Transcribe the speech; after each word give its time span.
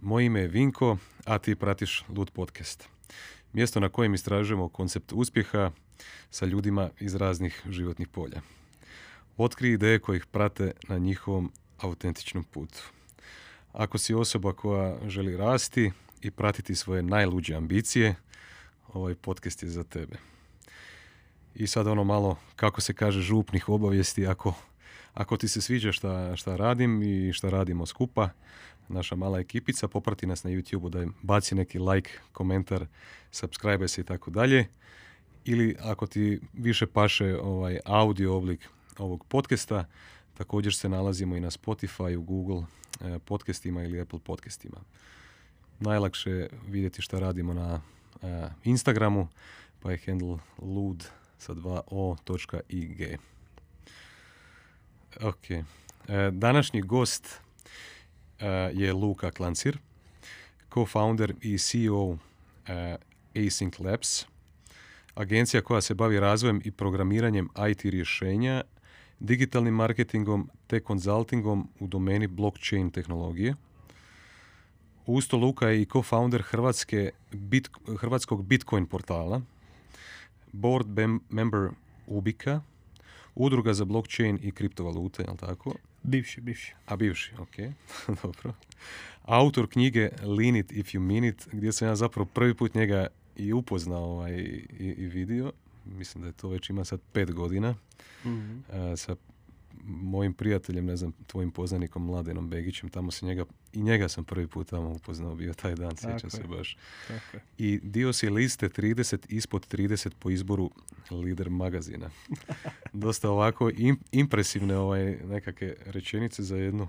Moje 0.00 0.26
ime 0.26 0.40
je 0.40 0.48
Vinko, 0.48 0.96
a 1.24 1.38
ti 1.38 1.54
pratiš 1.54 2.04
Lud 2.08 2.30
podcast. 2.30 2.88
Mjesto 3.52 3.80
na 3.80 3.88
kojem 3.88 4.14
istražujemo 4.14 4.68
koncept 4.68 5.12
uspjeha 5.12 5.70
sa 6.30 6.46
ljudima 6.46 6.90
iz 7.00 7.14
raznih 7.14 7.62
životnih 7.68 8.08
polja. 8.08 8.40
Otkri 9.36 9.72
ideje 9.72 9.98
koje 9.98 10.16
ih 10.16 10.26
prate 10.26 10.72
na 10.88 10.98
njihovom 10.98 11.52
autentičnom 11.78 12.44
putu. 12.44 12.78
Ako 13.72 13.98
si 13.98 14.14
osoba 14.14 14.52
koja 14.52 15.08
želi 15.08 15.36
rasti 15.36 15.92
i 16.20 16.30
pratiti 16.30 16.74
svoje 16.74 17.02
najluđe 17.02 17.54
ambicije, 17.54 18.14
ovaj 18.92 19.14
podcast 19.14 19.62
je 19.62 19.68
za 19.68 19.84
tebe. 19.84 20.16
I 21.54 21.66
sad 21.66 21.86
ono 21.86 22.04
malo, 22.04 22.36
kako 22.56 22.80
se 22.80 22.94
kaže, 22.94 23.20
župnih 23.20 23.68
obavijesti. 23.68 24.26
Ako, 24.26 24.54
ako 25.14 25.36
ti 25.36 25.48
se 25.48 25.60
sviđa 25.60 25.92
šta, 25.92 26.36
šta 26.36 26.56
radim 26.56 27.02
i 27.02 27.32
šta 27.32 27.50
radimo 27.50 27.86
skupa, 27.86 28.28
naša 28.88 29.16
mala 29.16 29.38
ekipica, 29.38 29.88
poprati 29.88 30.26
nas 30.26 30.44
na 30.44 30.50
YouTube-u 30.50 30.88
da 30.88 31.06
baci 31.22 31.54
neki 31.54 31.78
like, 31.78 32.10
komentar, 32.32 32.86
subscribe 33.30 33.88
se 33.88 34.00
i 34.00 34.04
tako 34.04 34.30
dalje. 34.30 34.66
Ili 35.44 35.76
ako 35.80 36.06
ti 36.06 36.40
više 36.52 36.86
paše 36.86 37.36
ovaj 37.40 37.78
audio 37.84 38.36
oblik 38.36 38.68
ovog 38.98 39.24
podcasta, 39.24 39.84
također 40.34 40.74
se 40.74 40.88
nalazimo 40.88 41.36
i 41.36 41.40
na 41.40 41.50
Spotify, 41.50 42.16
u 42.16 42.22
Google 42.22 42.62
eh, 43.00 43.18
podcastima 43.18 43.82
ili 43.82 44.00
Apple 44.00 44.18
podcastima. 44.24 44.80
Najlakše 45.80 46.30
je 46.30 46.50
vidjeti 46.68 47.02
šta 47.02 47.18
radimo 47.18 47.54
na 47.54 47.80
eh, 48.22 48.48
Instagramu, 48.64 49.28
pa 49.80 49.90
je 49.90 49.98
handle 50.06 50.38
lud 50.62 51.08
sa 51.38 51.54
2o.ig. 51.54 53.18
Ok. 55.20 55.50
E, 55.50 55.64
današnji 56.32 56.80
gost 56.80 57.40
je 58.72 58.92
Luka 58.92 59.30
Klancir, 59.30 59.78
co-founder 60.70 61.34
i 61.40 61.58
CEO 61.58 62.18
e, 62.66 62.96
Async 63.34 63.80
Labs, 63.80 64.26
agencija 65.14 65.62
koja 65.62 65.80
se 65.80 65.94
bavi 65.94 66.20
razvojem 66.20 66.60
i 66.64 66.70
programiranjem 66.70 67.48
IT 67.70 67.84
rješenja, 67.84 68.62
digitalnim 69.20 69.74
marketingom 69.74 70.50
te 70.66 70.80
konzultingom 70.80 71.68
u 71.80 71.86
domeni 71.86 72.26
blockchain 72.26 72.90
tehnologije. 72.90 73.54
Usto 75.06 75.36
Luka 75.36 75.68
je 75.68 75.82
i 75.82 75.86
co-founder 75.86 76.42
Hrvatske 76.42 77.10
hrvatskog 77.98 78.44
Bitcoin 78.44 78.86
portala, 78.86 79.40
board 80.52 80.86
member 81.28 81.70
Ubika, 82.06 82.60
udruga 83.38 83.74
za 83.74 83.84
blockchain 83.84 84.38
i 84.42 84.50
kriptovalute, 84.50 85.22
jel 85.22 85.36
tako? 85.36 85.74
Bivši, 86.02 86.40
bivši. 86.40 86.74
A 86.86 86.96
bivši, 86.96 87.32
ok, 87.38 87.56
dobro. 88.22 88.54
Autor 89.22 89.68
knjige 89.70 90.08
Lean 90.22 90.56
it 90.56 90.72
if 90.72 90.94
you 90.94 91.00
mean 91.00 91.24
it, 91.24 91.48
gdje 91.52 91.72
sam 91.72 91.88
ja 91.88 91.96
zapravo 91.96 92.28
prvi 92.34 92.54
put 92.54 92.74
njega 92.74 93.06
i 93.36 93.52
upoznao 93.52 94.04
ovaj, 94.04 94.34
i, 94.34 94.94
i 94.98 95.06
vidio. 95.06 95.52
Mislim 95.84 96.22
da 96.22 96.28
je 96.28 96.32
to 96.32 96.48
već 96.48 96.70
ima 96.70 96.84
sad 96.84 97.00
pet 97.12 97.32
godina. 97.32 97.74
Mhm. 98.24 98.58
a, 98.72 98.96
sa 98.96 99.16
mojim 99.84 100.34
prijateljem, 100.34 100.86
ne 100.86 100.96
znam, 100.96 101.12
tvojim 101.26 101.50
poznanikom 101.50 102.04
Mladenom 102.04 102.48
Begićem, 102.50 102.88
tamo 102.88 103.10
se 103.10 103.26
njega, 103.26 103.44
i 103.72 103.82
njega 103.82 104.08
sam 104.08 104.24
prvi 104.24 104.46
put 104.46 104.68
tamo 104.70 104.90
upoznao 104.90 105.34
bio 105.34 105.54
taj 105.54 105.74
dan, 105.74 105.96
sjećam 105.96 106.30
se 106.30 106.42
baš. 106.48 106.76
Tako. 107.08 107.44
I 107.58 107.80
dio 107.82 108.12
si 108.12 108.30
liste 108.30 108.68
30 108.68 109.18
ispod 109.28 109.66
30 109.74 110.10
po 110.18 110.30
izboru 110.30 110.70
lider 111.10 111.50
magazina. 111.50 112.10
Dosta 112.92 113.30
ovako 113.30 113.70
im- 113.70 114.00
impresivne 114.12 114.76
ovaj, 114.76 115.16
nekakve 115.24 115.74
rečenice 115.86 116.42
za 116.42 116.56
jednu 116.56 116.88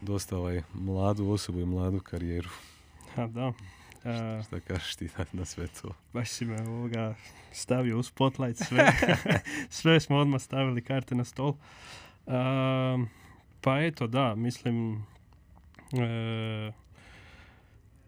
dosta 0.00 0.36
ovaj, 0.38 0.62
mladu 0.74 1.28
osobu 1.28 1.60
i 1.60 1.66
mladu 1.66 2.00
karijeru. 2.00 2.48
Ha, 3.14 3.26
da. 3.26 3.52
E, 4.04 4.42
Šta 4.46 4.60
kažeš 4.60 4.96
ti 4.96 5.08
na, 5.18 5.24
na 5.32 5.44
sve 5.44 5.66
to? 5.82 5.90
baš 6.12 6.30
si 6.30 6.44
me 6.44 6.62
ovoga 6.62 7.14
stavio 7.52 7.98
u 7.98 8.02
spotlight 8.02 8.62
sve. 8.68 8.92
sve 9.70 10.00
smo 10.00 10.16
odmah 10.16 10.40
stavili 10.42 10.82
karte 10.82 11.14
na 11.14 11.24
stol. 11.24 11.54
Pa 13.60 13.80
eto, 13.80 14.06
da, 14.06 14.34
mislim... 14.34 15.04
e, 15.92 16.72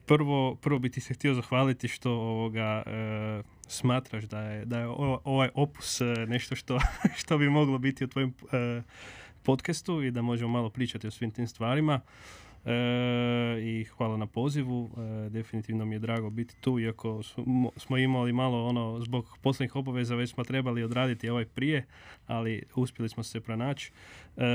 prvo, 0.06 0.54
prvo 0.54 0.78
bi 0.78 0.90
ti 0.90 1.00
se 1.00 1.14
htio 1.14 1.34
zahvaliti 1.34 1.88
što 1.88 2.10
ovoga 2.10 2.82
e, 2.86 3.42
smatraš 3.68 4.24
da 4.24 4.40
je, 4.40 4.64
da 4.64 4.78
je 4.78 4.86
ovaj 5.24 5.48
opus 5.54 6.00
e, 6.00 6.04
nešto 6.04 6.56
što, 6.56 6.78
što 7.20 7.38
bi 7.38 7.48
moglo 7.48 7.78
biti 7.78 8.04
u 8.04 8.08
tvojem 8.08 8.34
e, 8.52 8.82
podcastu 9.42 10.02
i 10.02 10.10
da 10.10 10.22
možemo 10.22 10.52
malo 10.52 10.70
pričati 10.70 11.06
o 11.06 11.10
svim 11.10 11.30
tim 11.30 11.46
stvarima. 11.46 12.00
E, 12.64 12.72
I 13.60 13.84
hvala 13.84 14.16
na 14.16 14.26
pozivu. 14.26 14.90
E, 15.26 15.30
definitivno 15.30 15.84
mi 15.84 15.94
je 15.94 15.98
drago 15.98 16.30
biti 16.30 16.54
tu, 16.60 16.78
iako 16.80 17.22
smo, 17.22 17.70
smo 17.76 17.96
imali 17.96 18.32
malo 18.32 18.66
ono, 18.66 19.00
zbog 19.00 19.38
poslovnih 19.42 19.76
obaveza 19.76 20.14
već 20.14 20.30
smo 20.30 20.44
trebali 20.44 20.82
odraditi 20.82 21.28
ovaj 21.28 21.44
prije, 21.44 21.86
ali 22.26 22.62
uspjeli 22.74 23.08
smo 23.08 23.22
se 23.22 23.40
pronaći. 23.40 23.92
E, 24.36 24.46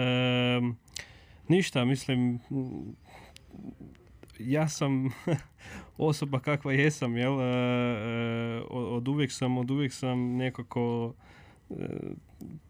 ništa, 1.48 1.86
mislim, 1.86 2.40
ja 4.40 4.68
sam 4.68 5.10
osoba 5.98 6.40
kakva 6.40 6.74
jesam, 6.74 7.18
jel? 7.18 7.42
E, 7.42 8.62
od 8.70 9.08
uvijek 9.08 9.32
sam, 9.32 9.58
od 9.58 9.72
uvijek 9.72 9.94
sam 9.94 10.20
nekako 10.20 11.14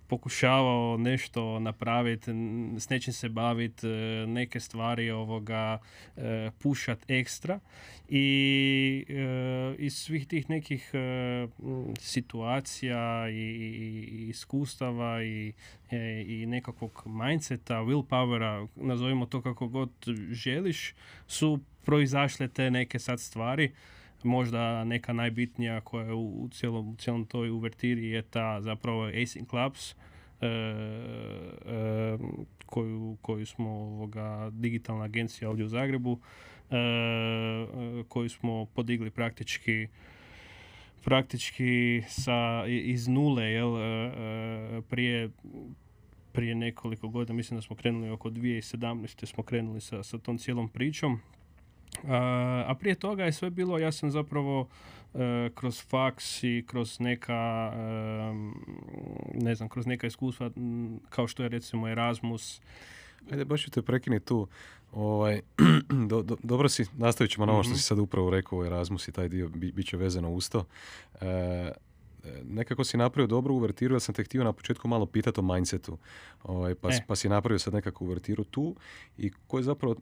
pokušavao 0.08 0.98
nešto 0.98 1.60
napraviti, 1.60 2.32
s 2.78 2.90
nečim 2.90 3.14
se 3.14 3.30
baviti, 3.30 3.88
neke 4.28 4.60
stvari 4.60 5.12
ovoga 5.12 5.78
e, 6.18 6.52
pušat 6.60 7.10
ekstra. 7.10 7.60
I 8.10 9.06
e, 9.10 9.76
iz 9.78 9.96
svih 9.98 10.28
tih 10.28 10.50
nekih 10.50 10.92
e, 10.94 11.48
situacija 12.00 13.30
i, 13.30 14.28
iskustava 14.30 15.24
i, 15.24 15.54
e, 15.92 16.24
i 16.28 16.46
nekakvog 16.46 17.04
mindseta, 17.06 17.76
willpowera, 17.76 18.68
nazovimo 18.76 19.26
to 19.26 19.42
kako 19.42 19.68
god 19.68 19.92
želiš, 20.32 20.94
su 21.28 21.60
proizašle 21.86 22.48
te 22.48 22.72
neke 22.72 23.00
sad 23.00 23.20
stvari 23.20 23.72
možda 24.24 24.84
neka 24.84 25.14
najbitnija 25.14 25.82
koja 25.82 26.06
je 26.06 26.14
u, 26.14 26.50
cijelom, 26.52 26.90
u 26.90 26.96
cijelom 26.96 27.26
toj 27.26 27.50
uvertiri 27.50 28.08
je 28.10 28.22
ta 28.22 28.62
zapravo 28.62 29.08
Async 29.08 29.50
Clubs 29.50 29.92
e, 29.92 29.96
e, 30.46 32.18
koju, 32.66 33.18
koju 33.22 33.46
smo 33.46 33.70
ovoga, 33.70 34.50
digitalna 34.54 35.04
agencija 35.04 35.50
ovdje 35.50 35.66
u 35.66 35.70
Zagrebu 35.70 36.20
e, 36.72 36.76
e, 36.78 38.04
koju 38.08 38.30
smo 38.30 38.66
podigli 38.66 39.10
praktički 39.10 39.88
praktički 41.04 42.04
sa, 42.08 42.64
iz 42.68 43.08
nule 43.08 43.44
jel, 43.44 43.78
e, 43.78 43.82
e, 43.82 44.82
prije 44.90 45.30
prije 46.34 46.56
nekoliko 46.56 47.08
godina, 47.08 47.36
mislim 47.36 47.58
da 47.58 47.62
smo 47.62 47.76
krenuli 47.76 48.10
oko 48.10 48.30
2017. 48.30 49.26
smo 49.26 49.44
krenuli 49.44 49.82
sa, 49.82 50.04
sa 50.04 50.18
tom 50.18 50.38
cijelom 50.38 50.70
pričom. 50.70 51.20
A, 52.04 52.18
a 52.68 52.76
prije 52.76 52.96
toga 52.96 53.24
je 53.24 53.34
sve 53.34 53.50
bilo, 53.50 53.78
ja 53.78 53.92
sam 53.92 54.12
zapravo 54.12 54.68
e, 55.14 55.18
kroz 55.52 55.82
faks 55.82 56.44
i 56.44 56.64
kroz 56.68 57.00
neka, 57.00 57.72
ne 59.34 59.56
znam, 59.56 59.70
kroz 59.70 59.86
neka 59.86 60.08
iskustva, 60.08 60.52
kao 61.10 61.28
što 61.28 61.44
je 61.44 61.50
recimo 61.50 61.88
Erasmus, 61.88 62.62
Ajde, 63.32 63.46
baš 63.46 63.64
ću 63.64 63.72
te 63.72 63.82
prekinuti 63.82 64.26
tu. 64.26 64.48
Ovaj, 64.92 65.42
do- 66.10 66.22
do- 66.22 66.38
dobro 66.44 66.70
si, 66.70 66.86
nastavit 66.94 67.32
ćemo 67.32 67.46
na 67.46 67.54
ovo 67.54 67.64
što 67.64 67.70
Mhm. 67.70 67.78
si 67.78 67.84
sad 67.84 68.00
upravo 68.00 68.30
rekao 68.30 68.66
Erasmus 68.66 69.08
i 69.08 69.12
taj 69.12 69.30
dio 69.30 69.50
bi, 69.50 69.72
bit 69.72 69.88
će 69.88 69.98
vezano 69.98 70.30
uz 70.32 70.50
to. 70.50 70.66
E, 71.22 71.26
e, 71.26 71.72
nekako 72.44 72.84
si 72.84 72.98
napravio 72.98 73.28
dobru 73.28 73.56
uvertiru, 73.56 73.96
ja 73.96 74.00
sam 74.00 74.16
te 74.16 74.24
htio 74.24 74.44
na 74.44 74.54
početku 74.54 74.88
malo 74.88 75.06
pitati 75.06 75.40
o 75.40 75.44
mindsetu. 75.44 75.98
Ovaj, 76.44 76.76
pa, 76.76 76.90
E. 76.90 77.00
pa 77.08 77.16
si 77.16 77.30
napravio 77.30 77.60
sad 77.60 77.74
nekakvu 77.74 78.06
uvertiru 78.06 78.44
tu 78.44 78.76
i 79.18 79.32
koje 79.48 79.60
je 79.60 79.64
zapravo 79.64 79.96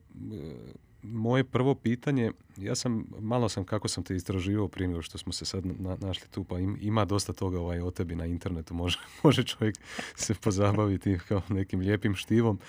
moje 1.03 1.43
prvo 1.43 1.75
pitanje, 1.75 2.31
ja 2.57 2.75
sam, 2.75 3.05
malo 3.19 3.49
sam 3.49 3.63
kako 3.63 3.87
sam 3.87 4.03
te 4.03 4.15
istraživao 4.15 4.67
prije 4.67 4.87
nego 4.87 5.01
što 5.01 5.17
smo 5.17 5.33
se 5.33 5.45
sad 5.45 5.65
na- 5.65 5.97
našli 5.97 6.27
tu, 6.27 6.43
pa 6.43 6.59
im- 6.59 6.77
ima 6.81 7.05
dosta 7.05 7.33
toga 7.33 7.59
ovaj, 7.59 7.79
o 7.79 7.91
tebi 7.91 8.15
na 8.15 8.25
internetu, 8.25 8.73
može, 8.73 8.99
može 9.23 9.43
čovjek 9.43 9.75
se 10.15 10.33
pozabaviti 10.35 11.17
kao 11.27 11.41
nekim 11.49 11.79
lijepim 11.79 12.15
štivom. 12.15 12.59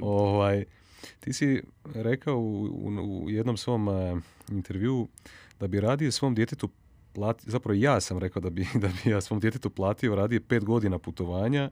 Ovaj, 0.00 0.64
ti 1.20 1.32
si 1.32 1.62
rekao 1.86 2.36
u, 2.36 2.64
u- 2.64 3.24
u 3.24 3.30
jednom 3.30 3.56
svom 3.56 3.88
eh, 3.88 4.20
intervjuu 4.48 5.08
da 5.60 5.66
bi 5.66 5.80
radije 5.80 6.12
svom 6.12 6.34
djetetu 6.34 6.68
plati, 7.18 7.50
zapravo 7.50 7.74
ja 7.74 8.00
sam 8.00 8.18
rekao 8.18 8.42
da 8.42 8.50
bi, 8.50 8.66
da 8.82 8.88
bi 8.88 9.10
ja 9.10 9.20
svom 9.20 9.40
djetetu 9.40 9.70
platio 9.70 10.14
radije 10.14 10.40
pet 10.40 10.64
godina 10.64 10.98
putovanja 10.98 11.70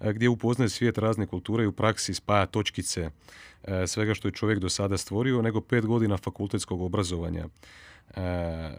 eh, 0.00 0.12
gdje 0.12 0.28
upoznaje 0.28 0.68
svijet 0.68 0.98
razne 0.98 1.26
kulture 1.26 1.64
i 1.64 1.66
u 1.66 1.72
praksi 1.72 2.14
spaja 2.14 2.46
točkice 2.46 3.10
eh, 3.64 3.86
svega 3.86 4.14
što 4.14 4.28
je 4.28 4.32
čovjek 4.32 4.58
do 4.58 4.68
sada 4.68 4.96
stvorio, 4.98 5.42
nego 5.42 5.60
pet 5.60 5.86
godina 5.86 6.16
fakultetskog 6.16 6.80
obrazovanja. 6.80 7.48
Eh, 8.16 8.72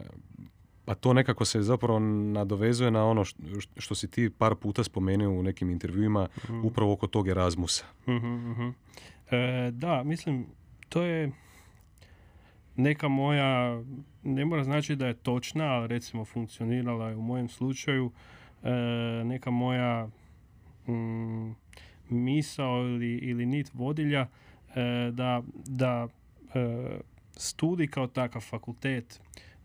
a 0.86 0.94
to 0.94 1.12
nekako 1.12 1.44
se 1.44 1.62
zapravo 1.62 1.98
nadovezuje 1.98 2.90
na 2.90 3.04
ono 3.04 3.24
što, 3.24 3.42
što 3.76 3.94
si 3.94 4.10
ti 4.10 4.30
par 4.30 4.54
puta 4.54 4.84
spomenuo 4.84 5.40
u 5.40 5.42
nekim 5.42 5.70
intervjuima 5.70 6.28
upravo 6.64 6.92
oko 6.92 7.06
tog 7.06 7.28
Erasmusa. 7.28 7.84
Mhm, 8.08 8.50
mhm. 8.50 8.68
E, 9.30 9.70
da, 9.70 10.02
mislim, 10.02 10.46
to 10.88 11.02
je 11.02 11.32
neka 12.80 13.08
moja, 13.08 13.82
ne 14.22 14.44
mora 14.44 14.64
znači 14.64 14.96
da 14.96 15.06
je 15.06 15.14
točna, 15.14 15.64
ali 15.64 15.88
recimo 15.88 16.24
funkcionirala 16.24 17.08
je 17.08 17.16
u 17.16 17.22
mojem 17.22 17.48
slučaju, 17.48 18.12
e, 18.62 18.70
neka 19.24 19.50
moja 19.50 20.08
mm, 20.88 21.50
misao 22.08 22.82
ili, 23.22 23.46
nit 23.46 23.70
vodilja 23.74 24.26
e, 24.74 25.10
da, 25.12 25.42
da 25.66 26.08
e, 26.54 26.98
studij 27.36 27.86
kao 27.86 28.06
takav 28.06 28.42
fakultet, 28.42 29.20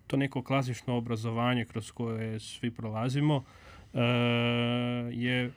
to 0.08 0.18
neko 0.18 0.44
klasično 0.44 0.98
obrazovanje 0.98 1.66
kroz 1.66 1.92
koje 1.92 2.40
svi 2.40 2.72
prolazimo, 2.72 3.44
je 5.12 5.52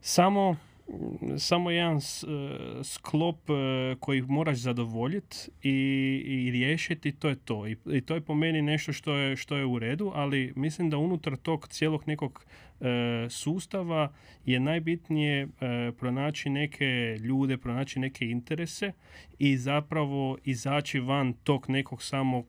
samo 0.00 0.56
samo 1.38 1.70
jedan 1.70 2.00
sklop 2.84 3.38
koji 4.00 4.22
moraš 4.22 4.58
zadovoljiti 4.58 5.36
i, 5.62 5.70
i 6.26 6.50
riješiti, 6.50 7.12
to 7.12 7.28
je 7.28 7.36
to. 7.36 7.66
I, 7.66 7.76
I, 7.86 8.00
to 8.00 8.14
je 8.14 8.20
po 8.20 8.34
meni 8.34 8.62
nešto 8.62 8.92
što 8.92 9.14
je, 9.14 9.36
što 9.36 9.56
je 9.56 9.66
u 9.66 9.78
redu, 9.78 10.12
ali 10.14 10.52
mislim 10.56 10.90
da 10.90 10.98
unutar 10.98 11.36
tog 11.36 11.68
cijelog 11.68 12.02
nekog 12.06 12.46
E, 12.71 12.71
sustava 13.28 14.12
je 14.46 14.60
najbitnije 14.60 15.42
e, 15.42 15.48
pronaći 15.98 16.50
neke 16.50 17.16
ljude, 17.20 17.56
pronaći 17.56 18.00
neke 18.00 18.24
interese 18.24 18.92
i 19.38 19.56
zapravo 19.56 20.38
izaći 20.44 21.00
van 21.00 21.32
tog 21.32 21.70
nekog 21.70 22.02
samo 22.02 22.44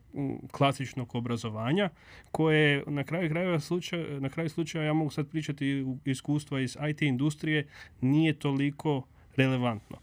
klasičnog 0.50 1.14
obrazovanja 1.14 1.90
koje 2.30 2.84
na 2.86 3.04
kraju 3.04 3.30
krajeva 3.30 3.60
slučaja, 3.60 4.20
na 4.20 4.28
kraju 4.28 4.48
slučaja 4.48 4.84
ja 4.84 4.92
mogu 4.92 5.10
sad 5.10 5.28
pričati 5.28 5.86
iskustva 6.04 6.60
iz 6.60 6.76
IT 6.90 7.02
industrije 7.02 7.66
nije 8.00 8.32
toliko 8.32 9.06
relevantno. 9.36 9.96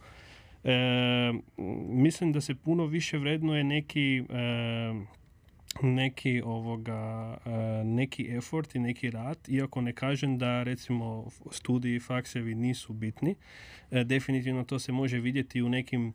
E, 0.64 0.74
mislim 1.88 2.32
da 2.32 2.42
se 2.42 2.56
puno 2.56 2.86
više 2.86 3.18
vrednuje 3.18 3.64
neki 3.64 4.18
e, 4.18 4.24
neki 5.82 6.42
ovoga 6.46 7.38
e, 7.46 7.84
neki 7.84 8.28
effort 8.30 8.76
i 8.76 8.80
neki 8.80 9.12
rad 9.12 9.38
iako 9.48 9.82
ne 9.82 9.94
kažem 9.94 10.38
da 10.38 10.64
recimo 10.64 11.28
studiji 11.52 12.00
faksevi 12.00 12.56
nisu 12.56 12.94
bitni. 12.94 13.36
E, 13.92 14.04
definitivno 14.04 14.64
to 14.64 14.80
se 14.80 14.92
može 14.92 15.20
vidjeti 15.20 15.62
u 15.62 15.70
nekim 15.70 16.14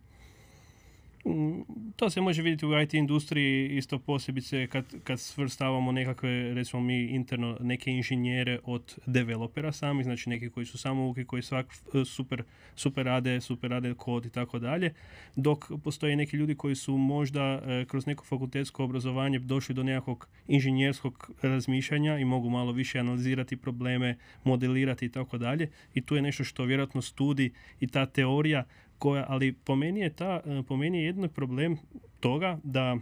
to 1.97 2.11
se 2.11 2.21
može 2.21 2.43
vidjeti 2.43 2.67
u 2.67 2.81
IT 2.81 2.95
industriji 2.95 3.77
isto 3.77 3.99
posebice 3.99 4.67
kad, 4.67 4.85
kad 5.05 5.21
svrstavamo 5.21 5.93
nekakve, 5.93 6.55
recimo 6.55 6.83
mi 6.83 7.05
interno, 7.05 7.57
neke 7.61 7.91
inženjere 7.91 8.59
od 8.65 8.99
developera 9.07 9.73
sami, 9.73 10.05
znači 10.05 10.31
neki 10.31 10.51
koji 10.51 10.67
su 10.67 10.79
samouki, 10.79 11.25
koji 11.25 11.43
svak 11.43 11.67
super, 12.05 12.43
super 12.75 13.07
rade, 13.07 13.41
super 13.41 13.71
rade 13.71 13.95
kod 13.95 14.27
i 14.27 14.31
tako 14.31 14.59
dalje, 14.59 14.95
dok 15.37 15.65
postoje 15.85 16.17
neki 16.17 16.37
ljudi 16.37 16.55
koji 16.55 16.75
su 16.75 16.97
možda 16.97 17.43
e, 17.43 17.85
kroz 17.89 18.07
neko 18.07 18.25
fakultetsko 18.25 18.85
obrazovanje 18.85 19.39
došli 19.39 19.75
do 19.75 19.83
nekakvog 19.83 20.29
inženjerskog 20.49 21.31
razmišljanja 21.43 22.19
i 22.19 22.25
mogu 22.25 22.51
malo 22.51 22.73
više 22.73 22.99
analizirati 22.99 23.57
probleme, 23.57 24.17
modelirati 24.45 25.07
i 25.07 25.09
tako 25.09 25.39
dalje 25.39 25.71
i 25.95 26.01
tu 26.01 26.17
je 26.17 26.23
nešto 26.23 26.45
što 26.45 26.65
vjerojatno 26.65 27.03
studij 27.03 27.51
i 27.81 27.87
ta 27.87 28.07
teorija 28.07 28.65
koja, 28.99 29.25
ali 29.29 29.53
po 29.53 29.77
meni 29.77 30.01
je 30.01 30.11
ta, 30.11 30.41
e, 30.47 30.63
po 30.69 30.77
meni 30.77 30.99
je 30.99 31.05
jedno 31.05 31.29
problem 31.29 31.77
toga 32.21 32.59
da, 32.65 32.97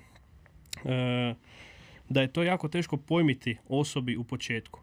e, 0.85 1.35
da 2.09 2.21
je 2.21 2.33
to 2.33 2.43
jako 2.43 2.69
teško 2.69 2.97
pojmiti 2.97 3.57
osobi 3.69 4.17
u 4.17 4.25
početku. 4.25 4.81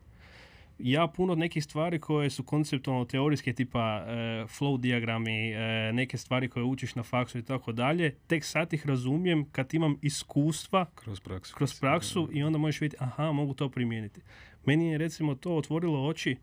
Ja 0.80 1.08
puno 1.08 1.36
nekih 1.36 1.64
stvari 1.64 2.00
koje 2.00 2.30
su 2.30 2.44
konceptualno 2.44 3.06
teorijske 3.06 3.54
tipa 3.54 3.80
e, 3.80 4.12
flow 4.46 4.80
diagrami, 4.80 5.54
neke 5.94 6.18
stvari 6.18 6.50
koje 6.50 6.64
učiš 6.64 6.96
na 6.96 7.04
faksu 7.04 7.38
i 7.38 7.44
tako 7.44 7.72
dalje, 7.72 8.16
tek 8.28 8.46
sad 8.46 8.74
ih 8.74 8.86
razumijem 8.86 9.46
kad 9.52 9.74
imam 9.74 9.98
iskustva 10.02 10.86
kroz 10.96 11.20
praksu, 11.20 11.56
kroz 11.56 11.80
praksu 11.80 12.30
i 12.34 12.44
onda 12.44 12.58
možeš 12.58 12.82
vidjeti, 12.82 13.04
aha, 13.04 13.32
mogu 13.32 13.54
to 13.54 13.70
primijeniti. 13.70 14.22
Meni 14.66 14.92
je 14.92 14.98
recimo 14.98 15.36
to 15.36 15.56
otvorilo 15.56 16.08
oči 16.08 16.38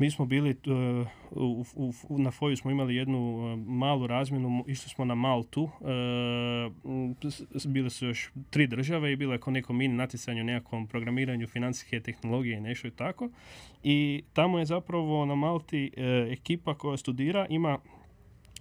mi 0.00 0.10
smo 0.10 0.26
bili, 0.26 0.50
uh, 0.50 1.06
u, 1.30 1.92
u, 2.08 2.18
na 2.18 2.30
Foju 2.30 2.56
smo 2.56 2.70
imali 2.70 2.96
jednu 2.96 3.18
uh, 3.18 3.58
malu 3.66 4.06
razmjenu, 4.06 4.64
išli 4.66 4.88
smo 4.88 5.04
na 5.04 5.14
Maltu, 5.14 5.62
uh, 5.62 5.70
bile 7.66 7.90
su 7.90 8.06
još 8.06 8.30
tri 8.50 8.66
države 8.66 9.12
i 9.12 9.16
bilo 9.16 9.32
je 9.32 9.40
kao 9.40 9.52
neko 9.52 9.72
mini 9.72 9.94
natjecanje 9.94 10.40
u 10.40 10.44
nekakvom 10.44 10.86
programiranju 10.86 11.46
financijske 11.46 12.00
tehnologije 12.00 12.56
i 12.56 12.60
nešto 12.60 12.88
i 12.88 12.90
tako. 12.90 13.30
I 13.82 14.22
tamo 14.32 14.58
je 14.58 14.64
zapravo 14.64 15.26
na 15.26 15.34
Malti 15.34 15.90
ekipa 16.30 16.74
koja 16.74 16.96
studira, 16.96 17.46
ima 17.50 17.78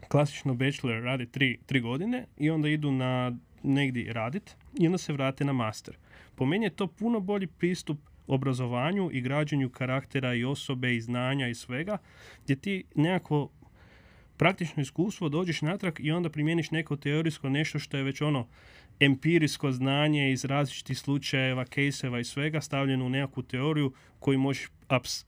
klasično 0.07 0.53
bachelor, 0.53 1.03
radi 1.03 1.25
tri, 1.25 1.57
tri 1.65 1.79
godine 1.79 2.25
i 2.37 2.49
onda 2.49 2.69
idu 2.69 2.91
na 2.91 3.37
negdje 3.63 4.13
radit 4.13 4.55
i 4.79 4.85
onda 4.85 4.97
se 4.97 5.13
vrate 5.13 5.45
na 5.45 5.53
master. 5.53 5.97
Po 6.35 6.45
meni 6.45 6.65
je 6.65 6.69
to 6.69 6.87
puno 6.87 7.19
bolji 7.19 7.47
pristup 7.47 7.99
obrazovanju 8.29 9.09
i 9.13 9.21
građenju 9.21 9.69
karaktera 9.69 10.33
i 10.33 10.43
osobe 10.43 10.95
i 10.95 11.01
znanja 11.01 11.47
i 11.47 11.55
svega, 11.55 11.97
gdje 12.43 12.55
ti 12.55 12.83
nekako 12.95 13.49
praktično 14.37 14.81
iskustvo 14.81 15.29
dođeš 15.29 15.61
natrag 15.61 15.93
i 15.99 16.11
onda 16.11 16.29
primjeniš 16.29 16.71
neko 16.71 16.95
teorijsko 16.95 17.49
nešto 17.49 17.79
što 17.79 17.97
je 17.97 18.03
već 18.03 18.21
ono 18.21 18.47
empirijsko 18.99 19.71
znanje 19.71 20.31
iz 20.31 20.45
različitih 20.45 20.99
slučajeva, 20.99 21.65
kejseva 21.65 22.19
i 22.19 22.23
svega 22.23 22.61
stavljeno 22.61 23.05
u 23.05 23.09
nekakvu 23.09 23.43
teoriju 23.43 23.93
koju 24.19 24.39
možeš 24.39 24.69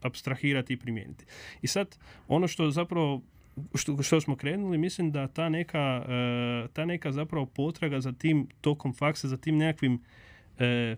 abstrahirati 0.01 0.73
i 0.73 0.77
primijeniti. 0.77 1.25
I 1.61 1.67
sad, 1.67 1.97
ono 2.27 2.47
što 2.47 2.71
zapravo 2.71 3.21
što, 3.75 4.03
što 4.03 4.21
smo 4.21 4.35
krenuli, 4.35 4.77
mislim 4.77 5.11
da 5.11 5.27
ta 5.27 5.49
neka, 5.49 6.05
e, 6.07 6.67
ta 6.73 6.85
neka 6.85 7.11
zapravo 7.11 7.45
potraga 7.45 7.99
za 7.99 8.11
tim 8.11 8.47
tokom 8.61 8.93
faksa, 8.93 9.27
za 9.27 9.37
tim 9.37 9.57
nekakvim 9.57 9.99
e, 10.59 10.95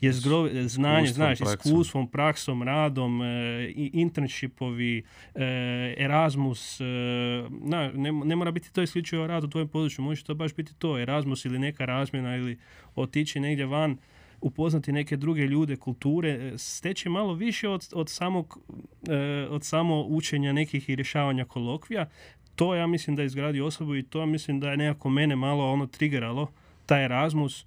je 0.00 0.12
znanje, 0.68 1.06
znaš, 1.06 1.38
praksom. 1.38 1.72
iskustvom, 1.72 2.08
praksom, 2.08 2.62
radom, 2.62 3.22
e, 3.22 3.72
internshipovi, 3.76 5.02
e, 5.34 5.94
Erasmus, 5.98 6.80
e, 6.80 6.84
na, 7.50 7.90
ne, 7.94 8.12
ne, 8.12 8.36
mora 8.36 8.50
biti 8.50 8.72
to 8.72 8.82
isključivo 8.82 9.26
rad 9.26 9.44
u 9.44 9.50
tvojem 9.50 9.68
području, 9.68 10.04
može 10.04 10.24
to 10.24 10.34
baš 10.34 10.54
biti 10.54 10.74
to, 10.74 10.98
Erasmus 10.98 11.44
ili 11.44 11.58
neka 11.58 11.84
razmjena 11.84 12.36
ili 12.36 12.58
otići 12.94 13.40
negdje 13.40 13.66
van, 13.66 13.96
upoznati 14.40 14.92
neke 14.92 15.16
druge 15.16 15.42
ljude, 15.42 15.76
kulture, 15.76 16.30
e, 16.30 16.58
steći 16.58 17.08
malo 17.08 17.34
više 17.34 17.68
od, 17.68 17.88
od, 17.92 18.08
samog, 18.08 18.58
e, 19.08 19.46
od 19.50 19.64
samo 19.64 20.02
učenja 20.02 20.52
nekih 20.52 20.88
i 20.88 20.96
rješavanja 20.96 21.44
kolokvija. 21.44 22.08
To 22.54 22.74
ja 22.74 22.86
mislim 22.86 23.16
da 23.16 23.22
izgradi 23.22 23.60
osobu 23.60 23.96
i 23.96 24.02
to 24.02 24.26
mislim 24.26 24.60
da 24.60 24.70
je 24.70 24.76
nekako 24.76 25.08
mene 25.08 25.36
malo 25.36 25.72
ono 25.72 25.86
triggeralo, 25.86 26.46
taj 26.86 27.04
Erasmus, 27.04 27.66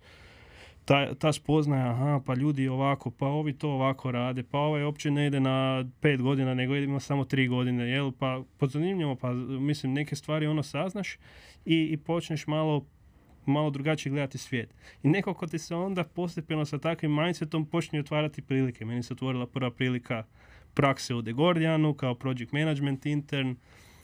ta, 0.85 1.15
ta 1.15 1.33
spoznaja, 1.33 1.89
aha, 1.89 2.21
pa 2.25 2.33
ljudi 2.33 2.67
ovako, 2.67 3.11
pa 3.11 3.27
ovi 3.27 3.53
to 3.53 3.69
ovako 3.69 4.11
rade, 4.11 4.43
pa 4.43 4.57
ovaj 4.57 4.83
uopće 4.83 5.11
ne 5.11 5.27
ide 5.27 5.39
na 5.39 5.85
pet 6.01 6.21
godina, 6.21 6.53
nego 6.53 6.75
ima 6.75 6.99
samo 6.99 7.25
tri 7.25 7.47
godine, 7.47 7.89
jel? 7.89 8.11
Pa 8.11 8.43
pozanimljivo, 8.57 9.15
pa 9.15 9.33
mislim, 9.33 9.93
neke 9.93 10.15
stvari 10.15 10.47
ono 10.47 10.63
saznaš 10.63 11.17
i, 11.65 11.87
i 11.91 11.97
počneš 11.97 12.47
malo 12.47 12.85
malo 13.45 13.69
drugačije 13.69 14.11
gledati 14.11 14.37
svijet. 14.37 14.73
I 15.03 15.07
nekako 15.07 15.47
ti 15.47 15.59
se 15.59 15.75
onda 15.75 16.03
postepeno 16.03 16.65
sa 16.65 16.77
takvim 16.77 17.15
mindsetom 17.15 17.65
počne 17.65 17.99
otvarati 17.99 18.41
prilike. 18.41 18.85
Meni 18.85 19.03
se 19.03 19.13
otvorila 19.13 19.47
prva 19.47 19.71
prilika 19.71 20.23
prakse 20.73 21.15
u 21.15 21.21
The 21.21 21.31
Guardianu 21.31 21.93
kao 21.93 22.15
project 22.15 22.51
management 22.51 23.05
intern 23.05 23.55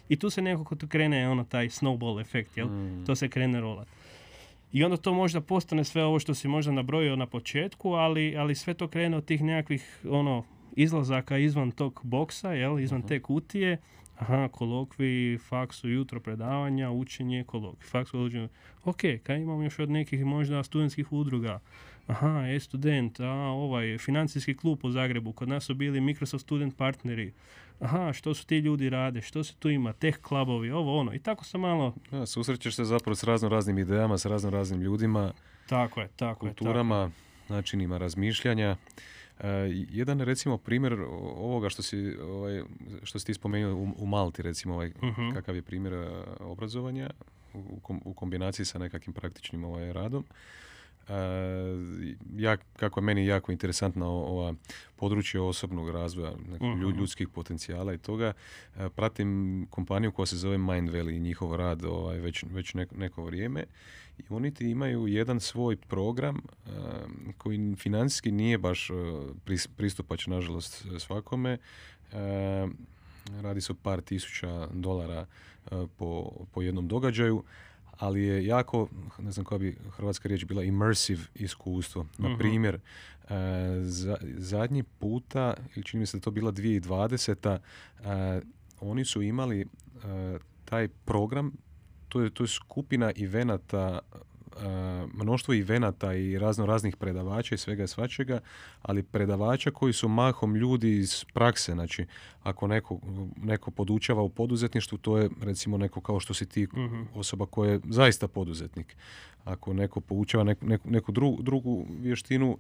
i 0.10 0.16
tu 0.16 0.30
se 0.30 0.42
nekako 0.42 0.76
tu 0.76 0.88
krene 0.88 1.30
ono 1.30 1.44
taj 1.44 1.70
snowball 1.70 2.22
efekt, 2.22 2.58
jel? 2.58 2.68
Mm. 2.68 3.06
To 3.06 3.16
se 3.16 3.30
krene 3.30 3.62
rolati. 3.62 3.92
I 4.72 4.84
onda 4.84 4.98
to 4.98 5.14
možda 5.14 5.42
postane 5.42 5.84
sve 5.84 6.04
ovo 6.04 6.20
što 6.20 6.34
si 6.34 6.48
možda 6.48 6.72
nabrojio 6.72 7.16
na 7.16 7.26
početku, 7.26 7.90
ali, 7.94 8.38
ali 8.38 8.56
sve 8.56 8.74
to 8.74 8.88
krene 8.88 9.18
od 9.18 9.26
tih 9.26 9.44
nekakvih 9.44 10.02
ono, 10.10 10.44
izlazaka 10.76 11.38
izvan 11.38 11.72
tog 11.72 12.02
boksa, 12.04 12.54
jel, 12.54 12.80
izvan 12.80 13.02
uh 13.02 13.08
te 13.08 13.20
kutije. 13.22 13.78
Aha, 14.18 14.48
kolokvi, 14.52 15.38
faks 15.50 15.84
jutro 15.84 16.20
predavanja, 16.20 16.92
učenje, 16.92 17.44
kolokvi, 17.44 17.86
faks 17.86 18.14
učenje. 18.14 18.48
Ok, 18.84 19.02
kaj 19.24 19.42
imamo 19.42 19.64
još 19.64 19.80
od 19.80 19.90
nekih 19.90 20.26
možda 20.26 20.64
studentskih 20.64 21.14
udruga? 21.14 21.60
Aha, 22.10 22.48
e-student, 22.48 23.20
a 23.20 23.32
ovaj, 23.34 23.98
financijski 23.98 24.58
klub 24.58 24.80
u 24.84 24.92
Zagrebu, 24.92 25.34
kod 25.34 25.50
nas 25.50 25.64
su 25.64 25.74
bili 25.74 26.02
Microsoft 26.02 26.44
Student 26.44 26.78
partneri 26.78 27.34
aha, 27.80 28.14
što 28.14 28.34
su 28.34 28.46
ti 28.46 28.58
ljudi 28.58 28.90
rade, 28.90 29.22
što 29.22 29.44
se 29.44 29.54
tu 29.60 29.70
ima, 29.70 29.94
teh 29.94 30.18
klubovi, 30.22 30.72
ovo 30.72 31.00
ono. 31.00 31.14
I 31.14 31.20
tako 31.20 31.46
sam 31.46 31.62
malo... 31.62 31.96
Ja, 32.12 32.26
susrećeš 32.26 32.76
se 32.76 32.86
zapravo 32.86 33.16
s 33.16 33.24
razno 33.24 33.50
raznim 33.50 33.78
idejama, 33.78 34.18
s 34.18 34.26
razno 34.26 34.50
raznim 34.50 34.82
ljudima. 34.82 35.34
Tako 35.70 36.02
je, 36.02 36.10
tako 36.16 36.40
kulturama, 36.40 36.96
je. 36.96 37.10
Tako. 37.10 37.54
načinima 37.54 37.98
razmišljanja. 37.98 38.76
Uh, 39.40 39.46
jedan 39.90 40.20
recimo 40.20 40.58
primjer 40.58 40.94
ovoga 41.38 41.70
što 41.70 41.82
si, 41.82 42.16
ovaj, 42.22 42.62
što 43.04 43.20
si 43.20 43.26
ti 43.26 43.34
spomenuo 43.34 43.74
u, 43.74 43.94
u 43.98 44.06
Malti 44.06 44.42
recimo, 44.42 44.74
ovaj, 44.74 44.88
uh 44.88 45.34
kakav 45.34 45.56
je 45.56 45.62
primjer 45.62 45.94
uh, 45.94 46.08
obrazovanja 46.40 47.10
u, 47.54 47.80
u 48.06 48.14
kombinaciji 48.14 48.66
sa 48.66 48.80
nekakvim 48.80 49.14
praktičnim 49.14 49.64
ovaj, 49.64 49.94
radom. 49.94 50.26
Ja, 52.36 52.58
kako 52.58 53.00
je 53.00 53.04
meni 53.04 53.26
jako 53.26 53.52
interesantna 53.52 54.08
ova 54.08 54.54
područje 54.96 55.42
osobnog 55.42 55.90
razvoja, 55.90 56.32
uh 56.32 56.96
ljudskih 56.98 57.28
potencijala 57.28 57.94
i 57.94 57.98
toga, 57.98 58.34
pratim 58.96 59.68
kompaniju 59.70 60.12
koja 60.12 60.26
se 60.26 60.38
zove 60.38 60.58
Mind 60.58 60.90
Valley 60.90 61.16
i 61.16 61.20
njihov 61.20 61.56
rad 61.56 61.86
ovaj, 61.86 62.20
već, 62.20 62.44
već 62.52 62.74
neko, 62.74 63.24
vrijeme. 63.24 63.64
I 64.18 64.24
oni 64.30 64.54
ti 64.54 64.70
imaju 64.70 65.08
jedan 65.08 65.40
svoj 65.40 65.78
program 65.78 66.42
koji 67.38 67.76
financijski 67.76 68.32
nije 68.32 68.58
baš 68.58 68.90
pristupač 69.78 70.28
nažalost 70.28 70.86
svakome. 71.00 71.58
Radi 73.42 73.62
se 73.62 73.72
o 73.72 73.76
par 73.84 74.02
tisuća 74.02 74.68
dolara 74.74 75.26
po, 75.98 76.32
po 76.52 76.62
jednom 76.62 76.88
događaju, 76.88 77.44
ali 78.00 78.24
je 78.24 78.46
jako, 78.46 78.88
ne 79.20 79.32
znam 79.32 79.46
koja 79.46 79.60
bi 79.60 79.78
hrvatska 79.90 80.28
riječ 80.28 80.46
bila, 80.46 80.64
immersive 80.64 81.24
iskustvo. 81.36 82.06
Na 82.18 82.30
mhm. 82.30 82.38
primjer, 82.38 82.76
e, 82.76 83.36
zadnji 84.38 84.84
puta, 84.84 85.54
ili 85.76 85.86
čini 85.86 86.00
mi 86.00 86.06
se 86.06 86.18
da 86.18 86.22
to 86.22 86.32
bila 86.32 86.52
2020. 86.52 87.58
E, 87.58 88.42
oni 88.80 89.06
su 89.06 89.22
imali 89.22 89.62
e, 89.62 89.68
taj 90.66 90.88
program, 90.88 91.52
to 92.10 92.22
je, 92.22 92.30
to 92.30 92.44
je 92.44 92.48
skupina 92.48 93.12
ivenata 93.16 94.00
mnoštvo 95.14 95.54
i 95.54 95.62
venata 95.62 96.14
i 96.14 96.40
razno 96.40 96.66
raznih 96.66 96.96
predavača 96.96 97.56
i 97.56 97.58
svega 97.58 97.84
i 97.84 97.88
svačega, 97.88 98.40
ali 98.82 99.04
predavača 99.04 99.72
koji 99.72 99.94
su 99.94 100.08
mahom 100.08 100.56
ljudi 100.56 100.98
iz 100.98 101.26
prakse. 101.34 101.72
Znači, 101.74 102.06
ako 102.44 102.68
neko, 102.68 103.00
neko 103.38 103.72
podučava 103.72 104.22
u 104.22 104.30
poduzetništvu, 104.30 104.98
to 104.98 105.18
je 105.18 105.30
recimo 105.42 105.78
neko 105.78 106.02
kao 106.02 106.20
što 106.20 106.34
si 106.34 106.46
ti 106.46 106.68
mhm. 106.74 107.02
osoba 107.16 107.46
koja 107.46 107.72
je 107.72 107.80
zaista 107.90 108.28
poduzetnik. 108.28 108.96
Ako 109.44 109.74
neko 109.74 110.02
poučava 110.02 110.44
neku, 110.44 110.66
neku 110.84 111.12
drugu, 111.12 111.42
drugu 111.42 111.86
vještinu, 112.00 112.58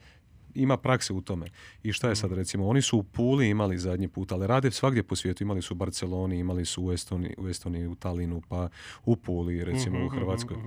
ima 0.55 0.77
prakse 0.77 1.13
u 1.13 1.21
tome. 1.21 1.47
I 1.83 1.93
šta 1.93 2.09
je 2.09 2.15
sad 2.15 2.29
mhm. 2.29 2.39
recimo? 2.39 2.67
Oni 2.67 2.81
su 2.81 2.97
u 2.97 3.03
Puli 3.03 3.49
imali 3.49 3.77
zadnji 3.77 4.07
put, 4.07 4.31
ali 4.31 4.47
rade 4.47 4.71
svagdje 4.71 5.03
po 5.03 5.15
svijetu. 5.15 5.43
Imali 5.43 5.61
su 5.61 5.73
u 5.73 5.77
Barceloni, 5.77 6.39
imali 6.39 6.65
su 6.65 6.83
u 6.83 6.91
Estoniji, 6.91 7.35
u, 7.37 7.47
Estoniji, 7.47 7.87
u 7.87 7.95
Talinu, 7.95 8.41
pa 8.49 8.69
u 9.05 9.15
Puli 9.15 9.63
recimo 9.63 9.99
u 9.99 10.05
mhm, 10.05 10.15
Hrvatskoj 10.15 10.57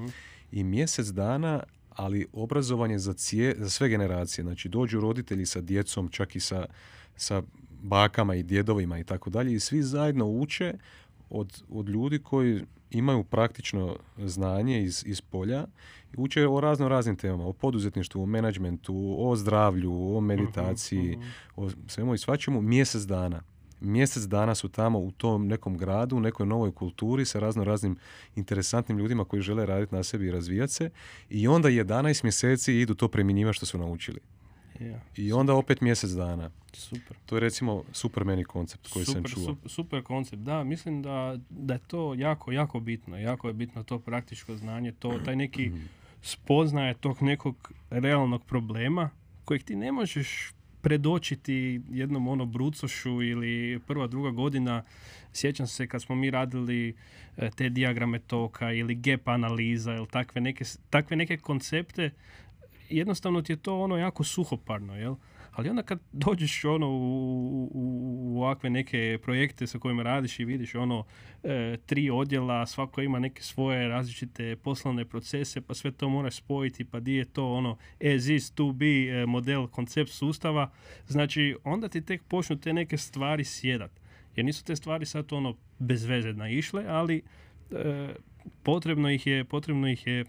i 0.53 0.65
mjesec 0.65 1.07
dana 1.07 1.63
ali 1.91 2.27
obrazovanje 2.33 2.99
za, 2.99 3.13
cije, 3.13 3.55
za 3.59 3.71
sve 3.71 3.89
generacije. 3.89 4.43
Znači 4.43 4.69
dođu 4.69 5.01
roditelji 5.01 5.47
sa 5.47 5.61
djecom, 5.61 6.09
čak 6.09 6.37
i 6.37 6.41
sa, 6.41 6.67
sa 7.17 7.43
bakama 7.83 8.35
i 8.35 8.43
djedovima 8.43 8.99
i 8.99 9.05
tako 9.05 9.31
dalje 9.31 9.53
i 9.53 9.61
svi 9.61 9.83
zajedno 9.83 10.27
uče 10.27 10.75
od, 11.31 11.63
od 11.69 11.89
ljudi 11.89 12.19
koji 12.19 12.65
imaju 12.91 13.25
praktično 13.25 13.97
znanje 14.19 14.83
iz, 14.83 15.05
iz 15.07 15.21
polja 15.21 15.67
uče 16.17 16.49
o 16.49 16.61
razno 16.61 16.89
raznim 16.89 17.17
temama, 17.17 17.47
o 17.47 17.53
poduzetništvu, 17.53 18.23
o 18.23 18.27
menadžmentu, 18.27 19.17
o 19.19 19.37
zdravlju, 19.37 20.17
o 20.17 20.21
meditaciji, 20.21 21.17
mhm. 21.17 21.29
o 21.57 21.71
svemu 21.87 22.15
i 22.15 22.19
svačemu 22.19 22.61
mjesec 22.61 23.03
dana 23.03 23.43
mjesec 23.83 24.23
dana 24.23 24.55
su 24.55 24.69
tamo 24.69 24.99
u 24.99 25.11
tom 25.11 25.47
nekom 25.47 25.79
gradu, 25.79 26.17
u 26.17 26.21
nekoj 26.21 26.47
novoj 26.47 26.73
kulturi 26.73 27.25
sa 27.25 27.39
razno 27.39 27.65
raznim 27.65 27.97
interesantnim 28.37 28.99
ljudima 28.99 29.25
koji 29.25 29.43
žele 29.43 29.67
raditi 29.67 29.95
na 29.95 30.03
sebi 30.03 30.27
i 30.27 30.31
razvijati 30.31 30.73
se 30.73 30.91
i 31.31 31.49
onda 31.49 31.69
11 31.69 32.25
mjeseci 32.25 32.75
idu 32.75 32.95
to 32.95 33.09
primjenjivati 33.09 33.57
što 33.57 33.67
su 33.67 33.79
naučili. 33.79 34.21
I 35.17 35.33
onda 35.33 35.55
opet 35.55 35.81
mjesec 35.81 36.11
dana. 36.11 36.51
Super. 36.73 37.17
To 37.27 37.37
je 37.37 37.41
recimo 37.41 37.85
super 37.93 38.25
meni 38.25 38.45
koncept 38.45 38.89
koji 38.89 39.05
super, 39.05 39.23
sam 39.23 39.31
čuo. 39.31 39.57
Super, 39.67 40.03
koncept, 40.03 40.43
da. 40.43 40.65
Mislim 40.65 41.03
da, 41.03 41.39
da 41.51 41.75
je 41.75 41.81
to 41.87 42.15
jako, 42.15 42.53
jako 42.53 42.81
bitno. 42.81 43.19
Jako 43.19 43.49
je 43.49 43.55
bitno 43.55 43.83
to 43.83 43.99
praktičko 43.99 44.57
znanje, 44.57 44.93
to, 44.93 45.19
taj 45.25 45.37
neki 45.37 45.69
mhm. 45.69 45.85
Spoznaje 46.23 46.95
tog 46.95 47.23
nekog 47.23 47.73
realnog 47.91 48.45
problema 48.45 49.11
kojeg 49.45 49.63
ti 49.63 49.77
ne 49.77 49.93
možeš 49.93 50.53
predočiti 50.83 51.81
jednom 51.91 52.29
ono 52.29 52.47
brucošu 52.47 53.23
ili 53.23 53.81
prva, 53.87 54.07
druga 54.07 54.31
godina. 54.31 54.83
Sjećam 55.33 55.67
se 55.67 55.87
kad 55.87 56.03
smo 56.03 56.15
mi 56.15 56.31
radili 56.31 56.95
e, 57.37 57.51
te 57.51 57.69
dijagrame 57.69 58.19
toka 58.19 58.73
ili 58.73 58.95
gap 58.95 59.29
analiza 59.29 59.95
ili 59.95 60.09
takve 60.09 60.41
neke, 60.41 60.65
takve 60.91 61.17
neke 61.17 61.37
koncepte, 61.37 62.11
jednostavno 62.89 63.43
ti 63.43 63.53
je 63.53 63.57
to 63.57 63.81
ono 63.81 63.97
jako 63.97 64.25
suhoparno, 64.25 64.97
jel? 64.97 65.15
Ali 65.53 65.69
onda 65.69 65.83
kad 65.83 66.01
dođeš 66.13 66.65
ono 66.65 66.89
u, 66.89 67.65
u, 67.65 68.35
u 68.35 68.43
ovakve 68.43 68.71
neke 68.71 69.19
projekte 69.23 69.67
sa 69.67 69.79
kojima 69.79 70.03
radiš 70.03 70.41
i 70.41 70.45
vidiš 70.45 70.75
ono 70.75 71.05
e, 71.43 71.77
tri 71.87 72.11
odjela, 72.11 72.67
svako 72.67 73.01
ima 73.01 73.19
neke 73.19 73.43
svoje 73.43 73.89
različite 73.89 74.57
poslovne 74.57 75.05
procese, 75.05 75.61
pa 75.61 75.75
sve 75.75 75.91
to 75.91 76.09
moraš 76.09 76.37
spojiti, 76.37 76.85
pa 76.85 77.01
di 77.01 77.13
je 77.13 77.25
to 77.25 77.53
ono 77.53 77.77
as 78.01 78.29
is 78.29 78.51
to 78.51 78.73
be 78.73 78.87
e, 78.87 79.27
model, 79.27 79.67
koncept 79.67 80.11
sustava, 80.11 80.71
znači 81.07 81.57
onda 81.65 81.89
ti 81.89 82.05
tek 82.05 82.23
počnu 82.23 82.57
te 82.57 82.73
neke 82.73 82.99
stvari 82.99 83.45
sjedat. 83.45 84.01
Jer 84.37 84.47
nisu 84.47 84.65
te 84.65 84.77
stvari 84.77 85.07
sad 85.07 85.33
ono 85.33 85.57
bez 85.79 86.05
veze 86.05 86.33
naišle, 86.33 86.85
ali 86.89 87.23
e, 87.71 88.15
potrebno 88.63 89.11
ih 89.11 89.27
je, 89.27 89.45
potrebno 89.45 89.89
ih 89.89 90.07
je 90.07 90.25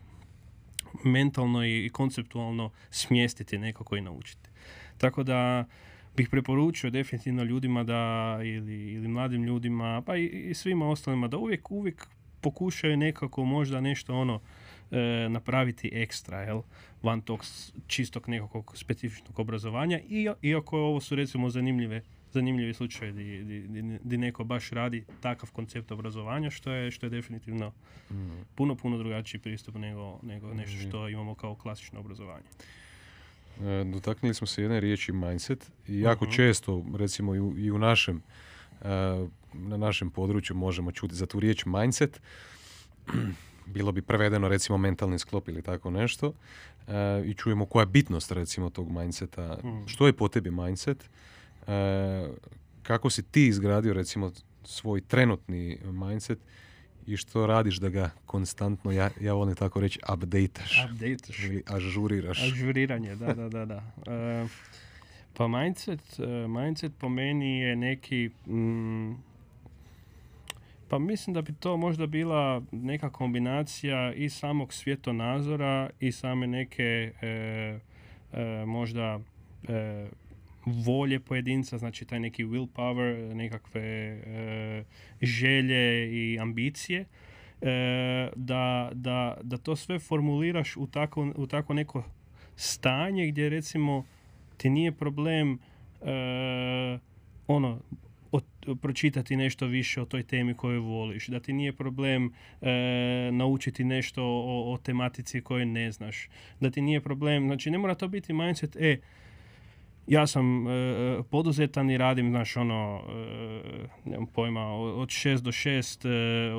mentalno 1.04 1.66
i 1.66 1.90
konceptualno 1.94 2.72
smjestiti 2.90 3.58
nekako 3.58 3.96
i 3.96 4.02
naučiti. 4.02 4.43
Tako 5.04 5.24
da 5.24 5.66
bih 6.16 6.30
preporučio 6.30 6.90
definitivno 6.90 7.44
ljudima 7.44 7.84
da 7.84 8.40
ili, 8.44 8.94
ili 8.94 9.08
mladim 9.08 9.44
ljudima 9.44 10.02
pa 10.06 10.18
i, 10.18 10.26
i 10.26 10.54
svima 10.54 10.90
ostalima 10.90 11.28
da 11.28 11.38
uvijek 11.38 11.72
uvijek 11.72 12.08
pokušaju 12.42 12.98
nekako 12.98 13.46
možda 13.46 13.82
nešto 13.82 14.16
ono 14.16 14.40
e, 14.92 15.30
napraviti 15.30 15.90
ekstra 15.94 16.42
jel 16.42 16.62
van 17.02 17.22
tog 17.22 17.46
čistog 17.88 18.30
nekakvog 18.30 18.74
specifičnog 18.78 19.40
obrazovanja 19.40 20.00
i, 20.10 20.30
iako 20.42 20.78
ovo 20.78 21.00
su 21.00 21.16
recimo 21.16 21.50
zanimljive 21.50 22.02
zanimljivi 22.32 22.74
slučaj 22.74 23.12
di, 23.12 23.44
di, 23.44 24.00
di, 24.04 24.18
neko 24.18 24.44
baš 24.44 24.70
radi 24.70 25.04
takav 25.22 25.52
koncept 25.52 25.92
obrazovanja 25.92 26.50
što 26.50 26.72
je, 26.72 26.92
što 26.92 27.06
je 27.06 27.10
definitivno 27.10 27.72
mm. 28.12 28.16
puno, 28.56 28.76
puno 28.76 28.98
drugačiji 28.98 29.42
pristup 29.42 29.76
nego, 29.76 30.20
nego 30.24 30.54
nešto 30.54 30.78
mm. 30.78 30.90
što 30.90 31.10
imamo 31.10 31.36
kao 31.36 31.56
klasično 31.56 32.00
obrazovanje. 32.00 32.46
E, 33.62 33.84
dotaknuli 33.84 34.34
smo 34.34 34.48
se 34.48 34.62
jedne 34.62 34.80
riječi 34.80 35.12
mindset 35.12 35.72
i 35.88 36.00
jako 36.00 36.26
uh-huh. 36.26 36.36
često, 36.36 36.86
recimo 36.96 37.36
i 37.36 37.40
u, 37.40 37.58
i 37.58 37.72
u 37.72 37.78
našem, 37.78 38.22
e, 38.82 38.88
na 39.54 39.78
našem 39.78 40.10
području 40.10 40.56
možemo 40.56 40.92
čuti 40.92 41.16
za 41.16 41.26
tu 41.26 41.40
riječ 41.40 41.66
mindset. 41.66 42.22
Bilo 43.66 43.92
bi 43.92 44.02
prevedeno 44.02 44.48
recimo 44.48 44.78
mentalni 44.78 45.20
sklop 45.20 45.48
ili 45.48 45.62
tako 45.62 45.92
nešto 45.92 46.34
e, 46.88 47.24
i 47.26 47.34
čujemo 47.34 47.66
koja 47.66 47.82
je 47.82 47.88
bitnost 47.88 48.32
recimo 48.32 48.70
tog 48.70 48.92
mindseta. 48.92 49.58
Uh-huh. 49.64 49.88
Što 49.88 50.08
je 50.08 50.14
po 50.14 50.28
tebi 50.28 50.52
mindset? 50.52 51.10
Kako 52.84 53.10
si 53.10 53.24
ti 53.24 53.48
izgradio 53.48 53.94
recimo 53.94 54.32
svoj 54.64 55.02
trenutni 55.02 55.78
mindset 55.84 56.40
i 57.08 57.18
što 57.18 57.48
radiš 57.48 57.78
da 57.78 57.90
ga 57.90 58.10
konstantno, 58.26 58.92
ja, 58.92 59.10
ja 59.22 59.34
volim 59.34 59.56
tako 59.56 59.80
reći, 59.80 60.00
updateš. 60.14 60.86
Updateš. 60.92 61.44
Ili 61.44 61.64
ažuriraš. 61.68 62.44
Ažuriranje, 62.44 63.16
da, 63.16 63.34
da, 63.34 63.50
da. 63.50 63.66
da. 63.66 63.84
E, 64.14 64.48
pa 65.38 65.48
mindset, 65.48 66.20
e, 66.20 66.48
mindset 66.48 66.92
po 67.00 67.10
meni 67.10 67.60
je 67.60 67.76
neki... 67.76 68.30
Mm, 68.48 69.14
pa 70.90 71.00
mislim 71.00 71.34
da 71.34 71.42
bi 71.42 71.54
to 71.54 71.78
možda 71.78 72.08
bila 72.08 72.62
neka 72.72 73.10
kombinacija 73.10 74.14
i 74.14 74.30
samog 74.30 74.74
svjetonazora 74.74 75.90
i 76.00 76.12
same 76.12 76.48
neke 76.48 77.12
e, 77.22 77.80
možda 78.66 79.20
volje 80.66 81.20
pojedinca, 81.20 81.78
znači 81.78 82.06
taj 82.06 82.20
neki 82.20 82.46
willpower, 82.46 83.34
nekakve 83.34 83.82
e, 83.82 84.84
želje 85.22 86.12
i 86.14 86.40
ambicije, 86.40 87.06
e, 87.62 88.28
da, 88.36 88.92
da, 88.94 89.38
da 89.44 89.58
to 89.58 89.76
sve 89.76 90.00
formuliraš 90.00 90.78
u 90.78 90.88
tako, 90.88 91.32
u 91.36 91.48
tako 91.48 91.74
neko 91.74 92.04
stanje 92.56 93.28
gdje 93.28 93.50
recimo 93.50 94.06
ti 94.58 94.70
nije 94.70 94.92
problem 94.92 95.60
e, 96.02 97.00
ono 97.48 97.80
pročitati 98.82 99.36
nešto 99.36 99.66
više 99.66 100.02
o 100.02 100.06
toj 100.06 100.24
temi 100.24 100.54
koju 100.54 100.84
voliš, 100.84 101.28
da 101.28 101.40
ti 101.40 101.54
nije 101.54 101.74
problem 101.74 102.34
naučiti 103.32 103.84
nešto 103.84 104.24
o, 104.24 104.74
o 104.74 104.78
tematici 104.78 105.42
koju 105.42 105.66
ne 105.66 105.92
znaš, 105.92 106.30
da 106.60 106.70
ti 106.70 106.82
nije 106.82 107.02
problem, 107.02 107.48
znači 107.48 107.72
ne 107.72 107.78
mora 107.78 107.96
to 107.96 108.08
biti 108.08 108.34
mindset, 108.34 108.76
e, 108.76 108.98
ja 110.08 110.28
sam 110.28 110.68
e, 110.68 110.72
poduzetan 111.32 111.90
i 111.90 111.98
radim, 111.98 112.30
znaš, 112.30 112.58
ono, 112.58 113.02
e, 113.10 114.10
nemam 114.10 114.28
pojma, 114.28 114.66
od 114.76 115.10
6 115.10 115.42
do 115.42 115.52
6, 115.52 116.08
e, 116.08 116.54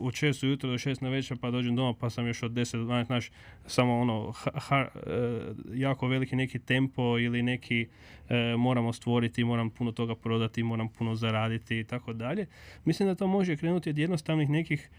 od 0.00 0.14
6 0.14 0.46
ujutro 0.46 0.70
do 0.70 0.78
6 0.78 1.02
na 1.02 1.08
večer, 1.08 1.38
pa 1.40 1.50
dođem 1.50 1.76
doma, 1.76 1.94
pa 2.00 2.10
sam 2.10 2.26
još 2.26 2.42
od 2.42 2.52
10 2.52 2.76
do 2.76 2.84
12, 2.84 3.06
znaš, 3.06 3.30
samo 3.66 4.00
ono, 4.00 4.32
ha, 4.54 4.86
e, 5.06 5.40
jako 5.74 6.08
veliki 6.08 6.36
neki 6.36 6.58
tempo 6.58 7.18
ili 7.18 7.42
neki 7.42 7.86
e, 8.28 8.56
moramo 8.56 8.92
stvoriti, 8.92 9.44
moram 9.44 9.70
puno 9.70 9.92
toga 9.92 10.14
prodati, 10.14 10.62
moram 10.62 10.88
puno 10.88 11.14
zaraditi 11.14 11.78
i 11.78 11.84
tako 11.84 12.12
dalje. 12.12 12.46
Mislim 12.84 13.08
da 13.08 13.14
to 13.14 13.26
može 13.26 13.56
krenuti 13.56 13.90
od 13.90 13.98
jednostavnih 13.98 14.50
nekih 14.50 14.90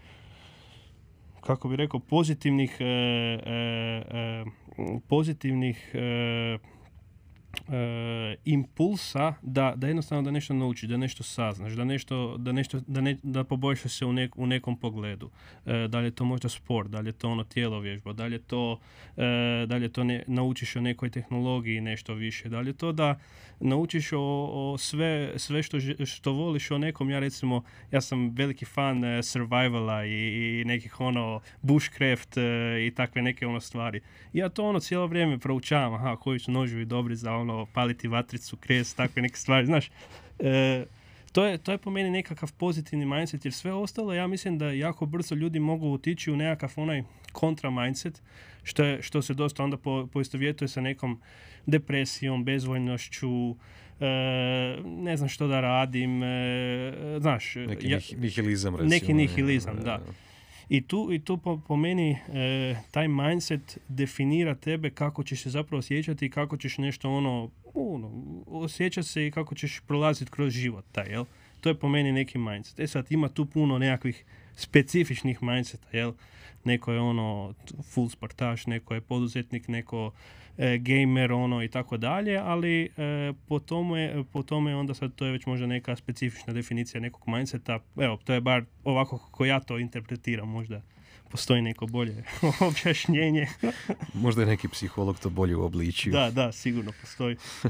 kako 1.40 1.68
bi 1.68 1.76
rekao, 1.76 2.00
pozitivnih 2.00 2.76
e, 2.80 2.84
e, 3.46 4.44
pozitivnih 5.08 5.90
e, 5.94 5.98
e, 5.98 6.58
impulsa 8.44 9.34
da, 9.42 9.72
da 9.76 9.86
jednostavno 9.86 10.22
da 10.22 10.30
nešto 10.30 10.54
naučiš, 10.54 10.88
da 10.88 10.96
nešto 10.96 11.22
saznaš, 11.22 11.72
da 11.72 11.84
nešto, 11.84 12.36
da 12.38 12.52
nešto, 12.52 12.80
da, 12.86 13.00
ne, 13.00 13.16
da 13.22 13.44
poboljšaš 13.44 13.92
se 13.92 14.06
u, 14.06 14.12
nek, 14.12 14.38
u 14.38 14.46
nekom 14.46 14.76
pogledu. 14.76 15.30
E, 15.66 15.88
da 15.88 15.98
li 15.98 16.06
je 16.06 16.10
to 16.10 16.24
možda 16.24 16.48
sport, 16.48 16.90
da 16.90 17.00
li 17.00 17.08
je 17.08 17.12
to 17.12 17.28
ono 17.28 17.44
tijelo 17.44 17.80
vježba, 17.80 18.12
da 18.12 18.26
li 18.26 18.34
je 18.34 18.38
to, 18.38 18.78
e, 19.16 19.66
da 19.66 19.76
li 19.76 19.84
je 19.84 19.92
to 19.92 20.04
ne, 20.04 20.24
naučiš 20.26 20.76
o 20.76 20.80
nekoj 20.80 21.10
tehnologiji 21.10 21.80
nešto 21.80 22.14
više, 22.14 22.48
da 22.48 22.60
li 22.60 22.70
je 22.70 22.74
to 22.74 22.92
da 22.92 23.18
naučiš 23.60 24.12
o, 24.12 24.18
o 24.52 24.78
sve, 24.78 25.32
sve 25.36 25.62
što, 25.62 25.78
što 26.06 26.32
voliš 26.32 26.70
o 26.70 26.78
nekom, 26.78 27.10
ja 27.10 27.18
recimo, 27.18 27.62
ja 27.90 28.00
sam 28.00 28.30
veliki 28.34 28.64
fan 28.64 29.04
e, 29.04 29.22
survivala 29.22 30.04
i, 30.04 30.60
i 30.60 30.64
nekih 30.64 31.00
ono 31.00 31.40
bushcraft 31.62 32.36
e, 32.36 32.42
i 32.86 32.92
takve 32.94 33.22
neke 33.22 33.46
ono 33.46 33.60
stvari. 33.60 34.00
Ja 34.32 34.48
to 34.48 34.64
ono 34.64 34.80
cijelo 34.80 35.06
vrijeme 35.06 35.38
proučavam, 35.38 35.94
aha, 35.94 36.16
koji 36.16 36.38
su 36.38 36.52
noževi 36.52 36.84
dobri 36.84 37.16
za 37.16 37.32
ono 37.32 37.66
paliti 37.72 38.08
vatricu, 38.08 38.56
kres, 38.56 38.94
takve 38.94 39.22
neke 39.22 39.36
stvari, 39.36 39.66
znaš. 39.66 39.90
E, 40.38 40.84
to 41.32 41.44
je, 41.44 41.58
to 41.58 41.72
je 41.72 41.78
po 41.78 41.90
meni 41.90 42.10
nekakav 42.10 42.52
pozitivni 42.52 43.06
mindset, 43.06 43.44
jer 43.44 43.54
sve 43.54 43.72
ostalo 43.72 44.14
ja 44.14 44.26
mislim 44.26 44.58
da 44.58 44.70
jako 44.70 45.06
brzo 45.06 45.34
ljudi 45.34 45.60
mogu 45.60 45.92
otići 45.92 46.32
u 46.32 46.36
nekakav 46.36 46.72
onaj 46.76 47.02
kontra 47.32 47.70
mindset, 47.70 48.22
što, 48.62 48.84
je, 48.84 49.02
što 49.02 49.22
se 49.22 49.34
dosta 49.34 49.64
onda 49.64 49.76
po, 49.76 50.06
poistovjetuje 50.06 50.68
sa 50.68 50.80
nekom 50.80 51.20
depresijom, 51.66 52.44
bezvoljnošću, 52.44 53.50
e, 54.00 54.06
ne 54.84 55.16
znam 55.16 55.28
što 55.28 55.46
da 55.46 55.60
radim, 55.60 56.22
e, 56.22 56.92
znaš, 57.20 57.54
Neki 57.56 57.88
ja- 57.88 57.96
nih- 57.96 58.18
nihilizam, 58.18 58.74
recimo. 58.74 58.90
neki 58.90 59.14
nihilizam, 59.14 59.76
da. 59.76 60.00
i 60.68 60.80
tu, 60.82 61.08
i 61.12 61.18
tu 61.18 61.36
po, 61.36 61.60
po 61.68 61.76
meni 61.76 62.10
e, 62.10 62.18
taj 62.90 63.08
mindset 63.08 63.78
definira 63.88 64.54
tebe 64.54 64.90
kako 64.90 65.22
ćeš 65.24 65.42
se 65.42 65.50
zapravo 65.50 65.78
osjećati 65.78 66.26
i 66.26 66.30
kako 66.30 66.56
ćeš 66.56 66.78
nešto 66.78 67.10
ono, 67.10 67.50
ono 67.80 68.12
osjećati 68.46 69.08
se 69.08 69.26
i 69.26 69.30
kako 69.30 69.54
ćeš 69.54 69.80
prolaziti 69.80 70.30
kroz 70.30 70.52
život 70.52 70.84
taj, 70.92 71.06
jel? 71.08 71.24
To 71.60 71.68
je 71.68 71.74
po 71.74 71.88
meni 71.88 72.12
neki 72.12 72.38
mindset. 72.38 72.80
E 72.80 72.86
sad 72.86 73.12
ima 73.12 73.28
tu 73.28 73.46
puno 73.46 73.78
nekakvih 73.78 74.24
specifičnih 74.54 75.42
mindseta, 75.42 75.88
jel? 75.92 76.12
Neko 76.64 76.92
je 76.92 77.00
ono 77.00 77.54
full 77.82 78.08
sportaš, 78.08 78.66
neko 78.66 78.94
je 78.94 79.00
poduzetnik, 79.00 79.68
neko 79.68 80.12
e, 80.58 80.78
gamer 80.78 81.32
ono 81.32 81.62
i 81.62 81.68
tako 81.68 81.96
dalje, 81.96 82.38
ali 82.38 82.84
e, 82.84 83.32
po, 83.48 83.58
tome, 83.58 84.24
po 84.32 84.42
tome 84.42 84.76
onda 84.76 84.94
sad 84.94 85.14
to 85.14 85.26
je 85.26 85.32
već 85.32 85.46
možda 85.46 85.66
neka 85.66 85.96
specifična 85.96 86.52
definicija 86.52 87.00
nekog 87.00 87.22
mindseta. 87.26 87.80
Evo, 87.96 88.18
to 88.24 88.32
je 88.32 88.40
bar 88.40 88.64
ovako 88.84 89.18
kako 89.18 89.44
ja 89.44 89.60
to 89.60 89.78
interpretiram, 89.78 90.48
možda 90.48 90.82
postoji 91.30 91.62
neko 91.62 91.86
bolje 91.86 92.24
objašnjenje. 92.68 93.46
Možda 94.14 94.42
je 94.42 94.46
neki 94.46 94.68
psiholog 94.68 95.18
to 95.18 95.30
bolje 95.30 95.56
uobličio. 95.56 96.12
da, 96.12 96.30
da, 96.30 96.52
sigurno 96.52 96.92
postoji. 97.00 97.36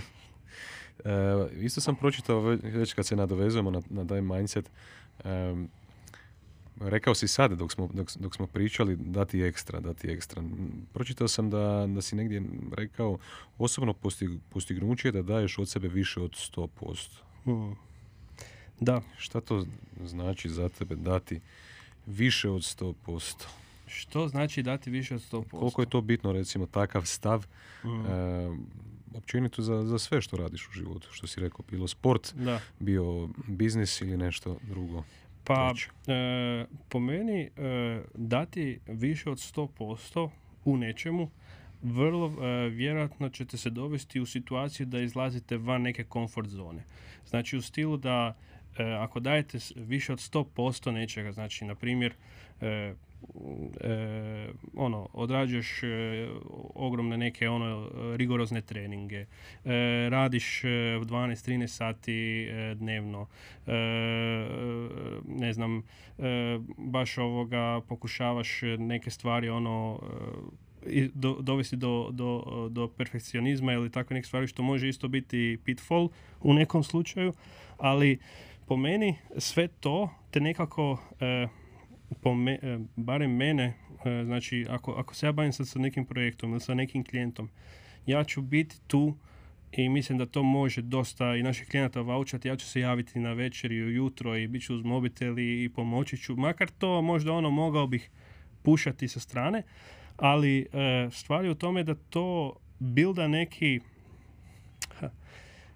E, 1.04 1.10
isto 1.56 1.80
sam 1.80 1.96
pročitao, 1.96 2.40
ve- 2.40 2.56
već 2.56 2.92
kad 2.92 3.06
se 3.06 3.16
nadovezujemo 3.16 3.70
na, 3.70 3.82
na 3.90 4.06
taj 4.06 4.20
mindset, 4.20 4.70
em, 5.24 5.68
rekao 6.80 7.14
si 7.14 7.28
sad 7.28 7.52
dok 7.52 7.72
smo, 7.72 7.88
dok, 7.94 8.08
dok 8.16 8.34
smo 8.34 8.46
pričali 8.46 8.96
dati 8.96 9.40
ekstra, 9.40 9.80
dati 9.80 10.08
ekstra. 10.08 10.42
Pročitao 10.92 11.28
sam 11.28 11.50
da, 11.50 11.86
da 11.88 12.02
si 12.02 12.16
negdje 12.16 12.42
rekao 12.72 13.18
osobno 13.58 13.92
postig, 13.92 14.30
postignuće 14.50 15.08
je 15.08 15.12
da 15.12 15.22
daješ 15.22 15.58
od 15.58 15.68
sebe 15.68 15.88
više 15.88 16.20
od 16.20 16.30
100%. 16.30 17.08
Hmm. 17.44 17.76
Da, 18.80 19.02
Šta 19.18 19.40
to 19.40 19.66
znači 20.04 20.48
za 20.48 20.68
tebe 20.68 20.94
dati 20.96 21.40
više 22.08 22.50
od 22.50 22.62
100%? 22.62 23.46
što 23.86 24.28
znači 24.28 24.62
dati 24.62 24.90
više 24.90 25.14
od 25.14 25.20
100%? 25.32 25.50
Koliko 25.50 25.82
je 25.82 25.90
to 25.90 26.00
bitno, 26.00 26.32
recimo, 26.32 26.66
takav 26.66 27.04
stav 27.04 27.46
Hmm. 27.82 28.06
e, 28.06 28.50
općenito 29.14 29.62
za, 29.62 29.84
za 29.84 29.98
sve 29.98 30.20
što 30.20 30.36
radiš 30.36 30.68
u 30.68 30.72
životu, 30.72 31.08
što 31.12 31.26
si 31.26 31.40
rekao, 31.40 31.60
bilo 31.70 31.88
sport, 31.88 32.34
Da. 32.34 32.60
bio 32.80 33.28
biznis 33.46 34.00
ili 34.00 34.16
nešto 34.16 34.56
drugo. 34.62 35.04
Pa, 35.44 35.74
e, 36.06 36.66
po 36.88 37.00
meni, 37.00 37.40
e, 37.42 37.50
dati 38.14 38.80
više 38.86 39.30
od 39.30 39.38
100% 39.38 40.30
u 40.64 40.76
nečemu, 40.76 41.30
vrlo 41.82 42.26
e, 42.26 42.68
vjerojatno 42.68 43.28
ćete 43.28 43.56
se 43.56 43.70
dovesti 43.70 44.20
u 44.20 44.26
situaciju 44.26 44.86
da 44.86 45.00
izlazite 45.00 45.56
van 45.56 45.82
neke 45.82 46.04
komfort 46.04 46.48
zone. 46.48 46.84
Znači 47.26 47.56
u 47.56 47.62
stilu 47.62 47.96
da 47.96 48.36
ako 48.84 49.20
dajete 49.20 49.58
više 49.76 50.12
od 50.12 50.18
100% 50.18 50.90
nečega, 50.90 51.32
znači 51.32 51.64
na 51.64 51.74
primjer 51.74 52.14
e, 52.60 52.66
e, 52.66 52.94
ono, 54.74 55.08
odrađuješ 55.12 55.82
e, 55.82 55.86
ogromne 56.74 57.16
neke 57.16 57.48
ono 57.48 57.90
rigorozne 58.16 58.60
treninge, 58.60 59.20
e, 59.20 59.26
radiš 60.10 60.64
e, 60.64 60.68
12-13 60.68 61.66
sati 61.66 62.48
e, 62.50 62.74
dnevno, 62.74 63.26
e, 63.66 63.72
ne 65.28 65.52
znam, 65.52 65.78
e, 65.78 65.82
baš 66.76 67.18
ovoga 67.18 67.80
pokušavaš 67.88 68.60
neke 68.78 69.10
stvari 69.10 69.48
ono 69.48 70.00
e, 70.02 70.68
i 70.86 71.10
do, 71.14 71.36
dovesti 71.40 71.76
do, 71.76 72.08
do, 72.12 72.68
do 72.70 72.88
perfekcionizma 72.88 73.72
ili 73.72 73.90
takve 73.90 74.14
neke 74.14 74.26
stvari 74.26 74.46
što 74.46 74.62
može 74.62 74.88
isto 74.88 75.08
biti 75.08 75.58
pitfall 75.64 76.08
u 76.40 76.54
nekom 76.54 76.84
slučaju, 76.84 77.32
ali 77.78 78.18
po 78.68 78.76
meni 78.76 79.14
sve 79.38 79.68
to 79.68 80.10
te 80.30 80.40
nekako 80.40 80.98
e, 81.20 81.46
po 82.20 82.34
me- 82.34 82.58
e, 82.62 82.78
barem 82.96 83.30
mene, 83.30 83.74
e, 84.04 84.24
znači 84.24 84.66
ako, 84.68 84.92
ako 84.92 85.14
se 85.14 85.26
ja 85.26 85.32
bavim 85.32 85.52
sad 85.52 85.68
sa 85.68 85.78
nekim 85.78 86.04
projektom 86.04 86.50
ili 86.50 86.60
sa 86.60 86.74
nekim 86.74 87.04
klijentom, 87.04 87.48
ja 88.06 88.24
ću 88.24 88.42
biti 88.42 88.76
tu 88.86 89.16
i 89.72 89.88
mislim 89.88 90.18
da 90.18 90.26
to 90.26 90.42
može 90.42 90.82
dosta 90.82 91.36
i 91.36 91.42
naših 91.42 91.68
klijenata 91.68 92.00
vaučati. 92.00 92.48
Ja 92.48 92.56
ću 92.56 92.66
se 92.66 92.80
javiti 92.80 93.18
na 93.18 93.32
večer 93.32 93.72
i 93.72 93.82
ujutro 93.82 94.36
i 94.36 94.46
bit 94.46 94.62
ću 94.62 94.74
uz 94.74 94.84
mobitel 94.84 95.38
i, 95.38 95.70
pomoći 95.74 96.16
ću. 96.16 96.36
Makar 96.36 96.68
to 96.78 97.02
možda 97.02 97.32
ono 97.32 97.50
mogao 97.50 97.86
bih 97.86 98.10
pušati 98.62 99.08
sa 99.08 99.20
strane, 99.20 99.62
ali 100.16 100.66
stvar 101.10 101.44
je 101.44 101.50
u 101.50 101.54
tome 101.54 101.84
da 101.84 101.94
to 101.94 102.56
bilda 102.78 103.28
neki 103.28 103.80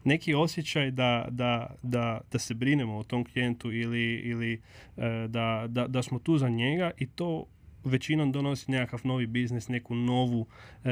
neki 0.04 0.34
osjećaj 0.34 0.90
da, 0.90 1.28
da, 1.30 1.74
da, 1.82 2.20
da 2.32 2.38
se 2.38 2.54
brinemo 2.54 2.96
o 2.98 3.02
tom 3.02 3.24
klijentu 3.24 3.72
ili, 3.72 4.14
ili 4.14 4.60
e, 4.96 5.26
da, 5.28 5.66
da, 5.68 5.86
da 5.86 6.02
smo 6.02 6.18
tu 6.18 6.38
za 6.38 6.48
njega 6.48 6.90
i 6.98 7.06
to 7.06 7.46
većinom 7.84 8.32
donosi 8.32 8.70
nekakav 8.70 9.00
novi 9.04 9.26
biznis, 9.26 9.68
neku 9.68 9.94
novu, 9.94 10.46
e, 10.84 10.90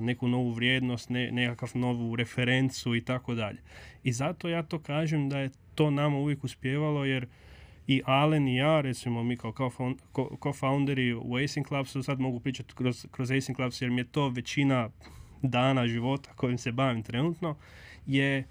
neku 0.00 0.28
novu 0.28 0.50
vrijednost, 0.50 1.10
ne, 1.10 1.32
nekakav 1.32 1.70
novu 1.74 2.16
referencu 2.16 2.94
i 2.94 3.00
tako 3.00 3.34
dalje. 3.34 3.58
I 4.04 4.12
zato 4.12 4.48
ja 4.48 4.62
to 4.62 4.78
kažem 4.78 5.28
da 5.28 5.38
je 5.38 5.50
to 5.74 5.90
nama 5.90 6.16
uvijek 6.16 6.44
uspjevalo 6.44 7.04
jer 7.04 7.26
i 7.86 8.02
Alen 8.04 8.48
i 8.48 8.56
ja, 8.56 8.80
recimo 8.80 9.22
mi 9.22 9.36
kao 9.36 9.52
co-found- 9.52 9.98
co- 10.12 10.36
co-founderi 10.38 11.14
u 11.22 11.36
Acing 11.36 11.66
Clubsu, 11.66 12.02
sad 12.02 12.20
mogu 12.20 12.40
pričati 12.40 12.74
kroz, 12.74 13.06
kroz 13.10 13.30
Acing 13.30 13.56
Clubs 13.56 13.82
jer 13.82 13.90
mi 13.90 14.00
je 14.00 14.04
to 14.04 14.28
većina 14.28 14.90
dana 15.42 15.86
života 15.86 16.30
kojim 16.36 16.58
se 16.58 16.72
bavim 16.72 17.02
trenutno, 17.02 17.56
je 18.06 18.44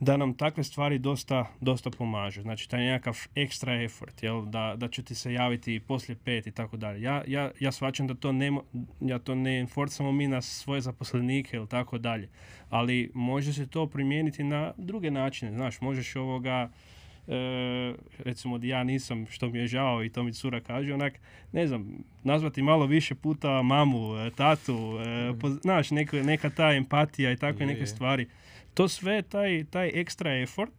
da 0.00 0.16
nam 0.16 0.34
takve 0.34 0.64
stvari 0.64 0.98
dosta, 0.98 1.46
dosta 1.60 1.90
pomažu. 1.90 2.42
Znači, 2.42 2.68
taj 2.68 2.80
nekakav 2.80 3.18
ekstra 3.34 3.82
effort, 3.82 4.22
jel? 4.22 4.44
Da, 4.44 4.74
da 4.76 4.88
ću 4.88 5.02
ti 5.02 5.14
se 5.14 5.32
javiti 5.32 5.80
poslije 5.80 6.16
pet 6.24 6.46
i 6.46 6.52
tako 6.52 6.76
dalje. 6.76 7.02
Ja, 7.02 7.22
ja, 7.26 7.50
ja 7.60 7.72
shvaćam 7.72 8.06
da 8.06 8.14
to 8.14 8.32
ne, 8.32 8.52
ja 9.00 9.18
to 9.18 9.34
ne 9.34 9.60
enforcamo 9.60 10.12
mi 10.12 10.28
na 10.28 10.42
svoje 10.42 10.80
zaposlenike 10.80 11.56
ili 11.56 11.68
tako 11.68 11.98
dalje. 11.98 12.28
Ali 12.70 13.10
može 13.14 13.52
se 13.52 13.66
to 13.66 13.86
primijeniti 13.86 14.44
na 14.44 14.72
druge 14.76 15.10
načine. 15.10 15.52
Znaš, 15.52 15.80
možeš 15.80 16.16
ovoga, 16.16 16.70
e, 17.28 17.94
recimo 18.18 18.58
da 18.58 18.66
ja 18.66 18.84
nisam, 18.84 19.26
što 19.30 19.48
mi 19.48 19.58
je 19.58 19.66
žao 19.66 20.04
i 20.04 20.08
to 20.08 20.22
mi 20.22 20.32
cura 20.32 20.60
kaže, 20.60 20.94
onak, 20.94 21.12
ne 21.52 21.66
znam, 21.66 21.86
nazvati 22.24 22.62
malo 22.62 22.86
više 22.86 23.14
puta 23.14 23.62
mamu, 23.62 24.16
e, 24.16 24.30
tatu, 24.30 24.72
e, 24.72 25.06
poz- 25.32 25.60
znaš, 25.62 25.90
neka, 25.90 26.22
neka 26.22 26.50
ta 26.50 26.72
empatija 26.72 27.32
i 27.32 27.36
takve 27.36 27.62
Je, 27.62 27.66
neke 27.66 27.80
je. 27.80 27.86
stvari. 27.86 28.26
To 28.74 28.88
sve, 28.88 29.22
taj, 29.22 29.64
taj 29.70 29.90
ekstra 29.94 30.40
effort, 30.42 30.72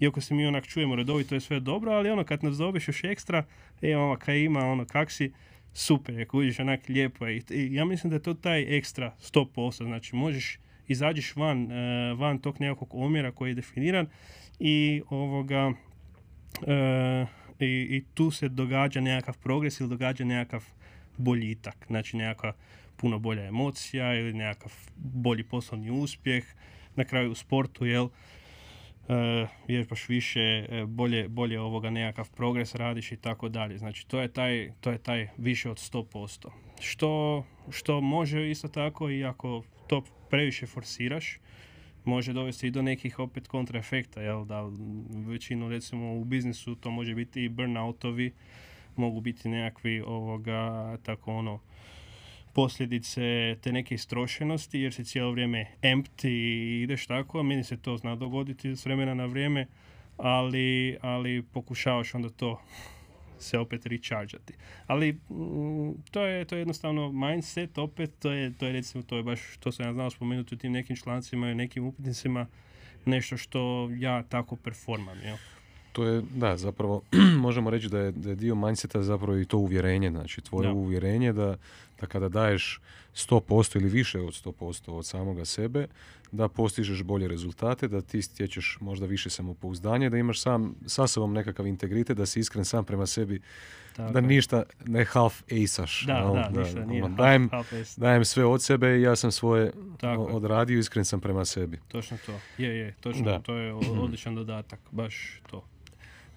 iako 0.00 0.20
se 0.20 0.34
mi 0.34 0.46
onak 0.46 0.66
čujemo 0.66 0.96
redovito 0.96 1.34
je 1.34 1.40
sve 1.40 1.60
dobro, 1.60 1.92
ali 1.92 2.10
ono 2.10 2.24
kad 2.24 2.44
nas 2.44 2.56
dobiješ 2.56 2.88
još 2.88 3.04
ekstra, 3.04 3.44
e, 3.82 3.96
ono, 3.96 4.16
kaj 4.16 4.40
ima, 4.40 4.60
ono, 4.60 4.84
kak 4.84 5.10
si, 5.10 5.32
super 5.74 6.18
je, 6.18 6.24
kužiš, 6.26 6.58
onak 6.58 6.88
lijepo 6.88 7.26
je. 7.26 7.36
I, 7.36 7.42
I 7.50 7.74
ja 7.74 7.84
mislim 7.84 8.10
da 8.10 8.16
je 8.16 8.22
to 8.22 8.34
taj 8.34 8.76
ekstra 8.78 9.14
100%, 9.20 9.84
znači 9.84 10.16
možeš, 10.16 10.58
izađeš 10.88 11.36
van, 11.36 11.68
van 12.16 12.38
tog 12.38 12.60
nekakvog 12.60 12.94
omjera 12.94 13.30
koji 13.32 13.50
je 13.50 13.54
definiran 13.54 14.06
i 14.64 15.02
ovoga, 15.10 15.72
e, 16.66 17.26
i, 17.58 17.66
i 17.66 18.04
tu 18.14 18.30
se 18.30 18.48
događa 18.48 19.00
nekakav 19.00 19.38
progres 19.38 19.80
ili 19.80 19.88
događa 19.88 20.24
nekakav 20.24 20.64
boljitak, 21.16 21.76
znači 21.86 22.16
nekakva 22.16 22.52
puno 22.96 23.18
bolja 23.18 23.44
emocija 23.44 24.14
ili 24.14 24.32
nekakav 24.32 24.72
bolji 24.96 25.44
poslovni 25.44 25.90
uspjeh, 25.90 26.44
na 26.96 27.04
kraju 27.04 27.30
u 27.30 27.34
sportu, 27.34 27.86
jel? 27.86 28.08
e, 29.08 29.46
vježbaš 29.68 30.08
više, 30.08 30.40
e, 30.40 30.84
bolje, 30.86 31.28
bolje 31.28 31.60
ovoga 31.60 31.90
nekakav 31.90 32.30
progres 32.30 32.74
radiš 32.74 33.12
i 33.12 33.16
tako 33.16 33.48
dalje. 33.48 33.78
Znači 33.78 34.06
to 34.06 34.20
je 34.20 34.28
taj, 34.28 34.72
to 34.80 34.90
je 34.90 34.98
taj 34.98 35.28
više 35.38 35.70
od 35.70 35.76
100%. 35.76 36.48
Što, 36.80 37.44
što 37.70 38.00
može 38.00 38.50
isto 38.50 38.68
tako 38.68 39.10
i 39.10 39.24
ako 39.24 39.62
to 39.86 40.04
previše 40.30 40.66
forsiraš, 40.66 41.38
može 42.04 42.32
dovesti 42.32 42.66
i 42.66 42.70
do 42.70 42.82
nekih 42.82 43.18
opet 43.18 43.48
kontraefekta, 43.48 44.22
jel 44.22 44.44
da? 44.44 44.70
Većinu 45.26 45.68
recimo 45.68 46.14
u 46.14 46.24
biznisu 46.24 46.74
to 46.74 46.90
može 46.90 47.14
biti 47.14 47.44
i 47.44 47.48
burnoutovi, 47.48 48.32
mogu 48.96 49.20
biti 49.20 49.48
nekakvi 49.48 50.00
ovoga 50.00 50.96
tako 51.02 51.32
ono 51.32 51.60
posljedice 52.54 53.56
te 53.60 53.72
neke 53.72 53.94
istrošenosti 53.94 54.80
jer 54.80 54.94
si 54.94 55.04
cijelo 55.04 55.30
vrijeme 55.30 55.66
empty 55.82 56.28
i 56.28 56.82
ideš 56.82 57.06
tako, 57.06 57.40
a 57.40 57.42
meni 57.42 57.64
se 57.64 57.76
to 57.76 57.96
zna 57.96 58.16
dogoditi 58.16 58.76
s 58.76 58.84
vremena 58.84 59.14
na 59.14 59.26
vrijeme, 59.26 59.66
ali, 60.16 60.96
ali 61.00 61.42
pokušavaš 61.52 62.14
onda 62.14 62.28
to 62.28 62.60
se 63.42 63.58
opet 63.58 63.86
rechargeati. 63.86 64.54
Ali 64.86 65.12
mm, 65.12 65.92
to 66.10 66.26
je, 66.26 66.44
to 66.44 66.54
je 66.54 66.60
jednostavno 66.60 67.12
mindset, 67.12 67.78
opet 67.78 68.10
to 68.18 68.32
je, 68.32 68.52
to 68.58 68.66
je 68.66 68.72
recimo, 68.72 69.04
to 69.04 69.16
je 69.16 69.22
baš, 69.22 69.40
to 69.60 69.72
sam 69.72 69.86
ja 69.86 69.92
znao 69.92 70.10
spomenuti 70.10 70.54
u 70.54 70.58
tim 70.58 70.72
nekim 70.72 70.96
člancima 70.96 71.50
i 71.50 71.54
nekim 71.54 71.84
upitnicima, 71.84 72.46
nešto 73.04 73.36
što 73.36 73.90
ja 73.98 74.22
tako 74.22 74.56
performam, 74.56 75.18
jel? 75.24 75.36
To 75.92 76.04
je, 76.04 76.22
da, 76.34 76.56
zapravo 76.56 77.02
možemo 77.46 77.70
reći 77.70 77.88
da 77.88 77.98
je, 77.98 78.12
da 78.12 78.30
je 78.30 78.36
dio 78.36 78.54
mindseta 78.54 79.02
zapravo 79.02 79.38
i 79.38 79.44
to 79.44 79.58
uvjerenje, 79.58 80.10
znači 80.10 80.40
tvoje 80.40 80.68
Da. 80.68 80.74
uvjerenje 80.74 81.32
da, 81.32 81.56
da 82.00 82.06
kada 82.06 82.28
daješ 82.28 82.80
100% 83.14 83.76
ili 83.76 83.88
više 83.88 84.20
od 84.20 84.32
100% 84.34 84.90
od 84.90 85.06
samoga 85.06 85.44
sebe, 85.44 85.86
da 86.32 86.48
postižeš 86.48 87.02
bolje 87.02 87.28
rezultate, 87.28 87.88
da 87.88 88.00
ti 88.00 88.22
stječeš 88.22 88.78
možda 88.80 89.06
više 89.06 89.30
samopouzdanje, 89.30 90.10
da 90.10 90.18
imaš 90.18 90.40
sam 90.40 90.74
sa 90.86 91.06
sobom 91.06 91.32
nekakav 91.32 91.66
integritet, 91.66 92.16
da 92.16 92.26
si 92.26 92.40
iskren 92.40 92.64
sam 92.64 92.84
prema 92.84 93.06
sebi, 93.06 93.40
Tako 93.96 94.12
da 94.12 94.20
ništa 94.20 94.62
ne 94.84 95.04
half 95.04 95.42
aceaš. 95.44 96.04
Da, 96.06 96.12
jel? 96.14 96.34
da, 96.34 96.50
ništa 96.52 96.84
nije 96.84 97.04
ono, 97.04 97.14
half- 97.14 97.18
dajem, 97.18 97.48
half 97.50 97.72
ace. 97.72 98.00
dajem 98.00 98.24
sve 98.24 98.44
od 98.44 98.62
sebe 98.62 98.88
i 98.90 99.02
ja 99.02 99.16
sam 99.16 99.32
svoje 99.32 99.72
Tako 99.98 100.22
odradio, 100.22 100.78
iskren 100.78 101.04
sam 101.04 101.20
prema 101.20 101.44
sebi. 101.44 101.78
Točno 101.88 102.18
to. 102.26 102.32
Je, 102.58 102.78
je, 102.78 102.94
točno. 102.94 103.24
Da. 103.24 103.40
To 103.40 103.54
je 103.54 103.72
o- 103.72 103.78
odličan 103.98 104.34
dodatak. 104.34 104.80
Baš 104.90 105.40
to. 105.50 105.64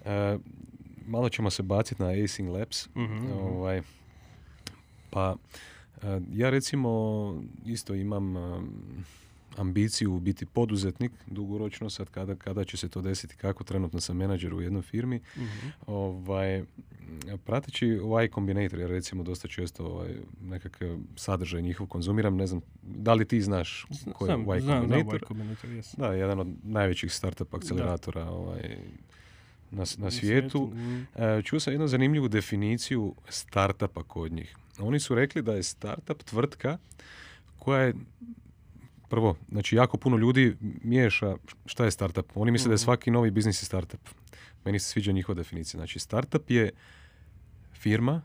E, 0.04 0.38
malo 1.06 1.28
ćemo 1.28 1.50
se 1.50 1.62
baciti 1.62 2.02
na 2.02 2.08
Acing 2.24 2.48
Labs. 2.50 2.88
Mhm. 2.88 3.26
Ovaj, 3.32 3.82
pa 5.16 5.36
e, 6.02 6.20
ja 6.32 6.50
recimo 6.50 6.90
isto 7.66 7.94
imam 7.94 8.36
e, 8.36 8.40
ambiciju 9.56 10.18
biti 10.18 10.46
poduzetnik 10.46 11.12
dugoročno 11.26 11.90
sad 11.90 12.10
kada, 12.10 12.34
kada 12.34 12.64
će 12.64 12.76
se 12.76 12.88
to 12.88 13.00
desiti 13.02 13.36
kako 13.36 13.64
trenutno 13.64 14.00
sam 14.00 14.16
menadžer 14.16 14.54
u 14.54 14.60
jednoj 14.60 14.82
firmi 14.82 15.20
Mhm. 15.36 15.68
ovaj, 15.86 16.64
prateći 17.44 17.86
Y 17.86 18.30
Combinator, 18.34 18.78
ja 18.78 18.86
recimo 18.86 19.22
dosta 19.22 19.48
često 19.48 19.86
ovaj, 19.86 20.14
nekakav 20.42 20.96
sadržaj 21.16 21.62
njihov 21.62 21.86
konzumiram, 21.86 22.36
ne 22.36 22.46
znam, 22.46 22.60
da 22.82 23.14
li 23.14 23.24
ti 23.24 23.40
znaš 23.40 23.86
ko 24.14 24.26
je 24.26 24.32
Y 24.58 24.60
znam 24.60 24.80
Combinator? 24.80 25.22
Y 25.22 25.26
Combinator, 25.28 25.70
yes. 25.70 25.96
Da, 25.98 26.14
jedan 26.14 26.40
od 26.40 26.48
najvećih 26.62 27.12
startup 27.12 27.54
akceleratora 27.54 28.30
ovaj, 28.30 28.76
na, 29.70 29.84
na 29.98 30.10
svijetu. 30.10 30.66
Mhm. 30.66 31.02
E, 31.14 31.42
čuo 31.42 31.60
sam 31.60 31.72
jednu 31.72 31.88
zanimljivu 31.88 32.28
definiciju 32.28 33.14
startupa 33.28 34.02
kod 34.02 34.32
njih. 34.32 34.56
Oni 34.78 35.00
su 35.00 35.14
rekli 35.14 35.42
da 35.42 35.52
je 35.52 35.62
startup 35.62 36.22
tvrtka 36.22 36.78
koja 37.58 37.82
je 37.82 37.94
prvo, 39.08 39.36
znači 39.50 39.76
jako 39.76 39.96
puno 39.96 40.16
ljudi 40.16 40.56
miješa 40.82 41.36
šta 41.66 41.84
je 41.84 41.90
startup. 41.90 42.26
Oni 42.34 42.50
misle 42.50 42.68
da 42.68 42.72
je 42.72 42.76
Mhm. 42.76 42.84
svaki 42.84 43.10
novi 43.10 43.30
biznis 43.30 43.62
je 43.62 43.66
startup. 43.66 44.00
Meni 44.64 44.78
se 44.78 44.88
sviđa 44.88 45.12
njihova 45.12 45.36
definicija. 45.36 45.78
Znači 45.78 45.98
startup 45.98 46.50
je 46.50 46.70
firma 47.72 48.22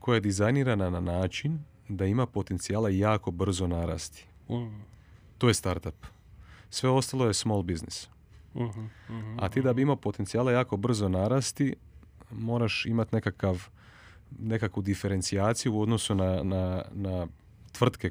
koja 0.00 0.14
je 0.14 0.20
dizajnirana 0.20 0.90
na 0.90 1.00
način 1.00 1.58
da 1.88 2.04
ima 2.06 2.26
potencijala 2.26 2.88
jako 2.90 3.30
brzo 3.30 3.66
narasti. 3.66 4.24
Mhm. 4.50 4.76
To 5.38 5.48
je 5.48 5.54
startup. 5.54 6.06
Sve 6.70 6.90
ostalo 6.90 7.26
je 7.26 7.34
small 7.34 7.62
business. 7.62 8.08
Mhm. 8.56 8.86
A 9.38 9.48
ti 9.48 9.62
da 9.62 9.72
bi 9.72 9.82
imao 9.82 9.96
potencijala 9.96 10.52
jako 10.52 10.76
brzo 10.76 11.08
narasti, 11.08 11.74
moraš 12.30 12.86
imati 12.86 13.14
nekakav, 13.14 13.68
nekakvu 14.38 14.82
diferencijaciju 14.82 15.74
u 15.74 15.80
odnosu 15.80 16.14
na, 16.14 16.42
na, 16.42 16.82
na 16.92 17.26
tvrtke 17.72 18.10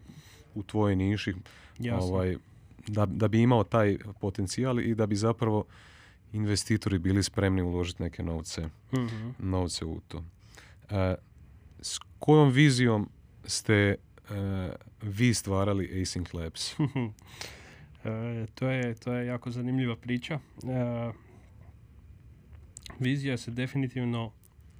u 0.55 0.63
tvojoj 0.63 0.95
niši, 0.95 1.33
Jasno. 1.79 1.99
ovaj, 2.03 2.37
da, 2.87 3.05
da 3.05 3.27
bi 3.27 3.41
imao 3.41 3.63
taj 3.63 3.97
potencijal 4.15 4.79
i 4.79 4.95
da 4.95 5.05
bi 5.05 5.15
zapravo 5.15 5.63
investitori 6.33 6.99
bili 6.99 7.23
spremni 7.23 7.61
uložiti 7.61 8.03
neke 8.03 8.23
novce, 8.23 8.69
Mhm. 8.93 9.29
novce 9.39 9.85
u 9.85 10.01
to. 10.07 10.23
E, 10.89 11.15
s 11.79 11.99
kojom 12.19 12.49
vizijom 12.49 13.09
ste 13.45 13.73
e, 13.73 13.95
vi 15.01 15.33
stvarali 15.33 15.87
Async 15.95 16.33
Labs? 16.35 16.75
E, 18.05 18.45
to, 18.55 18.69
je, 18.69 18.95
to 18.95 19.13
je 19.13 19.27
jako 19.27 19.51
zanimljiva 19.51 19.95
priča. 19.95 20.33
E, 20.33 21.11
vizija 22.99 23.37
se 23.37 23.51
definitivno, 23.51 24.31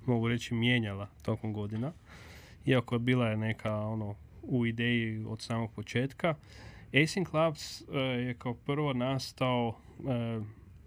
mogu 0.05 0.27
reći, 0.27 0.53
mijenjala 0.53 1.07
tokom 1.21 1.53
godina. 1.53 1.91
Iako 2.65 2.99
bila 2.99 3.27
je 3.27 3.37
neka 3.37 3.75
ono 3.75 4.15
u 4.41 4.65
ideji 4.65 5.25
od 5.27 5.41
samog 5.41 5.71
početka. 5.71 6.35
Async 6.93 7.33
Labs 7.33 7.81
e, 7.81 7.97
je 7.99 8.33
kao 8.33 8.53
prvo 8.53 8.93
nastao 8.93 9.75
e, 9.99 10.39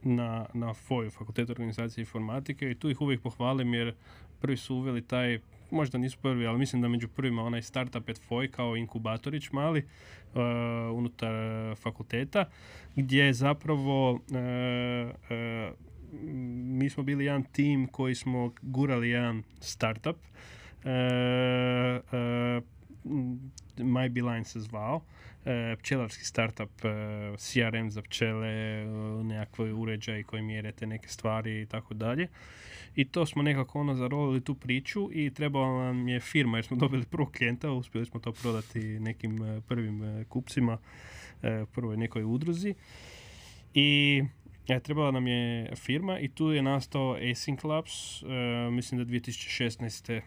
na, 0.03 0.47
na 0.55 0.75
FOI, 0.75 1.11
Fakultetu 1.11 1.53
organizacije 1.53 2.03
informatike 2.03 2.71
i 2.71 2.75
tu 2.75 2.91
ih 2.91 3.01
uvijek 3.01 3.23
pohvalim 3.23 3.75
jer 3.75 3.95
prvi 4.41 4.57
su 4.57 4.77
uveli 4.77 5.03
taj, 5.03 5.39
možda 5.71 5.99
nisu 5.99 6.19
prvi, 6.23 6.47
ali 6.47 6.59
mislim 6.59 6.83
da 6.83 6.89
među 6.89 7.09
prvima 7.09 7.43
onaj 7.43 7.63
startup 7.63 8.09
at 8.09 8.19
FOI 8.19 8.49
kao 8.49 8.77
inkubatorić 8.77 9.51
mali 9.51 9.79
e, 9.81 9.85
unutar 10.93 11.35
e, 11.35 11.75
fakulteta 11.75 12.45
gdje 12.97 13.25
je 13.25 13.33
zapravo 13.33 14.21
e, 14.35 14.39
e, 15.31 15.73
mi 16.79 16.91
smo 16.91 17.03
bili 17.03 17.25
jedan 17.25 17.45
tim 17.45 17.87
koji 17.87 18.15
smo 18.15 18.53
gurali 18.63 19.11
jedan 19.11 19.43
startup 19.61 20.17
My 23.77 24.09
Beeline 24.09 24.45
se 24.45 24.61
zvao 24.61 25.03
pčelarski 25.79 26.25
startup 26.25 26.85
e, 26.85 26.89
CRM 27.37 27.91
za 27.91 28.03
pčele 28.03 28.49
e, 28.49 28.87
nekakvi 29.25 29.73
uređaj 29.73 30.23
koji 30.23 30.43
mjere 30.43 30.73
te 30.73 30.87
neke 30.87 31.09
stvari 31.09 31.63
i 31.63 31.67
tako 31.67 31.95
dalje 31.95 32.29
i 32.99 33.05
to 33.05 33.27
smo 33.27 33.43
nekako 33.43 33.81
ono 33.81 33.95
zarolili 33.95 34.41
tu 34.41 34.55
priču 34.55 35.09
i 35.13 35.31
trebala 35.31 35.85
nam 35.85 36.09
je 36.09 36.21
firma 36.21 36.59
jer 36.59 36.65
smo 36.65 36.77
dobili 36.87 37.05
prvog 37.05 37.33
klijenta, 37.33 37.71
uspjeli 37.71 38.07
smo 38.07 38.21
to 38.21 38.33
prodati 38.33 38.81
nekim 38.81 39.43
e, 39.43 39.61
prvim 39.61 40.03
e, 40.03 40.25
kupcima, 40.25 40.79
e, 41.43 41.65
prvoj 41.75 41.97
nekoj 41.97 42.25
udruzi. 42.25 42.75
I 43.75 44.23
e, 44.69 44.81
trebala 44.81 45.11
nam 45.11 45.27
je 45.27 45.73
firma 45.77 46.19
i 46.19 46.29
tu 46.29 46.51
je 46.51 46.63
nastao 46.63 47.17
Async 47.17 47.65
Labs, 47.65 48.23
e, 48.23 48.27
mislim 48.71 48.99
da 48.99 49.05
2016. 49.05 50.13
E, 50.13 50.21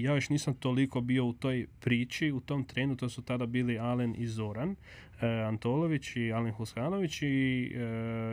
ja 0.00 0.14
još 0.14 0.28
nisam 0.28 0.54
toliko 0.54 1.00
bio 1.00 1.24
u 1.24 1.32
toj 1.32 1.66
priči, 1.80 2.32
u 2.32 2.40
tom 2.40 2.64
trenu, 2.64 2.96
to 2.96 3.08
su 3.08 3.22
tada 3.22 3.46
bili 3.46 3.78
Alen 3.78 4.14
i 4.18 4.26
Zoran 4.26 4.76
e, 5.20 5.26
Antolović 5.26 6.16
i 6.16 6.32
Alen 6.32 6.52
Huskanović 6.52 7.22
i 7.22 7.72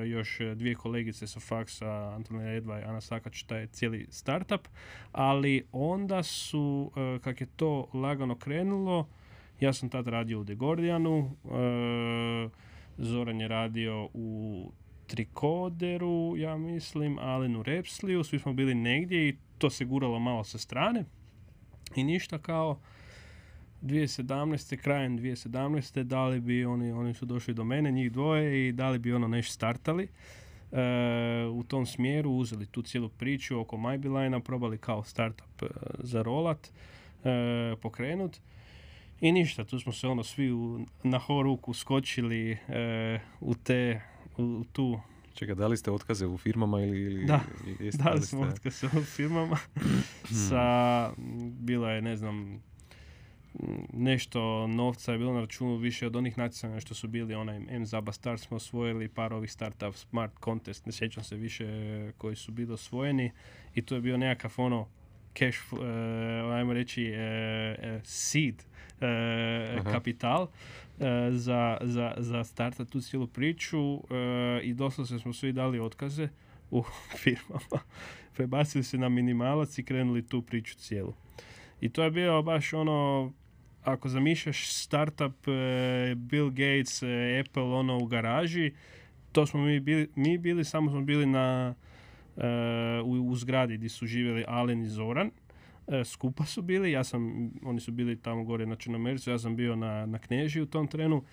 još 0.05 0.39
dvije 0.55 0.75
kolegice 0.75 1.27
sa 1.27 1.39
faksa, 1.39 2.13
Antonija 2.15 2.53
Edva 2.53 2.79
i 2.79 2.83
Ana 2.83 3.01
Sakač, 3.01 3.43
taj 3.43 3.67
cijeli 3.67 4.07
startup, 4.09 4.67
ali 5.11 5.63
onda 5.71 6.23
su, 6.23 6.91
kak 7.21 7.41
je 7.41 7.47
to 7.55 7.89
lagano 7.93 8.35
krenulo, 8.35 9.07
ja 9.59 9.73
sam 9.73 9.89
tad 9.89 10.07
radio 10.07 10.39
u 10.39 10.45
The 10.45 10.55
Guardianu, 10.55 11.31
Zoran 12.97 13.41
je 13.41 13.47
radio 13.47 14.09
u 14.13 14.71
Trikoderu, 15.11 16.37
ja 16.37 16.57
mislim, 16.57 17.19
Alen 17.19 17.55
u 17.55 17.63
Repsliju, 17.63 18.23
svi 18.23 18.39
smo 18.39 18.53
bili 18.53 18.75
negdje 18.75 19.29
i 19.29 19.35
to 19.57 19.69
se 19.69 19.85
guralo 19.85 20.19
malo 20.19 20.43
sa 20.43 20.57
strane. 20.57 21.03
I 21.95 22.03
ništa 22.03 22.37
kao 22.37 22.79
2017. 23.81 24.77
krajem 24.77 25.19
2017. 25.19 26.03
da 26.03 26.25
li 26.25 26.39
bi 26.39 26.65
oni, 26.65 26.91
oni 26.91 27.13
su 27.13 27.25
došli 27.25 27.53
do 27.53 27.63
mene, 27.63 27.91
njih 27.91 28.11
dvoje 28.11 28.67
i 28.67 28.71
da 28.71 28.89
li 28.89 28.99
bi 28.99 29.13
ono 29.13 29.27
nešto 29.27 29.53
startali. 29.53 30.07
E, 30.71 31.47
u 31.51 31.63
tom 31.63 31.85
smjeru 31.85 32.31
uzeli 32.31 32.65
tu 32.65 32.81
cijelu 32.81 33.09
priču 33.09 33.59
oko 33.59 33.77
MyBeeline-a, 33.77 34.39
probali 34.39 34.77
kao 34.77 35.03
startup 35.03 35.63
e, 35.63 35.65
zarolat, 35.99 36.67
e, 37.23 37.75
pokrenut. 37.81 38.39
I 39.21 39.31
ništa, 39.31 39.63
tu 39.63 39.79
smo 39.79 39.91
se 39.91 40.07
ono 40.07 40.23
svi 40.23 40.51
u, 40.51 40.85
na 41.03 41.17
horuku 41.17 41.73
skočili 41.73 42.51
e, 42.51 43.19
u 43.39 43.55
te, 43.55 44.01
tu 44.71 44.99
Čekaj, 45.33 45.55
da 45.55 45.67
li 45.67 45.77
ste 45.77 45.91
otkaze 45.91 46.27
u 46.27 46.37
firmama 46.37 46.81
ili, 46.81 47.01
ili 47.01 47.25
Da, 47.25 47.39
jeste, 47.79 48.03
Dali 48.03 48.19
li 48.19 48.25
smo 48.25 48.41
ste- 48.41 48.49
otkaz 48.49 48.83
u 48.83 49.03
firmama. 49.05 49.57
Sa, 50.49 51.11
bilo 51.59 51.89
je 51.89 52.01
ne 52.01 52.15
znam, 52.15 52.61
nešto 53.93 54.67
novca 54.67 55.11
je 55.11 55.17
bilo 55.17 55.33
na 55.33 55.39
računu 55.39 55.75
više 55.75 56.07
od 56.07 56.15
onih 56.15 56.37
natjecanja 56.37 56.79
što 56.79 56.93
su 56.93 57.07
bili 57.07 57.35
onaj 57.35 57.59
M 57.69 57.85
Zaba 57.85 58.11
Start 58.11 58.41
smo 58.41 58.57
osvojili, 58.57 59.07
par 59.07 59.33
ovih 59.33 59.51
startup 59.51 59.95
smart 59.95 60.33
contest, 60.43 60.85
ne 60.85 60.91
sjećam 60.91 61.23
se 61.23 61.35
više 61.35 61.65
koji 62.17 62.35
su 62.35 62.51
bili 62.51 62.73
osvojeni 62.73 63.31
i 63.75 63.81
to 63.81 63.95
je 63.95 64.01
bio 64.01 64.17
nekakav 64.17 64.53
ono 64.57 64.87
cash, 65.33 65.73
uh, 65.73 65.79
ajmo 66.53 66.73
reći 66.73 67.13
uh, 67.13 68.01
seed 68.03 68.63
kapital 69.91 70.47
za, 71.31 71.77
za, 71.81 72.13
za 72.17 72.43
starta 72.43 72.85
tu 72.85 73.01
cijelu 73.01 73.27
priču 73.27 74.01
i 74.63 74.73
doslovno 74.73 75.19
smo 75.19 75.33
svi 75.33 75.53
dali 75.53 75.79
otkaze 75.79 76.29
u 76.71 76.83
firmama. 77.23 77.83
Prebacili 78.33 78.83
se 78.83 78.97
na 78.97 79.09
minimalac 79.09 79.77
i 79.77 79.83
krenuli 79.83 80.27
tu 80.27 80.41
priču 80.41 80.75
cijelu. 80.77 81.13
I 81.81 81.89
to 81.89 82.03
je 82.03 82.11
bio 82.11 82.41
baš 82.41 82.73
ono, 82.73 83.31
ako 83.83 84.09
zamišljaš 84.09 84.73
startup 84.73 85.47
Bill 86.15 86.49
Gates, 86.49 87.03
Apple 87.39 87.63
ono 87.63 87.97
u 87.97 88.05
garaži, 88.05 88.73
to 89.31 89.45
smo 89.45 89.61
mi 89.61 89.79
bili, 89.79 90.09
mi 90.15 90.37
bili 90.37 90.65
samo 90.65 90.91
smo 90.91 91.01
bili 91.01 91.25
na, 91.25 91.75
u, 93.05 93.11
u 93.11 93.35
zgradi 93.35 93.77
gdje 93.77 93.89
su 93.89 94.07
živjeli 94.07 94.45
Alen 94.47 94.81
i 94.81 94.89
Zoran. 94.89 95.31
skupa 96.05 96.45
su 96.45 96.61
bili, 96.61 96.91
ja 96.91 97.03
sam, 97.03 97.51
oni 97.63 97.79
su 97.79 97.91
bili 97.91 98.21
tamo 98.21 98.43
gore 98.43 98.65
na 98.65 98.75
Črnomercu, 98.75 99.29
ja 99.29 99.39
sam 99.39 99.55
bio 99.55 99.75
na, 99.75 100.05
na 100.05 100.19
Kneži 100.19 100.61
u 100.61 100.65
tom 100.65 100.87
trenu 100.87 101.23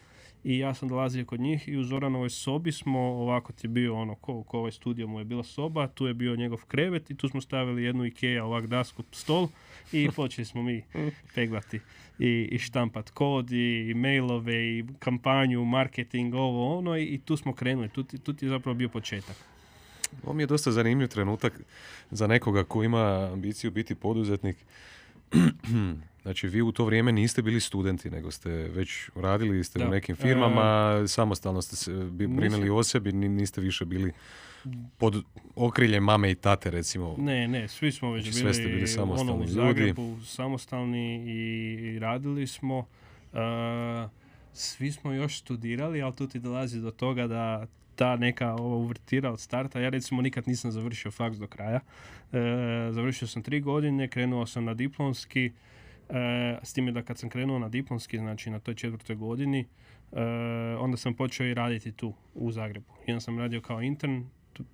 i 0.44 0.58
ja 0.58 0.74
sam 0.74 0.88
dolazio 0.88 1.24
kod 1.24 1.40
njih 1.40 1.68
i 1.68 1.76
u 1.76 1.84
Zoranovoj 1.84 2.30
sobi 2.30 2.72
smo, 2.72 3.00
ovako 3.00 3.52
ti 3.52 3.66
je 3.66 3.68
bio 3.68 3.96
ono, 3.96 4.14
ko, 4.14 4.42
ko 4.42 4.58
ovaj 4.58 4.72
studio 4.72 5.06
mu 5.06 5.18
je 5.18 5.24
bila 5.24 5.44
soba, 5.44 5.86
tu 5.86 6.06
je 6.06 6.14
bio 6.14 6.36
njegov 6.36 6.64
krevet 6.68 7.10
i 7.10 7.14
tu 7.14 7.28
smo 7.28 7.40
stavili 7.40 7.84
jednu 7.84 8.04
Ikea 8.04 8.44
ovak 8.44 8.66
dasku 8.66 9.02
stol 9.12 9.48
i 9.92 10.08
počeli 10.16 10.44
smo 10.44 10.62
mi 10.62 10.82
peglati 11.34 11.80
i, 12.18 12.48
i 12.52 12.58
štampat 12.58 13.10
kod 13.10 13.52
i 13.52 13.92
mailove 13.96 14.78
i 14.78 14.84
kampanju, 14.98 15.64
marketing, 15.64 16.34
ovo 16.34 16.78
ono 16.78 16.98
i, 16.98 17.20
tu 17.24 17.36
smo 17.36 17.52
krenuli, 17.52 17.88
tu, 17.88 18.02
tu 18.02 18.32
ti 18.32 18.44
je 18.44 18.48
zapravo 18.48 18.74
bio 18.74 18.88
početak. 18.88 19.57
Ovo 20.24 20.32
mi 20.32 20.42
je 20.42 20.46
dosta 20.46 20.72
zanimljiv 20.72 21.08
trenutak 21.08 21.60
za 22.10 22.26
nekoga 22.26 22.64
ko 22.64 22.82
ima 22.82 23.30
ambiciju 23.32 23.70
biti 23.70 23.94
poduzetnik. 23.94 24.56
Znači, 26.22 26.48
vi 26.48 26.62
u 26.62 26.72
to 26.72 26.84
vrijeme 26.84 27.12
niste 27.12 27.42
bili 27.42 27.60
studenti, 27.60 28.10
nego 28.10 28.30
ste 28.30 28.50
već 28.50 29.10
radili, 29.14 29.64
ste 29.64 29.84
u 29.84 29.88
nekim 29.88 30.16
firmama, 30.16 31.00
e, 31.04 31.08
samostalno 31.08 31.62
ste 31.62 31.76
se 31.76 31.92
brinuli 32.10 32.70
o 32.70 32.82
sebi, 32.82 33.12
niste 33.12 33.60
više 33.60 33.84
bili 33.84 34.12
pod 34.98 35.22
okriljem 35.56 36.04
mame 36.04 36.30
i 36.30 36.34
tate, 36.34 36.70
recimo. 36.70 37.14
Ne, 37.18 37.48
ne, 37.48 37.68
svi 37.68 37.92
smo 37.92 38.12
već 38.12 38.24
znači, 38.24 38.42
bili, 38.42 38.54
ste 38.54 38.62
bili 38.62 38.86
samostalni 38.86 39.32
ono, 39.32 39.44
u 39.44 39.46
Zagrebu, 39.46 40.02
ljudi. 40.02 40.26
samostalni 40.26 41.24
i, 41.26 41.98
radili 41.98 42.46
smo. 42.46 42.78
Uh, 42.78 43.38
svi 44.52 44.92
smo 44.92 45.12
još 45.12 45.38
studirali, 45.38 46.02
ali 46.02 46.16
tu 46.16 46.26
ti 46.26 46.38
dolazi 46.38 46.80
do 46.80 46.90
toga 46.90 47.26
da 47.26 47.66
ta 47.98 48.16
neka 48.16 48.54
ova 48.54 48.76
uvrtira 48.76 49.32
od 49.32 49.40
starta. 49.40 49.80
Ja 49.80 49.88
recimo 49.88 50.22
nikad 50.22 50.48
nisam 50.48 50.70
završio 50.70 51.10
faks 51.10 51.38
do 51.38 51.46
kraja. 51.46 51.80
E, 52.32 52.38
završio 52.92 53.28
sam 53.28 53.42
tri 53.42 53.60
godine, 53.60 54.08
krenuo 54.08 54.46
sam 54.46 54.64
na 54.64 54.74
diplomski, 54.74 55.52
E, 56.08 56.58
s 56.62 56.72
time 56.72 56.92
da 56.92 57.02
kad 57.02 57.18
sam 57.18 57.28
krenuo 57.28 57.58
na 57.58 57.68
diplomski, 57.68 58.18
znači 58.18 58.50
na 58.50 58.58
toj 58.58 58.74
četvrtoj 58.74 59.16
godini, 59.16 59.66
e, 60.12 60.22
onda 60.78 60.96
sam 60.96 61.14
počeo 61.14 61.46
i 61.46 61.54
raditi 61.54 61.92
tu 61.92 62.14
u 62.34 62.50
Zagrebu. 62.52 62.92
Jedan 63.06 63.20
sam 63.20 63.38
radio 63.38 63.60
kao 63.60 63.82
intern, 63.82 64.24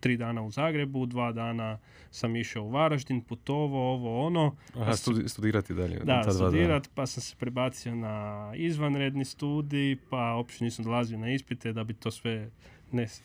tri 0.00 0.16
dana 0.16 0.42
u 0.42 0.50
Zagrebu, 0.50 1.06
dva 1.06 1.32
dana 1.32 1.78
sam 2.10 2.36
išao 2.36 2.64
u 2.64 2.70
Varaždin, 2.70 3.20
putovo, 3.20 3.92
ovo 3.92 4.26
ono. 4.26 4.56
Aha, 4.74 4.90
pa 4.90 4.96
studirati 5.28 5.74
dalje. 5.74 5.98
Da, 5.98 6.32
studirat, 6.32 6.90
pa 6.94 7.06
sam 7.06 7.22
se 7.22 7.36
prebacio 7.38 7.94
na 7.94 8.52
izvanredni 8.56 9.24
studij, 9.24 9.96
pa 10.10 10.34
uopće 10.36 10.64
nisam 10.64 10.84
dolazio 10.84 11.18
na 11.18 11.32
ispite 11.32 11.72
da 11.72 11.84
bi 11.84 11.94
to 11.94 12.10
sve 12.10 12.50
nes, 12.94 13.22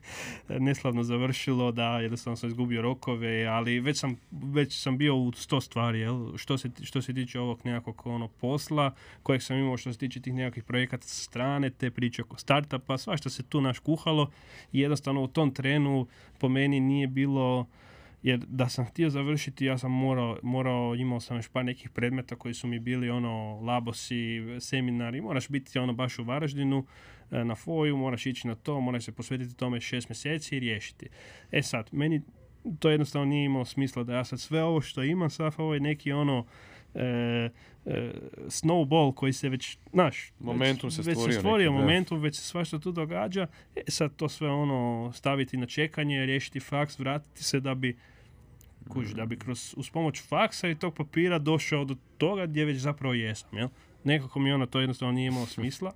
neslavno 0.48 1.02
završilo, 1.02 1.72
da 1.72 2.00
jednostavno 2.00 2.36
sam 2.36 2.48
izgubio 2.48 2.82
rokove, 2.82 3.46
ali 3.46 3.80
već 3.80 3.98
sam, 3.98 4.16
već 4.30 4.82
sam 4.82 4.98
bio 4.98 5.16
u 5.16 5.32
sto 5.32 5.60
stvari, 5.60 6.00
jel? 6.00 6.36
Što, 6.36 6.58
se, 6.58 6.70
što 6.82 7.02
se 7.02 7.14
tiče 7.14 7.40
ovog 7.40 7.60
nekakvog 7.64 8.06
ono, 8.06 8.28
posla, 8.28 8.94
kojeg 9.22 9.42
sam 9.42 9.56
imao 9.56 9.76
što 9.76 9.92
se 9.92 9.98
tiče 9.98 10.20
tih 10.20 10.34
nekakvih 10.34 10.64
projekata 10.64 11.06
sa 11.06 11.24
strane, 11.24 11.70
te 11.70 11.90
priče 11.90 12.22
oko 12.22 12.36
startupa, 12.36 12.98
svašta 12.98 13.30
se 13.30 13.42
tu 13.42 13.60
naš 13.60 13.78
kuhalo 13.78 14.30
i 14.72 14.80
jednostavno 14.80 15.22
u 15.22 15.28
tom 15.28 15.54
trenu 15.54 16.06
po 16.38 16.48
meni 16.48 16.80
nije 16.80 17.06
bilo 17.06 17.66
jer 18.22 18.40
da 18.48 18.68
sam 18.68 18.84
htio 18.84 19.10
završiti, 19.10 19.64
ja 19.64 19.78
sam 19.78 19.92
morao, 19.92 20.38
morao 20.42 20.94
imao 20.94 21.20
sam 21.20 21.36
još 21.36 21.48
par 21.48 21.64
nekih 21.64 21.90
predmeta 21.90 22.36
koji 22.36 22.54
su 22.54 22.66
mi 22.66 22.78
bili 22.78 23.10
ono 23.10 23.60
labosi, 23.60 24.42
seminari, 24.60 25.20
moraš 25.20 25.48
biti 25.48 25.78
ono 25.78 25.92
baš 25.92 26.18
u 26.18 26.24
Varaždinu, 26.24 26.86
na 27.30 27.54
foju, 27.54 27.96
moraš 27.96 28.26
ići 28.26 28.48
na 28.48 28.54
to, 28.54 28.80
moraš 28.80 29.04
se 29.04 29.12
posvetiti 29.12 29.56
tome 29.56 29.80
šest 29.80 30.08
mjeseci 30.08 30.56
i 30.56 30.60
riješiti. 30.60 31.08
E 31.52 31.62
sad, 31.62 31.88
meni 31.92 32.22
to 32.78 32.90
jednostavno 32.90 33.24
nije 33.24 33.44
imalo 33.44 33.64
smisla 33.64 34.04
da 34.04 34.14
ja 34.14 34.24
sad 34.24 34.40
sve 34.40 34.62
ovo 34.62 34.80
što 34.80 35.02
imam, 35.02 35.30
sad 35.30 35.52
ovo 35.58 35.74
je 35.74 35.80
neki 35.80 36.12
ono 36.12 36.46
e, 36.94 37.02
e, 37.86 38.12
snowball 38.46 39.14
koji 39.14 39.32
se 39.32 39.48
već, 39.48 39.78
znaš, 39.92 40.32
momentum 40.38 40.88
već, 40.88 40.96
se 40.96 41.02
stvorio, 41.02 41.26
već 41.26 41.34
se 41.34 41.38
stvorio 41.40 41.72
momentum, 41.72 42.20
već 42.20 42.36
se 42.36 42.42
svašta 42.42 42.78
tu 42.78 42.92
događa, 42.92 43.46
e, 43.76 43.80
sad 43.88 44.16
to 44.16 44.28
sve 44.28 44.50
ono 44.50 45.12
staviti 45.14 45.56
na 45.56 45.66
čekanje, 45.66 46.26
riješiti 46.26 46.60
faks, 46.60 46.98
vratiti 46.98 47.44
se 47.44 47.60
da 47.60 47.74
bi 47.74 47.96
kuži, 48.88 49.14
da 49.14 49.26
bi 49.26 49.38
kroz, 49.38 49.74
uz 49.76 49.90
pomoć 49.90 50.22
faksa 50.22 50.68
i 50.68 50.74
tog 50.74 50.94
papira 50.94 51.38
došao 51.38 51.84
do 51.84 51.96
toga 52.18 52.46
gdje 52.46 52.64
već 52.64 52.78
zapravo 52.78 53.14
jesam, 53.14 53.58
jel? 53.58 53.68
Nekako 54.04 54.38
mi 54.38 54.52
ono 54.52 54.66
to 54.66 54.80
jednostavno 54.80 55.12
nije 55.12 55.26
imalo 55.26 55.46
smisla 55.56 55.92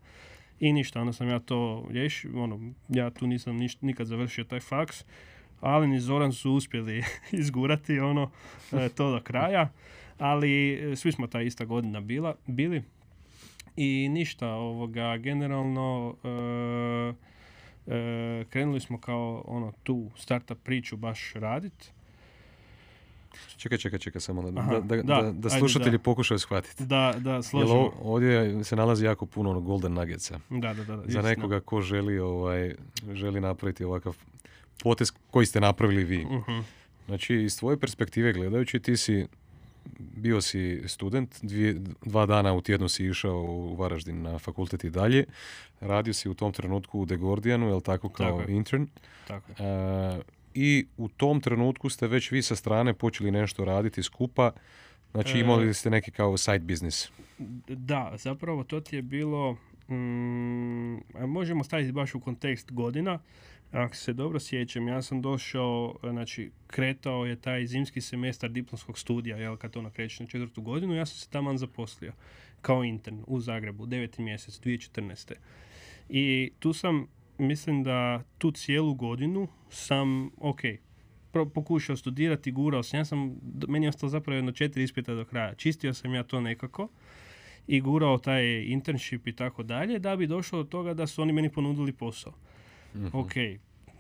i 0.61 0.73
ništa, 0.73 1.01
onda 1.01 1.13
sam 1.13 1.29
ja 1.29 1.39
to 1.39 1.87
riješio, 1.91 2.43
ono, 2.43 2.73
ja 2.89 3.11
tu 3.11 3.27
nisam 3.27 3.57
nikad 3.81 4.07
završio 4.07 4.45
taj 4.45 4.61
faks, 4.61 5.05
ali 5.61 5.97
i 5.97 6.01
Zoran 6.01 6.33
su 6.33 6.53
uspjeli 6.53 7.03
izgurati 7.33 7.99
ono, 7.99 8.31
e, 8.73 8.89
to 8.89 9.11
do 9.11 9.21
kraja, 9.21 9.69
ali 10.19 10.73
e, 10.73 10.97
svi 10.97 11.13
smo 11.13 11.27
ta 11.27 11.43
ista 11.43 11.65
godina 11.65 12.01
bila, 12.01 12.35
bili. 12.47 12.83
I 13.77 14.09
ništa, 14.09 14.49
ovoga, 14.49 15.17
generalno 15.17 16.17
e, 16.25 17.13
krenuli 18.51 18.81
smo 18.81 19.01
kao 19.01 19.45
ono 19.47 19.73
tu 19.83 20.11
startup 20.17 20.59
priču 20.63 20.97
baš 20.97 21.33
raditi 21.35 21.91
Čekaj, 23.57 23.79
čekaj, 23.79 23.99
čekaj, 23.99 24.21
samo 24.21 24.51
da, 24.51 24.51
da, 24.51 24.81
da, 24.81 25.03
da, 25.03 25.33
da 25.33 25.51
slušatelji 25.51 25.99
pokušaju 25.99 26.39
shvatiti. 26.39 26.85
Da, 26.85 27.15
da, 27.19 27.43
složimo. 27.43 27.93
ovdje 28.03 28.65
se 28.65 28.77
nalazi 28.77 29.05
jako 29.05 29.27
puno 29.27 29.51
ono 29.51 29.61
golden 29.61 29.93
nuggetsa. 29.93 30.41
Da, 30.51 30.75
da, 30.75 30.85
da. 30.85 31.03
Za 31.07 31.23
nekoga 31.23 31.61
ko 31.61 31.81
želi, 31.81 32.19
ovaj, 32.19 32.75
želi 33.13 33.41
napraviti 33.41 33.85
ovakav 33.85 34.17
potez 34.83 35.13
koji 35.31 35.47
ste 35.47 35.61
napravili 35.61 36.05
vi. 36.05 36.25
Uh-huh. 36.25 36.63
Znači, 37.07 37.35
iz 37.35 37.59
tvoje 37.59 37.81
perspektive 37.81 38.33
gledajući, 38.33 38.81
ti 38.81 38.97
si 38.97 39.27
bio 39.99 40.41
si 40.41 40.83
student, 40.87 41.35
dvije, 41.43 41.81
dva 42.05 42.27
dana 42.27 42.55
u 42.55 42.61
tjednu 42.61 42.89
si 42.89 43.07
išao 43.07 43.43
u 43.43 43.75
Varaždin 43.75 44.23
na 44.23 44.39
fakultet 44.39 44.85
i 44.85 44.91
dalje. 44.91 45.25
Radio 45.81 46.15
si 46.15 46.29
u 46.29 46.35
tom 46.35 46.53
trenutku 46.53 47.01
u 47.01 47.07
The 47.07 47.17
Guardianu, 47.17 47.69
jel 47.69 47.81
tako, 47.81 48.09
kao 48.09 48.39
tako 48.39 48.51
intern. 48.51 48.87
Tako 49.27 49.53
i 50.55 50.87
u 50.97 51.09
tom 51.09 51.41
trenutku 51.41 51.89
ste 51.89 52.07
već 52.07 52.31
vi 52.31 52.43
sa 52.43 52.57
strane 52.57 52.95
počeli 52.95 53.31
nešto 53.31 53.65
raditi 53.65 54.03
skupa, 54.03 54.53
znači 55.13 55.39
imali 55.39 55.71
e, 55.71 55.75
ste 55.75 55.91
neki 55.91 56.11
kao 56.11 56.37
side 56.37 56.59
business. 56.59 57.11
Da, 57.69 58.13
zapravo 58.17 58.65
to 58.65 58.81
ti 58.81 58.97
je 58.97 59.03
bilo, 59.03 59.53
mm, 59.89 61.27
možemo 61.27 61.65
staviti 61.65 61.93
baš 61.93 62.15
u 62.15 62.21
kontekst 62.21 62.73
godina, 62.73 63.19
ako 63.73 63.97
se 63.97 64.13
dobro 64.13 64.41
sjećam, 64.41 64.89
ja 64.89 65.03
sam 65.03 65.23
došao, 65.23 65.95
znači 66.03 66.51
kretao 66.67 67.27
je 67.27 67.37
taj 67.37 67.67
zimski 67.67 68.01
semestar 68.01 68.51
diplomskog 68.51 68.99
studija, 68.99 69.37
jel 69.37 69.57
kad 69.57 69.71
to 69.71 69.83
nakreće 69.83 70.23
na 70.23 70.29
četvrtu 70.29 70.63
godinu, 70.63 70.95
ja 70.95 71.07
sam 71.07 71.17
se 71.17 71.29
taman 71.29 71.59
zaposlio 71.59 72.13
kao 72.61 72.85
intern 72.85 73.25
u 73.27 73.41
Zagrebu, 73.41 73.87
deveti 73.87 74.23
mjesec, 74.23 74.61
2014. 74.61 75.33
I 76.09 76.51
tu 76.59 76.73
sam 76.73 77.07
mislim 77.39 77.83
da 77.83 78.23
tu 78.39 78.51
cijelu 78.51 78.95
godinu 78.95 79.49
sam, 79.71 80.31
ok, 80.39 80.61
pokušao 81.55 81.97
studirati, 81.97 82.53
gurao 82.53 82.83
sam, 82.83 83.01
ja 83.01 83.05
sam, 83.05 83.37
meni 83.69 83.87
je 83.87 83.89
ostalo 83.89 84.11
zapravo 84.11 84.37
jedno 84.37 84.53
četiri 84.53 84.83
ispita 84.83 85.15
do 85.15 85.25
kraja. 85.25 85.55
Čistio 85.55 85.95
sam 85.95 86.15
ja 86.15 86.23
to 86.23 86.41
nekako 86.41 86.89
i 87.67 87.81
gurao 87.81 88.19
taj 88.19 88.63
internship 88.63 89.27
i 89.27 89.37
tako 89.37 89.63
dalje, 89.63 89.99
da 89.99 90.17
bi 90.17 90.27
došlo 90.27 90.63
do 90.63 90.69
toga 90.69 90.95
da 90.95 91.07
su 91.07 91.23
oni 91.23 91.33
meni 91.33 91.53
ponudili 91.53 91.93
posao. 91.93 92.33
mm 92.95 93.07
Ok, 93.13 93.33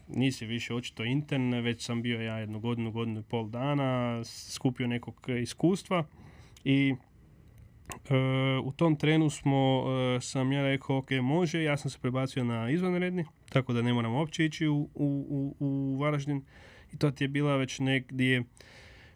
nisi 0.09 0.47
više 0.47 0.75
očito 0.75 1.05
intern, 1.05 1.55
već 1.55 1.85
sam 1.85 2.03
bio 2.03 2.20
ja 2.20 2.38
jednu 2.38 2.61
godinu, 2.61 2.90
godinu 2.90 3.20
i 3.20 3.23
pol 3.23 3.49
dana, 3.49 4.20
skupio 4.25 4.87
nekog 4.87 5.27
iskustva 5.42 6.05
i 6.64 6.94
u 8.64 8.73
tom 8.73 8.97
trenu 8.97 9.31
smo, 9.31 9.85
e, 10.16 10.20
sam 10.20 10.53
ja 10.53 10.62
rekao, 10.62 10.97
ok, 10.97 11.11
može, 11.11 11.62
ja 11.62 11.77
sam 11.77 11.90
se 11.90 11.99
prebacio 11.99 12.44
na 12.44 12.70
izvanredni, 12.70 13.25
tako 13.49 13.73
da 13.73 13.83
ne 13.83 13.92
moram 13.92 14.14
uopće 14.14 14.44
ići 14.44 14.68
u, 14.68 14.88
u, 14.94 15.57
u, 15.59 15.99
Varaždin. 16.01 16.42
I 16.92 16.99
to 16.99 17.11
ti 17.11 17.25
je 17.25 17.29
bila 17.29 17.57
već 17.57 17.79
negdje 17.79 18.44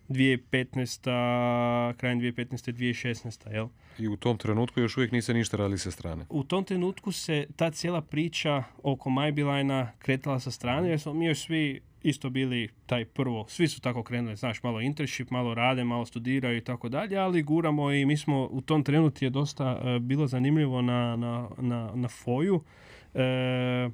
2015. 0.08 1.96
krajem 1.96 2.20
2015. 2.20 2.72
2016. 2.72 3.52
Jel? 3.52 3.68
I 3.98 4.08
u 4.08 4.16
tom 4.16 4.38
trenutku 4.38 4.80
još 4.80 4.96
uvijek 4.96 5.12
niste 5.12 5.34
ništa 5.34 5.56
radili 5.56 5.78
sa 5.78 5.90
strane. 5.90 6.26
U 6.28 6.44
tom 6.44 6.64
trenutku 6.64 7.12
se 7.12 7.46
ta 7.56 7.70
cijela 7.70 8.00
priča 8.00 8.64
oko 8.82 9.10
MyBeeline 9.10 9.86
kretala 9.98 10.40
sa 10.40 10.50
strane, 10.50 10.88
jer 10.88 11.00
smo 11.00 11.14
mi 11.14 11.26
još 11.26 11.46
svi 11.46 11.80
isto 12.02 12.30
bili 12.30 12.68
taj 12.86 13.04
prvo, 13.04 13.46
svi 13.48 13.68
su 13.68 13.80
tako 13.80 14.02
krenuli, 14.02 14.36
znaš, 14.36 14.62
malo 14.62 14.80
internship, 14.80 15.30
malo 15.30 15.54
rade, 15.54 15.84
malo 15.84 16.06
studiraju 16.06 16.56
i 16.56 16.64
tako 16.64 16.88
dalje, 16.88 17.16
ali 17.16 17.42
guramo 17.42 17.92
i 17.92 18.06
mi 18.06 18.16
smo 18.16 18.48
u 18.50 18.60
tom 18.60 18.82
trenutku 18.84 19.24
je 19.24 19.30
dosta 19.30 19.80
e, 19.84 19.98
bilo 19.98 20.26
zanimljivo 20.26 20.82
na, 20.82 21.16
na, 21.16 21.48
na, 21.58 21.90
na 21.94 22.08
foju. 22.08 22.62
E, 23.14 23.90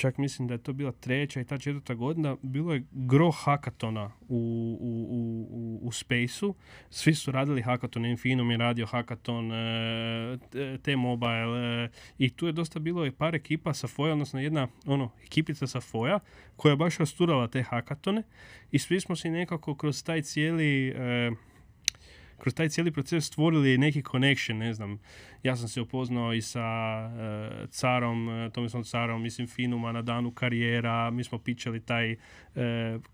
čak 0.00 0.18
mislim 0.18 0.48
da 0.48 0.54
je 0.54 0.62
to 0.62 0.72
bila 0.72 0.92
treća 0.92 1.40
i 1.40 1.44
ta 1.44 1.58
četvrta 1.58 1.94
godina, 1.94 2.36
bilo 2.42 2.74
je 2.74 2.84
gro 2.92 3.30
hakatona 3.30 4.10
u, 4.28 4.36
u, 4.80 5.06
u, 5.10 5.78
u 5.82 5.92
Spaceu. 5.92 6.54
Svi 6.90 7.14
su 7.14 7.30
radili 7.30 7.62
hakaton, 7.62 8.06
Infinum 8.06 8.50
je 8.50 8.56
radio 8.56 8.86
hakaton, 8.86 9.52
e, 9.52 10.38
T-Mobile 10.82 11.84
e, 11.84 11.88
i 12.18 12.30
tu 12.30 12.46
je 12.46 12.52
dosta 12.52 12.78
bilo 12.78 13.06
i 13.06 13.10
par 13.10 13.34
ekipa 13.34 13.74
sa 13.74 13.86
Foja, 13.86 14.12
odnosno 14.12 14.40
jedna 14.40 14.68
ono, 14.86 15.10
ekipica 15.22 15.66
sa 15.66 15.80
Foja 15.80 16.18
koja 16.56 16.70
je 16.70 16.76
baš 16.76 16.98
rasturala 16.98 17.48
te 17.48 17.62
hakatone 17.62 18.22
i 18.70 18.78
svi 18.78 19.00
smo 19.00 19.16
si 19.16 19.30
nekako 19.30 19.74
kroz 19.74 20.04
taj 20.04 20.22
cijeli 20.22 20.88
e, 20.88 21.30
kroz 22.40 22.54
taj 22.54 22.68
cijeli 22.68 22.92
proces 22.92 23.26
stvorili 23.26 23.78
neki 23.78 24.02
connection, 24.02 24.58
ne 24.58 24.74
znam, 24.74 24.98
ja 25.42 25.56
sam 25.56 25.68
se 25.68 25.80
upoznao 25.80 26.32
i 26.34 26.42
sa 26.42 26.60
uh, 26.60 27.68
carom, 27.70 28.28
uh, 28.28 28.52
Tomislavom 28.52 28.84
carom, 28.84 29.22
mislim 29.22 29.46
Finuma 29.46 29.92
na 29.92 30.02
danu 30.02 30.30
karijera, 30.30 31.10
mi 31.10 31.24
smo 31.24 31.38
pičali 31.38 31.80
taj 31.80 32.12
uh, 32.12 32.20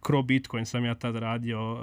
Cro 0.07 0.23
Bitcoin 0.23 0.67
sam 0.67 0.85
ja 0.85 0.95
tad 0.95 1.17
radio, 1.17 1.79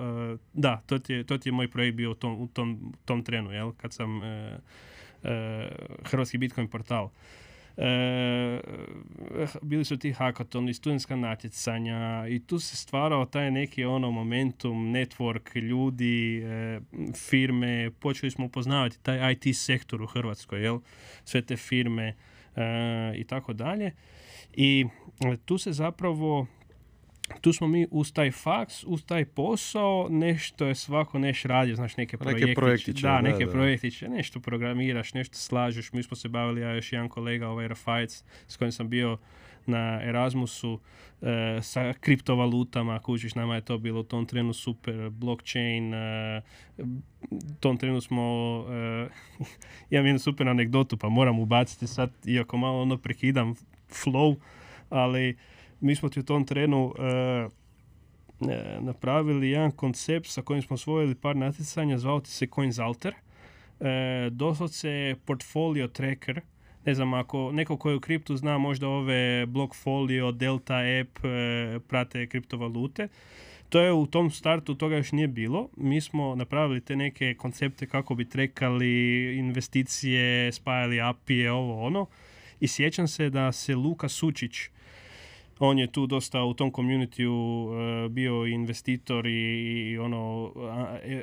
da, 0.53 0.81
to 0.85 0.99
ti, 0.99 1.13
je, 1.13 1.23
to 1.23 1.37
ti 1.37 1.49
je 1.49 1.53
moj 1.53 1.67
projekt 1.67 1.97
bio 1.97 2.11
u 2.11 2.15
tom, 2.15 2.41
u 2.41 2.47
tom, 2.47 2.93
tom 3.05 3.23
trenu, 3.23 3.51
jel, 3.51 3.71
kad 3.71 3.93
sam 3.93 4.21
Hrvatski 6.03 6.37
Bitcoin 6.37 6.67
portal. 6.67 7.09
E, 7.77 8.59
bili 9.61 9.85
su 9.85 9.97
ti 9.97 10.11
hakatoni, 10.11 10.73
studentska 10.73 11.15
natjecanja 11.15 12.27
i 12.29 12.39
tu 12.39 12.59
se 12.59 12.77
stvarao 12.77 13.25
taj 13.25 13.51
neki 13.51 13.85
ono 13.85 14.11
momentum, 14.11 14.93
network 14.93 15.59
ljudi, 15.59 16.43
e, 16.43 16.79
firme, 17.29 17.91
počeli 17.99 18.31
smo 18.31 18.45
upoznavati 18.45 18.99
taj 19.03 19.31
IT 19.31 19.57
sektor 19.57 20.01
u 20.01 20.07
Hrvatskoj, 20.07 20.63
jel? 20.63 20.79
sve 21.23 21.41
te 21.41 21.57
firme 21.57 22.15
e, 22.55 22.63
i 23.15 23.23
tako 23.23 23.53
dalje. 23.53 23.91
I 24.53 24.85
tu 25.45 25.57
se 25.57 25.71
zapravo 25.71 26.47
tu 27.41 27.53
smo 27.53 27.67
mi 27.67 27.87
uz 27.91 28.13
taj 28.13 28.31
faks, 28.31 28.83
uz 28.83 29.05
taj 29.05 29.25
posao, 29.25 30.07
nešto 30.09 30.65
je 30.65 30.75
svako 30.75 31.19
neš 31.19 31.43
radio, 31.43 31.75
znaš, 31.75 31.97
neke 31.97 32.17
projektiće. 32.17 32.47
Neke 32.47 32.55
projektiće, 32.55 33.01
da, 33.01 33.21
neke 33.21 33.45
da. 33.45 33.51
projektiće, 33.51 34.09
nešto 34.09 34.39
programiraš, 34.39 35.13
nešto 35.13 35.37
slažeš. 35.37 35.93
Mi 35.93 36.03
smo 36.03 36.17
se 36.17 36.29
bavili, 36.29 36.61
ja 36.61 36.71
još 36.71 36.93
jedan 36.93 37.09
kolega, 37.09 37.47
ovaj 37.47 37.67
Rafajc, 37.67 38.23
s 38.47 38.57
kojim 38.57 38.71
sam 38.71 38.89
bio 38.89 39.17
na 39.65 40.01
Erasmusu 40.03 40.79
e, 41.21 41.61
sa 41.61 41.93
kriptovalutama, 41.93 42.99
kužiš, 42.99 43.35
nama 43.35 43.55
je 43.55 43.61
to 43.61 43.77
bilo 43.77 43.99
u 43.99 44.03
tom 44.03 44.25
trenu 44.25 44.53
super, 44.53 45.09
blockchain, 45.09 45.93
e, 45.93 46.41
tom 47.59 47.77
trenu 47.77 48.01
smo, 48.01 48.23
e, 48.69 49.07
imam 49.89 50.05
jednu 50.05 50.19
super 50.19 50.47
anegdotu, 50.47 50.97
pa 50.97 51.09
moram 51.09 51.39
ubaciti 51.39 51.87
sad, 51.87 52.11
iako 52.25 52.57
malo 52.57 52.81
ono 52.81 52.97
prekidam 52.97 53.55
flow, 53.89 54.35
ali 54.89 55.37
mi 55.83 55.95
smo 55.95 56.09
ti 56.09 56.19
u 56.19 56.23
tom 56.23 56.45
trenu 56.45 56.93
e, 56.99 57.03
e, 57.03 57.47
napravili 58.81 59.49
jedan 59.49 59.71
koncept 59.71 60.27
sa 60.27 60.41
kojim 60.41 60.61
smo 60.61 60.73
osvojili 60.73 61.15
par 61.15 61.35
natjecanja, 61.35 61.97
zvao 61.97 62.19
ti 62.19 62.29
se 62.29 62.47
Coinsalter. 62.55 63.13
E, 63.79 64.29
doslovce 64.31 65.15
portfolio 65.25 65.87
tracker, 65.87 66.41
ne 66.85 66.93
znam, 66.93 67.13
ako 67.13 67.51
neko 67.51 67.77
koji 67.77 67.95
u 67.95 67.99
kriptu 67.99 68.37
zna 68.37 68.57
možda 68.57 68.87
ove 68.87 69.45
Blockfolio, 69.45 70.31
Delta 70.31 70.77
app, 71.01 71.25
e, 71.25 71.79
prate 71.87 72.27
kriptovalute, 72.27 73.07
to 73.69 73.79
je 73.79 73.93
u 73.93 74.05
tom 74.05 74.31
startu, 74.31 74.75
toga 74.75 74.95
još 74.95 75.11
nije 75.11 75.27
bilo. 75.27 75.69
Mi 75.77 76.01
smo 76.01 76.35
napravili 76.35 76.81
te 76.81 76.95
neke 76.95 77.33
koncepte 77.33 77.87
kako 77.87 78.15
bi 78.15 78.29
trekali 78.29 79.35
investicije, 79.37 80.51
spajali 80.51 81.01
API, 81.01 81.47
ovo 81.47 81.85
ono. 81.85 82.05
I 82.59 82.67
sjećam 82.67 83.07
se 83.07 83.29
da 83.29 83.51
se 83.51 83.75
Luka 83.75 84.09
Sučić, 84.09 84.53
on 85.59 85.79
je 85.79 85.87
tu 85.87 86.07
dosta 86.07 86.43
u 86.43 86.53
tom 86.53 86.71
communityu 86.71 87.29
uh, 87.29 88.11
bio 88.11 88.45
investitor 88.45 89.27
i, 89.27 89.91
i 89.91 89.97
ono 89.97 90.51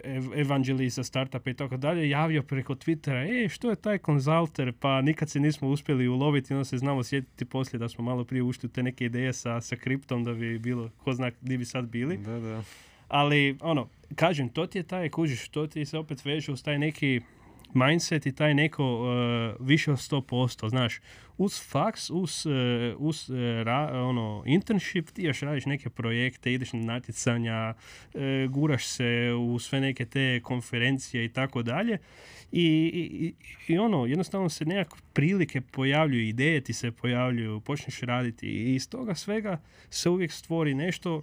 ev 0.05 0.25
evangelist 0.35 0.97
za 0.97 1.05
startup 1.05 1.47
i 1.47 1.55
tako 1.55 1.77
dalje, 1.77 2.09
javio 2.09 2.43
preko 2.43 2.75
Twittera, 2.75 3.45
e, 3.45 3.49
što 3.49 3.71
je 3.71 3.77
taj 3.77 3.99
konzulter, 3.99 4.73
pa 4.81 5.01
nikad 5.01 5.31
se 5.31 5.41
nismo 5.41 5.69
uspjeli 5.69 6.09
uloviti, 6.09 6.55
onda 6.55 6.65
se 6.65 6.79
znamo 6.79 7.03
sjetiti 7.03 7.45
poslije 7.45 7.79
da 7.79 7.89
smo 7.89 8.05
malo 8.05 8.25
prije 8.25 8.43
ušli 8.43 8.67
u 8.67 8.71
te 8.71 8.83
neke 8.83 9.05
ideje 9.05 9.33
sa, 9.33 9.61
sa 9.61 9.77
kriptom, 9.77 10.25
da 10.25 10.35
bi 10.35 10.59
bilo, 10.59 10.91
ko 10.99 11.13
zna 11.13 11.31
gdje 11.41 11.59
bi 11.59 11.65
sad 11.65 11.85
bili. 11.85 12.17
Da, 12.17 12.41
da. 12.41 12.63
Ali, 13.09 13.57
ono, 13.61 13.89
kažem, 14.15 14.49
to 14.49 14.67
ti 14.67 14.79
je 14.79 14.83
taj, 14.83 15.09
kužiš, 15.09 15.49
to 15.49 15.67
ti 15.67 15.85
se 15.85 15.99
opet 15.99 16.25
veže 16.25 16.53
uz 16.53 16.63
taj 16.63 16.79
neki 16.79 17.21
mindset 17.75 18.27
i 18.27 18.33
taj 18.33 18.55
neko 18.55 18.85
uh, 18.85 19.67
više 19.67 19.93
od 19.93 19.99
100%, 19.99 20.69
znaš, 20.69 21.01
uz 21.39 21.61
faks, 21.69 22.11
uz, 22.11 22.47
uh, 22.47 22.53
uz 22.99 23.31
uh, 23.31 23.37
ono, 23.93 24.43
internship, 24.47 25.11
ti 25.11 25.23
još 25.23 25.41
radiš 25.41 25.67
neke 25.67 25.91
projekte, 25.91 26.53
ideš 26.53 26.73
na 26.73 26.81
natjecanja, 26.81 27.75
guraš 28.49 28.87
se 28.87 29.33
u 29.39 29.59
sve 29.59 29.81
neke 29.81 30.05
te 30.05 30.41
konferencije 30.43 31.25
i 31.25 31.29
tako 31.29 31.63
dalje. 31.63 31.99
I, 32.53 33.35
i, 33.69 33.79
ono, 33.79 34.07
jednostavno 34.07 34.49
se 34.49 34.65
nekak 34.65 35.03
prilike 35.13 35.61
pojavljuju, 35.61 36.29
ideje 36.29 36.61
ti 36.61 36.73
se 36.73 36.93
pojavljuju, 36.93 37.61
počneš 37.61 38.01
raditi 38.01 38.47
i 38.47 38.75
iz 38.75 38.89
toga 38.89 39.15
svega 39.15 39.61
se 39.91 40.11
uvijek 40.11 40.33
stvori 40.33 40.75
nešto, 40.75 41.23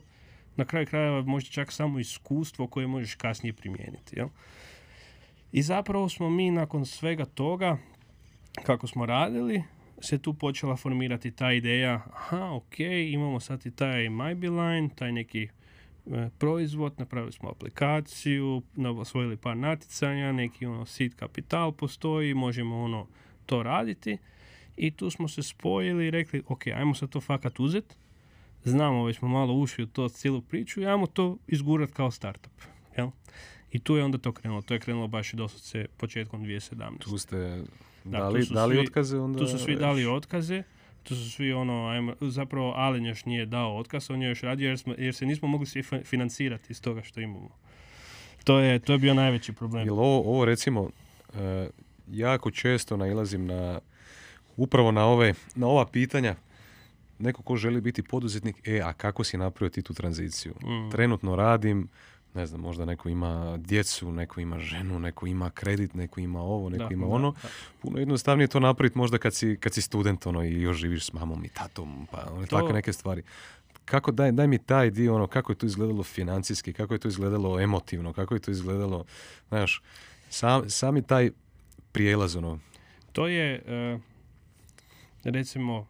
na 0.56 0.66
kraju 0.66 0.86
krajeva 0.86 1.22
možda 1.22 1.50
čak 1.50 1.72
samo 1.72 2.00
iskustvo 2.00 2.68
koje 2.68 2.88
možeš 2.88 3.16
kasnije 3.16 3.54
primijeniti. 3.54 4.16
Jel? 4.16 4.28
I 5.52 5.62
zapravo 5.62 6.10
smo 6.10 6.30
mi 6.30 6.52
nakon 6.52 6.86
svega 6.86 7.26
toga, 7.26 7.78
kako 8.64 8.88
smo 8.88 9.06
radili, 9.06 9.64
se 10.02 10.18
tu 10.18 10.34
počela 10.34 10.76
formirati 10.76 11.32
ta 11.32 11.52
ideja, 11.52 12.02
aha, 12.14 12.52
ok, 12.52 12.80
imamo 13.10 13.40
sad 13.40 13.66
i 13.66 13.72
taj 13.72 14.10
MyBeeline, 14.10 14.90
taj 14.96 15.12
neki 15.12 15.44
e, 15.44 15.50
proizvod, 16.38 16.94
napravili 16.98 17.32
smo 17.32 17.50
aplikaciju, 17.50 18.62
osvojili 19.00 19.38
par 19.38 19.58
naticanja, 19.58 20.32
neki 20.32 20.66
ono 20.66 20.86
seed 20.86 21.16
kapital 21.16 21.72
postoji, 21.72 22.34
možemo 22.34 22.84
ono 22.84 23.08
to 23.46 23.64
raditi 23.64 24.18
i 24.78 24.92
tu 24.92 25.10
smo 25.10 25.28
se 25.28 25.44
spojili 25.44 26.08
i 26.08 26.12
rekli, 26.12 26.44
ok, 26.48 26.68
ajmo 26.68 26.96
sad 26.96 27.10
to 27.10 27.22
fakat 27.22 27.60
uzet, 27.60 27.98
znamo, 28.64 29.06
već 29.06 29.18
smo 29.18 29.28
malo 29.28 29.54
ušli 29.54 29.84
u 29.84 29.88
to 29.88 30.10
cijelu 30.10 30.42
priču 30.42 30.82
i 30.82 30.88
ajmo 30.88 31.08
to 31.08 31.38
izgurat 31.48 31.92
kao 31.92 32.12
startup. 32.12 32.62
Jel? 32.98 33.10
I 33.78 33.80
tu 33.80 33.96
je 33.96 34.04
onda 34.04 34.18
to 34.18 34.32
krenulo. 34.32 34.62
To 34.62 34.74
je 34.74 34.80
krenulo 34.80 35.08
baš 35.08 35.34
i 35.34 35.36
doslovce 35.36 35.86
početkom 35.98 36.46
2017. 36.46 36.98
Tu 37.00 37.18
ste 37.18 37.64
dali, 38.04 38.48
tu 38.48 38.54
dali 38.54 38.80
otkaze 38.80 39.20
onda? 39.20 39.40
Tu 39.40 39.48
su 39.48 39.60
svi 39.60 39.76
dali 39.76 40.06
otkaze. 40.06 40.64
Tu 41.04 41.16
su 41.16 41.32
svi 41.32 41.54
ono, 41.54 41.88
ajmo, 41.88 42.16
zapravo 42.22 42.74
Alen 42.76 43.06
još 43.06 43.26
nije 43.26 43.46
dao 43.46 43.78
otkaz, 43.78 44.12
on 44.12 44.22
je 44.22 44.30
još 44.30 44.42
radio 44.42 44.70
jer, 44.70 44.78
smo, 44.78 44.96
jer 44.98 45.14
se 45.16 45.26
nismo 45.26 45.48
mogli 45.48 45.66
svi 45.66 45.84
financirati 46.04 46.66
iz 46.70 46.82
toga 46.82 47.02
što 47.02 47.20
imamo. 47.20 47.50
To 48.44 48.60
je, 48.60 48.80
to 48.80 48.94
je 48.94 49.00
bio 49.00 49.14
najveći 49.14 49.54
problem. 49.54 49.86
Jel 49.86 50.00
ovo, 50.00 50.20
ovo 50.20 50.46
recimo, 50.46 50.90
e, 51.36 51.70
jako 52.12 52.52
često 52.52 52.98
nailazim 52.98 53.46
na, 53.46 53.80
upravo 54.58 54.92
na, 54.92 55.06
ove, 55.06 55.34
na 55.56 55.68
ova 55.68 55.86
pitanja, 55.86 56.36
neko 57.20 57.44
ko 57.44 57.56
želi 57.56 57.82
biti 57.82 58.04
poduzetnik, 58.04 58.68
e, 58.68 58.82
a 58.84 58.94
kako 58.94 59.24
si 59.24 59.38
napravio 59.38 59.70
ti 59.70 59.82
tu 59.82 59.94
tranziciju? 59.94 60.54
Mm. 60.54 60.92
Trenutno 60.92 61.36
radim, 61.36 61.88
ne 62.38 62.46
znam, 62.46 62.62
možda 62.62 62.86
neko 62.86 63.10
ima 63.10 63.58
djecu, 63.58 64.12
neko 64.12 64.40
ima 64.40 64.60
ženu, 64.60 65.00
neko 65.00 65.28
ima 65.28 65.50
kredit, 65.50 65.94
neko 65.94 66.20
ima 66.20 66.42
ovo, 66.42 66.70
neko 66.70 66.94
ima 66.94 67.08
ono. 67.08 67.34
Puno 67.82 68.00
jednostavnije 68.00 68.48
to 68.48 68.60
napraviti 68.60 68.98
možda 68.98 69.18
kad 69.18 69.34
si, 69.34 69.58
kad 69.60 69.74
si 69.74 69.82
student 69.82 70.28
ono, 70.28 70.44
i 70.44 70.62
još 70.62 70.78
živiš 70.78 71.06
s 71.06 71.14
mamom 71.14 71.46
i 71.46 71.50
tatom, 71.50 72.08
pa 72.12 72.28
ono, 72.32 72.46
takve 72.46 72.74
neke 72.74 72.94
stvari. 72.94 73.24
Kako, 73.86 74.12
daj, 74.12 74.32
daj 74.32 74.48
mi 74.48 74.58
taj 74.58 74.90
dio, 74.92 75.16
ono, 75.16 75.28
kako 75.28 75.52
je 75.52 75.56
to 75.56 75.66
izgledalo 75.66 76.04
financijski, 76.04 76.74
kako 76.74 76.94
je 76.94 77.00
to 77.00 77.08
izgledalo 77.08 77.60
emotivno, 77.60 78.14
kako 78.14 78.34
je 78.34 78.40
to 78.40 78.52
izgledalo, 78.52 79.06
znaš, 79.50 79.82
sam, 80.30 80.70
sami 80.70 81.02
taj 81.02 81.32
prijelaz, 81.92 82.36
ono. 82.36 82.60
To 83.12 83.28
je, 83.28 83.62
uh, 83.96 84.02
recimo, 85.24 85.88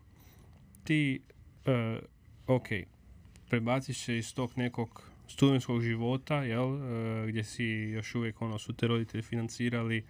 ti, 0.84 1.22
uh, 1.66 2.04
ok, 2.48 2.68
prebaciš 3.50 4.06
se 4.06 4.18
iz 4.18 4.34
tog 4.34 4.52
nekog 4.56 5.08
studentskog 5.28 5.82
života, 5.82 6.44
jel, 6.44 6.76
e, 6.76 7.28
gdje 7.28 7.44
si 7.44 7.66
još 7.66 8.16
uvijek 8.16 8.42
ono, 8.42 8.60
su 8.60 8.74
te 8.74 8.88
roditelji 8.88 9.24
financirali, 9.24 9.98
e, 9.98 10.04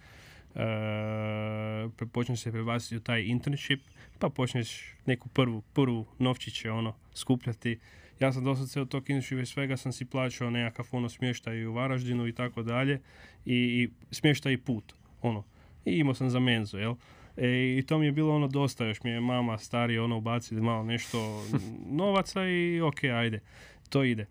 pre- 1.96 2.06
počneš 2.12 2.40
se 2.40 2.52
prebaciti 2.52 2.96
u 2.96 3.00
taj 3.00 3.22
internship, 3.22 3.80
pa 4.18 4.28
počneš 4.28 4.94
neku 5.06 5.28
prvu, 5.28 5.62
prvu 5.72 6.06
novčiće 6.18 6.70
ono, 6.70 6.94
skupljati. 7.14 7.78
Ja 8.20 8.32
sam 8.32 8.66
se 8.66 8.80
od 8.80 8.88
tog 8.88 9.10
internshipa 9.10 9.42
i 9.42 9.46
svega 9.46 9.76
sam 9.76 9.92
si 9.92 10.04
plaćao 10.04 10.50
nekakav 10.50 10.86
ono 10.92 11.08
smještaj 11.08 11.66
u 11.66 11.72
Varaždinu 11.72 12.26
i 12.26 12.32
tako 12.32 12.62
dalje 12.62 13.00
i, 13.44 13.54
i 13.54 13.90
smještaj 14.10 14.52
i 14.52 14.58
put, 14.58 14.94
ono. 15.22 15.44
I 15.84 15.92
imao 15.92 16.14
sam 16.14 16.30
za 16.30 16.40
menzu, 16.40 16.78
jel? 16.78 16.94
E, 17.36 17.78
I 17.78 17.84
to 17.86 17.98
mi 17.98 18.06
je 18.06 18.12
bilo 18.12 18.34
ono 18.34 18.48
dosta, 18.48 18.86
još 18.86 19.02
mi 19.02 19.10
je 19.10 19.20
mama 19.20 19.58
starija 19.58 20.04
ono 20.04 20.16
ubacili 20.16 20.60
malo 20.60 20.84
nešto 20.84 21.44
novaca 22.00 22.48
i 22.48 22.80
ok, 22.80 23.04
ajde, 23.04 23.40
to 23.88 24.04
ide. 24.04 24.26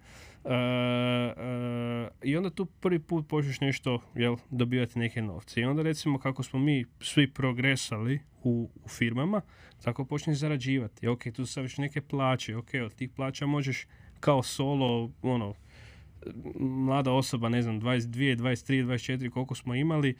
E, 0.47 0.53
e, 0.53 2.09
I 2.23 2.37
onda 2.37 2.49
tu 2.49 2.65
prvi 2.65 2.99
put 2.99 3.27
počneš 3.27 3.59
nešto, 3.59 4.01
jel, 4.15 4.35
dobivati 4.49 4.99
neke 4.99 5.21
novce. 5.21 5.61
I 5.61 5.65
onda 5.65 5.81
recimo 5.81 6.19
kako 6.19 6.43
smo 6.43 6.59
mi 6.59 6.85
svi 6.99 7.33
progresali 7.33 8.19
u, 8.43 8.69
u 8.85 8.89
firmama, 8.89 9.41
tako 9.83 10.05
počneš 10.05 10.37
zarađivati. 10.37 11.07
Ok, 11.07 11.23
tu 11.35 11.45
su 11.45 11.61
već 11.61 11.77
neke 11.77 12.01
plaće, 12.01 12.55
ok, 12.55 12.69
od 12.85 12.95
tih 12.95 13.09
plaća 13.09 13.45
možeš 13.45 13.87
kao 14.19 14.43
solo, 14.43 15.11
ono, 15.21 15.53
mlada 16.59 17.11
osoba, 17.11 17.49
ne 17.49 17.61
znam, 17.61 17.81
22, 17.81 18.35
23, 18.37 18.85
24, 18.85 19.29
koliko 19.29 19.55
smo 19.55 19.75
imali, 19.75 20.09
e, 20.09 20.15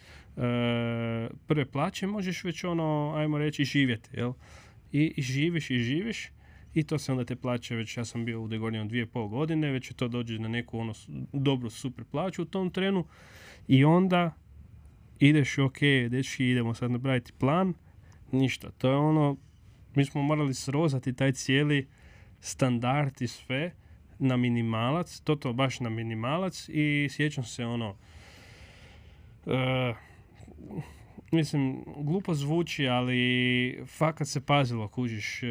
prve 1.48 1.66
plaće 1.66 2.08
možeš 2.08 2.44
već 2.44 2.64
ono, 2.64 3.14
ajmo 3.16 3.38
reći, 3.38 3.66
živjeti, 3.66 4.10
jel? 4.14 4.34
I, 4.92 5.14
i 5.18 5.22
živiš 5.22 5.70
i 5.70 5.80
živiš 5.80 6.32
i 6.80 6.84
to 6.84 6.98
se 6.98 7.12
onda 7.12 7.26
te 7.26 7.36
plaće, 7.36 7.76
već 7.76 7.98
ja 7.98 8.06
sam 8.06 8.26
bio 8.26 8.42
u 8.42 8.48
Degorniju 8.48 8.86
dvije 8.86 9.06
pol 9.06 9.28
godine, 9.28 9.72
već 9.72 9.92
je 9.92 9.94
to 9.94 10.08
dođe 10.08 10.40
na 10.40 10.48
neku 10.48 10.80
ono 10.80 10.94
dobru 11.34 11.70
super 11.70 12.06
plaću 12.06 12.42
u 12.42 12.46
tom 12.46 12.70
trenu. 12.70 13.06
I 13.68 13.86
onda 13.86 14.34
ideš, 15.20 15.58
ok, 15.58 15.80
dečki, 16.10 16.50
idemo 16.50 16.74
sad 16.74 16.92
napraviti 16.92 17.34
plan, 17.34 17.74
ništa, 18.32 18.72
to 18.72 18.90
je 18.90 18.96
ono, 18.96 19.38
mi 19.96 20.06
smo 20.06 20.22
morali 20.22 20.54
srozati 20.54 21.14
taj 21.14 21.32
cijeli 21.32 21.88
standard 22.40 23.22
i 23.22 23.28
sve 23.28 23.72
na 24.20 24.38
minimalac, 24.38 25.20
to 25.20 25.54
baš 25.54 25.80
na 25.80 25.90
minimalac 25.90 26.70
i 26.70 27.08
sjećam 27.12 27.44
se 27.44 27.66
ono, 27.66 27.96
e, 29.46 29.94
mislim, 31.32 31.84
glupo 31.98 32.34
zvuči, 32.34 32.88
ali 32.88 33.84
fakat 33.88 34.28
se 34.28 34.46
pazilo, 34.46 34.88
kužiš, 34.88 35.44
e, 35.44 35.48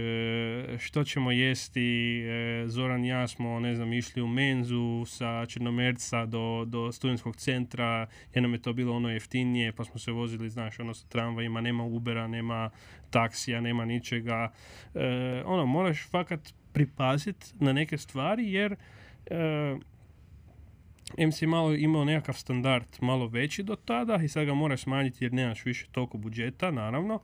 što 0.79 1.05
ćemo 1.05 1.31
jesti, 1.31 2.21
e, 2.21 2.65
Zoran 2.67 3.05
i 3.05 3.09
ja 3.09 3.29
smo, 3.29 3.61
ne 3.61 3.75
znam, 3.75 3.93
išli 3.93 4.23
u 4.23 4.27
menzu 4.27 5.05
sa 5.07 5.47
Črnomerca 5.47 6.27
do, 6.27 6.65
do 6.67 6.93
studentskog 6.93 7.37
centra, 7.37 8.07
jer 8.35 8.45
je 8.45 8.63
to 8.63 8.73
bilo 8.73 8.97
ono 8.97 9.11
jeftinije, 9.11 9.73
pa 9.73 9.85
smo 9.85 9.99
se 9.99 10.13
vozili, 10.13 10.51
znaš, 10.51 10.81
ono 10.81 10.95
sa 10.95 11.07
tramvajima, 11.09 11.61
nema 11.61 11.85
Ubera, 11.85 12.27
nema 12.27 12.71
taksija, 13.11 13.61
nema 13.61 13.85
ničega, 13.85 14.53
e, 14.95 15.43
ono, 15.47 15.67
moraš 15.67 16.09
fakat 16.09 16.55
pripaziti 16.73 17.47
na 17.61 17.73
neke 17.73 17.99
stvari, 17.99 18.53
jer 18.53 18.77
si 21.33 21.47
malo 21.47 21.75
imao 21.75 22.05
nekakav 22.05 22.35
standard 22.35 22.87
malo 23.01 23.27
veći 23.27 23.63
do 23.63 23.77
tada 23.77 24.21
i 24.25 24.29
sad 24.29 24.47
ga 24.47 24.55
moraš 24.55 24.83
smanjiti 24.83 25.25
jer 25.25 25.33
nemaš 25.33 25.65
više 25.65 25.87
toliko 25.93 26.19
budžeta, 26.19 26.71
naravno. 26.71 27.21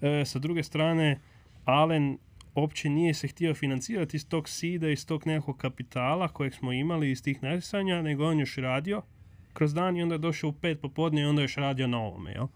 E, 0.00 0.24
sa 0.24 0.38
druge 0.38 0.62
strane, 0.62 1.20
Alen 1.64 2.18
uopće 2.54 2.88
nije 2.88 3.14
se 3.14 3.28
htio 3.28 3.54
financirati 3.54 4.16
iz 4.16 4.28
tog 4.28 4.48
sida, 4.48 4.88
iz 4.88 5.06
tog 5.06 5.26
nekakvog 5.26 5.56
kapitala 5.56 6.28
kojeg 6.28 6.54
smo 6.54 6.72
imali 6.72 7.10
iz 7.10 7.22
tih 7.22 7.42
natjecanja, 7.42 8.02
nego 8.02 8.26
on 8.26 8.38
još 8.38 8.56
radio 8.56 9.02
kroz 9.52 9.74
dan 9.74 9.96
i 9.96 10.02
onda 10.02 10.14
je 10.14 10.18
došao 10.18 10.50
u 10.50 10.52
pet 10.52 10.80
popodne 10.80 11.22
i 11.22 11.24
onda 11.24 11.42
je 11.42 11.44
još 11.44 11.56
radio 11.56 11.86
na 11.86 11.98
ovome, 11.98 12.30
jel? 12.30 12.46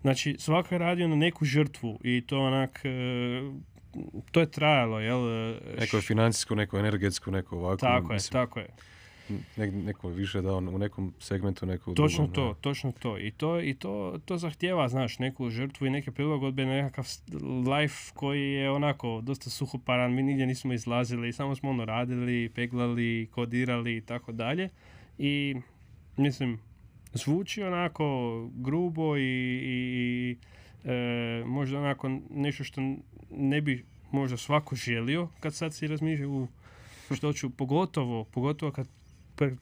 Znači, 0.00 0.36
svako 0.38 0.74
je 0.74 0.78
radio 0.78 1.08
na 1.08 1.16
neku 1.16 1.44
žrtvu 1.44 2.00
i 2.04 2.24
to 2.26 2.40
onak, 2.40 2.80
e, 2.84 2.90
to 4.30 4.40
je 4.40 4.50
trajalo, 4.50 5.00
jel? 5.00 5.20
Neko 5.78 5.96
je 5.96 6.02
financijsko, 6.02 6.54
neko 6.54 6.78
energetsko, 6.78 7.30
neko 7.30 7.56
ovako. 7.56 7.76
tako 7.76 8.12
je, 8.12 8.14
mislim, 8.14 8.32
tako 8.32 8.60
je. 8.60 8.68
Ne- 9.56 9.70
neko 9.70 10.08
više 10.08 10.42
dao 10.42 10.56
u 10.58 10.78
nekom 10.78 11.12
segmentu, 11.18 11.66
neko 11.66 11.94
Točno 11.94 12.26
drugom, 12.26 12.34
to, 12.34 12.56
točno 12.60 12.92
to. 12.92 13.18
I 13.18 13.30
to, 13.30 13.60
i 13.60 13.74
to, 13.74 14.18
to 14.24 14.38
zahtjeva, 14.38 14.88
znaš, 14.88 15.18
neku 15.18 15.50
žrtvu 15.50 15.86
i 15.86 15.90
neke 15.90 16.10
prilagodbe 16.10 16.66
na 16.66 16.72
nekakav 16.72 17.06
life 17.74 18.12
koji 18.14 18.52
je 18.52 18.70
onako 18.70 19.20
dosta 19.20 19.50
suhoparan. 19.50 20.14
Mi 20.14 20.22
nigdje 20.22 20.46
nismo 20.46 20.72
izlazili, 20.72 21.32
samo 21.32 21.54
smo 21.54 21.70
ono 21.70 21.84
radili, 21.84 22.48
peglali, 22.54 23.28
kodirali 23.30 23.96
i 23.96 24.00
tako 24.00 24.32
dalje. 24.32 24.68
I 25.18 25.56
mislim, 26.16 26.58
zvuči 27.12 27.62
onako 27.62 28.04
grubo 28.54 29.16
i, 29.16 29.22
i 29.64 30.36
e, 30.84 31.44
možda 31.46 31.78
onako 31.78 32.10
nešto 32.30 32.64
što 32.64 32.80
ne 33.30 33.60
bi 33.60 33.84
možda 34.10 34.36
svako 34.36 34.76
želio 34.76 35.28
kad 35.40 35.54
sad 35.54 35.74
si 35.74 35.86
razmišlja 35.86 36.28
u 36.28 36.48
što 37.14 37.32
ću, 37.32 37.50
pogotovo, 37.50 38.24
pogotovo 38.24 38.72
kad 38.72 38.88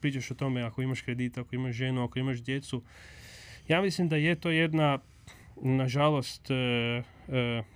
pričaš 0.01 0.31
o 0.31 0.35
tome 0.35 0.63
ako 0.63 0.81
imaš 0.81 1.01
kredit, 1.01 1.37
ako 1.37 1.55
imaš 1.55 1.75
ženu, 1.75 2.03
ako 2.03 2.19
imaš 2.19 2.43
djecu. 2.43 2.83
Ja 3.67 3.81
mislim 3.81 4.09
da 4.09 4.15
je 4.15 4.35
to 4.35 4.49
jedna, 4.49 4.99
nažalost, 5.61 6.51
e, 6.51 6.53
e, 6.53 7.03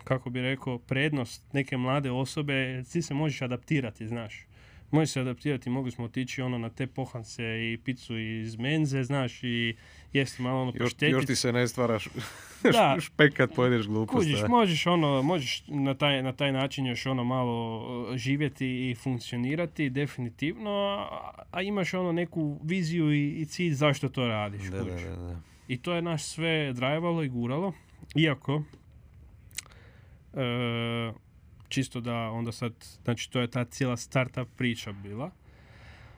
kako 0.03 0.29
bi 0.29 0.41
rekao, 0.41 0.77
prednost 0.77 1.53
neke 1.53 1.77
mlade 1.77 2.11
osobe. 2.11 2.83
Ti 2.91 3.01
se 3.01 3.13
možeš 3.13 3.41
adaptirati, 3.41 4.07
znaš. 4.07 4.48
Možeš 4.91 5.13
se 5.13 5.19
adaptirati, 5.19 5.69
mogli 5.69 5.91
smo 5.91 6.05
otići 6.05 6.41
ono 6.41 6.57
na 6.57 6.69
te 6.69 6.87
pohance 6.87 7.43
i 7.43 7.77
picu 7.83 8.17
iz 8.17 8.57
menze, 8.57 9.03
znaš, 9.03 9.43
i 9.43 9.75
jesti 10.13 10.41
malo 10.41 10.61
ono 10.61 10.73
Još, 10.75 10.95
još 10.99 11.25
ti 11.25 11.35
se 11.35 11.53
ne 11.53 11.67
stvaraš 11.67 12.07
Da. 12.63 12.97
špek 12.99 13.33
kad 13.33 13.55
pojedeš 13.55 13.87
glupost. 13.87 14.17
Kužiš, 14.17 14.39
da. 14.39 14.47
možeš 14.47 14.87
ono, 14.87 15.21
možeš 15.21 15.63
na 15.67 15.93
taj, 15.93 16.23
na 16.23 16.33
taj 16.33 16.51
način 16.51 16.85
još 16.85 17.05
ono 17.05 17.23
malo 17.23 17.77
uh, 17.77 18.15
živjeti 18.15 18.89
i 18.89 18.95
funkcionirati 18.95 19.89
definitivno, 19.89 20.71
a, 20.71 21.31
a 21.51 21.61
imaš 21.61 21.93
ono 21.93 22.11
neku 22.11 22.59
viziju 22.63 23.13
i, 23.13 23.29
i 23.29 23.45
cilj 23.45 23.73
zašto 23.73 24.09
to 24.09 24.27
radiš, 24.27 24.61
Da, 24.61 24.77
da, 24.77 24.83
da, 24.83 25.15
da. 25.15 25.39
I 25.67 25.77
to 25.77 25.93
je 25.93 26.01
nas 26.01 26.23
sve 26.23 26.73
drajvalo 26.73 27.23
i 27.23 27.29
guralo, 27.29 27.73
iako 28.15 28.63
e, 30.33 31.11
čisto 31.69 32.01
da 32.01 32.15
onda 32.15 32.51
sad, 32.51 32.73
znači 33.03 33.31
to 33.31 33.39
je 33.41 33.47
ta 33.47 33.65
cijela 33.65 33.97
startup 33.97 34.47
priča 34.57 34.91
bila, 34.91 35.31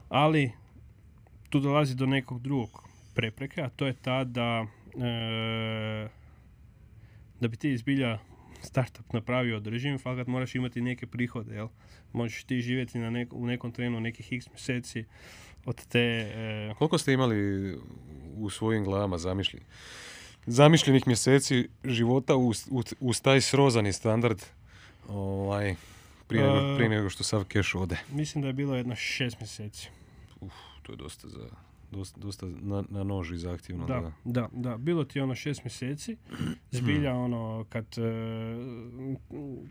ali 0.10 0.52
tu 1.50 1.60
dolazi 1.60 1.96
do 1.96 2.06
nekog 2.06 2.42
drugog 2.42 2.84
prepreke, 3.14 3.62
a 3.62 3.70
to 3.70 3.86
je 3.88 3.94
ta 3.94 4.24
da 4.24 4.66
e, 4.96 6.08
da 7.40 7.48
bi 7.48 7.58
ti 7.58 7.72
izbilja 7.72 8.20
startup 8.62 9.14
napravio 9.14 9.58
održivim, 9.58 10.00
fakat 10.00 10.28
moraš 10.28 10.56
imati 10.56 10.82
neke 10.82 11.08
prihode, 11.08 11.56
jel? 11.56 11.68
Možeš 12.14 12.44
ti 12.44 12.62
živjeti 12.62 13.00
na 13.00 13.10
nek- 13.10 13.34
u 13.34 13.48
nekom 13.48 13.72
trenu 13.72 14.00
nekih 14.00 14.34
x 14.34 14.50
mjeseci 14.50 15.06
od 15.66 15.86
te... 15.86 16.00
e, 16.00 16.74
Koliko 16.78 16.98
ste 16.98 17.14
imali 17.14 17.38
u 18.36 18.50
svojim 18.50 18.84
glavama 18.84 19.18
zamišljeni? 19.18 19.66
Zamišljenih 20.46 21.08
mjeseci 21.08 21.70
života 21.86 22.36
uz, 22.36 22.68
uz, 22.72 22.94
uz 23.00 23.22
taj 23.22 23.42
srozani 23.42 23.94
standard 23.94 24.42
ovaj, 25.08 25.76
prije, 26.28 26.44
nego, 26.44 26.74
E, 26.74 26.76
prije 26.76 26.90
nego 26.90 27.10
što 27.10 27.24
sav 27.24 27.44
keš 27.44 27.76
ode. 27.76 27.98
mislim 28.12 28.42
da 28.42 28.48
je 28.48 28.54
bilo 28.54 28.76
jedno 28.76 28.96
šest 28.96 29.40
mjeseci. 29.40 29.90
To 30.84 30.92
je 30.94 30.98
dosta 30.98 31.28
za 31.30 31.50
dosta, 31.92 32.20
dosta 32.20 32.46
na, 32.46 32.84
na 32.90 33.04
nož 33.04 33.32
i 33.32 33.38
zahtjevno. 33.38 33.86
Da, 33.86 34.00
Da. 34.00 34.12
da, 34.24 34.50
da. 34.54 34.78
Bilo 34.78 35.04
ti 35.04 35.20
ono 35.20 35.36
šest 35.36 35.64
mjeseci. 35.64 36.18
Zbilja 36.72 37.14
ono 37.14 37.66
kad 37.70 37.86
e, 37.98 38.02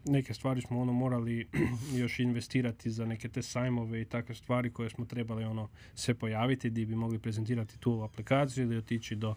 neke 0.05 0.35
stvari 0.35 0.61
smo 0.61 0.81
ono 0.81 0.93
morali 0.93 1.49
još 2.01 2.19
investirati 2.19 2.91
za 2.91 3.07
neke 3.07 3.29
te 3.29 3.43
sajmove 3.43 4.01
i 4.03 4.05
takve 4.05 4.35
stvari 4.35 4.71
koje 4.71 4.91
smo 4.91 5.05
trebali 5.05 5.45
ono 5.45 5.69
se 5.95 6.15
pojaviti 6.15 6.71
gdje 6.71 6.87
bi 6.87 6.95
mogli 6.95 7.19
prezentirati 7.19 7.79
tu 7.79 8.03
aplikaciju 8.03 8.65
ili 8.65 8.77
otići 8.77 9.17
do 9.17 9.35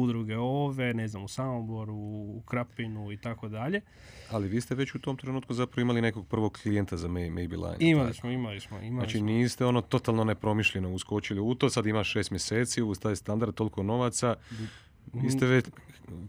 udruge 0.00 0.36
ove, 0.36 0.94
ne 0.94 1.08
znam, 1.08 1.24
u 1.24 1.28
Samoboru, 1.28 1.94
u 1.94 2.42
Krapinu 2.46 3.12
i 3.12 3.16
tako 3.16 3.48
dalje. 3.48 3.80
Ali 4.30 4.48
vi 4.48 4.60
ste 4.60 4.74
već 4.74 4.94
u 4.94 4.98
tom 4.98 5.16
trenutku 5.16 5.54
zapravo 5.54 5.82
imali 5.82 6.00
nekog 6.00 6.26
prvog 6.28 6.58
klijenta 6.62 6.96
za 6.96 7.08
May, 7.08 7.30
Maybelline. 7.32 7.76
Imali 7.78 8.14
smo, 8.14 8.30
imali 8.30 8.60
smo, 8.60 8.80
imali 8.80 9.06
Znači 9.06 9.18
smo. 9.18 9.26
niste 9.26 9.64
ono 9.64 9.80
totalno 9.80 10.24
nepromišljeno 10.24 10.90
uskočili 10.90 11.40
u 11.40 11.54
to, 11.54 11.70
sad 11.70 11.86
imaš 11.86 12.12
šest 12.12 12.30
mjeseci, 12.30 12.82
uz 12.82 12.98
taj 12.98 13.16
standard 13.16 13.54
toliko 13.54 13.82
novaca. 13.82 14.34
Vi 15.16 15.30
ste 15.30 15.46
već, 15.46 15.66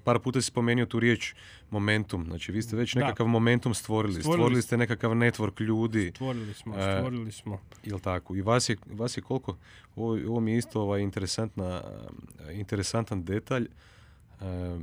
par 0.03 0.19
puta 0.19 0.41
si 0.41 0.47
spomenuo 0.47 0.85
tu 0.85 0.99
riječ 0.99 1.33
momentum, 1.69 2.25
znači 2.25 2.51
vi 2.51 2.61
ste 2.61 2.75
već 2.75 2.93
Da. 2.93 2.99
nekakav 2.99 3.27
momentum 3.27 3.73
stvorili. 3.73 4.13
Stvorili 4.13 4.35
Stvorili, 4.35 4.61
ste. 4.61 4.77
nekakav 4.77 5.11
network 5.11 5.61
ljudi, 5.61 6.11
Stvorili 6.11 6.53
smo, 6.53 6.75
E, 6.75 6.97
stvorili 6.97 7.31
smo. 7.31 7.59
jel 7.83 7.99
tako? 7.99 8.35
I 8.35 8.41
vas 8.41 8.69
je, 8.69 8.77
vas 8.87 9.17
je 9.17 9.21
koliko, 9.21 9.57
ovo, 9.95 10.19
ovo 10.27 10.39
mi 10.39 10.51
je 10.51 10.57
isto 10.57 10.81
ovaj 10.81 11.01
interesantna, 11.01 11.81
interesantan 12.51 13.23
detalj, 13.23 13.63
e, 13.63 14.79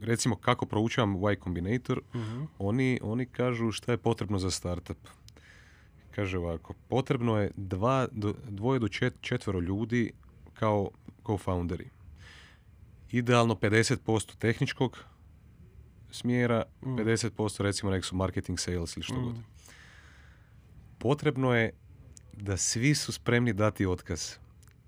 recimo 0.00 0.36
kako 0.36 0.66
proučavam 0.66 1.14
Y 1.24 1.36
Combinator, 1.36 2.00
Mhm. 2.14 2.42
oni, 2.58 3.00
oni 3.02 3.26
kažu 3.26 3.72
šta 3.72 3.92
je 3.92 3.98
potrebno 3.98 4.38
za 4.38 4.50
startup. 4.50 4.98
Kaže 6.10 6.38
ovako, 6.38 6.74
potrebno 6.88 7.36
je 7.36 7.50
dva, 7.56 8.08
dvoje 8.44 8.78
do 8.80 8.88
čet, 8.88 9.14
četvero 9.20 9.60
ljudi 9.60 10.12
kao 10.54 10.90
co-founderi. 11.24 11.84
Idealno 13.10 13.54
50% 13.54 13.96
tehničkog 14.36 14.98
smjera, 16.10 16.64
Mm. 16.82 16.96
50% 16.96 17.62
recimo 17.62 17.90
nek 17.90 18.04
su 18.04 18.16
marketing, 18.16 18.58
sales 18.58 18.96
ili 18.96 19.02
što 19.04 19.14
Mm. 19.14 19.24
god. 19.24 19.34
Potrebno 20.98 21.54
je 21.54 21.72
da 22.32 22.56
svi 22.56 22.94
su 22.94 23.12
spremni 23.12 23.52
dati 23.52 23.86
otkaz 23.86 24.32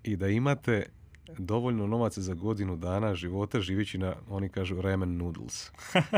i 0.03 0.17
da 0.17 0.29
imate 0.29 0.87
dovoljno 1.29 1.87
novaca 1.87 2.21
za 2.21 2.35
godinu 2.35 2.77
dana 2.77 3.15
života 3.15 3.61
živeći 3.61 3.99
na, 3.99 4.17
oni 4.29 4.49
kažu, 4.49 4.81
ramen 4.81 5.17
noodles. 5.17 5.71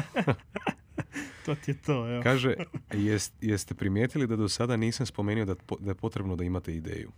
To 1.46 1.54
ti 1.54 1.70
je 1.70 1.74
to, 1.76 2.08
evo. 2.08 2.22
Kaže, 2.22 2.54
jest, 2.92 3.34
jeste 3.40 3.74
primijetili 3.74 4.26
da 4.26 4.36
do 4.36 4.48
sada 4.48 4.76
nisam 4.76 5.06
spomenuo 5.06 5.44
da, 5.44 5.54
da 5.80 5.90
je 5.90 5.94
potrebno 5.94 6.36
da 6.36 6.44
imate 6.44 6.74
ideju. 6.74 7.10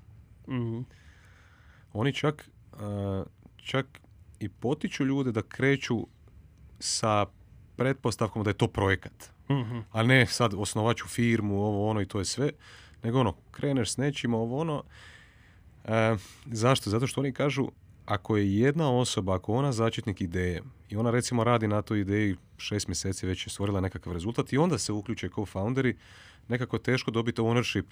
Mhm. 0.48 0.80
Oni 1.92 2.12
čak, 2.12 2.50
a, 2.72 3.24
čak 3.56 4.00
i 4.44 4.48
potiču 4.48 5.04
ljude 5.04 5.32
da 5.32 5.42
kreću 5.42 6.06
sa 6.78 7.26
pretpostavkom 7.76 8.44
da 8.44 8.50
je 8.50 8.54
to 8.54 8.68
projekat. 8.68 9.30
Mhm. 9.50 9.78
A 9.92 10.02
ne 10.02 10.26
sad 10.26 10.54
osnovat 10.54 10.96
ću 10.96 11.08
firmu, 11.08 11.62
ovo 11.62 11.90
ono 11.90 12.00
i 12.00 12.06
to 12.06 12.18
je 12.18 12.24
sve. 12.24 12.50
Nego 13.02 13.20
ono, 13.20 13.34
kreneš 13.50 13.92
s 13.92 13.96
nečim, 13.96 14.34
ovo 14.34 14.60
ono. 14.60 14.82
E, 15.84 16.16
zašto? 16.46 16.90
Zato 16.90 17.06
što 17.06 17.20
oni 17.20 17.32
kažu, 17.32 17.68
ako 18.06 18.36
je 18.36 18.58
jedna 18.58 18.90
osoba, 18.90 19.34
ako 19.34 19.54
ona 19.54 19.72
začetnik 19.72 20.20
ideje 20.20 20.62
i 20.88 20.96
ona 20.96 21.10
recimo 21.10 21.44
radi 21.44 21.68
na 21.68 21.82
toj 21.82 22.00
ideji 22.00 22.36
šest 22.58 22.88
mjeseci 22.88 23.26
već 23.26 23.46
je 23.46 23.50
stvorila 23.50 23.80
nekakav 23.80 24.12
rezultat 24.12 24.52
i 24.52 24.58
onda 24.58 24.78
se 24.78 24.92
uključe 24.92 25.28
co-founderi, 25.28 25.96
nekako 26.48 26.76
je 26.76 26.82
teško 26.82 27.10
dobiti 27.10 27.40
ownership. 27.40 27.84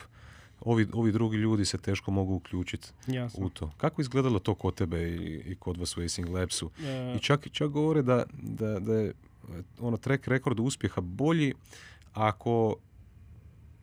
Ovi, 0.65 0.87
ovi 0.93 1.13
drugi 1.13 1.37
ljudi 1.37 1.65
se 1.65 1.79
teško 1.79 2.11
mogu 2.11 2.35
uključiti 2.35 2.89
u 3.35 3.49
to. 3.49 3.71
Kako 3.77 4.01
izgledalo 4.01 4.39
to 4.39 4.55
kod 4.55 4.75
tebe 4.75 5.03
i, 5.03 5.43
i 5.47 5.55
kod 5.55 5.77
vas 5.77 5.97
u 5.97 6.01
Acing 6.01 6.29
Labsu? 6.29 6.71
E, 6.81 7.15
I 7.17 7.21
čak, 7.21 7.49
čak 7.53 7.71
govore 7.71 8.03
da, 8.03 8.25
da, 8.33 8.81
da 8.81 8.95
je 8.95 9.09
e, 9.09 9.13
ono 9.81 9.97
track 9.97 10.29
rekord 10.29 10.61
uspjeha 10.61 11.01
bolji 11.01 11.55
ako, 12.13 12.77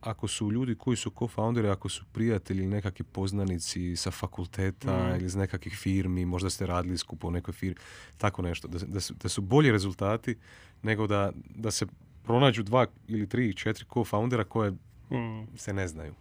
ako 0.00 0.28
su 0.28 0.52
ljudi 0.52 0.74
koji 0.74 0.96
su 0.96 1.10
co-founderi, 1.10 1.70
ako 1.70 1.88
su 1.88 2.04
prijatelji 2.12 2.58
ili 2.58 2.74
nekakvi 2.74 3.04
poznanici 3.04 3.96
sa 3.96 4.10
fakulteta 4.10 5.08
Mm. 5.08 5.16
ili 5.16 5.24
iz 5.26 5.36
nekakvih 5.36 5.76
firmi, 5.76 6.24
možda 6.24 6.50
ste 6.50 6.66
radili 6.66 6.98
skupo 6.98 7.28
u 7.28 7.30
nekoj 7.30 7.54
firmi, 7.54 7.76
tako 8.18 8.42
nešto. 8.42 8.68
Da, 8.68 8.78
da, 8.78 9.00
su, 9.00 9.14
da 9.14 9.28
su 9.28 9.42
bolji 9.42 9.72
rezultati 9.72 10.36
nego 10.82 11.06
da, 11.06 11.32
da 11.54 11.70
se 11.70 11.86
pronađu 12.24 12.62
dva 12.62 12.86
ili 13.08 13.28
tri, 13.28 13.54
četiri 13.54 13.84
co-foundera 13.84 14.44
koje 14.44 14.70
mm. 14.70 15.56
se 15.56 15.72
ne 15.72 15.88
znaju. 15.88 16.14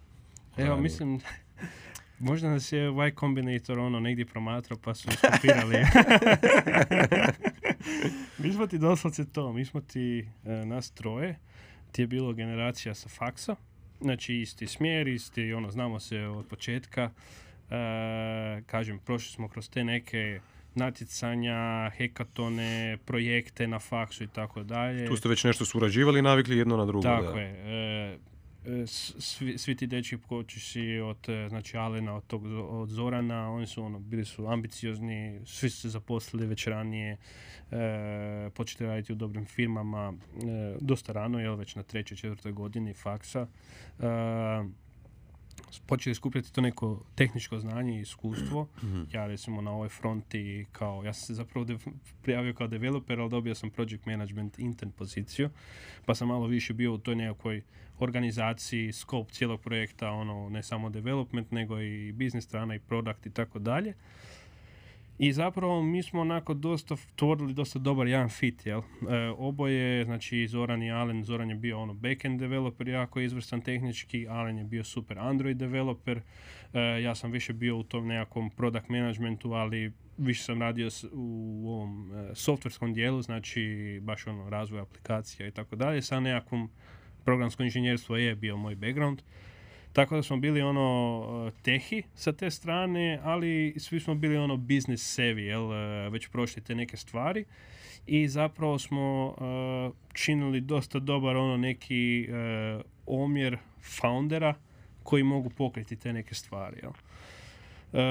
Evo, 0.59 0.77
mislim, 0.77 1.19
možda 2.19 2.49
nas 2.49 2.71
je 2.71 2.87
Y 3.07 3.15
Combinator 3.19 3.79
ono 3.79 3.99
negdje 3.99 4.25
promatrao 4.25 4.79
pa 4.83 4.93
su 4.93 5.09
iskopirali. 5.13 5.75
mi 8.43 8.53
smo 8.53 8.67
ti 8.67 8.77
doslovce 8.77 9.25
to, 9.25 9.53
mi 9.53 9.65
smo 9.65 9.81
ti 9.81 10.27
e, 10.45 10.49
nas 10.65 10.91
troje, 10.91 11.39
ti 11.91 12.01
je 12.01 12.07
bilo 12.07 12.33
generacija 12.33 12.95
sa 12.95 13.09
faksa, 13.09 13.55
znači 14.01 14.35
isti 14.35 14.67
smjer, 14.67 15.07
isti, 15.07 15.53
ono, 15.53 15.71
znamo 15.71 15.99
se 15.99 16.19
od 16.19 16.47
početka. 16.47 17.11
E, 17.69 18.61
kažem, 18.65 18.99
prošli 18.99 19.31
smo 19.31 19.47
kroz 19.47 19.69
te 19.69 19.83
neke 19.83 20.39
natjecanja, 20.75 21.89
hekatone, 21.97 22.97
projekte 23.05 23.67
na 23.67 23.79
faksu 23.79 24.23
i 24.23 24.27
tako 24.27 24.63
dalje. 24.63 25.07
Tu 25.07 25.15
ste 25.15 25.29
već 25.29 25.43
nešto 25.43 25.65
surađivali 25.65 26.19
i 26.19 26.21
navikli 26.21 26.57
jedno 26.57 26.77
na 26.77 26.85
drugo. 26.85 27.03
Tako 27.03 27.33
da. 27.33 27.39
je. 27.39 27.49
E, 28.13 28.17
svi, 28.85 29.57
svi 29.57 29.75
ti 29.75 29.87
dečki 29.87 30.17
počeši 30.17 30.99
od 31.03 31.29
e, 31.29 31.49
znači 31.49 31.77
Alena, 31.77 32.15
od, 32.15 32.27
tog, 32.27 32.45
od 32.69 32.89
Zorana, 32.89 33.51
oni 33.51 33.67
su 33.67 33.83
ono, 33.83 33.99
bili 33.99 34.25
su 34.25 34.47
ambiciozni, 34.47 35.41
svi 35.45 35.69
su 35.69 35.81
se 35.81 35.89
zaposlili 35.89 36.47
već 36.47 36.67
ranije, 36.67 37.17
e, 37.71 38.49
počeli 38.55 38.89
raditi 38.89 39.13
u 39.13 39.15
dobrim 39.15 39.45
firmama, 39.45 40.13
e, 40.13 40.77
dosta 40.81 41.13
rano, 41.13 41.39
jel, 41.39 41.55
već 41.55 41.75
na 41.75 41.83
trećoj, 41.83 42.17
četvrtoj 42.17 42.51
godini 42.51 42.93
faksa. 42.93 43.47
E, 43.99 44.79
počeli 45.85 46.15
skupljati 46.15 46.53
to 46.53 46.61
neko 46.61 47.03
tehničko 47.15 47.59
znanje 47.59 47.97
i 47.97 48.01
iskustvo. 48.01 48.67
Mhm. 48.83 49.01
Ja 49.11 49.27
recimo 49.27 49.61
na 49.61 49.71
ovoj 49.71 49.89
fronti 49.89 50.65
kao, 50.71 51.03
ja 51.05 51.13
sam 51.13 51.25
se 51.27 51.33
zapravo 51.33 51.65
dev- 51.65 51.91
prijavio 52.21 52.53
kao 52.53 52.67
developer, 52.67 53.19
ali 53.19 53.29
dobio 53.29 53.55
sam 53.55 53.69
project 53.69 54.05
management 54.05 54.59
intern 54.59 54.91
poziciju, 54.91 55.49
pa 56.05 56.15
sam 56.15 56.27
malo 56.27 56.47
više 56.47 56.73
bio 56.73 56.93
u 56.93 56.97
toj 56.97 57.15
nekakvoj 57.15 57.61
organizaciji, 57.99 58.91
scope 58.91 59.33
cijelog 59.33 59.61
projekta, 59.61 60.11
ono, 60.11 60.49
ne 60.49 60.63
samo 60.63 60.89
development, 60.89 61.51
nego 61.51 61.81
i 61.81 62.11
business 62.11 62.47
strana 62.47 62.75
i 62.75 62.79
product 62.79 63.25
i 63.25 63.31
tako 63.31 63.59
dalje. 63.59 63.93
I 65.19 65.33
zapravo 65.33 65.83
mi 65.83 66.03
smo 66.03 66.21
onako 66.21 66.53
dosta 66.53 66.95
stvorili 66.95 67.53
dosta 67.53 67.79
dobar 67.79 68.07
jedan 68.07 68.29
fit, 68.29 68.65
jel? 68.65 68.79
E, 68.79 68.83
oboje, 69.37 70.05
znači 70.05 70.47
Zoran 70.47 70.83
i 70.83 70.91
Alen, 70.91 71.23
Zoran 71.23 71.49
je 71.49 71.55
bio 71.55 71.79
ono 71.79 71.93
backend 71.93 72.39
developer, 72.39 72.87
jako 72.87 73.19
izvrstan 73.19 73.61
tehnički, 73.61 74.27
Alen 74.27 74.57
je 74.57 74.63
bio 74.63 74.83
super 74.83 75.19
Android 75.19 75.57
developer, 75.57 76.21
e, 76.73 76.79
ja 77.01 77.15
sam 77.15 77.31
više 77.31 77.53
bio 77.53 77.77
u 77.77 77.83
tom 77.83 78.07
nekakvom 78.07 78.49
product 78.49 78.89
managementu, 78.89 79.53
ali 79.53 79.91
više 80.17 80.43
sam 80.43 80.61
radio 80.61 80.89
u 81.13 81.65
ovom 81.69 82.11
e, 82.13 82.35
softverskom 82.35 82.93
dijelu, 82.93 83.21
znači 83.21 83.99
baš 84.03 84.27
ono 84.27 84.49
razvoj 84.49 84.81
aplikacija 84.81 85.47
i 85.47 85.51
tako 85.51 85.75
dalje, 85.75 86.01
sa 86.01 86.19
nekakvom 86.19 86.69
programsko 87.25 87.63
inženjerstvo 87.63 88.17
je 88.17 88.35
bio 88.35 88.57
moj 88.57 88.75
background. 88.75 89.21
Tako 89.93 90.15
da 90.15 90.23
smo 90.23 90.37
bili 90.37 90.61
ono 90.61 91.25
e, 91.47 91.61
tehi 91.61 92.03
sa 92.15 92.33
te 92.33 92.51
strane, 92.51 93.19
ali 93.23 93.75
svi 93.77 93.99
smo 93.99 94.15
bili 94.15 94.37
ono 94.37 94.57
business 94.57 95.19
savvy, 95.19 95.39
jel, 95.39 95.73
e, 95.73 96.09
već 96.09 96.27
prošli 96.27 96.61
te 96.61 96.75
neke 96.75 96.97
stvari 96.97 97.45
i 98.07 98.27
zapravo 98.27 98.79
smo 98.79 99.35
e, 99.37 99.43
činili 100.13 100.61
dosta 100.61 100.99
dobar 100.99 101.35
ono 101.35 101.57
neki 101.57 102.29
omjer 103.05 103.57
foundera 103.81 104.53
koji 105.03 105.23
mogu 105.23 105.49
pokriti 105.49 105.95
te 105.95 106.13
neke 106.13 106.35
stvari, 106.35 106.77
jel. 106.83 106.91
E, 107.93 108.01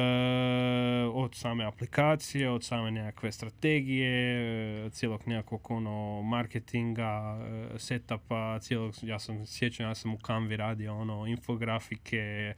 od 1.15 1.35
same 1.35 1.65
aplikacije, 1.65 2.51
od 2.51 2.65
same 2.65 2.91
nekakve 2.91 3.33
strategije, 3.33 4.87
e, 4.87 4.91
cijelog 4.91 5.23
nekakvog 5.27 5.71
ono 5.71 6.23
marketinga, 6.23 7.39
e, 7.75 7.79
setupa, 7.79 8.59
cijelog, 8.61 8.95
ja 9.03 9.19
sam 9.19 9.47
sjećam, 9.47 9.87
ja 9.87 9.95
sam 9.95 10.15
u 10.15 10.19
Canvi 10.19 10.57
radio 10.57 10.97
ono 10.97 11.27
infografike, 11.27 12.55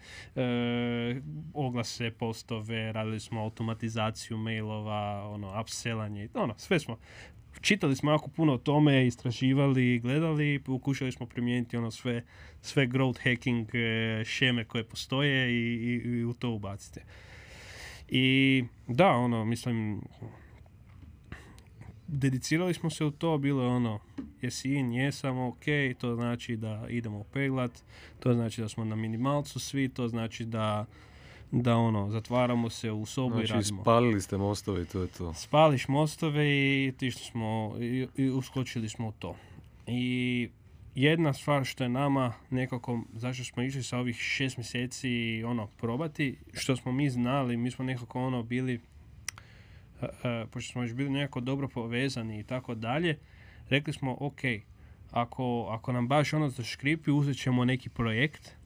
oglase, 1.55 2.11
postove, 2.11 2.93
radili 2.93 3.21
smo 3.21 3.41
automatizaciju 3.41 4.37
mailova, 4.37 5.29
ono, 5.29 5.61
upsellanje, 5.61 6.29
ono, 6.35 6.55
sve 6.59 6.79
smo 6.79 6.99
čitali 7.61 7.97
smo 7.97 8.11
jako 8.11 8.29
puno 8.29 8.53
o 8.53 8.59
tome, 8.59 9.07
istraživali, 9.07 9.99
gledali, 9.99 10.59
pokušali 10.59 11.13
smo 11.13 11.27
primijeniti 11.27 11.77
ono 11.77 11.91
sve, 11.91 12.25
sve 12.63 12.87
growth 12.87 13.19
hacking 13.25 13.75
e, 13.75 14.25
šeme 14.25 14.65
koje 14.65 14.85
postoje 14.85 15.51
i, 15.51 15.75
i, 15.75 16.09
i 16.09 16.25
u 16.25 16.35
to 16.35 16.51
ubaciti. 16.51 17.01
I 18.09 18.65
da, 18.89 19.09
ono, 19.09 19.45
mislim, 19.45 20.03
dedicirali 22.07 22.75
smo 22.75 22.91
se 22.91 23.05
u 23.05 23.11
to, 23.11 23.39
bilo 23.39 23.63
je 23.63 23.69
ono, 23.69 23.99
jesi 24.43 24.75
in, 24.75 24.93
jesam, 24.93 25.39
ok, 25.39 25.65
to 25.99 26.15
znači 26.15 26.57
da 26.57 26.87
idemo 26.89 27.25
peglat, 27.33 27.71
to 28.21 28.35
znači 28.35 28.61
da 28.61 28.69
smo 28.69 28.85
na 28.85 28.97
minimalcu 28.97 29.61
svi, 29.61 29.89
to 29.89 30.09
znači 30.09 30.45
da, 30.45 30.87
da 31.53 31.77
ono, 31.77 32.11
zatvaramo 32.11 32.71
se 32.71 32.91
u 32.91 33.07
sobu 33.07 33.35
i 33.35 33.47
Znači, 33.47 33.53
radimo. 33.53 33.83
spalili 33.83 34.21
ste 34.21 34.37
mostove 34.37 34.83
i 34.83 34.85
to 34.85 35.01
je 35.01 35.09
to. 35.09 35.35
Spališ 35.35 35.89
mostove 35.89 36.49
i 36.51 36.93
tišli 36.99 37.23
smo 37.25 37.75
i, 37.81 38.07
i 38.17 38.31
uskočili 38.31 38.89
smo 38.89 39.09
u 39.09 39.13
to. 39.13 39.37
I 39.87 40.49
jedna 40.95 41.33
stvar 41.33 41.65
što 41.65 41.85
je 41.85 41.89
nama 41.89 42.33
nekako, 42.51 43.01
zašto 43.13 43.45
smo 43.45 43.63
išli 43.63 43.83
sa 43.83 43.99
ovih 43.99 44.17
šest 44.17 44.57
mjeseci 44.57 45.43
ono 45.47 45.67
probati, 45.67 46.37
što 46.53 46.77
smo 46.77 46.93
mi 46.93 47.11
znali, 47.11 47.57
mi 47.57 47.71
smo 47.71 47.85
nekako 47.85 48.21
ono 48.21 48.43
bili, 48.43 48.75
uh, 48.75 50.03
uh, 50.03 50.51
pošto 50.51 50.73
smo 50.73 50.83
još 50.83 50.93
bili 50.93 51.11
nekako 51.11 51.41
dobro 51.41 51.69
povezani 51.69 52.41
i 52.41 52.45
tako 52.45 52.75
dalje, 52.75 53.19
rekli 53.69 53.93
smo 53.93 54.17
ok, 54.21 54.41
ako, 55.11 55.67
ako 55.71 55.93
nam 55.93 56.09
baš 56.09 56.33
ono 56.33 56.49
zaškripi, 56.49 57.11
uzet 57.11 57.37
ćemo 57.37 57.65
neki 57.65 57.89
projekt, 57.89 58.57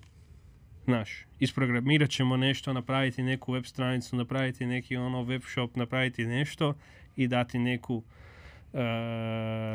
znaš, 0.85 1.11
isprogramirat 1.41 2.11
ćemo 2.11 2.37
nešto, 2.37 2.73
napraviti 2.73 3.23
neku 3.23 3.53
web 3.53 3.65
stranicu, 3.65 4.17
napraviti 4.17 4.67
neki 4.67 4.97
ono 4.97 5.23
web 5.23 5.43
shop, 5.45 5.77
napraviti 5.77 6.27
nešto 6.27 6.75
i 7.17 7.29
dati 7.29 7.59
neku 7.59 8.03
e, 8.75 8.79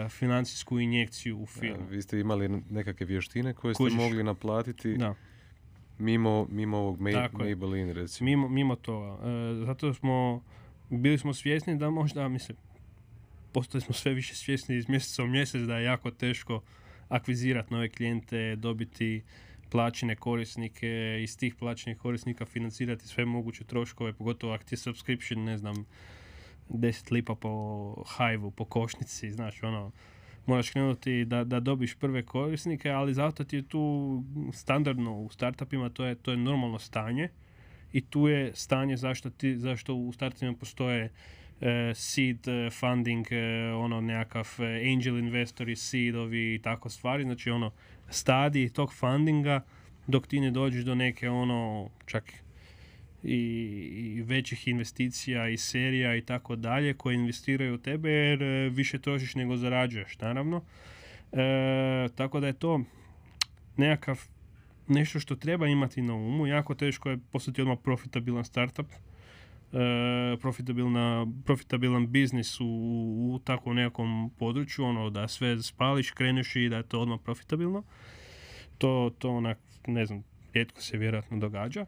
financijsku 0.09 0.79
injekciju 0.79 1.39
u 1.39 1.45
firmu. 1.45 1.85
Vi 1.89 2.01
ste 2.01 2.19
imali 2.19 2.61
nekakve 2.69 3.05
vještine 3.05 3.53
koje 3.53 3.73
ste 3.73 3.83
Kužiš. 3.83 3.97
mogli 3.97 4.23
naplatiti 4.23 4.97
Da, 4.97 5.15
mimo, 5.99 6.47
mimo 6.51 6.77
ovog 6.77 6.99
Ma- 6.99 7.11
Tako 7.11 7.43
je. 7.43 7.55
Maybelline 7.55 7.93
recimo. 7.93 8.25
mimo, 8.25 8.49
mimo 8.49 8.75
toga. 8.75 9.29
E, 9.29 9.65
zato 9.65 9.93
smo, 9.93 10.43
bili 10.89 11.17
smo 11.17 11.33
svjesni 11.33 11.77
da 11.77 11.89
možda, 11.89 12.27
mislim, 12.27 12.57
postali 13.51 13.81
smo 13.81 13.93
sve 13.93 14.13
više 14.13 14.35
svjesni 14.35 14.75
iz 14.77 14.89
mjeseca 14.89 15.23
u 15.23 15.27
mjesec 15.27 15.61
da 15.61 15.77
je 15.77 15.85
jako 15.85 16.11
teško 16.11 16.61
akvizirati 17.09 17.73
nove 17.73 17.89
klijente, 17.89 18.55
dobiti 18.55 19.21
plaćene 19.69 20.15
korisnike, 20.15 21.19
iz 21.23 21.37
tih 21.37 21.55
plaćenih 21.55 21.97
korisnika 21.97 22.45
financirati 22.45 23.07
sve 23.07 23.25
moguće 23.25 23.63
troškove, 23.63 24.13
pogotovo 24.13 24.53
ako 24.53 24.63
ti 24.63 24.73
je 24.73 24.77
subscription, 24.77 25.43
ne 25.43 25.57
znam, 25.57 25.85
10 26.69 27.11
lipa 27.11 27.35
po 27.35 27.95
hajvu, 28.07 28.51
po 28.51 28.65
košnici, 28.65 29.31
znaš, 29.31 29.63
ono, 29.63 29.91
moraš 30.45 30.69
krenuti 30.69 31.25
da, 31.25 31.43
da 31.43 31.59
dobiš 31.59 31.95
prve 31.95 32.25
korisnike, 32.25 32.89
ali 32.89 33.13
zato 33.13 33.43
ti 33.43 33.55
je 33.55 33.67
tu 33.67 34.23
standardno 34.53 35.19
u 35.19 35.29
startupima, 35.29 35.89
to 35.89 36.05
je, 36.05 36.15
to 36.15 36.31
je 36.31 36.37
normalno 36.37 36.79
stanje 36.79 37.29
i 37.93 38.01
tu 38.01 38.27
je 38.27 38.51
stanje 38.55 38.97
zašto, 38.97 39.29
ti, 39.29 39.57
zašto 39.57 39.95
u 39.95 40.13
startupima 40.13 40.53
postoje 40.53 41.11
seed 41.95 42.47
e, 42.47 42.69
funding, 42.69 43.27
e, 43.31 43.71
ono 43.73 44.01
nekakav 44.01 44.47
angel 44.93 45.17
investori, 45.17 45.75
seedovi 45.75 46.55
i 46.55 46.59
tako 46.59 46.89
stvari, 46.89 47.23
znači 47.23 47.49
ono 47.49 47.71
stadij 48.09 48.69
tog 48.69 48.93
fundinga 48.93 49.61
dok 50.07 50.27
ti 50.27 50.39
ne 50.39 50.51
dođeš 50.51 50.83
do 50.83 50.95
neke 50.95 51.29
ono 51.29 51.89
čak 52.05 52.33
i, 53.23 53.35
i 54.17 54.21
većih 54.21 54.67
investicija 54.67 55.49
i 55.49 55.57
serija 55.57 56.15
i 56.15 56.21
tako 56.21 56.55
dalje 56.55 56.93
koje 56.93 57.15
investiraju 57.15 57.75
u 57.75 57.77
tebe 57.77 58.09
jer 58.09 58.43
e, 58.43 58.69
više 58.69 58.99
trošiš 58.99 59.35
nego 59.35 59.57
zarađuješ 59.57 60.17
naravno. 60.17 60.63
E, 61.31 62.07
tako 62.15 62.39
da 62.39 62.47
je 62.47 62.53
to 62.53 62.81
nekakav 63.77 64.27
nešto 64.87 65.19
što 65.19 65.35
treba 65.35 65.67
imati 65.67 66.01
na 66.01 66.13
umu. 66.13 66.47
Jako 66.47 66.75
teško 66.75 67.09
je 67.09 67.19
postati 67.31 67.61
odmah 67.61 67.77
profitabilan 67.83 68.45
startup. 68.45 68.87
E, 69.73 70.37
profitabilna, 70.37 71.27
profitabilan 71.45 72.07
biznis 72.07 72.59
u, 72.59 72.65
u 72.65 73.39
takvom 73.43 73.75
nekakvom 73.75 74.31
području, 74.39 74.85
ono 74.85 75.09
da 75.09 75.27
sve 75.27 75.61
spališ, 75.61 76.11
kreneš 76.11 76.55
i 76.55 76.69
da 76.69 76.77
je 76.77 76.83
to 76.83 77.01
odmah 77.01 77.19
profitabilno. 77.23 77.83
To, 78.77 79.11
to 79.19 79.29
onak, 79.29 79.57
ne 79.87 80.05
znam, 80.05 80.23
rijetko 80.53 80.81
se 80.81 80.97
vjerojatno 80.97 81.37
događa. 81.37 81.85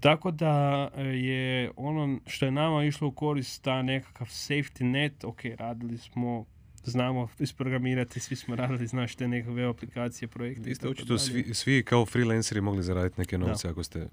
Tako 0.00 0.30
da 0.30 0.88
e, 0.96 1.02
je 1.02 1.70
ono 1.76 2.20
što 2.26 2.44
je 2.44 2.50
nama 2.50 2.84
išlo 2.84 3.08
u 3.08 3.12
korist 3.12 3.62
ta 3.62 3.82
nekakav 3.82 4.26
safety 4.26 4.82
net, 4.82 5.24
ok, 5.24 5.40
radili 5.58 5.98
smo, 5.98 6.44
znamo 6.84 7.28
isprogramirati, 7.38 8.20
svi 8.20 8.36
smo 8.36 8.56
radili, 8.56 8.86
znaš, 8.86 9.14
te 9.14 9.26
web 9.26 9.70
aplikacije, 9.70 10.28
projekte. 10.28 10.68
Vi 10.68 10.74
ste 10.74 10.88
očito 10.88 11.18
svi, 11.18 11.54
svi 11.54 11.82
kao 11.82 12.06
freelanceri 12.06 12.60
mogli 12.60 12.82
zaraditi 12.82 13.20
neke 13.20 13.38
novce 13.38 13.68
ako 13.68 13.82
ste 13.82 14.08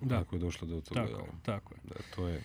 da. 0.00 0.18
ako 0.18 0.36
je 0.36 0.40
došlo 0.40 0.66
do 0.68 0.80
toga. 0.80 1.06
Tako, 1.06 1.20
je, 1.20 1.30
tako 1.42 1.74
je. 1.74 1.80
Da, 1.84 1.94
to 2.16 2.28
je 2.28 2.42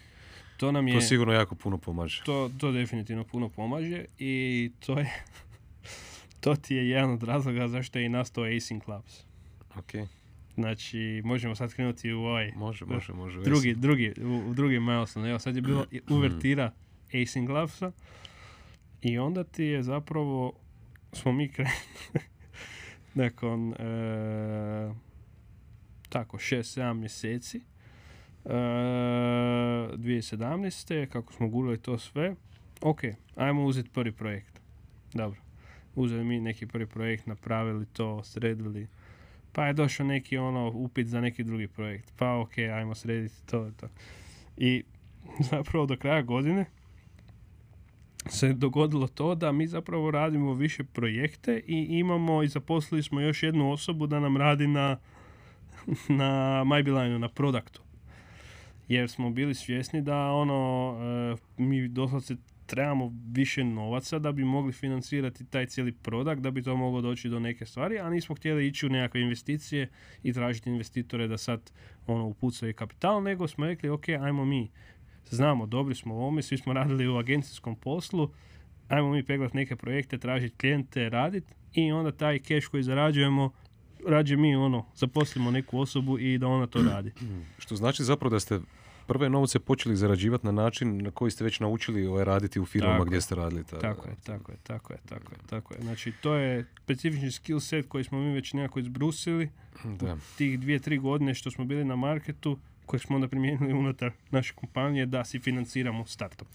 to 0.58 0.72
nam 0.72 0.88
je... 0.88 0.94
To 0.94 1.02
sigurno 1.02 1.34
jako 1.34 1.56
puno 1.56 1.78
pomaže. 1.78 2.22
To, 2.26 2.52
to 2.58 2.72
definitivno 2.72 3.24
puno 3.24 3.50
pomaže 3.50 4.06
i 4.20 4.72
to 4.86 5.00
je... 5.00 5.24
to 6.42 6.56
ti 6.56 6.76
je 6.76 6.90
jedan 6.90 7.12
od 7.12 7.24
razloga 7.24 7.68
zašto 7.68 8.00
je 8.00 8.06
i 8.06 8.10
nastao 8.10 8.44
Acing 8.44 8.84
Clubs. 8.84 9.24
Ok. 9.76 10.08
Znači, 10.56 11.22
možemo 11.26 11.56
sad 11.56 11.74
krenuti 11.74 12.14
u 12.14 12.20
ovaj... 12.20 12.52
Može, 12.56 12.86
može, 12.86 13.14
može. 13.14 13.42
Drugi, 13.42 13.74
drugi, 13.74 14.14
u, 14.22 14.50
u 14.50 14.54
drugi 14.54 14.80
milestone. 14.80 15.30
Evo, 15.30 15.40
sad 15.40 15.56
je 15.56 15.62
bilo 15.62 15.86
uvertira 16.10 16.72
Acing 17.24 17.48
Clubsa 17.48 17.92
i 19.02 19.18
onda 19.18 19.44
ti 19.44 19.64
je 19.64 19.84
zapravo, 19.84 20.54
smo 21.14 21.32
mi 21.32 21.50
krenuli 21.50 21.76
nakon 23.14 23.74
e, 23.74 24.94
tako 26.16 26.38
6-7 26.38 26.94
mjeseci 26.94 27.58
e, 27.58 27.62
2017. 28.50 31.08
kako 31.08 31.34
smo 31.34 31.48
gurali 31.48 31.78
to 31.78 32.00
sve 32.00 32.36
ok, 32.82 33.00
ajmo 33.36 33.66
uzeti 33.66 33.90
prvi 33.90 34.12
projekt 34.12 34.62
dobro, 35.14 35.42
uzeli 35.96 36.24
mi 36.24 36.40
neki 36.40 36.68
prvi 36.68 36.88
projekt 36.88 37.28
napravili 37.28 37.86
to, 37.86 38.24
sredili 38.24 38.88
pa 39.52 39.66
je 39.66 39.74
došao 39.74 40.06
neki 40.06 40.38
ono 40.38 40.72
upit 40.74 41.08
za 41.08 41.22
neki 41.22 41.44
drugi 41.44 41.68
projekt 41.68 42.14
pa 42.18 42.40
ok, 42.40 42.58
ajmo 42.58 42.96
srediti 42.96 43.46
to, 43.46 43.72
to. 43.80 43.88
i 44.58 44.84
zapravo 45.52 45.86
do 45.86 45.98
kraja 45.98 46.22
godine 46.22 46.66
se 48.30 48.54
dogodilo 48.54 49.08
to 49.08 49.36
da 49.36 49.52
mi 49.52 49.68
zapravo 49.68 50.12
radimo 50.12 50.54
više 50.54 50.84
projekte 50.84 51.62
i 51.68 51.88
imamo 51.90 52.44
i 52.44 52.48
zaposlili 52.48 53.04
smo 53.04 53.22
još 53.22 53.44
jednu 53.44 53.72
osobu 53.72 54.08
da 54.08 54.20
nam 54.20 54.38
radi 54.38 54.68
na, 54.68 54.98
na 56.20 56.64
MyBeeline, 56.66 57.18
na 57.18 57.30
produktu. 57.30 57.82
Jer 58.88 59.10
smo 59.10 59.30
bili 59.30 59.56
svjesni 59.56 60.02
da 60.02 60.32
ono, 60.32 60.94
e, 61.02 61.64
mi 61.64 61.88
doslovce 61.88 62.36
trebamo 62.66 63.14
više 63.32 63.64
novaca 63.64 64.20
da 64.20 64.32
bi 64.32 64.44
mogli 64.44 64.74
financirati 64.74 65.46
taj 65.46 65.66
cijeli 65.66 65.92
produkt, 65.92 66.42
da 66.42 66.52
bi 66.52 66.64
to 66.64 66.76
moglo 66.76 67.02
doći 67.02 67.30
do 67.30 67.40
neke 67.40 67.66
stvari, 67.66 68.00
a 68.00 68.10
nismo 68.10 68.36
htjeli 68.36 68.68
ići 68.68 68.86
u 68.86 68.90
nekakve 68.90 69.22
investicije 69.22 69.90
i 70.24 70.34
tražiti 70.34 70.70
investitore 70.70 71.28
da 71.28 71.38
sad 71.38 71.72
ono 72.08 72.26
upucaju 72.26 72.74
kapital, 72.74 73.24
nego 73.24 73.48
smo 73.48 73.66
rekli 73.66 73.90
ok, 73.90 74.10
ajmo 74.10 74.46
mi 74.46 74.72
znamo, 75.30 75.66
dobri 75.66 75.96
smo 75.96 76.16
u 76.16 76.18
ovome, 76.18 76.42
svi 76.42 76.58
smo 76.58 76.74
radili 76.74 77.08
u 77.08 77.18
agencijskom 77.18 77.76
poslu, 77.76 78.30
ajmo 78.88 79.12
mi 79.12 79.26
peglati 79.26 79.58
neke 79.58 79.76
projekte, 79.76 80.18
tražiti 80.18 80.58
klijente, 80.58 81.10
raditi 81.10 81.54
i 81.74 81.92
onda 81.92 82.12
taj 82.12 82.40
cash 82.40 82.68
koji 82.68 82.84
zarađujemo 82.84 83.52
rađe 84.08 84.38
mi 84.38 84.56
ono, 84.56 84.86
zaposlimo 84.96 85.52
neku 85.52 85.80
osobu 85.80 86.20
i 86.20 86.38
da 86.38 86.48
ona 86.48 86.68
to 86.68 86.82
radi. 86.82 87.12
Što 87.64 87.76
znači 87.76 88.04
zapravo 88.04 88.30
da 88.30 88.40
ste 88.40 88.60
prve 89.08 89.30
novce 89.30 89.60
počeli 89.60 89.96
zarađivati 89.96 90.46
na 90.46 90.52
način 90.52 91.04
na 91.04 91.12
koji 91.12 91.32
ste 91.32 91.44
već 91.44 91.60
naučili 91.60 92.08
ovaj, 92.08 92.26
raditi 92.26 92.60
u 92.60 92.66
firmama 92.66 93.06
gdje 93.06 93.22
ste 93.22 93.36
radili. 93.36 93.64
Tako, 93.64 93.82
tako 93.82 94.08
je, 94.10 94.16
tako 94.24 94.52
je, 94.52 94.58
tako 94.64 94.94
je, 94.94 95.00
tako 95.10 95.34
je, 95.34 95.38
tako 95.50 95.74
je. 95.74 95.82
Znači, 95.82 96.12
to 96.22 96.34
je 96.34 96.66
specifični 96.84 97.32
skill 97.32 97.60
set 97.60 97.86
koji 97.88 98.04
smo 98.04 98.20
mi 98.20 98.34
već 98.34 98.54
nekako 98.54 98.80
izbrusili. 98.80 99.50
Da. 99.84 100.18
Tih 100.38 100.60
dvije, 100.60 100.80
tri 100.80 100.98
godine 100.98 101.34
što 101.34 101.52
smo 101.52 101.66
bili 101.66 101.86
na 101.86 101.96
marketu, 101.96 102.58
koje 102.86 103.00
smo 103.00 103.16
onda 103.16 103.28
primijenili 103.28 103.74
unutar 103.74 104.12
naše 104.32 104.54
kompanije 104.54 105.06
da 105.06 105.26
si 105.26 105.40
financiramo 105.40 106.06
startup. 106.06 106.48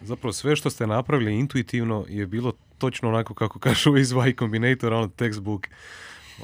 Zapravo 0.00 0.32
sve 0.32 0.56
što 0.56 0.70
ste 0.70 0.86
napravili 0.86 1.34
intuitivno 1.34 2.04
je 2.08 2.26
bilo 2.26 2.52
točno 2.78 3.08
onako 3.08 3.34
kako 3.34 3.58
kažu 3.58 3.96
iz 3.96 4.12
Y 4.12 4.38
Combinator, 4.38 4.92
on 4.92 5.10
textbook. 5.10 5.68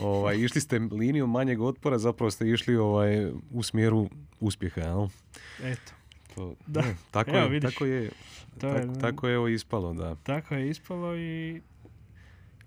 Ovaj, 0.01 0.37
išli 0.37 0.61
ste 0.61 0.79
linijom 0.79 1.31
manjeg 1.31 1.61
otpora, 1.61 1.99
zapravo 1.99 2.31
ste 2.31 2.49
išli 2.49 2.77
ovaj, 2.77 3.31
u 3.51 3.63
smjeru 3.63 4.09
uspjeha, 4.41 4.81
jel? 4.81 5.09
Eto. 5.63 5.93
To, 6.35 6.55
da. 6.67 6.83
tako, 7.11 7.31
evo, 7.31 7.39
je, 7.39 7.49
vidiš, 7.49 7.75
tako 7.75 7.85
je, 7.85 8.11
to 8.61 8.61
tako, 8.61 8.79
je, 8.79 8.99
tako 9.01 9.29
je 9.29 9.35
evo 9.35 9.49
ispalo, 9.49 9.95
da. 9.95 10.15
Tako 10.15 10.55
je 10.55 10.71
ispalo 10.71 11.17
i... 11.17 11.61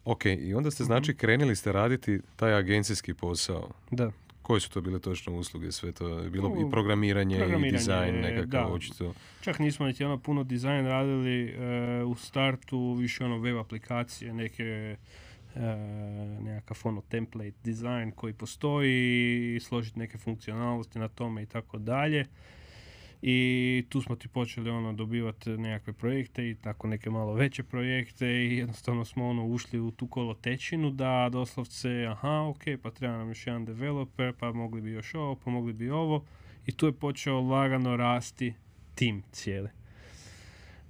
Ok, 0.06 0.26
i 0.26 0.54
onda 0.54 0.72
ste 0.72 0.84
znači 0.84 1.12
mhm. 1.12 1.18
krenuli 1.18 1.56
ste 1.56 1.72
raditi 1.72 2.20
taj 2.36 2.54
agencijski 2.54 3.14
posao. 3.14 3.70
Da. 3.92 4.12
Koje 4.42 4.62
su 4.62 4.70
to 4.70 4.82
bile 4.82 5.00
točno 5.00 5.34
usluge? 5.34 5.72
Sve 5.72 5.92
to 5.92 6.20
je 6.20 6.30
bilo 6.30 6.58
i 6.68 6.72
programiranje, 6.72 7.38
programiranje 7.38 7.70
i 7.70 7.72
dizajn 7.72 8.16
nekakav 8.16 8.74
očito. 8.74 9.14
Čak 9.42 9.60
nismo 9.60 9.86
niti 9.86 10.04
ono 10.04 10.18
puno 10.18 10.44
dizajn 10.44 10.86
radili 10.86 11.50
e, 11.50 12.04
u 12.04 12.16
startu, 12.16 12.94
više 12.94 13.26
ono 13.26 13.38
web 13.38 13.58
aplikacije, 13.58 14.34
neke 14.34 14.96
nekakav 16.42 16.78
ono 16.84 17.02
template 17.02 17.58
dizajn 17.64 18.12
koji 18.12 18.34
postoji, 18.34 19.60
složiti 19.60 20.00
neke 20.00 20.18
funkcionalnosti 20.18 21.00
na 21.00 21.08
tome 21.08 21.44
i 21.44 21.46
tako 21.46 21.78
dalje. 21.78 22.26
I 23.22 23.86
tu 23.90 24.02
smo 24.02 24.16
ti 24.16 24.28
počeli 24.28 24.70
ono 24.70 24.94
dobivati 24.94 25.50
nekakve 25.50 25.94
projekte 25.94 26.50
i 26.50 26.56
tako 26.56 26.88
neke 26.88 27.10
malo 27.10 27.34
veće 27.34 27.64
projekte 27.64 28.28
i 28.28 28.58
jednostavno 28.58 29.06
smo 29.06 29.30
ono 29.30 29.46
ušli 29.46 29.80
u 29.80 29.92
tu 29.92 30.08
kolotečinu 30.08 30.92
da 30.92 31.30
doslovce 31.32 32.06
aha 32.06 32.42
ok 32.50 32.64
pa 32.82 32.92
treba 32.92 33.18
nam 33.18 33.28
još 33.28 33.48
jedan 33.48 33.66
developer 33.66 34.34
pa 34.40 34.52
mogli 34.52 34.82
bi 34.82 34.92
još 34.92 35.16
ovo 35.16 35.36
pa 35.36 35.52
mogli 35.52 35.74
bi 35.74 35.90
ovo. 35.90 36.26
I 36.66 36.72
tu 36.72 36.86
je 36.86 36.94
počeo 36.94 37.42
lagano 37.42 37.98
rasti 37.98 38.54
tim 38.96 39.24
cijeli. 39.32 39.70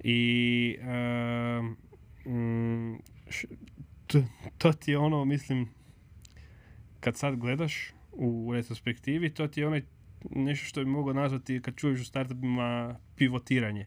I 0.04 0.76
um, 0.80 1.76
to, 4.06 4.22
to 4.58 4.72
ti 4.72 4.90
je 4.90 4.98
ono 4.98 5.24
mislim 5.24 5.68
kad 7.00 7.16
sad 7.16 7.36
gledaš 7.36 7.92
u 8.12 8.50
retrospektivi 8.54 9.34
to 9.34 9.46
ti 9.48 9.60
je 9.60 9.66
onaj 9.66 9.82
nešto 10.30 10.66
što 10.66 10.84
bi 10.84 10.90
mogao 10.90 11.14
nazvati 11.14 11.60
kad 11.62 11.76
čuješ 11.76 12.00
u 12.00 12.04
startupima 12.04 12.96
pivotiranje. 13.16 13.86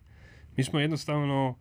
Mi 0.58 0.64
smo 0.64 0.80
jednostavno 0.80 1.56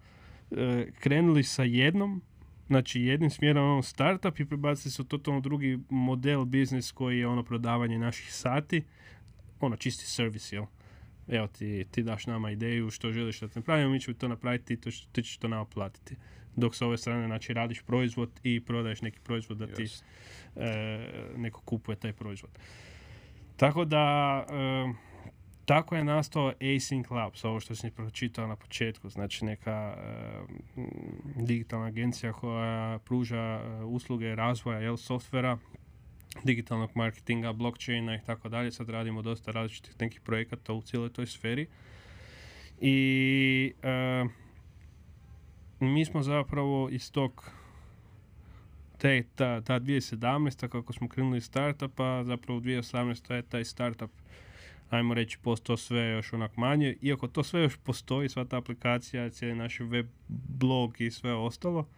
e, 0.51 0.91
krenuli 1.01 1.43
sa 1.43 1.63
jednom, 1.63 2.23
znači 2.67 3.01
jednim 3.01 3.31
smjerom 3.31 3.73
ono 3.73 3.83
startup 3.83 4.41
i 4.41 4.45
prebacili 4.45 4.93
se 4.93 5.03
u 5.03 5.05
totalno 5.05 5.41
drugi 5.41 5.79
model 5.89 6.45
biznis 6.45 6.93
koji 6.93 7.19
je 7.19 7.27
ono 7.27 7.43
prodavanje 7.43 7.99
naših 7.99 8.35
sati, 8.35 8.85
ono 9.61 9.77
čisti 9.77 10.07
servis, 10.07 10.53
jel? 10.53 10.65
Evo 11.29 11.47
ti, 11.47 11.87
ti 11.91 12.03
daš 12.03 12.27
nama 12.27 12.51
ideju 12.51 12.91
što 12.91 13.13
želiš 13.13 13.41
da 13.41 13.49
te 13.49 13.61
napravimo, 13.61 13.91
mi 13.91 14.01
ćemo 14.01 14.15
to 14.15 14.29
napraviti 14.29 14.75
i 14.75 14.77
to, 14.77 14.91
ti 15.13 15.23
ćeš 15.23 15.37
to 15.37 15.49
nama 15.49 15.65
platiti. 15.65 16.17
Dok 16.57 16.75
s 16.75 16.83
ove 16.83 16.99
strane 16.99 17.27
znači 17.27 17.53
radiš 17.53 17.83
proizvod 17.83 18.31
i 18.43 18.61
prodaješ 18.61 19.03
neki 19.03 19.19
proizvod 19.21 19.59
da 19.59 19.67
ti 19.67 19.87
e, 20.57 20.99
neko 21.37 21.61
kupuje 21.61 21.97
taj 21.97 22.13
proizvod. 22.13 22.51
Tako 23.57 23.85
da, 23.85 24.45
tako 25.65 25.97
je 25.97 26.05
nastao 26.05 26.53
Async 26.61 27.11
Labs, 27.11 27.45
ovo 27.45 27.61
što 27.61 27.75
sam 27.75 27.91
pročitao 27.91 28.47
na 28.47 28.57
početku, 28.57 29.09
znači 29.09 29.45
neka 29.45 29.97
digitalna 31.37 31.87
agencija 31.87 32.33
koja 32.33 32.99
pruža 32.99 33.61
usluge 33.85 34.35
razvoja 34.35 34.79
jel, 34.79 34.97
softvera, 34.97 35.59
digitalnog 36.45 36.91
marketinga, 36.95 37.53
blockchaina 37.53 38.15
i 38.15 38.21
tako 38.27 38.49
dalje. 38.49 38.73
Sad 38.73 38.89
radimo 38.89 39.23
dosta 39.23 39.51
različitih 39.51 39.95
nekih 40.01 40.21
projekata 40.21 40.73
u 40.73 40.83
cijeloj 40.83 41.13
toj 41.13 41.27
sferi. 41.27 41.67
I 42.81 43.73
mi 45.81 46.05
smo 46.05 46.23
zapravo 46.23 46.89
iz 46.91 47.13
tog 47.13 47.51
te, 48.99 49.25
ta, 49.35 49.61
ta 49.61 49.81
2017. 49.81 50.69
kako 50.69 50.93
smo 50.93 51.09
krenuli 51.09 51.41
startupa, 51.41 52.25
zapravo 52.25 52.59
u 52.59 52.63
2018. 52.63 53.35
je 53.35 53.43
taj 53.43 53.65
startup 53.65 54.11
ajmo 54.91 55.15
reći, 55.15 55.39
postao 55.39 55.77
sve 55.77 56.11
još 56.11 56.33
onak 56.33 56.57
manje, 56.57 56.97
iako 57.03 57.29
to 57.29 57.43
sve 57.43 57.63
još 57.63 57.77
postoji, 57.77 58.29
sva 58.29 58.45
ta 58.45 58.57
aplikacija, 58.57 59.31
cijeli 59.31 59.55
naš 59.55 59.81
web 59.81 60.07
blog 60.29 61.01
i 61.01 61.11
sve 61.11 61.35
ostalo, 61.35 61.89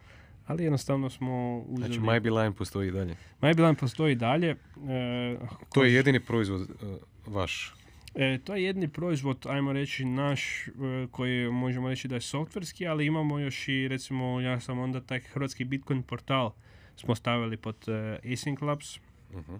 ali 0.51 0.63
jednostavno 0.63 1.09
smo 1.09 1.59
uzeli... 1.67 1.93
Znači, 1.93 2.07
MyBeeline 2.07 2.53
postoji 2.53 2.87
i 2.87 2.91
dalje. 2.91 3.15
MyBeeline 3.41 3.75
postoji 3.75 4.11
i 4.11 4.15
dalje. 4.15 4.49
E, 4.49 5.37
to 5.73 5.83
je 5.83 5.93
jedini 5.93 6.19
proizvod 6.19 6.61
e, 6.61 6.97
vaš? 7.25 7.75
E, 8.15 8.39
to 8.43 8.55
je 8.55 8.63
jedni 8.63 8.87
proizvod, 8.87 9.45
ajmo 9.49 9.73
reći, 9.73 10.05
naš, 10.05 10.67
e, 10.67 10.71
koji 11.11 11.51
možemo 11.51 11.89
reći 11.89 12.07
da 12.07 12.15
je 12.15 12.21
softverski, 12.21 12.87
ali 12.87 13.05
imamo 13.05 13.39
još 13.39 13.67
i, 13.67 13.87
recimo, 13.87 14.41
ja 14.41 14.59
sam 14.59 14.79
onda 14.79 15.01
taj 15.01 15.19
hrvatski 15.19 15.63
Bitcoin 15.63 16.03
portal 16.03 16.51
smo 16.95 17.15
stavili 17.15 17.57
pod 17.57 17.75
Async 18.23 18.61
Labs. 18.61 18.99
Uh-huh 19.33 19.59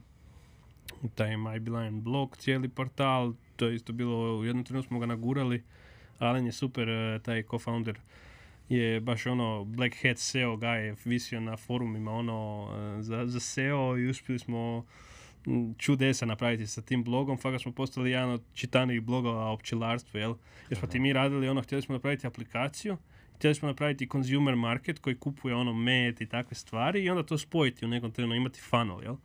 taj 1.16 1.30
MyBeeline 1.30 2.02
blog, 2.02 2.38
cijeli 2.38 2.70
portal, 2.70 3.34
to 3.56 3.68
je 3.68 3.76
isto 3.76 3.94
bilo, 3.94 4.38
u 4.38 4.46
jednom 4.46 4.66
trenutku 4.66 4.88
smo 4.88 5.00
ga 5.00 5.06
nagurali, 5.06 5.64
Alen 6.20 6.46
je 6.46 6.52
super, 6.52 6.88
taj 7.24 7.44
co-founder 7.44 7.96
je 8.78 9.00
baš 9.00 9.26
ono 9.26 9.64
Black 9.64 9.96
Hat 10.02 10.18
SEO 10.18 10.58
guy, 10.58 10.96
visio 11.06 11.40
na 11.40 11.58
forumima 11.58 12.12
ono 12.12 12.70
e, 13.00 13.02
za, 13.02 13.28
za 13.28 13.40
SEO 13.40 13.98
i 13.98 14.10
uspjeli 14.10 14.40
smo 14.40 14.86
čudesa 15.78 16.26
napraviti 16.26 16.68
sa 16.68 16.82
tim 16.82 17.04
blogom, 17.04 17.38
fakat 17.38 17.62
smo 17.62 17.72
postali 17.72 18.12
jedan 18.12 18.30
od 18.30 18.42
čitanijih 18.54 19.02
blogova 19.02 19.52
o 19.52 19.58
pčelarstvu, 19.58 20.20
jel? 20.20 20.36
Jer 20.70 20.80
smo 20.80 20.88
ti 20.88 21.00
mi 21.00 21.14
radili 21.14 21.50
ono, 21.50 21.62
htjeli 21.62 21.82
smo 21.82 21.94
napraviti 21.94 22.28
aplikaciju, 22.28 22.98
htjeli 23.36 23.56
smo 23.56 23.68
napraviti 23.68 24.10
consumer 24.12 24.56
market 24.56 25.00
koji 25.00 25.16
kupuje 25.16 25.56
ono 25.56 25.74
med 25.74 26.22
i 26.22 26.26
takve 26.26 26.56
stvari 26.56 27.04
i 27.04 27.10
onda 27.10 27.24
to 27.24 27.38
spojiti 27.38 27.86
u 27.86 27.88
nekom 27.88 28.12
trenutku, 28.12 28.36
imati 28.36 28.62
funnel, 28.62 29.04
jel? 29.04 29.16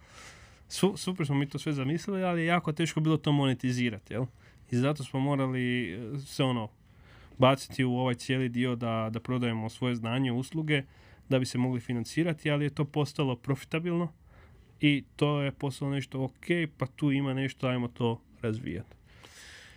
su, 0.69 0.97
super 0.97 1.27
smo 1.27 1.35
mi 1.35 1.49
to 1.49 1.59
sve 1.59 1.73
zamislili, 1.73 2.23
ali 2.23 2.41
je 2.41 2.47
jako 2.47 2.73
teško 2.73 3.01
bilo 3.01 3.17
to 3.17 3.33
monetizirati, 3.33 4.15
jel? 4.15 4.25
I 4.71 4.77
zato 4.77 5.05
smo 5.05 5.21
morali 5.21 5.93
e, 5.93 6.19
se 6.19 6.45
ono, 6.45 6.69
baciti 7.39 7.85
u 7.85 7.93
ovaj 7.97 8.15
cijeli 8.15 8.49
dio 8.49 8.77
da, 8.77 9.09
da 9.13 9.21
prodajemo 9.21 9.69
svoje 9.69 9.95
znanje, 9.95 10.33
usluge, 10.33 10.83
da 11.29 11.39
bi 11.39 11.47
se 11.47 11.59
mogli 11.59 11.81
financirati, 11.81 12.51
ali 12.51 12.65
je 12.65 12.71
to 12.71 12.85
postalo 12.85 13.37
profitabilno 13.37 14.13
i 14.81 15.05
to 15.17 15.43
je 15.43 15.53
postalo 15.53 15.91
nešto 15.91 16.23
ok, 16.23 16.47
pa 16.77 16.87
tu 16.87 17.13
ima 17.13 17.35
nešto, 17.35 17.67
ajmo 17.67 17.89
to 17.89 18.21
razvijati. 18.43 18.97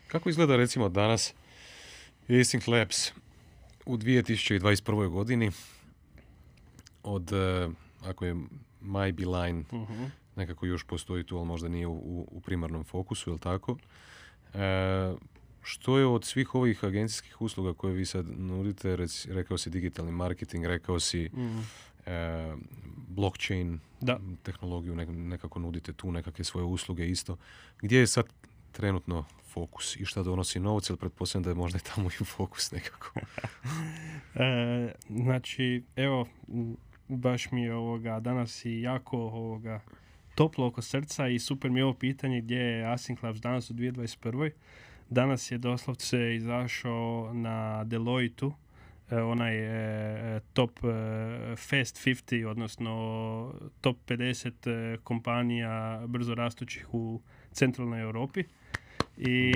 Kako 0.08 0.30
izgleda 0.30 0.56
recimo 0.56 0.90
danas 0.90 1.34
Async 2.28 2.72
Labs 2.72 3.12
u 3.86 3.98
2021. 3.98 5.10
godini 5.10 5.52
od, 7.04 7.34
e, 7.34 7.70
ako 8.02 8.26
je 8.26 8.36
MyBeeline 8.82 9.64
uh 9.72 10.10
nekako 10.40 10.66
još 10.66 10.84
postoji 10.84 11.24
tu, 11.24 11.38
ali 11.38 11.46
možda 11.46 11.70
nije 11.70 11.88
u, 11.88 12.28
u 12.32 12.42
primarnom 12.42 12.84
fokusu, 12.84 13.30
jel 13.30 13.38
tako? 13.38 13.78
E, 14.54 14.60
što 15.62 15.98
je 15.98 16.06
od 16.06 16.26
svih 16.26 16.56
ovih 16.56 16.84
agencijskih 16.84 17.42
usluga 17.42 17.74
koje 17.74 17.94
vi 17.94 18.06
sad 18.06 18.26
nudite, 18.40 18.98
rekao 19.30 19.58
si 19.58 19.70
digitalni 19.70 20.12
marketing, 20.12 20.66
rekao 20.66 21.00
si 21.00 21.30
mm. 21.34 21.60
e, 22.06 22.56
blockchain 23.08 23.80
da. 24.02 24.20
tehnologiju, 24.44 24.96
nekako 25.08 25.60
nudite 25.60 25.94
tu 25.94 26.12
nekakve 26.12 26.46
svoje 26.46 26.66
usluge 26.66 27.10
isto. 27.10 27.38
Gdje 27.82 28.00
je 28.00 28.08
sad 28.08 28.26
trenutno 28.72 29.26
fokus 29.54 29.96
i 29.96 30.06
šta 30.06 30.24
donosi 30.24 30.60
novce, 30.60 30.94
ili 30.94 30.98
pretpostavljam 30.98 31.44
da 31.44 31.50
je 31.50 31.56
možda 31.56 31.78
i 31.78 31.96
tamo 31.96 32.10
i 32.10 32.24
fokus 32.26 32.72
nekako? 32.72 33.12
e, 34.36 34.94
znači, 35.10 35.84
evo, 35.96 36.28
baš 37.08 37.52
mi 37.52 37.62
je 37.62 37.74
ovoga, 37.74 38.20
danas 38.20 38.66
i 38.66 38.82
jako 38.82 39.18
ovoga, 39.18 39.82
toplo 40.36 40.68
oko 40.68 40.82
srca 40.82 41.28
i 41.28 41.40
super 41.40 41.72
mi 41.72 41.80
je 41.80 41.84
ovo 41.84 41.94
pitanje 41.94 42.42
gdje 42.42 42.58
je 42.58 42.86
Async 42.86 43.24
Labs 43.24 43.40
danas 43.40 43.70
u 43.70 43.74
2021. 43.74 44.52
Danas 45.10 45.52
je 45.52 45.58
doslovce 45.58 46.36
izašao 46.36 47.32
na 47.34 47.84
Deloitu, 47.84 48.54
e, 49.12 49.22
onaj 49.22 49.58
e, 49.58 50.40
top 50.54 50.72
e, 50.84 51.56
Fast 51.56 52.06
50, 52.06 52.46
odnosno 52.46 53.54
top 53.82 53.98
50 54.08 54.98
kompanija 54.98 56.04
brzo 56.08 56.36
rastućih 56.36 56.94
u 56.94 57.22
centralnoj 57.52 58.02
Europi. 58.02 58.44
I 59.18 59.54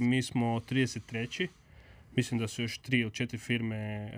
mi 0.00 0.22
smo 0.22 0.46
33. 0.46 1.48
Mislim 2.16 2.40
da 2.40 2.48
su 2.48 2.62
još 2.62 2.78
tri 2.78 2.98
ili 2.98 3.10
četiri 3.10 3.38
firme 3.38 4.10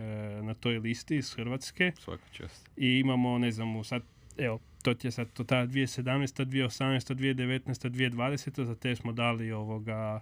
na 0.43 0.55
toj 0.55 0.79
listi 0.79 1.17
iz 1.17 1.35
Hrvatske. 1.35 1.93
Svaka 2.01 2.25
čast. 2.33 2.71
I 2.77 2.99
imamo, 2.99 3.39
ne 3.39 3.51
znam, 3.51 3.85
sad, 3.85 4.03
evo, 4.39 4.61
to 4.83 4.95
ti 4.95 5.07
je 5.07 5.11
sad 5.11 5.33
to 5.33 5.45
ta 5.45 5.67
2017, 5.67 6.45
2018, 6.45 7.15
2019, 7.15 7.91
2020, 7.91 8.65
za 8.65 8.75
te 8.75 8.97
smo 8.97 9.13
dali 9.13 9.53
ovoga 9.53 10.21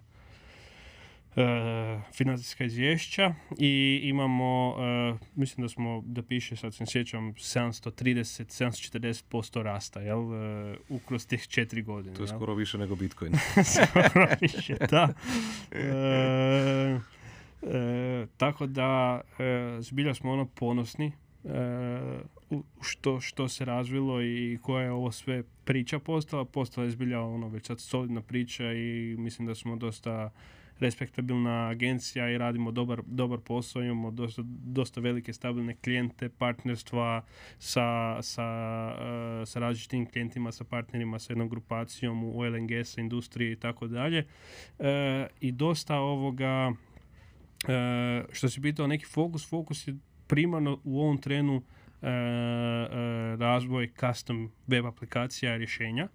financijska 2.12 2.64
izvješća 2.64 3.34
i 3.58 4.00
imamo, 4.02 4.68
uh, 4.68 5.18
mislim 5.34 5.64
da 5.64 5.68
smo, 5.68 6.02
da 6.06 6.22
piše, 6.22 6.56
sad 6.56 6.74
se 6.74 6.86
sjećam, 6.86 7.34
730, 7.34 9.24
740% 9.32 9.62
rasta, 9.62 10.00
jel, 10.00 10.18
uh, 10.18 10.76
ukroz 10.88 11.26
tih 11.26 11.46
četiri 11.48 11.82
godine. 11.82 12.16
To 12.16 12.22
je 12.22 12.28
skoro 12.28 12.54
više 12.54 12.78
nego 12.78 12.96
Bitcoin. 12.96 13.32
skoro 13.98 14.26
više, 14.40 14.76
da. 14.90 15.08
Uh, 15.72 17.02
tako 18.36 18.66
da, 18.66 19.20
zbilja 19.80 20.14
smo 20.14 20.32
ono 20.32 20.46
ponosni 20.46 21.12
što, 22.82 23.20
što 23.20 23.48
se 23.48 23.64
razvilo 23.64 24.22
i 24.22 24.58
koja 24.62 24.84
je 24.84 24.92
ovo 24.92 25.12
sve 25.12 25.42
priča 25.64 25.98
postala. 25.98 26.44
Postala 26.44 26.84
je 26.84 26.90
zbilja 26.90 27.20
ono 27.20 27.48
već 27.48 27.66
sad 27.66 27.80
solidna 27.80 28.20
priča 28.20 28.72
i 28.72 29.16
mislim 29.18 29.48
da 29.48 29.54
smo 29.54 29.76
dosta 29.76 30.30
respektabilna 30.80 31.68
agencija 31.68 32.30
i 32.30 32.38
radimo 32.38 32.70
dobar, 32.70 33.02
dobar 33.06 33.38
posao, 33.38 33.82
imamo 33.82 34.10
dosta, 34.10 34.42
dosta 34.46 35.00
velike 35.00 35.32
stabilne 35.32 35.76
klijente, 35.76 36.28
partnerstva 36.28 37.24
sa, 37.58 38.18
sa, 38.22 38.46
uh, 38.94 39.48
sa 39.48 39.60
različitim 39.60 40.06
klijentima, 40.06 40.52
sa 40.52 40.64
partnerima, 40.64 41.18
sa 41.18 41.32
jednom 41.32 41.48
grupacijom 41.48 42.24
u 42.24 42.42
gas 42.68 42.98
industriji 42.98 43.52
i 43.52 43.56
tako 43.56 43.86
dalje. 43.86 44.26
E, 44.78 45.26
I 45.40 45.52
dosta 45.52 45.98
ovoga, 45.98 46.68
uh, 46.68 48.30
što 48.32 48.48
si 48.48 48.60
pitao, 48.60 48.86
neki 48.86 49.04
fokus, 49.06 49.48
fokus 49.48 49.88
je 49.88 49.96
primarno 50.26 50.80
u 50.84 51.00
ovom 51.00 51.18
trenu 51.18 51.62
razvoj 53.38 53.90
custom 54.00 54.50
web 54.66 54.86
aplikacija 54.86 55.54
i 55.54 55.58
rješenja. 55.58 56.08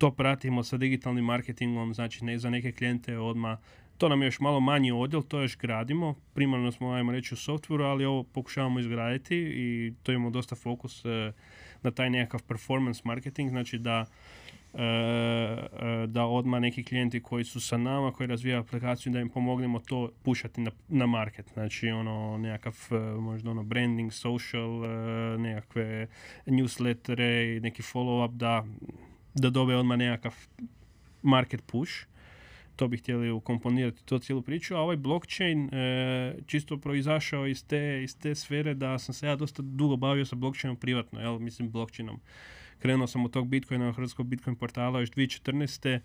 To 0.00 0.10
pratimo 0.10 0.62
sa 0.62 0.76
digitalnim 0.76 1.24
marketingom, 1.24 1.94
znači 1.94 2.24
ne 2.24 2.38
za 2.38 2.50
neke 2.50 2.72
klijente 2.72 3.18
odmah 3.18 3.58
to 4.00 4.08
nam 4.08 4.22
je 4.22 4.26
još 4.26 4.40
malo 4.40 4.60
manji 4.60 4.92
odjel, 4.92 5.22
to 5.22 5.40
još 5.40 5.56
gradimo. 5.56 6.14
Primarno 6.34 6.72
smo, 6.72 6.92
ajmo 6.92 7.12
reći, 7.12 7.34
u 7.34 7.36
softveru, 7.36 7.84
ali 7.84 8.04
ovo 8.04 8.22
pokušavamo 8.22 8.80
izgraditi 8.80 9.36
i 9.36 9.92
to 10.02 10.12
imamo 10.12 10.30
dosta 10.30 10.56
fokus 10.56 11.04
e, 11.04 11.32
na 11.82 11.90
taj 11.90 12.10
nekakav 12.10 12.42
performance 12.42 13.00
marketing, 13.04 13.50
znači 13.50 13.78
da 13.78 14.06
E, 14.74 14.84
e, 14.84 16.06
da 16.06 16.24
odmah 16.24 16.60
neki 16.60 16.84
klijenti 16.84 17.22
koji 17.22 17.44
su 17.44 17.60
sa 17.60 17.76
nama, 17.76 18.12
koji 18.12 18.26
razvijaju 18.26 18.60
aplikaciju, 18.60 19.12
da 19.12 19.20
im 19.20 19.28
pomognemo 19.28 19.78
to 19.78 20.10
pušati 20.22 20.60
na, 20.60 20.70
na 20.88 21.06
market. 21.06 21.50
Znači 21.52 21.88
ono 21.88 22.38
nekakav 22.38 22.76
možda 23.20 23.50
ono 23.50 23.62
branding, 23.62 24.12
social, 24.12 24.70
nekakve 25.38 26.06
newslettere 26.46 27.56
i 27.56 27.60
neki 27.60 27.82
follow-up 27.82 28.32
da, 28.32 28.64
da 29.34 29.50
dobe 29.50 29.76
odmah 29.76 29.98
nekakav 29.98 30.34
market 31.22 31.62
push. 31.66 31.92
To 32.76 32.88
bi 32.88 32.96
htjeli 32.96 33.30
ukomponirati 33.30 34.04
to 34.04 34.18
cijelu 34.18 34.42
priču, 34.42 34.74
a 34.74 34.80
ovaj 34.80 34.96
blockchain 34.96 35.74
e, 35.74 36.34
čisto 36.46 36.78
proizašao 36.78 37.46
iz 37.46 37.64
te, 37.66 38.00
iz 38.02 38.16
te 38.18 38.34
sfere 38.34 38.74
da 38.74 38.98
sam 38.98 39.14
se 39.14 39.26
ja 39.26 39.36
dosta 39.36 39.62
dugo 39.62 39.96
bavio 39.96 40.24
sa 40.24 40.36
blockchainom 40.36 40.76
privatno, 40.76 41.20
jel, 41.20 41.38
mislim 41.38 41.70
blockchainom 41.70 42.20
krenuo 42.80 43.06
sam 43.06 43.24
od 43.24 43.30
tog 43.32 43.48
Bitcoina 43.48 43.86
na 43.86 43.92
hrvatskog 43.92 44.26
Bitcoin 44.26 44.56
portala 44.56 45.00
još 45.00 45.10
2014. 45.10 46.00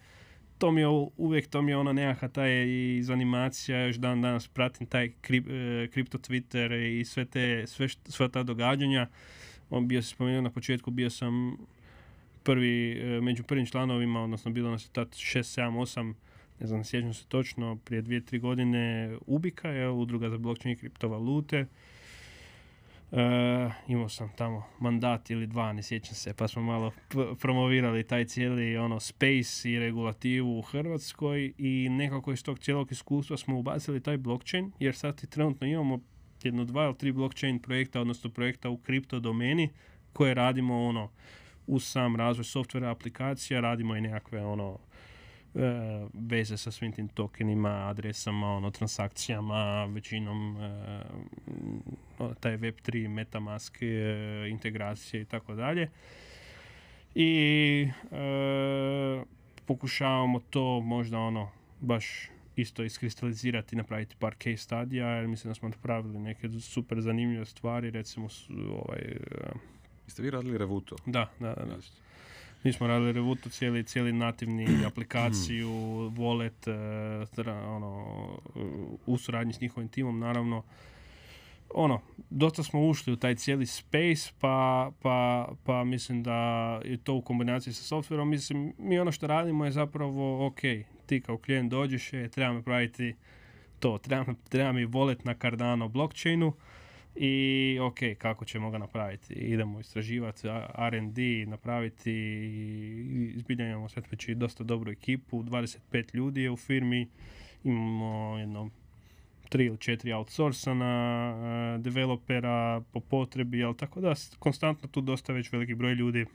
To 0.58 0.72
mi 0.72 0.82
je 0.82 0.88
uvijek, 1.18 1.48
to 1.48 1.62
mi 1.62 1.72
je 1.72 1.78
ono 1.78 1.94
nekakva 1.94 2.28
taj 2.28 2.68
iz 2.98 3.10
animacija, 3.10 3.86
još 3.86 3.96
dan 3.96 4.22
danas 4.22 4.48
pratim 4.48 4.88
taj 4.88 5.12
krip, 5.22 5.48
e, 5.50 5.88
kripto 5.92 6.18
Twitter 6.18 7.00
i 7.00 7.06
sve 7.06 7.26
te, 7.26 7.64
sve, 7.68 7.88
sva 8.08 8.28
ta 8.28 8.44
događanja. 8.44 9.08
On 9.70 9.88
bio 9.88 10.02
se 10.02 10.10
spomenuo 10.10 10.42
na 10.42 10.50
početku, 10.50 10.92
bio 10.92 11.10
sam 11.10 11.58
prvi, 12.46 12.92
e, 12.92 13.22
među 13.22 13.44
prvim 13.44 13.66
članovima, 13.66 14.24
odnosno 14.24 14.52
bilo 14.52 14.72
nas 14.72 14.86
je 14.86 14.90
tad 14.92 15.10
6, 15.10 15.62
7, 15.62 15.80
8, 15.80 16.14
ne 16.60 16.68
znam, 16.68 16.84
sjećam 16.84 17.14
se 17.14 17.26
točno, 17.28 17.76
prije 17.76 18.02
dvije, 18.02 18.26
tri 18.26 18.40
godine 18.40 19.16
Ubika, 19.26 19.70
je 19.70 19.90
udruga 19.90 20.30
za 20.30 20.38
blockchain 20.38 20.74
i 20.74 20.78
kriptovalute. 20.78 21.66
Uh, 23.12 23.20
imao 23.88 24.10
sam 24.10 24.30
tamo 24.36 24.64
mandat 24.80 25.30
ili 25.30 25.48
dva, 25.48 25.74
ne 25.74 25.84
sjećam 25.84 26.16
se, 26.16 26.34
pa 26.34 26.48
smo 26.48 26.62
malo 26.62 26.92
promovirali 27.40 28.04
taj 28.04 28.26
cijeli 28.26 28.78
ono 28.78 29.00
space 29.00 29.72
i 29.72 29.80
regulativu 29.80 30.60
u 30.60 30.62
Hrvatskoj 30.62 31.54
i 31.58 31.90
nekako 31.90 32.32
iz 32.32 32.44
tog 32.44 32.60
cijelog 32.60 32.92
iskustva 32.92 33.38
smo 33.38 33.60
ubacili 33.60 34.02
taj 34.02 34.18
blockchain, 34.18 34.72
jer 34.80 34.96
sad 34.96 35.24
i 35.24 35.28
trenutno 35.28 35.68
imamo 35.68 36.00
jedno 36.44 36.66
dva 36.66 36.86
ili 36.86 36.98
tri 36.98 37.12
blockchain 37.12 37.60
projekta, 37.60 38.02
odnosno 38.02 38.30
projekta 38.30 38.70
u 38.70 38.78
kripto 38.78 39.20
domeni 39.20 39.70
koje 40.14 40.34
radimo 40.34 40.84
ono 40.84 41.10
uz 41.68 41.84
sam 41.84 42.16
razvoj 42.16 42.44
softvera 42.44 42.92
aplikacija, 42.92 43.62
radimo 43.62 43.96
i 43.96 44.02
nekakve 44.02 44.46
ono 44.46 44.78
e, 45.56 45.60
veze 46.14 46.58
sa 46.58 46.72
svim 46.72 46.92
tim 46.92 47.08
tokenima, 47.08 47.90
adresama, 47.90 48.48
ono, 48.48 48.72
transakcijama, 48.72 49.86
većinom 49.86 50.58
e, 50.58 51.02
ono, 52.20 52.34
taj 52.34 52.58
Web3, 52.58 53.08
Metamask, 53.08 53.78
e, 53.82 54.48
integracije 54.50 55.22
i 55.22 55.26
tako 55.26 55.56
dalje. 55.56 55.90
I 57.16 57.88
e, 58.12 59.24
pokušavamo 59.66 60.40
to 60.40 60.82
možda 60.82 61.20
ono 61.20 61.52
baš 61.82 62.30
isto 62.56 62.84
iskristalizirati, 62.84 63.76
napraviti 63.76 64.16
par 64.20 64.36
case 64.36 64.58
stadija, 64.58 65.08
jer 65.08 65.28
mislim 65.28 65.50
da 65.50 65.56
smo 65.56 65.70
napravili 65.70 66.20
neke 66.20 66.50
super 66.50 67.02
zanimljive 67.02 67.46
stvari, 67.46 67.92
recimo 67.92 68.28
ovaj... 68.70 69.18
Jeste 70.06 70.22
vi 70.22 70.30
radili 70.30 70.58
Revuto? 70.58 70.96
Da, 71.06 71.30
da, 71.40 71.54
da. 71.54 71.66
da. 71.66 71.78
Mi 72.64 72.74
smo 72.74 72.88
radili 72.88 73.12
Revuto, 73.12 73.50
cijeli, 73.50 73.84
cijeli 73.84 74.14
nativni 74.14 74.68
aplikaciju, 74.90 75.70
wallet, 76.18 76.68
uh, 77.38 77.48
ono, 77.68 78.06
u 79.06 79.18
suradnji 79.18 79.54
s 79.54 79.62
njihovim 79.62 79.90
timom, 79.90 80.20
naravno. 80.20 80.64
Ono, 81.74 82.02
dosta 82.30 82.64
smo 82.64 82.88
ušli 82.88 83.14
u 83.14 83.16
taj 83.16 83.36
cijeli 83.36 83.66
space, 83.66 84.32
pa, 84.40 84.92
pa, 85.02 85.50
pa 85.64 85.84
mislim 85.84 86.24
da 86.24 86.34
je 86.86 86.98
to 86.98 87.14
u 87.14 87.22
kombinaciji 87.22 87.74
sa 87.74 87.84
softverom. 87.84 88.30
Mislim, 88.30 88.74
mi 88.78 89.00
ono 89.00 89.12
što 89.12 89.28
radimo 89.28 89.66
je 89.66 89.72
zapravo, 89.72 90.48
ok, 90.48 90.60
ti 91.06 91.22
kao 91.22 91.38
klijent 91.38 91.72
dođeš, 91.72 92.14
je, 92.14 92.30
treba 92.30 92.54
napraviti 92.54 93.16
to, 93.80 93.98
treba, 93.98 94.34
treba 94.50 94.72
mi 94.72 94.86
wallet 94.88 95.26
na 95.26 95.34
Cardano 95.34 95.88
blockchainu, 95.88 96.54
i 97.16 97.78
ok, 97.82 97.98
kako 98.18 98.46
ćemo 98.46 98.70
ga 98.70 98.78
napraviti? 98.78 99.34
Idemo 99.34 99.80
istraživati 99.80 100.48
R&D, 100.78 101.46
napraviti 101.48 102.12
i 102.12 103.32
izbilja 103.36 103.68
imamo 103.68 103.90
sad 103.90 104.04
već 104.12 104.30
dosta 104.30 104.64
dobru 104.64 104.92
ekipu, 104.92 105.44
25 105.44 106.16
ljudi 106.16 106.42
je 106.42 106.52
u 106.52 106.58
firmi, 106.58 107.08
imamo 107.64 108.38
jedno 108.38 108.70
tri 109.50 109.66
ili 109.66 109.78
četiri 109.78 110.14
outsourcana, 110.14 111.76
uh, 111.76 111.82
developera 111.82 112.82
po 112.92 113.00
potrebi, 113.00 113.64
ali 113.64 113.78
tako 113.78 114.02
da 114.02 114.14
konstantno 114.40 114.88
tu 114.88 115.02
dosta 115.02 115.34
već 115.34 115.52
veliki 115.52 115.76
broj 115.76 115.94
ljudi 115.94 116.26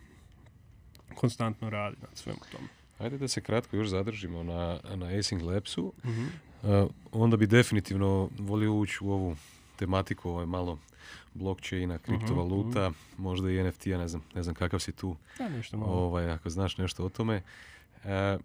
konstantno 1.14 1.70
radi 1.70 1.96
na 2.02 2.08
svemu 2.14 2.38
tome. 2.52 2.68
Ajde 2.98 3.18
da 3.18 3.28
se 3.28 3.40
kratko 3.40 3.76
još 3.76 3.88
zadržimo 3.88 4.42
na, 4.42 4.80
na 4.96 5.06
Async 5.06 5.42
Labsu. 5.42 5.92
uh 6.04 6.10
onda 7.12 7.36
bi 7.36 7.46
definitivno 7.46 8.30
volio 8.38 8.74
ući 8.74 8.98
u 9.00 9.10
ovu 9.10 9.36
tematiku, 9.80 10.28
ovo 10.28 10.40
je 10.40 10.46
malo 10.46 10.78
blockchaina, 11.34 11.94
mhm, 11.94 12.04
kriptovaluta, 12.04 12.88
uh 12.88 12.94
možda 13.20 13.50
i 13.50 13.62
NFT-a, 13.62 13.98
ne 13.98 14.08
znam, 14.08 14.22
ne 14.34 14.42
znam 14.42 14.54
kakav 14.54 14.80
si 14.80 14.92
tu, 14.92 15.16
ja, 15.40 15.48
nešto 15.48 15.76
ovaj, 15.76 16.30
ako 16.30 16.50
znaš 16.50 16.78
nešto 16.78 17.04
o 17.04 17.08
tome. 17.08 17.42
E, 18.04 18.38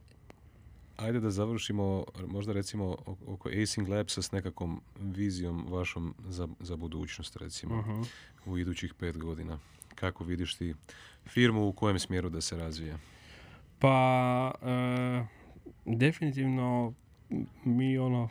ajde 0.98 1.20
da 1.20 1.32
završimo, 1.32 2.06
možda 2.28 2.54
recimo 2.54 2.96
oko 3.28 3.50
Async 3.50 3.90
Labsa 3.90 4.22
s 4.22 4.32
nekakvom 4.32 4.82
vizijom 5.00 5.66
vašom 5.70 6.16
za, 6.28 6.48
za 6.60 6.76
budućnost, 6.76 7.36
recimo, 7.36 7.78
mhm. 7.78 8.02
u 8.46 8.58
idućih 8.58 8.94
pet 8.94 9.18
godina. 9.18 9.60
Kako 9.96 10.24
vidiš 10.24 10.56
ti 10.56 10.74
firmu, 11.26 11.68
u 11.68 11.74
kojem 11.74 12.00
smjeru 12.00 12.30
da 12.30 12.42
se 12.42 12.58
razvija? 12.58 12.98
Pa, 13.80 14.52
e, 14.62 15.26
definitivno 15.86 16.94
mi 17.64 17.98
ono 17.98 18.30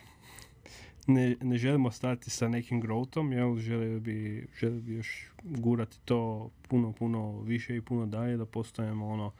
ne, 1.06 1.36
ne 1.42 1.58
želimo 1.58 1.90
stati 1.90 2.30
sa 2.30 2.48
nekim 2.48 2.82
growthom, 2.82 3.32
jel, 3.32 3.56
želio 3.56 4.00
bi, 4.00 4.46
želio 4.60 4.80
bi 4.80 4.94
još 4.94 5.26
gurati 5.42 5.96
to 6.04 6.50
puno, 6.68 6.92
puno 6.92 7.40
više 7.40 7.76
i 7.76 7.80
puno 7.80 8.06
dalje, 8.06 8.36
da 8.36 8.46
postajemo 8.46 9.08
ono, 9.08 9.32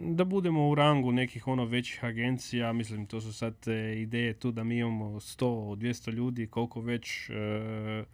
da 0.00 0.24
budemo 0.24 0.68
u 0.68 0.74
rangu 0.74 1.12
nekih 1.12 1.48
ono 1.48 1.64
većih 1.64 2.04
agencija, 2.04 2.72
mislim 2.72 3.06
to 3.06 3.20
su 3.20 3.32
sad 3.32 3.54
ideje 3.96 4.34
tu 4.34 4.50
da 4.50 4.64
mi 4.64 4.78
imamo 4.78 5.04
100, 5.04 5.76
200 5.76 6.12
ljudi, 6.12 6.46
koliko 6.46 6.80
već 6.80 7.30
e, 7.30 8.04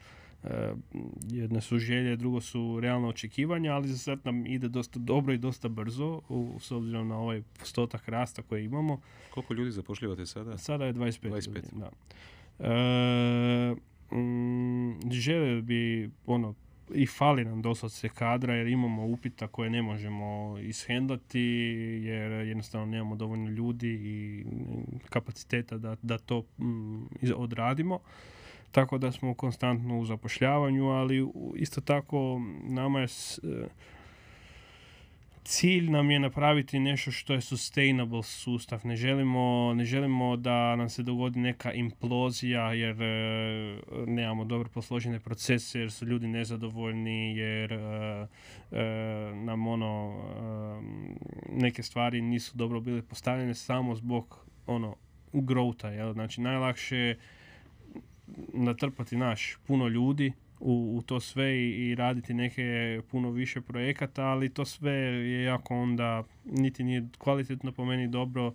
jedne 1.30 1.60
su 1.60 1.78
želje, 1.78 2.16
drugo 2.16 2.40
su 2.40 2.80
realno 2.80 3.08
očekivanja, 3.08 3.74
ali 3.74 3.88
za 3.88 3.98
sad 3.98 4.18
nam 4.24 4.46
ide 4.46 4.68
dosta 4.68 4.98
dobro 4.98 5.34
i 5.34 5.38
dosta 5.38 5.68
brzo, 5.68 6.20
u, 6.28 6.58
s 6.60 6.70
obzirom 6.70 7.08
na 7.08 7.18
ovaj 7.18 7.42
postotak 7.58 8.08
rasta 8.08 8.42
koji 8.42 8.64
imamo. 8.64 9.00
Koliko 9.30 9.54
ljudi 9.54 9.70
zapošljavate 9.70 10.26
sada? 10.26 10.58
Sada 10.58 10.84
je 10.84 10.94
25, 10.94 11.30
25. 11.30 11.54
ljudi, 11.54 11.68
da. 11.72 11.90
E, 12.58 13.74
mm, 14.16 15.10
želio 15.10 15.62
bi, 15.62 16.10
ono, 16.26 16.54
i 16.94 17.06
fali 17.06 17.44
nam 17.44 17.62
se 17.88 18.08
kadra 18.08 18.54
jer 18.54 18.66
imamo 18.66 19.06
upita 19.06 19.48
koje 19.48 19.70
ne 19.70 19.82
možemo 19.82 20.58
ishendlati 20.58 21.40
jer 22.04 22.32
jednostavno 22.32 22.86
nemamo 22.86 23.16
dovoljno 23.16 23.50
ljudi 23.50 23.88
i 23.88 24.44
kapaciteta 25.08 25.78
da, 25.78 25.96
da 26.02 26.18
to 26.18 26.44
mm, 26.58 27.06
odradimo 27.36 28.00
tako 28.72 28.98
da 28.98 29.12
smo 29.12 29.34
konstantno 29.34 29.98
u 29.98 30.04
zapošljavanju, 30.04 30.88
ali 30.88 31.28
isto 31.54 31.80
tako 31.80 32.40
nama 32.62 33.00
je 33.00 33.04
e, 33.04 33.08
cilj 35.46 35.90
nam 35.90 36.10
je 36.10 36.18
napraviti 36.18 36.78
nešto 36.78 37.10
što 37.10 37.32
je 37.32 37.40
sustainable 37.40 38.22
sustav. 38.22 38.80
Ne 38.84 38.96
želimo, 38.96 39.74
ne 39.74 39.84
želimo 39.84 40.36
da 40.36 40.76
nam 40.76 40.88
se 40.88 41.02
dogodi 41.02 41.40
neka 41.40 41.72
implozija 41.72 42.72
jer 42.72 43.02
e, 43.02 43.78
nemamo 44.06 44.44
dobro 44.44 44.68
posložene 44.68 45.20
procese, 45.20 45.80
jer 45.80 45.92
su 45.92 46.06
ljudi 46.06 46.28
nezadovoljni, 46.28 47.36
jer 47.36 47.72
e, 47.72 48.26
nam 49.34 49.66
ono 49.66 50.16
neke 51.52 51.82
stvari 51.82 52.20
nisu 52.20 52.56
dobro 52.56 52.80
bile 52.80 53.02
postavljene 53.02 53.54
samo 53.54 53.94
zbog 53.94 54.46
ono 54.66 54.96
growta. 55.32 55.88
Jel? 55.88 56.12
Znači 56.12 56.40
najlakše 56.40 57.16
natrpati 58.54 59.16
naš 59.16 59.56
puno 59.66 59.88
ljudi 59.88 60.32
u, 60.60 60.96
u 60.98 61.02
to 61.02 61.20
sve 61.20 61.56
i, 61.56 61.88
i, 61.88 61.94
raditi 61.94 62.34
neke 62.34 63.00
puno 63.10 63.30
više 63.30 63.60
projekata, 63.60 64.24
ali 64.24 64.48
to 64.48 64.64
sve 64.64 64.92
je 64.92 65.42
jako 65.42 65.74
onda 65.74 66.24
niti 66.44 66.84
nije 66.84 67.08
kvalitetno 67.18 67.72
po 67.72 67.84
meni 67.84 68.08
dobro. 68.08 68.54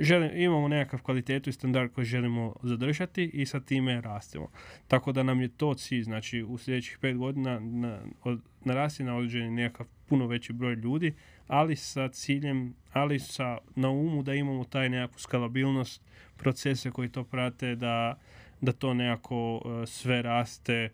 Želim, 0.00 0.30
imamo 0.34 0.68
nekakav 0.68 1.02
kvalitetu 1.02 1.50
i 1.50 1.52
standard 1.52 1.92
koji 1.92 2.04
želimo 2.04 2.54
zadržati 2.62 3.24
i 3.24 3.46
sa 3.46 3.60
time 3.60 4.00
rastemo. 4.00 4.48
Tako 4.88 5.12
da 5.12 5.22
nam 5.22 5.40
je 5.40 5.48
to 5.48 5.74
cilj, 5.74 6.02
znači 6.02 6.42
u 6.42 6.58
sljedećih 6.58 6.98
pet 7.00 7.16
godina 7.16 7.60
na, 7.60 7.98
od, 8.24 8.40
narasti 8.64 9.04
na 9.04 9.16
određeni 9.16 9.50
nekakav 9.50 9.86
puno 10.06 10.26
veći 10.26 10.52
broj 10.52 10.74
ljudi, 10.74 11.14
ali 11.46 11.76
sa 11.76 12.08
ciljem, 12.08 12.74
ali 12.92 13.18
sa 13.18 13.58
na 13.74 13.90
umu 13.90 14.22
da 14.22 14.34
imamo 14.34 14.64
taj 14.64 14.88
nekakvu 14.88 15.18
skalabilnost, 15.18 16.02
procese 16.36 16.90
koji 16.90 17.08
to 17.08 17.24
prate, 17.24 17.74
da 17.74 18.18
da 18.60 18.72
to 18.72 18.94
nekako 18.94 19.56
uh, 19.56 19.88
sve 19.88 20.22
raste 20.22 20.90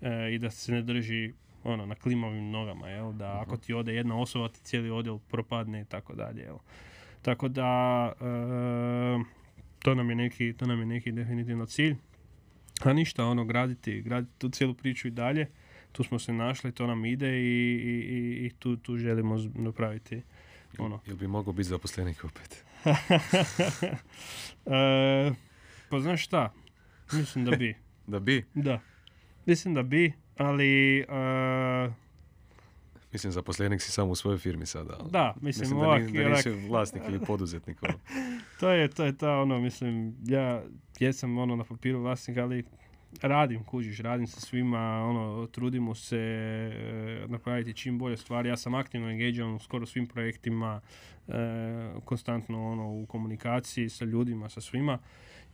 uh, 0.00 0.08
i 0.32 0.38
da 0.38 0.50
se 0.50 0.72
ne 0.72 0.82
drži 0.82 1.32
ono, 1.64 1.86
na 1.86 1.94
klimavim 1.94 2.50
nogama, 2.50 2.88
jel? 2.88 3.12
da 3.12 3.40
ako 3.40 3.56
ti 3.56 3.74
ode 3.74 3.94
jedna 3.94 4.18
osoba, 4.18 4.48
ti 4.48 4.60
cijeli 4.60 4.90
odjel 4.90 5.18
propadne 5.18 5.80
i 5.80 5.84
tako 5.84 6.14
dalje. 6.14 6.42
Jel? 6.42 6.56
Tako 7.22 7.48
da 7.48 8.12
uh, 8.20 9.26
to 9.78 9.94
nam 9.94 10.10
je 10.10 10.16
neki, 10.16 10.52
to 10.52 10.66
nam 10.66 10.80
je 10.80 10.86
neki 10.86 11.12
definitivno 11.12 11.66
cilj. 11.66 11.96
A 12.84 12.92
ništa, 12.92 13.24
ono, 13.24 13.44
graditi, 13.44 14.02
graditi 14.02 14.32
tu 14.38 14.48
cijelu 14.48 14.74
priču 14.74 15.08
i 15.08 15.10
dalje. 15.10 15.50
Tu 15.92 16.02
smo 16.02 16.18
se 16.18 16.32
našli, 16.32 16.72
to 16.72 16.86
nam 16.86 17.04
ide 17.04 17.38
i, 17.38 17.76
i, 17.76 18.46
i 18.46 18.50
tu, 18.58 18.76
tu 18.76 18.96
želimo 18.96 19.36
napraviti 19.54 20.22
ono. 20.78 21.00
Jel 21.06 21.16
bi 21.16 21.26
mogao 21.26 21.52
biti 21.52 21.68
zaposlenik 21.68 22.24
opet? 22.24 22.64
e, 24.66 25.32
pa 25.90 26.00
znaš 26.00 26.24
šta, 26.24 26.52
Mislim 27.12 27.44
da 27.44 27.56
bi. 27.56 27.76
da 28.06 28.20
bi? 28.20 28.44
Da. 28.54 28.80
Mislim 29.46 29.74
da 29.74 29.82
bi, 29.82 30.12
ali... 30.36 31.04
Uh, 31.08 31.92
mislim, 33.12 33.32
zaposlenik 33.32 33.82
si 33.82 33.92
samo 33.92 34.10
u 34.10 34.14
svojoj 34.14 34.38
firmi 34.38 34.66
sada. 34.66 34.96
Ali 35.00 35.10
da, 35.10 35.34
mislim, 35.40 35.62
mislim 35.62 35.78
ovak, 35.78 36.02
da, 36.02 36.22
da 36.22 36.28
nisi 36.28 36.50
vlasnik 36.50 37.02
ili 37.08 37.20
poduzetnik. 37.26 37.82
Ono. 37.82 37.94
to 38.60 38.70
je, 38.70 38.88
to 38.88 39.04
je 39.04 39.16
ta, 39.16 39.38
ono, 39.38 39.60
mislim, 39.60 40.16
ja 40.24 40.62
jesam, 40.98 41.38
ono, 41.38 41.56
na 41.56 41.64
papiru 41.64 42.00
vlasnik, 42.00 42.38
ali 42.38 42.64
radim, 43.22 43.64
kužiš, 43.64 43.98
radim 43.98 44.26
sa 44.26 44.40
svima, 44.40 45.04
ono, 45.04 45.46
trudimo 45.46 45.94
se 45.94 46.18
e, 46.18 47.26
napraviti 47.28 47.74
čim 47.74 47.98
bolje 47.98 48.16
stvari. 48.16 48.48
Ja 48.48 48.56
sam 48.56 48.74
aktivno 48.74 49.10
engagean 49.10 49.54
u 49.54 49.58
skoro 49.58 49.86
svim 49.86 50.06
projektima, 50.06 50.80
e, 51.28 51.32
konstantno, 52.04 52.72
ono, 52.72 52.90
u 52.90 53.06
komunikaciji 53.06 53.88
sa 53.88 54.04
ljudima, 54.04 54.48
sa 54.48 54.60
svima 54.60 54.98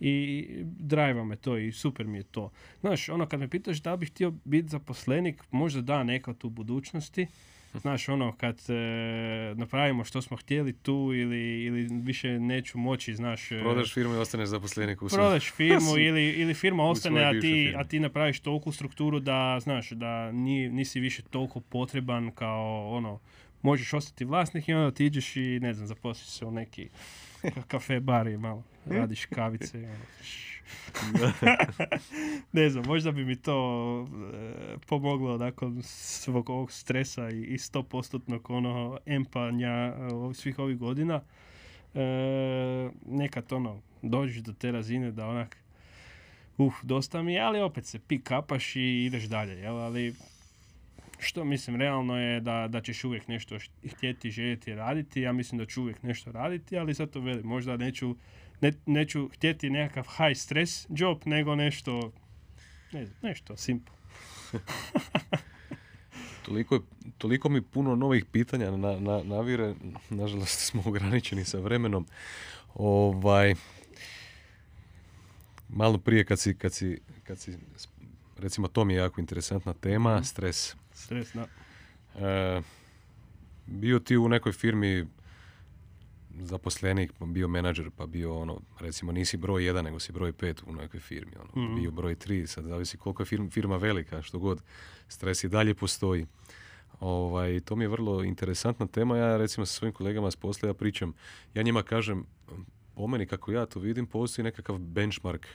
i 0.01 0.47
drajva 0.64 1.24
me 1.24 1.36
to 1.36 1.59
i 1.59 1.72
super 1.72 2.07
mi 2.07 2.18
je 2.18 2.22
to. 2.22 2.51
Znaš, 2.80 3.09
ono 3.09 3.26
kad 3.26 3.40
me 3.40 3.49
pitaš 3.49 3.82
da 3.82 3.97
bih 3.97 4.11
htio 4.11 4.32
biti 4.45 4.68
zaposlenik, 4.68 5.43
možda 5.51 5.80
da 5.80 6.05
neka 6.05 6.34
tu 6.34 6.51
budućnosti, 6.51 7.26
Znaš, 7.80 8.09
ono, 8.09 8.32
kad 8.32 8.59
e, 8.68 9.55
napravimo 9.55 10.05
što 10.05 10.22
smo 10.22 10.36
htjeli 10.36 10.72
tu 10.72 11.11
ili, 11.14 11.64
ili 11.64 11.88
više 12.03 12.40
neću 12.40 12.78
moći, 12.78 13.14
znaš... 13.14 13.53
e, 13.53 13.61
Prodaš 13.61 13.95
firmu 13.95 14.14
i 14.14 14.18
ostaneš 14.18 14.49
zaposlenik 14.49 15.03
u 15.03 15.09
prodaš 15.09 15.53
firmu 15.53 15.99
ili, 16.09 16.28
ili 16.30 16.55
firma 16.55 16.84
ostane, 16.84 17.24
a 17.24 17.40
ti, 17.40 17.74
a 17.76 17.84
ti 17.84 18.01
napraviš 18.01 18.40
toliku 18.40 18.72
strukturu 18.72 19.20
da, 19.20 19.59
znaš, 19.62 19.90
da 19.90 20.32
ni, 20.32 20.68
nisi 20.68 21.01
više 21.01 21.22
toliko 21.22 21.61
potreban 21.61 22.30
kao, 22.30 22.90
ono, 22.90 23.20
možeš 23.62 23.93
ostati 23.93 24.24
vlasnik 24.24 24.68
i 24.68 24.72
onda 24.72 24.95
ti 24.95 25.07
ideš 25.07 25.36
i, 25.36 25.59
ne 25.62 25.74
znam, 25.74 25.86
zaposliš 25.86 26.28
se 26.28 26.45
u 26.45 26.51
neki 26.51 26.88
kafe, 27.68 28.01
bar 28.01 28.26
i 28.26 28.36
malo 28.36 28.62
radiš 28.86 29.26
kavice. 29.26 29.78
ono, 29.78 31.32
ne 32.53 32.70
znam, 32.70 32.84
možda 32.86 33.12
bi 33.12 33.24
mi 33.24 33.36
to 33.36 34.07
e, 34.34 34.76
pomoglo 34.86 35.38
nakon 35.38 35.82
svog 35.82 36.51
ovog 36.51 36.72
stresa 36.72 37.30
i, 37.30 37.40
i 37.40 37.59
100% 37.59 38.40
ono 38.49 38.99
empanja 39.07 39.70
e, 39.70 39.95
svih 40.34 40.59
ovih 40.59 40.78
godina. 40.78 41.20
E, 41.95 42.90
nekad 43.07 43.53
ono, 43.53 43.80
dođeš 44.03 44.36
do 44.36 44.53
te 44.53 44.72
razine 44.72 45.11
da 45.11 45.26
onak 45.26 45.62
uh, 46.57 46.74
dosta 46.82 47.22
mi 47.22 47.34
je, 47.34 47.40
ali 47.40 47.61
opet 47.61 47.86
se 47.86 47.99
pick 47.99 48.30
upaš 48.38 48.76
i 48.76 49.05
ideš 49.05 49.24
dalje, 49.24 49.53
jel? 49.53 49.76
Ali 49.76 50.14
što 51.23 51.45
mislim, 51.45 51.77
realno 51.77 52.18
je 52.18 52.41
da, 52.41 52.68
da 52.68 52.81
ćeš 52.81 53.05
uvijek 53.05 53.29
nešto 53.29 53.59
htjeti, 53.89 54.31
željeti 54.31 54.75
raditi. 54.75 55.20
Ja 55.20 55.33
mislim 55.33 55.59
da 55.59 55.66
ću 55.66 55.83
uvijek 55.83 56.03
nešto 56.03 56.33
raditi, 56.33 56.79
ali 56.79 56.95
zato 56.95 57.20
velim, 57.20 57.47
možda 57.47 57.77
neću, 57.77 58.16
ne, 58.61 58.73
neću 58.87 59.29
htjeti 59.29 59.70
nekakav 59.70 60.05
high 60.07 60.37
stress 60.37 60.87
job, 60.91 61.18
nego 61.25 61.55
nešto, 61.55 62.12
ne 62.93 63.07
znam, 63.07 63.18
nešto 63.23 63.57
simple. 63.57 63.95
Toliko, 66.43 66.75
je- 66.75 66.81
toliko 67.18 67.49
mi 67.49 67.62
puno 67.62 67.97
novih 67.97 68.25
pitanja 68.25 68.70
na, 68.70 69.01
na, 69.01 69.23
navire, 69.25 69.75
nažalost 70.11 70.61
smo 70.61 70.83
ograničeni 70.87 71.45
sa 71.45 71.59
vremenom. 71.59 72.07
Ovaj, 72.75 73.55
malo 75.68 75.99
prije 75.99 76.25
kad 76.25 76.39
si, 76.39 76.55
kad 76.55 76.73
si, 76.75 76.99
kad 77.25 77.39
si, 77.39 77.59
recimo 78.39 78.68
to 78.68 78.85
mi 78.85 78.95
je 78.95 78.99
jako 78.99 79.20
interesantna 79.20 79.73
tema, 79.75 80.14
Mhm. 80.14 80.23
stres. 80.25 80.77
Stres, 80.95 81.32
da. 81.34 81.47
E, 82.18 82.62
bio 83.66 83.99
ti 83.99 84.16
u 84.16 84.28
nekoj 84.28 84.53
firmi 84.53 85.07
zaposlenik, 86.32 87.12
pa 87.12 87.26
bio 87.26 87.49
menadžer, 87.49 87.90
pa 87.90 88.07
bio 88.07 88.36
ono, 88.36 88.61
recimo 88.80 89.12
nisi 89.12 89.36
broj 89.36 89.64
jedan, 89.64 89.84
nego 89.84 90.01
si 90.01 90.12
broj 90.12 90.32
pet 90.32 90.62
u 90.66 90.72
nekoj 90.72 91.01
firmi, 91.01 91.32
ono, 91.36 91.64
Mhm. 91.64 91.74
bio 91.74 91.90
broj 91.90 92.14
tri, 92.14 92.47
sad 92.47 92.64
zavisi 92.64 92.97
koliko 92.97 93.22
je 93.22 93.26
firma, 93.26 93.51
firma 93.51 93.76
velika, 93.76 94.22
što 94.22 94.38
god, 94.38 94.62
stres 95.09 95.45
i 95.45 95.49
dalje 95.49 95.74
postoji. 95.74 96.26
Ovaj, 97.01 97.61
to 97.61 97.76
mi 97.76 97.84
je 97.84 97.88
vrlo 97.88 98.24
interesantna 98.24 98.86
tema, 98.86 99.16
ja 99.16 99.36
recimo 99.36 99.66
sa 99.66 99.72
svojim 99.72 99.93
kolegama 99.95 100.30
s 100.30 100.36
posla 100.36 100.68
ja 100.68 100.74
pričam, 100.74 101.12
ja 101.55 101.62
njima 101.62 101.82
kažem, 101.82 102.24
po 102.95 103.07
meni 103.07 103.26
kako 103.26 103.53
ja 103.53 103.66
to 103.66 103.80
vidim, 103.80 104.07
postoji 104.07 104.45
nekakav 104.45 104.78
benchmark 104.78 105.47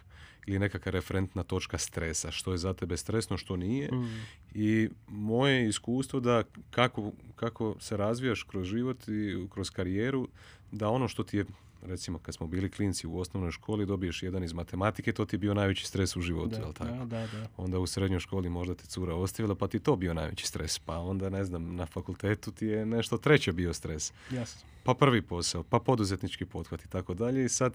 ili 0.47 0.59
nekakva 0.59 0.91
referentna 0.91 1.43
točka 1.43 1.77
stresa, 1.77 2.31
što 2.31 2.51
je 2.51 2.57
za 2.57 2.73
tebe 2.73 2.97
stresno, 2.97 3.37
što 3.37 3.55
nije, 3.55 3.89
Mm. 3.91 4.25
i 4.53 4.89
moje 5.07 5.67
iskustvo 5.69 6.19
da 6.19 6.43
kako, 6.69 7.11
kako 7.35 7.75
se 7.79 7.97
razvijaš 7.97 8.43
kroz 8.43 8.67
život 8.67 9.07
i 9.07 9.47
kroz 9.49 9.69
karijeru, 9.69 10.27
da 10.71 10.89
ono 10.89 11.07
što 11.07 11.23
ti 11.23 11.37
je, 11.37 11.45
recimo 11.81 12.19
kad 12.19 12.35
smo 12.35 12.47
bili 12.47 12.71
klinci 12.71 13.07
u 13.07 13.19
osnovnoj 13.19 13.51
školi, 13.51 13.85
dobiješ 13.85 14.23
jedan 14.23 14.43
iz 14.43 14.53
matematike, 14.53 15.11
to 15.13 15.25
ti 15.25 15.35
je 15.35 15.39
bio 15.39 15.53
najveći 15.53 15.85
stres 15.85 16.15
u 16.15 16.21
životu, 16.21 16.49
Da, 16.49 16.57
jel 16.57 16.73
tako? 16.73 16.91
da, 16.91 17.05
da, 17.05 17.27
da. 17.27 17.47
Onda 17.57 17.79
u 17.79 17.87
srednjoj 17.87 18.19
školi 18.19 18.49
možda 18.49 18.75
te 18.75 18.85
cura 18.85 19.15
ostavila, 19.15 19.55
pa 19.55 19.67
ti 19.67 19.79
to 19.79 19.95
bio 19.95 20.13
najveći 20.13 20.47
stres. 20.47 20.79
Pa 20.79 20.97
onda, 20.97 21.29
ne 21.29 21.43
znam, 21.43 21.75
na 21.75 21.85
fakultetu 21.85 22.51
ti 22.51 22.65
je 22.65 22.85
nešto 22.85 23.17
treće 23.17 23.51
bio 23.53 23.73
stres. 23.73 24.13
Jasno. 24.31 24.61
Pa 24.83 24.93
prvi 24.93 25.21
posao, 25.21 25.63
pa 25.63 25.79
poduzetnički 25.79 26.45
pothvat 26.45 26.85
i 26.85 26.89
tako 26.89 27.13
dalje. 27.13 27.45
I 27.45 27.49
sad, 27.49 27.73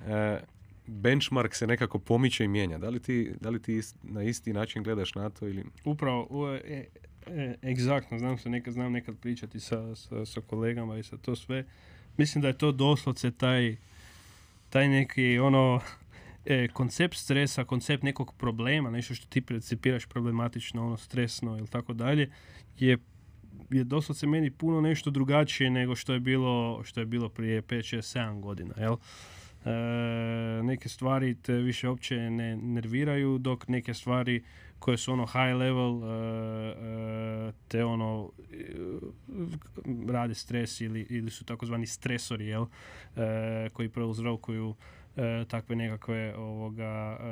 e, 0.00 0.40
benchmark 0.86 1.54
se 1.54 1.66
nekako 1.66 1.98
pomiče 1.98 2.44
i 2.44 2.48
mijenja. 2.48 2.78
Da 2.78 2.88
li 2.88 3.00
ti, 3.00 3.32
da 3.40 3.50
li 3.50 3.62
ti 3.62 3.80
na 4.02 4.22
isti 4.22 4.52
način 4.52 4.82
gledaš 4.82 5.14
na 5.14 5.30
to 5.30 5.48
ili... 5.48 5.64
Upravo, 5.84 6.26
u- 6.30 6.46
e, 6.48 6.84
e, 7.26 7.54
egzaktno, 7.62 8.18
znam 8.18 8.38
se 8.38 8.50
nekad, 8.50 8.74
znam 8.74 8.92
nekad 8.92 9.16
pričati 9.16 9.60
sa, 9.60 9.94
sa, 9.96 10.26
sa 10.26 10.40
kolegama 10.40 10.98
i 10.98 11.02
sa 11.02 11.16
to 11.16 11.36
sve. 11.36 11.64
Mislim 12.16 12.42
da 12.42 12.48
je 12.48 12.58
to 12.58 12.72
doslovce 12.72 13.30
taj, 13.30 13.76
taj 14.70 14.88
neki 14.88 15.38
ono 15.38 15.80
e, 16.46 16.68
koncept 16.68 17.16
stresa, 17.16 17.64
koncept 17.64 18.02
nekog 18.02 18.34
problema, 18.34 18.90
nešto 18.90 19.14
što 19.14 19.26
ti 19.26 19.40
percipiraš 19.40 20.06
problematično, 20.06 20.86
ono 20.86 20.96
stresno 20.96 21.58
ili 21.58 21.68
tako 21.68 21.92
dalje, 21.92 22.30
je 22.78 22.98
je 23.70 23.84
doslovce 23.84 24.26
meni 24.26 24.50
puno 24.50 24.80
nešto 24.80 25.10
drugačije 25.10 25.70
nego 25.70 25.96
što 25.96 26.12
je 26.12 26.20
bilo, 26.20 26.80
što 26.84 27.00
je 27.00 27.06
bilo 27.06 27.28
prije 27.28 27.62
5, 27.62 27.96
6, 27.96 28.18
7 28.18 28.40
godina, 28.40 28.74
jel? 28.78 28.96
E, 29.64 29.70
neke 30.62 30.88
stvari 30.88 31.34
te 31.34 31.52
više 31.52 31.88
uopće 31.88 32.30
ne 32.30 32.56
nerviraju, 32.56 33.38
dok 33.38 33.68
neke 33.68 33.94
stvari 33.94 34.42
koje 34.78 34.96
su 34.96 35.12
ono 35.12 35.26
high 35.26 35.54
level 35.56 36.02
e, 36.04 36.74
e, 37.48 37.52
te 37.68 37.84
ono 37.84 38.30
e, 38.52 40.12
rade 40.12 40.34
stres 40.34 40.80
ili, 40.80 41.06
ili 41.10 41.30
su 41.30 41.44
takozvani 41.44 41.86
stresori, 41.86 42.46
jel? 42.46 42.66
Koji 43.72 43.88
prouzrokuju 43.88 44.74
e, 45.16 45.44
takve 45.48 45.76
nekakve 45.76 46.34
ovoga 46.36 47.18
e, 47.20 47.26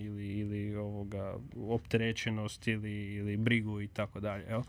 ili, 0.00 0.38
ili 0.38 0.76
ovoga 0.76 1.36
opterećenost 1.68 2.68
ili, 2.68 3.14
ili 3.14 3.36
brigu 3.36 3.80
i 3.80 3.88
tako 3.88 4.20
dalje, 4.20 4.44
jel? 4.44 4.62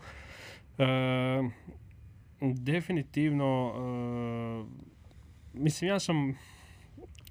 Definitivno 2.40 3.72
e, 3.74 4.68
mislim 5.54 5.90
ja 5.90 6.00
sam 6.00 6.34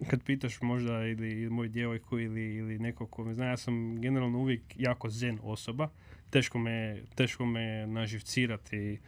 kad 0.09 0.23
pitaš 0.23 0.61
možda 0.61 1.05
ili 1.05 1.49
moj 1.49 1.67
djevojku 1.67 2.19
ili, 2.19 2.55
ili 2.55 2.79
neko 2.79 3.07
ko 3.07 3.23
me 3.23 3.33
zna, 3.33 3.45
ja 3.45 3.57
sam 3.57 4.01
generalno 4.01 4.39
uvijek 4.39 4.61
jako 4.75 5.09
zen 5.09 5.39
osoba. 5.43 5.89
Teško 6.29 6.59
me, 6.59 7.01
teško 7.15 7.45
me 7.45 7.87
naživcirati. 7.87 8.99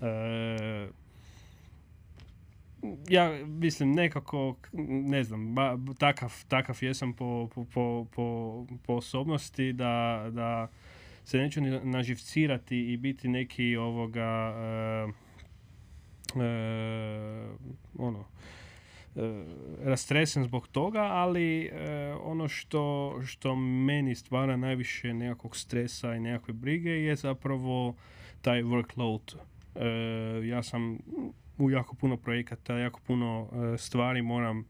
E, 0.00 0.88
ja 3.08 3.46
mislim 3.46 3.92
nekako, 3.92 4.56
ne 4.88 5.24
znam, 5.24 5.54
ba, 5.54 5.78
takav, 5.98 6.44
takav 6.48 6.78
jesam 6.80 7.12
po, 7.12 7.48
po, 7.54 7.64
po, 8.14 8.66
po, 8.86 8.94
osobnosti 8.94 9.72
da, 9.72 10.26
da 10.30 10.68
se 11.24 11.38
neću 11.38 11.60
naživcirati 11.82 12.92
i 12.92 12.96
biti 12.96 13.28
neki 13.28 13.76
ovoga 13.76 14.54
e, 14.56 15.08
e, 16.40 17.48
ono 17.98 18.24
rastresen 19.84 20.44
zbog 20.44 20.68
toga, 20.68 21.00
ali 21.00 21.64
e, 21.64 21.70
ono 22.22 22.48
što, 22.48 23.14
što 23.26 23.56
meni 23.56 24.14
stvara 24.14 24.56
najviše 24.56 25.14
nekakvog 25.14 25.56
stresa 25.56 26.14
i 26.14 26.20
nekakve 26.20 26.54
brige 26.54 26.90
je 26.90 27.16
zapravo 27.16 27.94
taj 28.42 28.62
workload. 28.62 29.36
E, 29.74 30.46
ja 30.46 30.62
sam 30.62 30.98
u 31.58 31.70
jako 31.70 31.96
puno 31.96 32.16
projekata, 32.16 32.78
jako 32.78 33.00
puno 33.06 33.48
stvari 33.78 34.22
moram 34.22 34.64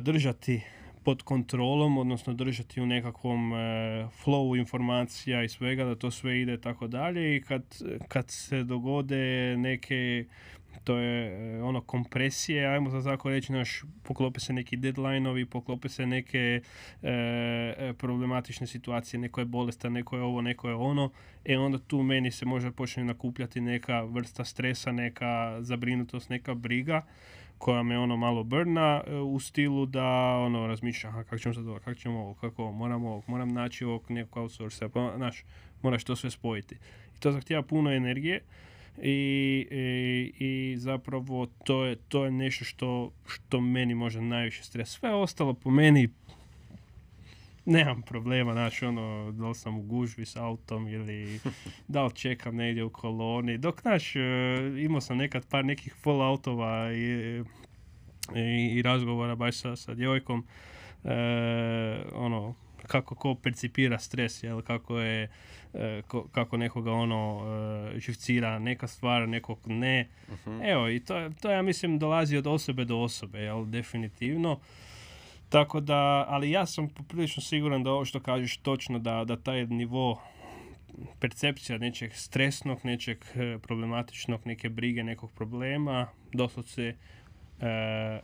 držati 0.00 0.60
pod 1.04 1.22
kontrolom, 1.22 1.98
odnosno 1.98 2.34
držati 2.34 2.80
u 2.80 2.86
nekakvom 2.86 3.52
e, 3.52 3.56
flowu 4.24 4.58
informacija 4.58 5.42
i 5.42 5.48
svega, 5.48 5.84
da 5.84 5.94
to 5.94 6.10
sve 6.10 6.40
ide 6.40 6.60
tako 6.60 6.86
dalje 6.86 7.36
i 7.36 7.42
kad, 7.42 7.62
kad 8.08 8.30
se 8.30 8.62
dogode 8.62 9.56
neke 9.56 10.24
to 10.84 10.96
je 10.96 11.26
e, 11.56 11.62
ono 11.62 11.80
kompresije, 11.80 12.66
ajmo 12.66 12.90
za 12.90 13.10
tako 13.10 13.30
reći, 13.30 13.52
naš, 13.52 13.82
poklope 14.02 14.40
se 14.40 14.52
neki 14.52 14.76
deadline-ovi, 14.76 15.44
poklope 15.44 15.88
se 15.88 16.06
neke 16.06 16.60
e, 17.02 17.10
e, 17.78 17.92
problematične 17.98 18.66
situacije, 18.66 19.20
neko 19.20 19.40
je 19.40 19.44
bolestan, 19.44 19.92
neko 19.92 20.16
je 20.16 20.22
ovo, 20.22 20.42
neko 20.42 20.68
je 20.68 20.74
ono, 20.74 21.10
e 21.44 21.58
onda 21.58 21.78
tu 21.78 22.02
meni 22.02 22.30
se 22.30 22.46
može 22.46 22.70
počne 22.70 23.04
nakupljati 23.04 23.60
neka 23.60 24.02
vrsta 24.02 24.44
stresa, 24.44 24.92
neka 24.92 25.56
zabrinutost, 25.60 26.28
neka 26.28 26.54
briga 26.54 27.02
koja 27.58 27.82
me 27.82 27.98
ono 27.98 28.16
malo 28.16 28.44
brna 28.44 29.02
e, 29.06 29.14
u 29.14 29.40
stilu 29.40 29.86
da 29.86 30.06
ono 30.38 30.66
razmišljam 30.66 31.12
aha, 31.12 31.24
kako 31.24 31.38
ćemo 31.38 31.54
sad 31.54 31.68
ovo, 31.68 31.78
kako 31.78 31.94
ćemo 31.94 32.20
ovo, 32.20 32.34
kako 32.34 32.62
ovo, 32.62 32.72
moram 32.72 33.04
ovo, 33.04 33.22
moram 33.26 33.48
naći 33.48 33.84
ovog 33.84 34.10
nekog 34.10 34.42
outsourca, 34.42 34.88
pa 34.88 35.12
znaš, 35.16 35.44
moraš 35.82 36.04
to 36.04 36.16
sve 36.16 36.30
spojiti. 36.30 36.74
I 37.16 37.20
to 37.20 37.32
zahtjeva 37.32 37.62
puno 37.62 37.92
energije 37.92 38.40
i, 38.98 39.66
i, 39.70 39.76
zapravo 40.76 41.46
to 41.64 41.84
je, 41.84 41.96
to 41.96 42.24
je 42.24 42.30
nešto 42.30 42.64
što, 42.64 43.12
što 43.26 43.60
meni 43.60 43.94
može 43.94 44.20
najviše 44.20 44.64
stres. 44.64 44.90
Sve 44.90 45.14
ostalo 45.14 45.54
po 45.54 45.70
meni 45.70 46.08
nemam 47.64 48.02
problema, 48.02 48.52
znaš, 48.52 48.82
ono, 48.82 49.32
da 49.32 49.48
li 49.48 49.54
sam 49.54 49.78
u 49.78 49.82
gužvi 49.82 50.26
s 50.26 50.36
autom 50.36 50.88
ili 50.88 51.40
da 51.88 52.04
li 52.04 52.14
čekam 52.14 52.56
negdje 52.56 52.84
u 52.84 52.90
koloni. 52.90 53.58
Dok, 53.58 53.80
znaš, 53.80 54.16
e, 54.16 54.20
imao 54.78 55.00
sam 55.00 55.16
nekad 55.16 55.46
par 55.46 55.64
nekih 55.64 55.94
full 55.94 56.22
autova 56.22 56.92
i, 56.92 57.42
i, 58.36 58.70
i 58.74 58.82
razgovora 58.82 59.34
baš 59.34 59.56
sa, 59.56 59.76
sa 59.76 59.94
djevojkom, 59.94 60.44
e, 61.04 61.14
ono, 62.14 62.54
kako 62.86 63.14
ko 63.14 63.34
percipira 63.34 63.98
stres, 63.98 64.42
jel, 64.42 64.62
kako 64.62 64.98
je, 64.98 65.30
e, 65.74 66.02
ko- 66.08 66.28
kako 66.32 66.56
nekoga 66.56 66.92
ono 66.92 67.42
e, 67.94 68.00
živcira 68.00 68.58
neka 68.58 68.86
stvar, 68.86 69.28
nekog 69.28 69.58
ne. 69.66 70.08
Evo, 70.64 70.88
i 70.88 71.00
to, 71.00 71.30
to 71.40 71.50
ja 71.50 71.62
mislim 71.62 71.98
dolazi 71.98 72.36
od 72.36 72.46
osobe 72.46 72.84
do 72.84 72.98
osobe, 72.98 73.38
jel, 73.38 73.64
definitivno. 73.64 74.60
Tako 75.48 75.80
da, 75.80 76.24
ali 76.28 76.50
ja 76.50 76.66
sam 76.66 76.88
poprilično 76.88 77.42
siguran 77.42 77.82
da 77.82 77.90
ovo 77.90 78.04
što 78.04 78.20
kažeš 78.20 78.56
točno, 78.56 78.98
da, 78.98 79.24
da 79.24 79.36
taj 79.36 79.66
nivo 79.66 80.22
percepcija 81.20 81.78
nečeg 81.78 82.12
stresnog, 82.14 82.78
nečeg 82.84 83.24
e, 83.34 83.58
problematičnog, 83.58 84.40
neke 84.44 84.68
brige, 84.68 85.04
nekog 85.04 85.32
problema, 85.32 86.06
doslovce 86.32 86.94
e, 87.60 88.20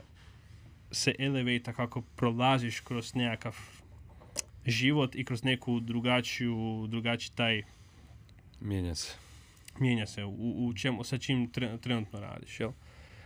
se 0.90 1.14
elevata 1.18 1.72
kako 1.72 2.00
prolaziš 2.16 2.80
kroz 2.80 3.14
nekakav 3.14 3.56
život 4.68 5.14
i 5.14 5.24
kroz 5.24 5.44
neku 5.44 5.80
drugačiju, 5.80 6.86
drugačiji 6.88 7.32
taj 7.34 7.62
Mijenja 8.60 8.94
se. 8.94 9.14
mijenja 9.80 10.06
se 10.06 10.24
u, 10.24 10.66
u 10.66 10.74
čemu, 10.74 11.04
sa 11.04 11.18
čim 11.18 11.52
tre- 11.52 11.80
trenutno 11.80 12.20
radiš, 12.20 12.60
jel? 12.60 12.70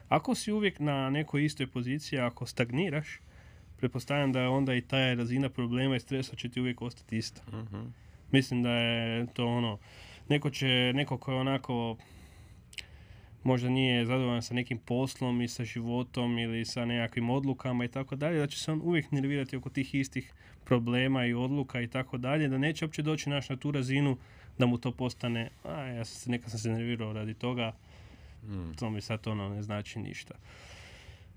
Ako 0.09 0.34
si 0.34 0.53
uvijek 0.53 0.78
na 0.80 1.11
nekoj 1.11 1.45
istoj 1.45 1.66
poziciji, 1.66 2.18
ako 2.18 2.47
stagniraš, 2.47 3.20
pretpostavljam 3.76 4.32
da 4.32 4.40
je 4.40 4.49
onda 4.49 4.74
i 4.74 4.80
ta 4.80 5.14
razina 5.14 5.49
problema 5.49 5.97
i 5.97 6.01
stresa 6.01 6.36
će 6.36 6.49
ti 6.49 6.61
uvijek 6.61 6.82
ostati 6.82 7.16
ista. 7.16 7.43
Mhm. 7.49 7.82
Mislim 8.32 8.62
da 8.62 8.70
je 8.70 9.26
to 9.26 9.47
ono, 9.47 9.78
neko 10.28 10.51
će, 10.51 10.93
neko 10.95 11.18
ko 11.18 11.32
je 11.32 11.38
onako 11.38 11.97
možda 13.45 13.68
nije 13.68 14.07
zadovoljan 14.07 14.43
sa 14.43 14.55
nekim 14.55 14.78
poslom 14.78 15.43
i 15.43 15.49
sa 15.49 15.64
životom 15.64 16.38
ili 16.38 16.64
sa 16.64 16.84
nekakvim 16.84 17.30
odlukama 17.30 17.84
i 17.84 17.88
tako 17.88 18.16
dalje, 18.16 18.38
da 18.38 18.47
će 18.47 18.59
se 18.59 18.72
on 18.72 18.80
uvijek 18.84 19.11
nervirati 19.12 19.57
oko 19.57 19.70
tih 19.70 19.95
istih 19.95 20.32
problema 20.64 21.26
i 21.26 21.34
odluka 21.34 21.80
i 21.80 21.86
tako 21.86 22.18
dalje, 22.18 22.48
da 22.48 22.58
neće 22.58 22.84
uopće 22.84 23.02
doći 23.02 23.30
naš 23.30 23.48
na 23.48 23.56
tu 23.56 23.70
razinu 23.70 24.16
da 24.58 24.66
mu 24.66 24.78
to 24.78 24.92
postane, 24.92 25.50
a 25.64 25.84
ja 25.84 26.04
sam 26.04 26.16
se, 26.16 26.30
neka 26.30 26.50
sam 26.50 26.58
se 26.58 26.70
nervirao 26.70 27.12
radi 27.12 27.34
toga, 27.34 27.72
Mm. 28.46 28.72
to 28.78 28.90
mi 28.90 29.00
sad 29.00 29.26
ono 29.26 29.48
ne 29.48 29.62
znači 29.62 29.98
ništa. 29.98 30.34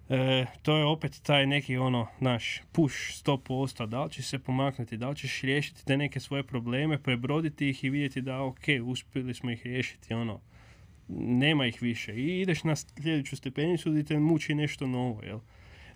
E, 0.10 0.46
to 0.62 0.78
je 0.78 0.86
opet 0.86 1.22
taj 1.24 1.48
neki 1.48 1.78
ono 1.78 2.08
naš 2.20 2.62
push 2.72 2.96
100%, 2.96 3.86
da 3.88 4.04
li 4.04 4.12
ćeš 4.12 4.26
se 4.26 4.40
pomaknuti, 4.40 4.98
da 4.98 5.10
li 5.10 5.16
ćeš 5.16 5.42
riješiti 5.42 5.86
te 5.86 5.98
neke 5.98 6.20
svoje 6.20 6.44
probleme, 6.44 7.04
prebroditi 7.04 7.70
ih 7.70 7.84
i 7.84 7.90
vidjeti 7.90 8.22
da 8.22 8.42
ok, 8.42 8.64
uspjeli 8.86 9.34
smo 9.34 9.52
ih 9.52 9.64
riješiti, 9.64 10.14
ono, 10.14 10.40
nema 11.18 11.66
ih 11.66 11.82
više 11.82 12.16
i 12.16 12.42
ideš 12.42 12.64
na 12.64 12.76
sljedeću 12.76 13.36
stepenicu 13.36 13.92
gdje 13.92 14.04
te 14.04 14.20
muči 14.20 14.56
nešto 14.56 14.88
novo, 14.88 15.24
jel? 15.24 15.40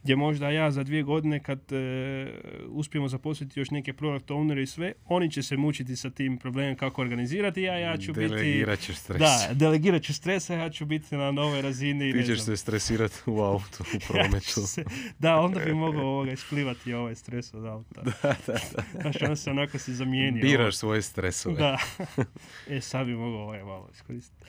Gdje 0.04 0.16
možda 0.16 0.50
ja 0.50 0.72
za 0.72 0.84
dvije 0.84 1.04
godine 1.04 1.39
kad 1.39 1.60
e, 1.72 2.28
uspijemo 2.68 3.08
zaposliti 3.08 3.60
još 3.60 3.72
neke 3.72 3.93
product 3.93 4.30
ownere 4.30 4.62
i 4.62 4.68
sve, 4.68 4.93
oni 5.06 5.32
će 5.32 5.43
se 5.43 5.58
mučiti 5.58 5.95
sa 5.95 6.10
tim 6.10 6.38
problemom 6.38 6.76
kako 6.76 7.02
organizirati, 7.02 7.62
ja, 7.62 7.74
ja 7.76 7.97
ću 7.97 8.14
biti... 8.14 8.28
Delegirat 8.30 8.80
ćeš 8.80 8.95
stres. 8.97 9.20
Da, 9.20 9.50
delegirat 9.54 10.02
ću 10.04 10.14
stresa, 10.14 10.54
ja 10.54 10.70
ću 10.70 10.86
biti 10.86 11.16
na 11.16 11.32
novoj 11.32 11.62
razini. 11.62 12.14
Ti 12.14 12.26
ćeš 12.26 12.41
se 12.41 12.58
stresirati 12.58 13.16
u 13.26 13.39
autu, 13.52 13.84
u 13.84 13.95
Ja 13.95 14.00
prometu. 14.08 14.68
se- 14.68 14.84
da, 15.20 15.39
onda 15.39 15.60
bi 15.60 15.74
mogao 15.74 16.04
ovoga 16.04 16.32
isplivati 16.32 16.93
ovaj 16.93 17.16
stres 17.16 17.54
od 17.54 17.66
auta. 17.66 18.02
da, 18.24 18.36
da, 18.47 18.54
da. 18.76 18.84
Znaš, 19.02 19.22
onda 19.22 19.36
se 19.36 19.50
onako 19.52 19.78
si 19.78 19.93
zamijenio. 19.93 20.41
Biraš 20.41 20.76
svoje 20.76 21.02
stresove. 21.02 21.56
Da. 21.56 21.78
e, 22.76 22.82
sad 22.82 23.06
bi 23.08 23.14
mogao 23.14 23.41
ovaj 23.41 23.64
malo 23.64 23.89
iskoristiti. 23.93 24.45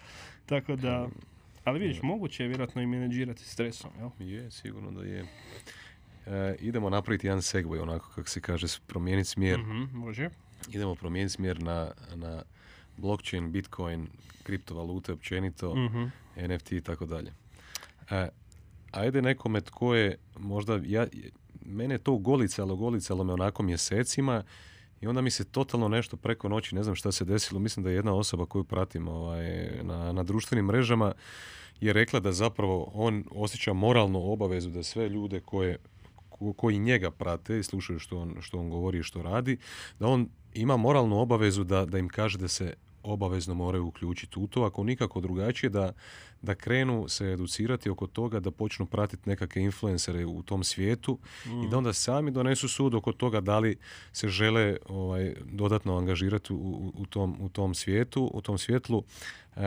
Tako 0.46 0.76
da, 0.76 1.08
ali 1.70 1.78
vidiš, 1.80 2.02
moguće 2.02 2.42
je 2.44 2.48
vjerojatno 2.48 2.82
i 2.82 2.86
menadžirati 2.86 3.44
stresom, 3.44 3.90
jel? 3.98 4.10
Je, 4.18 4.50
sigurno 4.50 4.90
da 4.90 5.02
je. 5.02 5.24
E, 6.26 6.56
idemo 6.60 6.90
napraviti 6.90 7.26
jedan 7.26 7.40
segway, 7.40 7.82
onako 7.82 8.08
kako 8.14 8.28
se 8.28 8.40
kaže, 8.40 8.66
promijeniti 8.86 9.28
smjer. 9.28 9.58
Mhm, 9.60 9.98
može. 9.98 10.28
Idemo 10.68 10.94
promijeniti 10.94 11.32
smjer 11.34 11.62
na, 11.62 11.92
na 12.14 12.42
blockchain, 12.96 13.52
bitcoin, 13.52 14.08
kriptovalute 14.42 15.12
općenito, 15.12 15.74
Mhm. 15.74 16.04
NFT 16.48 16.72
i 16.72 16.80
tako 16.80 17.06
dalje. 17.06 17.32
E, 18.10 18.28
ajde 18.90 19.22
nekome 19.22 19.60
tko 19.60 19.94
je 19.94 20.16
možda, 20.38 20.80
ja, 20.84 21.06
mene 21.66 21.94
je 21.94 21.98
to 21.98 22.16
golicalo, 22.16 22.76
golicalo 22.76 23.24
me 23.24 23.32
onako 23.32 23.62
mjesecima 23.62 24.42
i 25.00 25.06
onda 25.06 25.20
mi 25.20 25.30
se 25.30 25.44
totalno 25.44 25.88
nešto 25.88 26.16
preko 26.16 26.48
noći, 26.48 26.74
ne 26.74 26.82
znam 26.82 26.94
šta 26.94 27.12
se 27.12 27.24
desilo, 27.24 27.60
mislim 27.60 27.84
da 27.84 27.90
je 27.90 27.96
jedna 27.96 28.14
osoba 28.14 28.46
koju 28.46 28.64
pratim 28.64 29.08
ovaj, 29.08 29.70
na, 29.82 30.12
na 30.12 30.22
društvenim 30.22 30.64
mrežama 30.64 31.12
je 31.80 31.92
rekla 31.92 32.20
da 32.20 32.32
zapravo 32.32 32.90
on 32.94 33.24
osjeća 33.30 33.72
moralnu 33.72 34.32
obavezu 34.32 34.70
da 34.70 34.82
sve 34.82 35.08
ljude 35.08 35.40
koje 35.40 35.78
ko- 36.30 36.52
koji 36.52 36.78
njega 36.78 37.10
prate 37.10 37.58
i 37.58 37.62
slušaju 37.62 37.98
što 37.98 38.18
on, 38.18 38.36
što 38.40 38.58
on 38.58 38.70
govori 38.70 38.98
i 38.98 39.02
što 39.02 39.22
radi, 39.22 39.56
da 39.98 40.06
on 40.06 40.28
ima 40.54 40.76
moralnu 40.76 41.18
obavezu 41.20 41.64
da, 41.64 41.84
da 41.84 41.98
im 41.98 42.08
kaže 42.08 42.38
da 42.38 42.48
se 42.48 42.74
obavezno 43.02 43.54
moraju 43.54 43.86
uključiti 43.86 44.38
u 44.38 44.46
to, 44.46 44.62
ako 44.62 44.84
nikako 44.84 45.20
drugačije 45.20 45.70
da, 45.70 45.92
da 46.42 46.54
krenu 46.54 47.08
se 47.08 47.26
educirati 47.26 47.90
oko 47.90 48.06
toga, 48.06 48.40
da 48.40 48.50
počnu 48.50 48.86
pratiti 48.86 49.28
nekakve 49.28 49.62
influencere 49.62 50.26
u 50.26 50.42
tom 50.42 50.64
svijetu 50.64 51.18
i 51.64 51.68
da 51.70 51.78
onda 51.78 51.92
sami 51.92 52.30
donesu 52.30 52.68
sud 52.68 52.94
oko 52.94 53.12
toga 53.12 53.40
da 53.40 53.58
li 53.58 53.76
se 54.12 54.28
žele 54.28 54.76
ovaj, 54.88 55.34
dodatno 55.44 55.96
angažirati 55.96 56.52
u, 56.52 56.92
u, 56.96 57.06
tom, 57.06 57.36
u 57.40 57.48
tom 57.48 57.74
svijetu, 57.74 58.30
u 58.34 58.40
tom 58.40 58.58
svjetlu, 58.58 59.04
e, 59.56 59.60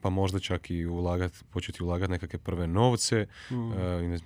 pa 0.00 0.10
možda 0.10 0.38
čak 0.38 0.70
i 0.70 0.86
ulagat, 0.86 1.32
početi 1.50 1.82
ulagati 1.84 2.10
nekakve 2.12 2.38
prve 2.38 2.66
novce, 2.66 3.26
Mm. 3.50 3.72
e, 3.72 3.76
inve- 4.02 4.20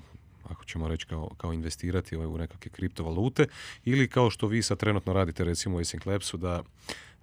ako 0.45 0.65
ćemo 0.65 0.89
reći 0.89 1.07
kao, 1.07 1.31
kao 1.37 1.53
investirati 1.53 2.17
ovaj, 2.17 2.27
u 2.29 2.39
nekakve 2.39 2.71
kriptovalute 2.71 3.47
ili 3.85 4.09
kao 4.09 4.31
što 4.31 4.47
vi 4.47 4.63
sad 4.63 4.79
trenutno 4.79 5.13
radite 5.13 5.45
recimo 5.45 5.77
u 5.77 5.81
Async 5.81 6.07
Labsu 6.07 6.37
da, 6.37 6.63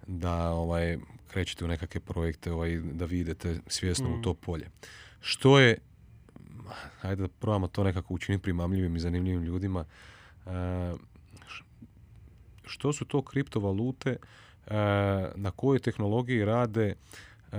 da 0.06 0.50
ovaj, 0.50 0.98
krećete 1.28 1.64
u 1.64 1.68
nekakve 1.68 2.00
projekte 2.00 2.52
ovaj, 2.52 2.76
da 2.76 3.04
vi 3.04 3.18
idete 3.18 3.60
svjesno 3.66 4.08
u 4.08 4.16
Mm. 4.16 4.22
to 4.22 4.34
polje. 4.34 4.68
Što 5.20 5.58
je, 5.58 5.78
ajde 7.02 7.22
da 7.22 7.28
probamo 7.28 7.66
to 7.66 7.84
nekako 7.84 8.14
učiniti 8.14 8.42
primamljivim 8.42 8.96
i 8.96 9.00
zanimljivim 9.00 9.42
ljudima, 9.42 9.84
e, 10.46 10.50
što 12.64 12.92
su 12.92 13.04
to 13.04 13.22
kriptovalute, 13.22 14.10
e, 14.10 14.18
na 15.34 15.50
kojoj 15.50 15.78
tehnologiji 15.78 16.44
rade, 16.44 16.94
e, 17.52 17.56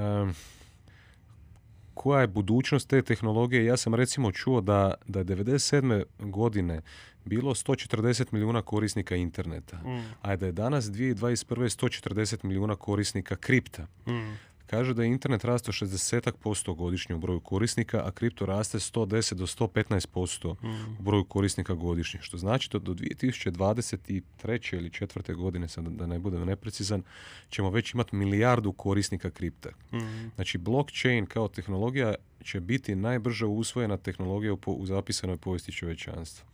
koja 1.93 2.21
je 2.21 2.27
budućnost 2.27 2.89
te 2.89 3.01
tehnologije. 3.01 3.65
Ja 3.65 3.77
sam 3.77 3.95
recimo 3.95 4.31
čuo 4.31 4.61
da, 4.61 4.93
da 5.07 5.19
je 5.19 5.25
97. 5.25 6.03
godine 6.19 6.81
bilo 7.25 7.53
140 7.55 8.25
milijuna 8.31 8.61
korisnika 8.61 9.15
interneta, 9.15 9.77
Mm. 9.77 10.03
a 10.21 10.35
da 10.35 10.45
je 10.45 10.51
danas 10.51 10.85
2021. 10.85 11.69
140 11.69 12.43
milijuna 12.43 12.75
korisnika 12.75 13.35
kripta. 13.35 13.87
Mm. 14.07 14.37
Kaže 14.65 14.93
da 14.93 15.03
je 15.03 15.09
internet 15.09 15.43
rastao 15.43 15.71
60% 15.73 16.75
godišnje 16.75 17.15
u 17.15 17.19
broju 17.19 17.39
korisnika, 17.39 18.01
a 18.05 18.11
kripto 18.11 18.45
raste 18.45 18.79
110 18.79 19.33
do 19.33 19.47
115% 19.47 20.55
Mm. 20.63 20.97
u 20.99 21.03
broju 21.03 21.23
korisnika 21.23 21.73
godišnje, 21.73 22.19
što 22.21 22.37
znači 22.37 22.69
da 22.71 22.79
do 22.79 22.93
2023. 22.93 24.75
ili 24.77 24.89
četvrte 24.89 25.33
godine, 25.33 25.67
sad 25.67 25.87
da 25.87 26.07
ne 26.07 26.19
budem 26.19 26.45
neprecizan, 26.45 27.03
ćemo 27.49 27.69
već 27.69 27.93
imati 27.93 28.15
milijardu 28.15 28.71
korisnika 28.71 29.29
kripta. 29.29 29.69
Mm. 29.93 30.31
Znači, 30.35 30.57
blockchain 30.57 31.25
kao 31.25 31.47
tehnologija 31.47 32.15
će 32.43 32.59
biti 32.59 32.95
najbrže 32.95 33.45
usvojena 33.45 33.97
tehnologija 33.97 34.53
u 34.65 34.85
zapisanoj 34.85 35.37
povijesti 35.37 35.71
čovječanstva. 35.71 36.52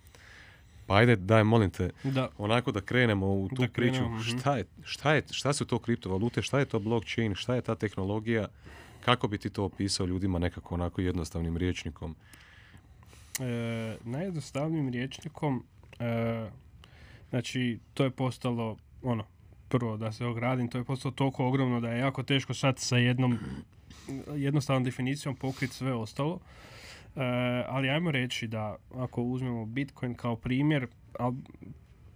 Pa 0.90 0.96
ajde, 0.96 1.16
daj, 1.16 1.44
molim 1.44 1.70
te, 1.70 1.90
Da. 2.04 2.30
onako 2.38 2.72
da 2.72 2.82
krenemo 2.82 3.28
u 3.28 3.50
tu 3.50 3.56
Da 3.56 3.68
priču. 3.68 3.94
krenemo, 3.94 4.10
mhm. 4.10 4.22
Šta, 4.22 4.58
je, 4.58 4.66
šta, 4.84 5.14
je, 5.14 5.24
šta 5.32 5.54
su 5.54 5.66
to 5.66 5.80
kriptovalute, 5.80 6.42
šta 6.42 6.60
je 6.60 6.66
to 6.66 6.80
blockchain, 6.80 7.36
šta 7.36 7.56
je 7.56 7.62
ta 7.62 7.76
tehnologija, 7.76 8.48
kako 9.02 9.28
bi 9.28 9.38
ti 9.38 9.50
to 9.50 9.64
opisao 9.64 10.06
ljudima 10.06 10.40
nekako 10.40 10.76
onako 10.76 11.02
jednostavnim 11.02 11.58
rječnikom? 11.58 12.16
E, 13.40 13.46
najjednostavnijim 14.04 14.90
rječnikom, 14.90 15.64
e, 16.00 16.50
znači 17.30 17.80
to 17.94 18.04
je 18.04 18.10
postalo, 18.12 18.78
ono, 19.04 19.24
prvo 19.70 19.98
da 19.98 20.12
se 20.12 20.26
ogradim, 20.26 20.68
to 20.68 20.78
je 20.78 20.84
postalo 20.84 21.12
toliko 21.12 21.48
ogromno 21.48 21.82
da 21.82 21.90
je 21.90 22.00
jako 22.00 22.24
teško 22.24 22.54
sad 22.54 22.80
sa 22.80 22.98
jednom 22.98 23.38
jednostavnom 24.36 24.84
definicijom 24.84 25.36
pokriti 25.36 25.74
sve 25.74 25.94
ostalo. 25.94 26.40
E, 27.20 27.64
ali 27.68 27.90
ajmo 27.90 28.12
reći 28.12 28.48
da 28.48 28.76
ako 28.96 29.24
uzmemo 29.24 29.66
Bitcoin 29.66 30.16
kao 30.16 30.36
primjer, 30.36 30.88
ali 31.20 31.36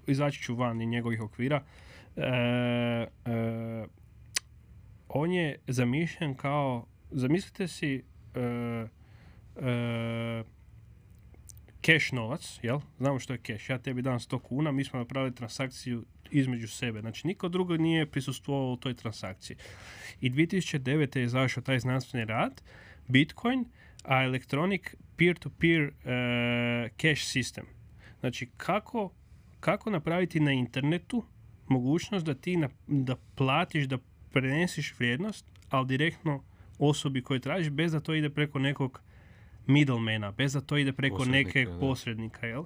izaći 0.07 0.41
ću 0.41 0.55
van 0.55 0.81
i 0.81 0.85
njegovih 0.85 1.21
okvira, 1.21 1.63
e, 2.15 2.21
e, 2.25 3.85
on 5.09 5.31
je 5.31 5.57
zamišljen 5.67 6.35
kao, 6.35 6.85
zamislite 7.11 7.67
si 7.67 8.03
cash 11.85 12.13
novac, 12.13 12.59
jel? 12.63 12.79
Znamo 12.97 13.19
što 13.19 13.33
je 13.33 13.39
cash. 13.47 13.69
Ja 13.69 13.77
tebi 13.77 14.01
dam 14.01 14.19
100 14.19 14.39
kuna, 14.39 14.71
mi 14.71 14.83
smo 14.83 14.99
napravili 14.99 15.35
transakciju 15.35 16.05
između 16.31 16.67
sebe. 16.67 16.99
Znači, 16.99 17.27
niko 17.27 17.49
drugo 17.49 17.77
nije 17.77 18.05
prisustvovao 18.05 18.73
u 18.73 18.77
toj 18.77 18.93
transakciji. 18.93 19.57
I 20.21 20.29
2009. 20.29 21.17
je 21.17 21.23
izašao 21.23 21.63
taj 21.63 21.79
znanstveni 21.79 22.25
rad, 22.25 22.61
Bitcoin, 23.07 23.65
a 24.03 24.23
Electronic 24.23 24.95
Peer-to-Peer 25.17 25.81
eh, 25.81 26.89
Cash 26.97 27.21
System. 27.21 27.63
Znači, 28.19 28.49
kako, 28.57 29.11
kako 29.59 29.89
napraviti 29.89 30.39
na 30.39 30.51
internetu 30.51 31.23
mogućnost 31.67 32.25
da 32.25 32.33
ti 32.33 32.57
na, 32.57 32.69
da 32.87 33.15
platiš, 33.35 33.85
da 33.85 33.97
prenesiš 34.31 34.93
vrijednost, 34.99 35.45
ali 35.69 35.87
direktno 35.87 36.43
osobi 36.79 37.21
koju 37.21 37.39
tražiš, 37.39 37.69
bez 37.69 37.91
da 37.91 37.99
to 37.99 38.13
ide 38.13 38.29
preko 38.29 38.59
nekog 38.59 39.01
middlemana, 39.67 40.31
bez 40.31 40.53
da 40.53 40.61
to 40.61 40.77
ide 40.77 40.93
preko 40.93 41.17
Posrednika, 41.17 41.59
neke 41.59 41.71
posrednika, 41.79 42.47
jel? 42.47 42.63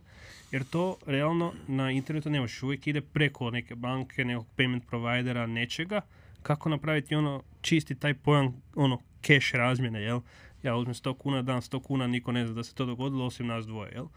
Jer 0.51 0.63
to 0.63 0.97
realno 1.05 1.53
na 1.67 1.91
internetu 1.91 2.29
nemaš, 2.29 2.63
uvijek 2.63 2.87
ide 2.87 3.01
preko 3.01 3.51
neke 3.51 3.75
banke, 3.75 4.25
nekog 4.25 4.47
payment 4.57 4.81
providera, 4.89 5.47
nečega. 5.47 6.01
Kako 6.41 6.69
napraviti 6.69 7.15
ono, 7.15 7.43
čisti 7.61 7.95
taj 7.95 8.13
pojam, 8.13 8.61
ono, 8.75 8.99
cash 9.21 9.55
razmjene, 9.55 10.01
jel? 10.01 10.21
Ja 10.63 10.75
uzmem 10.75 10.93
100 10.93 11.17
kuna, 11.17 11.41
dam 11.41 11.61
100 11.61 11.81
kuna, 11.81 12.07
niko 12.07 12.31
ne 12.31 12.45
zna 12.45 12.53
da 12.53 12.63
se 12.63 12.75
to 12.75 12.85
dogodilo 12.85 13.25
osim 13.25 13.47
nas 13.47 13.67
dvoje, 13.67 13.91
jel? 13.91 14.07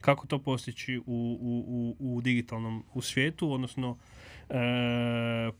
Kako 0.00 0.26
to 0.26 0.38
postići 0.38 0.98
u, 0.98 1.02
u, 1.06 1.64
u, 1.68 2.14
u 2.16 2.20
digitalnom 2.20 2.84
u 2.94 3.02
svijetu, 3.02 3.52
odnosno 3.52 3.96
e, 4.48 4.54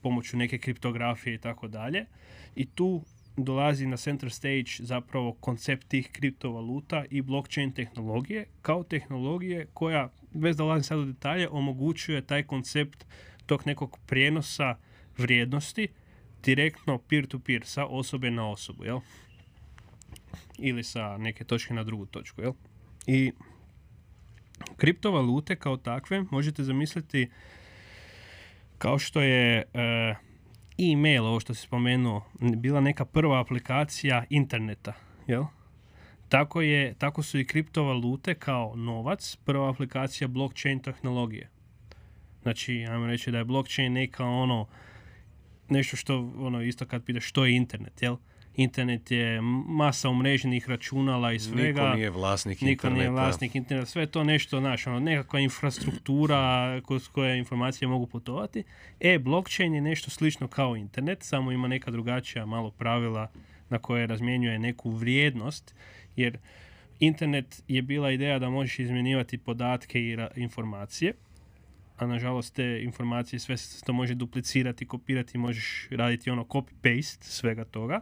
pomoću 0.02 0.36
neke 0.36 0.58
kriptografije 0.58 1.34
i 1.34 1.38
tako 1.38 1.68
dalje. 1.68 2.06
I 2.54 2.66
tu 2.66 3.02
dolazi 3.36 3.86
na 3.86 3.96
center 3.96 4.30
stage 4.30 4.70
zapravo 4.78 5.32
koncept 5.32 5.88
tih 5.88 6.08
kriptovaluta 6.12 7.04
i 7.10 7.22
blockchain 7.22 7.72
tehnologije 7.72 8.46
kao 8.62 8.82
tehnologije 8.82 9.66
koja, 9.74 10.08
bez 10.32 10.56
da 10.56 10.64
ulazim 10.64 10.84
sad 10.84 10.98
u 10.98 11.04
detalje, 11.04 11.48
omogućuje 11.48 12.26
taj 12.26 12.42
koncept 12.42 13.06
tog 13.46 13.66
nekog 13.66 13.98
prijenosa 14.06 14.76
vrijednosti 15.18 15.88
direktno 16.44 16.98
peer-to-peer 16.98 17.64
sa 17.64 17.86
osobe 17.86 18.30
na 18.30 18.50
osobu, 18.50 18.84
jel? 18.84 19.00
Ili 20.62 20.84
sa 20.84 21.18
neke 21.18 21.44
točke 21.44 21.74
na 21.74 21.84
drugu 21.84 22.06
točku, 22.06 22.42
jel? 22.42 22.52
I 23.06 23.32
kriptovalute 24.76 25.56
kao 25.56 25.76
takve 25.76 26.24
možete 26.30 26.62
zamisliti 26.64 27.30
kao 28.78 28.98
što 28.98 29.20
je 29.20 29.58
e, 29.74 30.14
e-mail, 30.78 31.26
ovo 31.26 31.40
što 31.40 31.54
si 31.54 31.62
spomenuo, 31.62 32.24
bila 32.56 32.80
neka 32.80 33.04
prva 33.04 33.40
aplikacija 33.40 34.24
interneta, 34.30 34.92
jel? 35.26 35.44
Tako, 36.28 36.60
je, 36.62 36.94
tako 36.94 37.22
su 37.22 37.38
i 37.38 37.46
kriptovalute 37.46 38.34
kao 38.34 38.76
novac 38.76 39.36
prva 39.44 39.70
aplikacija 39.70 40.28
blockchain 40.28 40.80
tehnologije. 40.80 41.50
Znači, 42.42 42.86
ajmo 42.90 43.06
reći 43.06 43.30
da 43.30 43.38
je 43.38 43.44
blockchain 43.44 43.92
neka 43.92 44.24
ono, 44.24 44.66
nešto 45.68 45.96
što, 45.96 46.32
ono, 46.38 46.62
isto 46.62 46.86
kad 46.86 47.04
pitaš 47.04 47.24
što 47.24 47.44
je 47.44 47.56
internet, 47.56 48.02
jel? 48.02 48.16
Internet 48.56 49.10
je 49.10 49.40
masa 49.66 50.08
umreženih 50.08 50.68
računala 50.68 51.32
i 51.32 51.38
svega. 51.38 51.82
Niko 51.82 51.96
nije 51.96 52.10
vlasnik 52.10 52.60
Niko 52.60 52.70
interneta. 52.70 52.98
nije 52.98 53.10
vlasnik 53.10 53.54
interneta, 53.54 53.86
sve 53.86 54.06
to 54.06 54.24
nešto, 54.24 54.60
znaš, 54.60 54.86
ono, 54.86 55.00
nekakva 55.00 55.40
infrastruktura 55.40 56.80
kroz 56.86 57.08
koje 57.08 57.38
informacije 57.38 57.88
mogu 57.88 58.06
putovati. 58.06 58.64
E, 59.00 59.18
blockchain 59.18 59.74
je 59.74 59.80
nešto 59.80 60.10
slično 60.10 60.48
kao 60.48 60.76
internet, 60.76 61.22
samo 61.22 61.52
ima 61.52 61.68
neka 61.68 61.90
drugačija 61.90 62.46
malo 62.46 62.70
pravila 62.70 63.30
na 63.68 63.78
koje 63.78 64.06
razmjenjuje 64.06 64.58
neku 64.58 64.90
vrijednost, 64.90 65.74
jer 66.16 66.38
internet 67.00 67.62
je 67.68 67.82
bila 67.82 68.10
ideja 68.10 68.38
da 68.38 68.50
možeš 68.50 68.78
izmjenjivati 68.78 69.38
podatke 69.38 70.00
i 70.00 70.16
informacije, 70.36 71.14
a 71.96 72.06
nažalost 72.06 72.54
te 72.54 72.82
informacije 72.82 73.38
sve 73.40 73.56
se 73.56 73.84
to 73.84 73.92
može 73.92 74.14
duplicirati, 74.14 74.86
kopirati, 74.86 75.38
možeš 75.38 75.88
raditi 75.90 76.30
ono 76.30 76.44
copy-paste 76.44 77.24
svega 77.24 77.64
toga. 77.64 78.00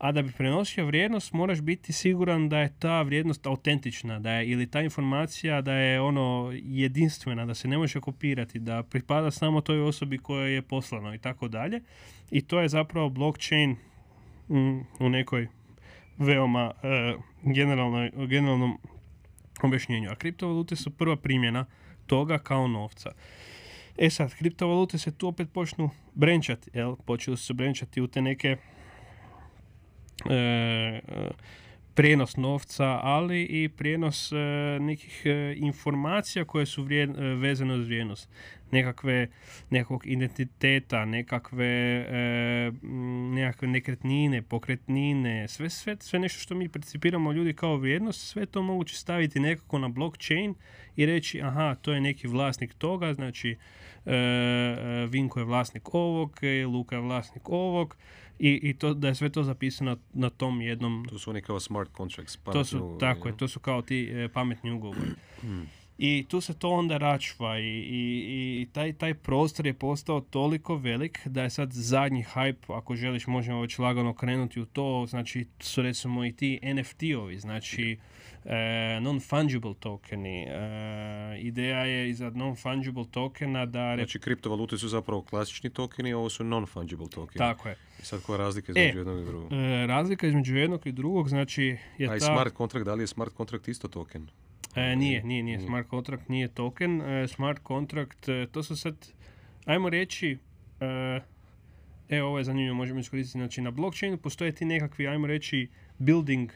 A 0.00 0.12
da 0.12 0.22
bi 0.22 0.32
prenosio 0.32 0.86
vrijednost 0.86 1.32
moraš 1.32 1.60
biti 1.60 1.92
siguran 1.92 2.48
da 2.48 2.58
je 2.58 2.72
ta 2.78 3.02
vrijednost 3.02 3.46
autentična, 3.46 4.18
da 4.18 4.30
je 4.30 4.48
ili 4.48 4.70
ta 4.70 4.80
informacija 4.80 5.60
da 5.60 5.72
je 5.72 6.00
ono 6.00 6.52
jedinstvena, 6.54 7.46
da 7.46 7.54
se 7.54 7.68
ne 7.68 7.78
može 7.78 8.00
kopirati, 8.00 8.58
da 8.58 8.82
pripada 8.82 9.30
samo 9.30 9.60
toj 9.60 9.80
osobi 9.80 10.18
kojoj 10.18 10.54
je 10.54 10.62
poslano 10.62 11.14
i 11.14 11.18
tako 11.18 11.48
dalje. 11.48 11.80
I 12.30 12.40
to 12.42 12.60
je 12.60 12.68
zapravo 12.68 13.08
blockchain 13.08 13.76
mm, 14.48 14.78
u 15.00 15.08
nekoj 15.08 15.48
veoma 16.18 16.72
e, 16.82 17.14
generalnoj, 17.42 18.10
generalnom 18.26 18.78
objašnjenju. 19.62 20.10
A 20.10 20.14
kriptovalute 20.14 20.76
su 20.76 20.90
prva 20.90 21.16
primjena 21.16 21.66
toga 22.06 22.38
kao 22.38 22.68
novca. 22.68 23.12
E 23.98 24.10
sad, 24.10 24.34
kriptovalute 24.34 24.98
se 24.98 25.18
tu 25.18 25.28
opet 25.28 25.52
počnu 25.52 25.90
brenčati, 26.14 26.70
jel? 26.74 26.96
Počeli 26.96 27.36
su 27.36 27.54
brenčati 27.54 28.00
u 28.00 28.06
te 28.06 28.22
neke 28.22 28.56
prijenos 31.94 32.36
novca, 32.36 33.00
ali 33.02 33.42
i 33.42 33.68
prijenos 33.68 34.32
e, 34.32 34.36
nekih 34.80 35.22
e, 35.24 35.54
informacija 35.56 36.44
koje 36.44 36.66
su 36.66 36.86
e, 36.90 37.06
vezane 37.34 37.74
uz 37.74 37.86
vrijednost. 37.86 38.30
Nekakve, 38.70 39.28
nekakvog 39.70 40.06
identiteta, 40.06 41.04
nekakve, 41.04 41.66
e, 42.10 42.72
nekakve 43.34 43.68
nekretnine, 43.68 44.42
pokretnine, 44.42 45.48
sve, 45.48 45.70
sve, 45.70 45.96
sve 46.00 46.18
nešto 46.18 46.40
što 46.40 46.54
mi 46.54 46.68
percipiramo 46.68 47.32
ljudi 47.32 47.52
kao 47.52 47.76
vrijednost, 47.76 48.28
sve 48.28 48.46
to 48.46 48.62
moguće 48.62 48.96
staviti 48.96 49.40
nekako 49.40 49.78
na 49.78 49.88
blockchain 49.88 50.54
i 50.96 51.06
reći 51.06 51.42
aha, 51.42 51.74
to 51.82 51.92
je 51.92 52.00
neki 52.00 52.28
vlasnik 52.28 52.74
toga, 52.74 53.14
znači 53.14 53.56
e, 54.06 54.14
e, 54.14 55.06
Vinko 55.10 55.38
je 55.40 55.44
vlasnik 55.44 55.94
ovog, 55.94 56.38
e, 56.42 56.66
Luka 56.66 56.96
je 56.96 57.02
vlasnik 57.02 57.48
ovog 57.48 57.96
i, 58.40 58.60
i 58.62 58.74
to, 58.74 58.94
da 58.94 59.08
je 59.08 59.14
sve 59.14 59.28
to 59.28 59.42
zapisano 59.42 59.96
na 60.12 60.30
tom 60.30 60.60
jednom 60.60 61.06
Tu 61.08 61.18
su 61.18 61.30
oni 61.30 61.42
kao 61.42 61.60
smart 61.60 61.90
contracts. 61.96 62.38
to 62.44 62.64
su, 62.64 62.78
pametni 62.78 62.98
tako 63.00 63.28
je, 63.28 63.36
to 63.36 63.48
su 63.48 63.60
kao 63.60 63.82
ti 63.82 64.10
e, 64.12 64.28
pametni 64.28 64.72
ugovori. 64.72 65.10
I 65.98 66.26
tu 66.28 66.40
se 66.40 66.58
to 66.58 66.70
onda 66.70 66.96
račva 66.96 67.58
i, 67.58 67.62
i, 67.62 68.62
i 68.62 68.68
taj, 68.72 68.92
taj 68.92 69.14
prostor 69.14 69.66
je 69.66 69.74
postao 69.74 70.20
toliko 70.20 70.76
velik 70.76 71.26
da 71.26 71.42
je 71.42 71.50
sad 71.50 71.72
zadnji 71.72 72.24
hype, 72.34 72.76
ako 72.76 72.96
želiš 72.96 73.26
možemo 73.26 73.60
već 73.60 73.78
lagano 73.78 74.14
krenuti 74.14 74.60
u 74.60 74.66
to, 74.66 75.06
znači 75.08 75.46
su 75.60 75.82
recimo 75.82 76.24
i 76.24 76.32
ti 76.32 76.60
NFT-ovi, 76.62 77.38
znači 77.38 77.98
non-fungible 79.00 79.74
tokeni. 79.74 80.42
E, 80.42 80.50
ideja 81.40 81.84
je 81.84 82.10
iza 82.10 82.30
non-fungible 82.30 83.10
tokena 83.10 83.66
da... 83.66 83.94
re- 83.94 84.02
Znači, 84.02 84.18
kriptovalute 84.20 84.78
su 84.78 84.88
zapravo 84.88 85.22
klasični 85.22 85.70
tokeni, 85.70 86.12
a 86.12 86.18
ovo 86.18 86.28
su 86.28 86.44
non-fungible 86.44 87.10
tokeni. 87.10 87.38
tako 87.38 87.68
je. 87.68 87.76
I 88.02 88.04
sad 88.04 88.22
koja 88.22 88.34
je 88.34 88.38
razlika 88.38 88.72
između 88.72 88.88
E, 88.88 89.00
jednog 89.00 89.20
i 89.20 89.24
drugog? 89.24 89.52
E, 89.52 89.86
razlika 89.86 90.26
između 90.26 90.56
jednog 90.56 90.86
i 90.86 90.92
drugog, 90.92 91.28
znači 91.28 91.76
je 91.98 92.08
A 92.08 92.16
i 92.16 92.18
ta... 92.18 92.24
smart 92.26 92.54
contract, 92.54 92.84
da 92.86 92.94
li 92.94 93.02
je 93.02 93.06
smart 93.06 93.32
contract 93.36 93.68
isto 93.68 93.88
token? 93.88 94.28
E, 94.74 94.96
nije, 94.96 95.22
nije, 95.24 95.42
nije. 95.42 95.60
Smart 95.60 95.88
contract 95.88 96.28
nije 96.28 96.48
token. 96.48 97.02
E, 97.02 97.28
smart 97.28 97.60
contract, 97.62 98.28
e, 98.28 98.46
to 98.52 98.62
su 98.62 98.76
sad, 98.76 99.06
ajmo 99.64 99.88
reći, 99.88 100.38
e, 100.80 101.20
e, 102.08 102.22
ovo 102.22 102.38
je 102.38 102.44
zanimljivo, 102.44 102.74
možemo 102.74 103.00
iskoristiti. 103.00 103.38
Znači, 103.38 103.60
na 103.60 103.70
blockchainu 103.70 104.16
postoje 104.16 104.52
ti 104.52 104.64
nekakvi, 104.64 105.08
ajmo 105.08 105.26
reći, 105.26 105.68
building 105.98 106.50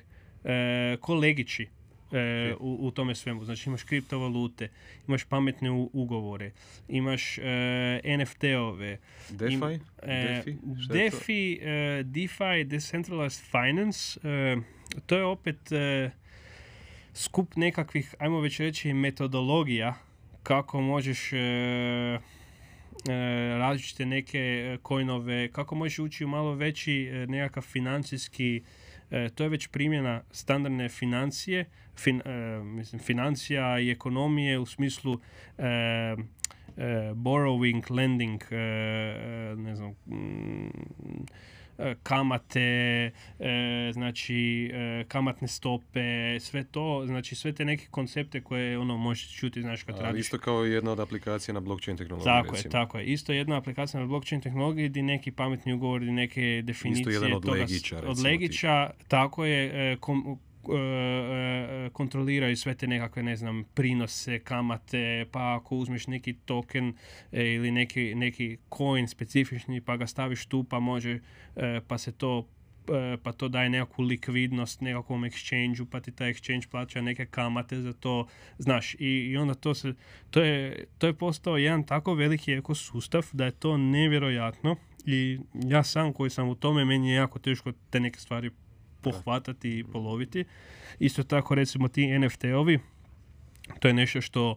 e, 0.45 0.97
kolegići 1.01 1.66
e, 2.12 2.55
u, 2.61 2.79
u 2.81 2.91
tome 2.91 3.15
svemu. 3.15 3.45
Znači, 3.45 3.69
imaš 3.69 3.83
kriptovalute, 3.83 4.69
imaš 5.09 5.25
pametne 5.25 5.71
u- 5.71 5.91
ugovore, 5.93 6.51
imaš 6.89 7.39
e, 7.39 7.43
NFT-ove, 8.19 8.99
DeFi? 9.31 9.55
Im- 9.55 9.81
e, 10.03 10.35
DeFi? 10.37 10.57
To? 10.89 10.93
DeFi, 10.95 11.59
e, 11.62 12.03
DeFi, 12.05 12.65
Decentralized 12.65 13.45
Finance, 13.45 14.21
e, 14.25 14.57
to 15.07 15.16
je 15.16 15.25
opet 15.25 15.73
e, 15.73 16.11
skup 17.15 17.57
nekakvih, 17.57 18.15
ajmo 18.19 18.41
već 18.41 18.61
reći, 18.61 18.93
metodologija 18.93 19.95
kako 20.43 20.81
možeš 20.81 21.33
e, 21.33 21.37
e, 21.37 22.19
različite 23.59 24.07
neke 24.07 24.39
e, 24.39 24.79
coinove, 24.89 25.49
kako 25.49 25.75
možeš 25.75 25.99
ući 25.99 26.25
u 26.25 26.29
malo 26.29 26.55
veći 26.55 26.93
e, 27.05 27.27
nekakav 27.27 27.62
financijski 27.62 28.62
e, 29.15 29.28
to 29.28 29.43
je 29.43 29.49
već 29.49 29.66
primjena 29.66 30.23
standardne 30.31 30.89
financije, 30.89 31.65
fin, 31.97 32.23
e, 32.24 32.65
mislim, 32.65 33.01
financija 33.01 33.81
i 33.81 33.91
ekonomije 33.91 34.59
u 34.59 34.66
smislu 34.66 35.20
e, 35.59 35.65
e, 35.65 36.16
borrowing, 37.15 37.91
lending, 37.91 38.43
e, 38.51 38.57
e, 38.57 39.57
ne 39.57 39.77
znam, 39.77 39.91
mm, 40.07 41.27
kamate, 42.03 42.61
e, 43.39 43.91
znači 43.93 44.71
e, 44.75 45.05
kamatne 45.09 45.49
stope, 45.49 46.41
sve 46.41 46.65
to, 46.65 47.03
znači 47.07 47.35
sve 47.35 47.53
te 47.53 47.65
neke 47.65 47.87
koncepte 47.91 48.41
koje 48.41 48.79
ono 48.79 48.97
možeš 48.97 49.37
čuti, 49.37 49.63
znaš, 49.63 49.83
kad 49.83 49.99
A, 49.99 50.03
radiš. 50.03 50.21
isto 50.21 50.39
kao 50.39 50.65
jedna 50.65 50.93
od 50.93 51.01
aplikacija 51.01 51.53
na 51.53 51.61
blockchain 51.61 51.97
tehnologiji, 51.97 52.25
Tako 52.25 52.57
je, 52.57 52.63
tako 52.63 52.99
je. 52.99 53.05
Isto 53.05 53.33
jedna 53.33 53.57
aplikacija 53.57 54.01
na 54.01 54.07
blockchain 54.07 54.41
tehnologiji 54.41 54.89
gdje 54.89 55.03
neki 55.03 55.31
pametni 55.33 55.73
ugovori, 55.73 56.13
neke 56.13 56.63
definicije 56.65 57.15
jedan 57.15 57.33
od 57.33 57.43
toga 57.43 57.61
legića, 57.61 58.03
od 58.07 58.19
legića, 58.19 58.91
tako 59.09 59.45
je, 59.45 59.93
e, 59.93 59.97
kom- 59.97 60.27
e, 60.27 60.33
e, 60.33 60.54
kontroliraju 61.93 62.57
sve 62.57 62.74
te 62.74 62.86
nekakve, 62.86 63.23
ne 63.23 63.36
znam, 63.36 63.65
prinose, 63.74 64.39
kamate, 64.39 65.27
pa 65.32 65.55
ako 65.55 65.77
uzmeš 65.77 66.07
neki 66.07 66.32
token 66.32 66.95
e, 67.32 67.55
ili 67.55 67.70
neki, 67.70 68.15
neki 68.15 68.59
coin 68.77 69.09
specifični 69.09 69.81
pa 69.81 69.97
ga 69.97 70.07
staviš 70.07 70.47
tu 70.47 70.65
pa 70.65 70.81
može, 70.81 71.20
e, 71.57 71.81
pa 71.89 71.99
se 71.99 72.12
to 72.12 72.49
e, 72.89 73.16
pa 73.23 73.32
to 73.32 73.49
daje 73.49 73.70
nekakvu 73.70 74.03
likvidnost 74.03 74.81
nekakvom 74.81 75.23
exchange 75.23 75.86
pa 75.91 76.01
ti 76.01 76.12
taj 76.12 76.32
exchange 76.32 76.69
plaća 76.70 77.01
neke 77.01 77.27
kamate 77.27 77.81
za 77.81 77.93
to, 77.93 78.27
znaš, 78.59 78.95
i, 78.95 78.99
i 78.99 79.36
onda 79.36 79.55
to 79.55 79.74
se, 79.74 79.95
to 80.31 80.43
je, 80.43 80.85
to 80.99 81.07
je 81.07 81.12
postao 81.15 81.57
jedan 81.57 81.85
tako 81.85 82.15
veliki 82.15 82.53
ekosustav 82.53 83.27
da 83.32 83.45
je 83.45 83.51
to 83.51 83.77
nevjerojatno. 83.77 84.77
I 85.07 85.39
ja 85.55 85.82
sam 85.82 86.12
koji 86.12 86.31
sam 86.31 86.49
u 86.49 86.55
tome, 86.55 86.85
meni 86.85 87.11
je 87.11 87.15
jako 87.15 87.39
teško 87.39 87.73
te 87.91 88.01
neke 88.01 88.20
stvari 88.20 88.51
pohvatati 89.05 89.79
i 89.79 89.85
poloviti. 89.85 90.45
Isto 90.99 91.23
tako 91.23 91.55
recimo 91.55 91.89
ti 91.89 92.07
NFT-ovi, 92.07 92.79
to 93.81 93.89
je 93.89 93.95
nešto 93.95 94.21
što 94.21 94.57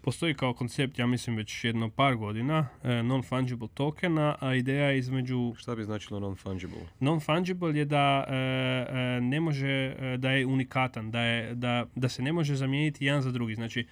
postoji 0.00 0.34
kao 0.34 0.54
koncept, 0.54 0.98
ja 0.98 1.06
mislim 1.06 1.36
već 1.36 1.64
jedno 1.64 1.90
par 1.90 2.16
godina, 2.16 2.68
e, 2.82 2.88
non-fungible 2.88 3.68
tokena, 3.74 4.36
a 4.40 4.54
ideja 4.54 4.90
je 4.90 4.98
između... 4.98 5.54
Šta 5.56 5.74
bi 5.74 5.84
značilo 5.84 6.20
non-fungible? 6.20 6.84
Non-fungible 7.00 7.76
je 7.76 7.84
da 7.84 8.24
e, 8.28 8.34
e, 8.34 9.20
ne 9.20 9.40
može, 9.40 9.96
da 10.18 10.30
je 10.30 10.46
unikatan, 10.46 11.10
da, 11.10 11.20
je, 11.20 11.54
da, 11.54 11.86
da 11.94 12.08
se 12.08 12.22
ne 12.22 12.32
može 12.32 12.54
zamijeniti 12.54 13.04
jedan 13.04 13.22
za 13.22 13.30
drugi. 13.30 13.54
Znači, 13.54 13.86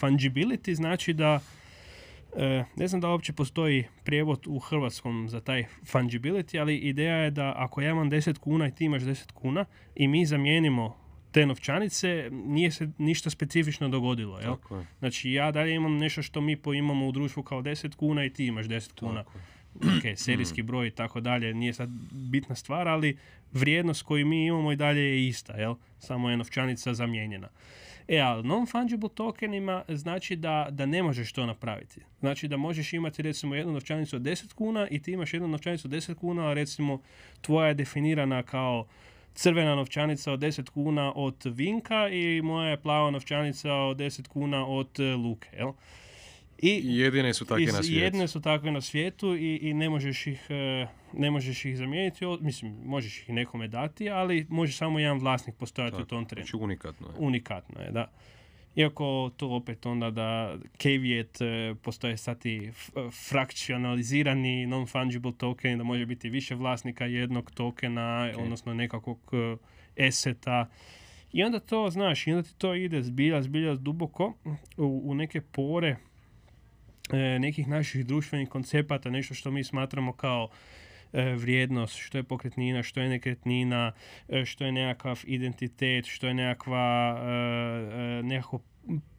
fungibility 0.00 0.74
znači 0.74 1.12
da 1.12 1.40
ne 2.76 2.88
znam 2.88 3.00
da 3.00 3.08
uopće 3.08 3.32
postoji 3.32 3.84
prijevod 4.04 4.46
u 4.46 4.58
hrvatskom 4.58 5.28
za 5.28 5.40
taj 5.40 5.64
fungibility, 5.84 6.60
ali 6.60 6.76
ideja 6.76 7.16
je 7.16 7.30
da 7.30 7.52
ako 7.56 7.80
ja 7.80 7.90
imam 7.90 8.10
10 8.10 8.38
kuna 8.38 8.68
i 8.68 8.74
ti 8.74 8.84
imaš 8.84 9.02
10 9.02 9.32
kuna 9.32 9.64
i 9.94 10.08
mi 10.08 10.26
zamijenimo 10.26 10.96
te 11.32 11.46
novčanice 11.46 12.28
nije 12.30 12.70
se 12.70 12.90
ništa 12.98 13.30
specifično 13.30 13.88
dogodilo. 13.88 14.38
Jel? 14.38 14.56
Znači 14.98 15.32
ja 15.32 15.50
dalje 15.52 15.74
imam 15.74 15.96
nešto 15.96 16.22
što 16.22 16.40
mi 16.40 16.56
poimamo 16.56 17.08
u 17.08 17.12
društvu 17.12 17.42
kao 17.42 17.62
10 17.62 17.94
kuna 17.94 18.24
i 18.24 18.30
ti 18.30 18.46
imaš 18.46 18.66
10 18.66 19.00
kuna. 19.00 19.24
Ok, 19.76 20.16
serijski 20.16 20.62
broj 20.62 20.86
i 20.86 20.90
tako 20.90 21.20
dalje, 21.20 21.54
nije 21.54 21.72
sad 21.72 21.88
bitna 22.12 22.54
stvar, 22.54 22.88
ali 22.88 23.18
vrijednost 23.52 24.02
koju 24.02 24.26
mi 24.26 24.46
imamo 24.46 24.72
i 24.72 24.76
dalje 24.76 25.00
je 25.00 25.28
ista, 25.28 25.52
jel? 25.52 25.74
Samo 25.98 26.30
je 26.30 26.36
novčanica 26.36 26.94
zamijenjena. 26.94 27.48
E, 28.08 28.18
ali 28.18 28.42
non-fungible 28.42 29.08
tokenima 29.14 29.84
znači 29.88 30.36
da, 30.36 30.68
da 30.70 30.86
ne 30.86 31.02
možeš 31.02 31.32
to 31.32 31.46
napraviti. 31.46 32.00
Znači 32.20 32.48
da 32.48 32.56
možeš 32.56 32.92
imati 32.92 33.22
recimo 33.22 33.54
jednu 33.54 33.72
novčanicu 33.72 34.16
od 34.16 34.22
10 34.22 34.54
kuna 34.54 34.88
i 34.90 35.02
ti 35.02 35.12
imaš 35.12 35.34
jednu 35.34 35.48
novčanicu 35.48 35.88
od 35.88 35.92
10 35.94 36.14
kuna, 36.14 36.48
a 36.48 36.54
recimo 36.54 37.00
tvoja 37.40 37.68
je 37.68 37.74
definirana 37.74 38.42
kao 38.42 38.86
crvena 39.34 39.74
novčanica 39.74 40.32
od 40.32 40.40
10 40.40 40.70
kuna 40.70 41.12
od 41.16 41.36
Vinka 41.44 42.08
i 42.08 42.42
moja 42.42 42.70
je 42.70 42.80
plava 42.80 43.10
novčanica 43.10 43.74
od 43.74 43.96
10 43.96 44.28
kuna 44.28 44.66
od 44.66 45.00
e, 45.00 45.14
Luke. 45.14 45.48
Jel? 45.56 45.72
I 46.58 46.80
jedine 46.84 47.34
su 47.34 47.44
takve 47.44 47.66
na 47.66 47.82
svijetu. 47.82 48.04
Jedine 48.04 48.28
su 48.28 48.40
takve 48.40 48.70
na 48.70 48.80
svijetu 48.80 49.36
i, 49.36 49.56
i 49.56 49.74
ne, 49.74 49.88
možeš 49.88 50.26
ih, 50.26 50.46
e, 50.50 50.86
ne 51.12 51.30
možeš 51.30 51.64
ih 51.64 51.76
zamijeniti. 51.76 52.24
Mislim, 52.40 52.76
možeš 52.84 53.22
ih 53.22 53.28
nekome 53.28 53.68
dati, 53.68 54.10
ali 54.10 54.46
može 54.48 54.72
samo 54.72 54.98
jedan 54.98 55.18
vlasnik 55.18 55.56
postojati 55.56 56.02
u 56.02 56.04
tom 56.04 56.24
trenu. 56.24 56.46
Znači 56.46 56.56
unikatno 56.56 57.06
je. 57.06 57.14
Unikatno 57.18 57.80
je, 57.80 57.90
da. 57.90 58.12
Iako 58.76 59.30
to 59.36 59.48
opet 59.48 59.86
onda 59.86 60.10
da 60.10 60.56
caveat 60.78 61.40
e, 61.40 61.74
postoje 61.82 62.16
sad 62.16 62.46
i 62.46 62.70
frakcionalizirani 63.28 64.66
non-fungible 64.66 65.36
token, 65.36 65.78
da 65.78 65.84
može 65.84 66.06
biti 66.06 66.28
više 66.28 66.54
vlasnika 66.54 67.04
jednog 67.04 67.50
tokena, 67.50 68.32
odnosno 68.38 68.74
nekakvog 68.74 69.18
e, 69.32 69.56
eseta. 69.96 70.68
I 71.32 71.42
onda 71.42 71.60
to, 71.60 71.90
znaš, 71.90 72.26
i 72.26 72.32
onda 72.32 72.42
ti 72.42 72.58
to 72.58 72.74
ide 72.74 73.02
zbilja, 73.02 73.42
zbilja 73.42 73.74
duboko 73.74 74.34
u, 74.76 75.02
u 75.04 75.14
neke 75.14 75.40
pore 75.40 75.88
e, 75.88 75.96
nekih 77.12 77.68
naših 77.68 78.06
društvenih 78.06 78.48
koncepata, 78.48 79.10
nešto 79.10 79.34
što 79.34 79.50
mi 79.50 79.64
smatramo 79.64 80.12
kao 80.12 80.48
E, 81.12 81.34
vrijednost, 81.34 81.96
što 81.96 82.18
je 82.18 82.22
pokretnina, 82.22 82.82
što 82.82 83.00
je 83.00 83.08
nekretnina, 83.08 83.92
e, 84.28 84.44
što 84.44 84.64
je 84.64 84.72
nekakav 84.72 85.20
identitet, 85.24 86.06
što 86.06 86.26
je 86.26 86.34
nekakva, 86.34 87.18
e, 87.22 88.22
nekako 88.22 88.60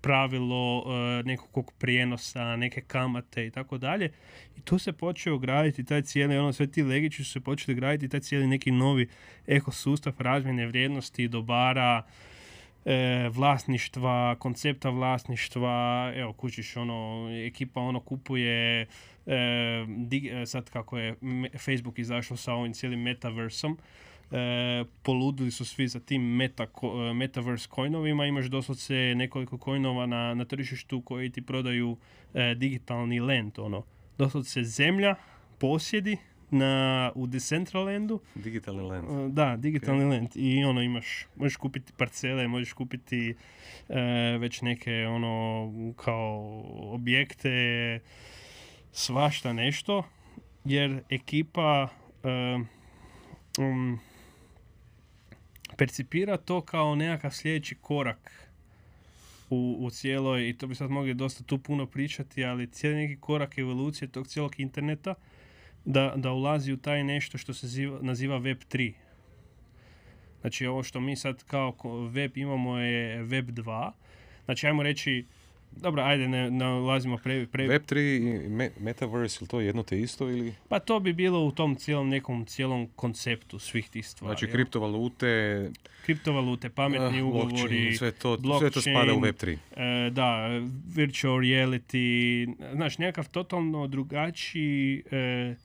pravilo 0.02 0.86
nekakvog 1.26 1.74
prijenosa, 1.78 2.56
neke 2.56 2.82
kamate 2.82 3.48
i 3.48 3.52
tako 3.52 3.78
dalje. 3.78 4.12
I 4.58 4.62
tu 4.62 4.80
se 4.80 4.94
počeo 4.94 5.38
graditi 5.38 5.84
taj 5.84 6.02
cijeli, 6.02 6.38
ono 6.38 6.54
sve 6.54 6.68
ti 6.68 6.84
legići 6.84 7.24
su 7.24 7.32
se 7.32 7.40
počeli 7.40 7.76
graditi 7.76 8.10
taj 8.10 8.20
cijeli 8.20 8.48
neki 8.48 8.72
novi 8.72 9.08
ekosustav 9.48 10.14
razmjene 10.20 10.68
vrijednosti, 10.68 11.28
dobara, 11.28 12.04
e, 12.88 13.30
vlasništva, 13.30 14.36
koncepta 14.40 14.90
vlasništva, 14.90 16.12
evo 16.16 16.34
kućiš 16.34 16.78
ono, 16.78 17.30
ekipa 17.46 17.82
ono 17.82 18.00
kupuje 18.00 18.82
e, 18.82 18.88
e 20.42 20.46
sad 20.46 20.70
kako 20.70 20.98
je 20.98 21.16
Facebook 21.58 22.00
izašao 22.00 22.38
sa 22.38 22.54
ovim 22.54 22.74
cijelim 22.74 23.02
metaversom, 23.02 23.78
e, 24.32 24.84
poludili 25.04 25.52
su 25.52 25.66
svi 25.66 25.88
za 25.88 26.00
tim 26.00 26.22
meta, 26.22 26.64
e, 26.64 27.14
metaverse 27.14 27.68
coinovima, 27.76 28.26
imaš 28.26 28.46
doslovce 28.46 29.14
nekoliko 29.16 29.58
coinova 29.58 30.06
na, 30.06 30.34
na 30.34 30.46
tržištu 30.46 31.02
koji 31.02 31.30
ti 31.30 31.42
prodaju 31.42 31.98
e, 32.34 32.56
digitalni 32.56 33.20
land, 33.20 33.60
ono, 33.60 33.84
doslovce 34.18 34.64
zemlja, 34.64 35.16
posjedi, 35.60 36.18
na, 36.50 37.12
u 37.16 37.28
Decentralandu. 37.28 38.20
Digitalni 38.36 38.82
land. 38.82 39.34
Da, 39.34 39.58
digitalni 39.58 40.04
okay. 40.04 40.10
land. 40.10 40.30
I 40.36 40.64
ono 40.64 40.82
imaš, 40.82 41.26
možeš 41.36 41.56
kupiti 41.56 41.94
parcele, 41.98 42.48
možeš 42.48 42.74
kupiti 42.74 43.36
uh, 43.90 43.96
već 44.40 44.62
neke 44.62 45.08
ono 45.08 45.94
kao 45.96 46.64
objekte, 46.94 48.00
svašta 48.92 49.54
nešto. 49.54 50.04
Jer 50.66 51.04
ekipa 51.10 51.88
uh, 52.24 52.66
um, 53.66 54.00
percipira 55.78 56.38
to 56.38 56.62
kao 56.62 56.96
nekakav 56.96 57.32
sljedeći 57.32 57.76
korak 57.76 58.50
u, 59.50 59.78
u 59.80 59.90
cijeloj, 59.90 60.50
i 60.50 60.54
to 60.54 60.68
bi 60.68 60.76
sad 60.76 60.90
mogli 60.90 61.14
dosta 61.14 61.44
tu 61.44 61.58
puno 61.58 61.86
pričati, 61.86 62.46
ali 62.46 62.72
cijeli 62.72 62.96
neki 62.96 63.22
korak 63.22 63.58
evolucije 63.58 64.08
tog 64.08 64.28
cijelog 64.28 64.60
interneta 64.60 65.16
da, 65.88 66.14
da 66.16 66.32
ulazi 66.32 66.74
u 66.74 66.78
taj 66.78 67.04
nešto 67.04 67.38
što 67.38 67.54
se 67.54 67.68
ziva, 67.68 68.00
naziva 68.02 68.38
Web 68.38 68.58
3. 68.72 68.94
Znači 70.42 70.66
ovo 70.66 70.84
što 70.84 71.00
mi 71.00 71.16
sad 71.16 71.44
kao 71.44 71.76
web 72.12 72.38
imamo 72.38 72.78
je 72.78 73.24
Web 73.24 73.50
2. 73.50 73.92
Znači 74.46 74.68
ajmo 74.68 74.84
reći, 74.84 75.26
dobro, 75.72 76.04
ajde 76.04 76.28
ne, 76.28 76.52
ne 76.52 76.68
ulazimo 76.68 77.18
pre, 77.18 77.46
pre... 77.46 77.68
Web 77.68 77.82
3 77.82 78.46
i 78.46 78.50
me, 78.50 78.72
Metaverse, 78.80 79.38
ili 79.42 79.48
to 79.48 79.62
jedno 79.62 79.84
te 79.84 80.00
isto 80.00 80.30
ili? 80.30 80.54
Pa 80.70 80.80
to 80.80 81.00
bi 81.00 81.14
bilo 81.14 81.44
u 81.44 81.52
tom 81.52 81.76
cijelom 81.76 82.10
nekom 82.10 82.46
cijelom 82.46 82.88
konceptu 82.96 83.60
svih 83.60 83.90
tih 83.90 84.08
stvari. 84.08 84.38
Znači 84.38 84.52
kriptovalute... 84.52 85.72
Kriptovalute, 86.06 86.70
pametni 86.70 87.22
uh, 87.22 87.28
ugovori, 87.28 87.96
sve 87.98 88.12
to, 88.12 88.38
sve 88.60 88.70
to 88.70 88.82
spada 88.82 89.14
u 89.14 89.20
Web 89.20 89.36
3. 89.36 89.54
Uh, 89.54 90.14
da, 90.14 90.48
virtual 90.96 91.40
reality, 91.40 92.48
znaš, 92.74 92.98
nekakav 92.98 93.30
totalno 93.30 93.88
drugačiji 93.88 95.04
uh, 95.06 95.12
e, 95.12 95.56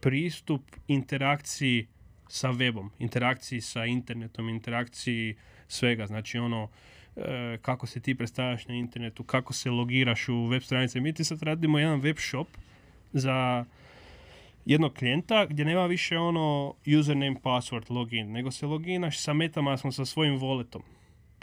pristup 0.00 0.62
interakciji 0.88 1.86
sa 2.28 2.52
webom, 2.52 2.90
interakciji 2.98 3.60
sa 3.60 3.84
internetom, 3.84 4.48
interakciji 4.48 5.34
svega. 5.68 6.06
Znači 6.06 6.38
ono, 6.38 6.68
e, 7.16 7.58
kako 7.62 7.86
se 7.86 8.00
ti 8.00 8.14
predstavljaš 8.14 8.68
na 8.68 8.74
internetu, 8.74 9.24
kako 9.24 9.52
se 9.52 9.70
logiraš 9.70 10.28
u 10.28 10.46
web 10.46 10.62
stranice. 10.62 11.00
Mi 11.00 11.12
ti 11.12 11.24
sad 11.24 11.42
radimo 11.42 11.78
jedan 11.78 12.00
web 12.00 12.16
shop 12.18 12.48
za 13.12 13.64
jednog 14.64 14.94
klijenta 14.94 15.46
gdje 15.46 15.64
nema 15.64 15.86
više 15.86 16.18
ono 16.18 16.74
username, 17.00 17.36
password, 17.42 17.90
login, 17.90 18.32
nego 18.32 18.50
se 18.50 18.66
loginaš 18.66 19.18
sa 19.18 19.32
Metamaskom, 19.32 19.92
sa 19.92 20.04
svojim 20.04 20.40
walletom. 20.40 20.80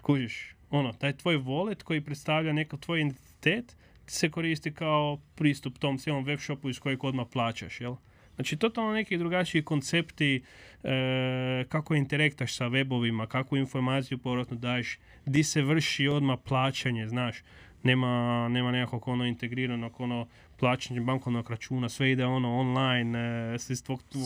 Kužiš, 0.02 0.56
ono, 0.70 0.94
taj 0.94 1.14
tvoj 1.14 1.38
wallet 1.38 1.84
koji 1.84 2.02
predstavlja 2.02 2.54
neko 2.54 2.78
tvoj 2.78 3.02
identitet 3.02 3.76
se 4.08 4.30
koristi 4.30 4.74
kao 4.74 5.20
pristup 5.36 5.78
tom 5.78 5.98
cijelom 5.98 6.24
web 6.24 6.40
shopu 6.40 6.70
iz 6.70 6.80
kojeg 6.80 7.04
odmah 7.04 7.28
plaćaš, 7.32 7.82
jel? 7.82 7.96
Znači, 8.36 8.58
totalno 8.58 8.94
neki 8.94 9.18
drugačiji 9.18 9.64
koncepti 9.64 10.44
e, 10.84 11.66
kako 11.70 11.96
interektaš 11.96 12.56
sa 12.56 12.66
webovima, 12.66 13.28
kakvu 13.28 13.58
informaciju 13.58 14.18
povratno 14.18 14.58
daješ, 14.58 15.00
di 15.26 15.44
se 15.44 15.62
vrši 15.62 16.08
odmah 16.08 16.40
plaćanje, 16.46 17.08
znaš. 17.08 17.44
Nema, 17.84 18.48
nema 18.50 18.72
nekakvog 18.72 19.08
ono 19.08 19.26
integriranog 19.26 20.02
ono 20.02 20.28
plaćanje 20.60 21.02
bankovnog 21.02 21.50
računa, 21.50 21.90
sve 21.90 22.12
ide 22.12 22.26
ono 22.26 22.60
online, 22.60 23.20
e, 23.54 23.60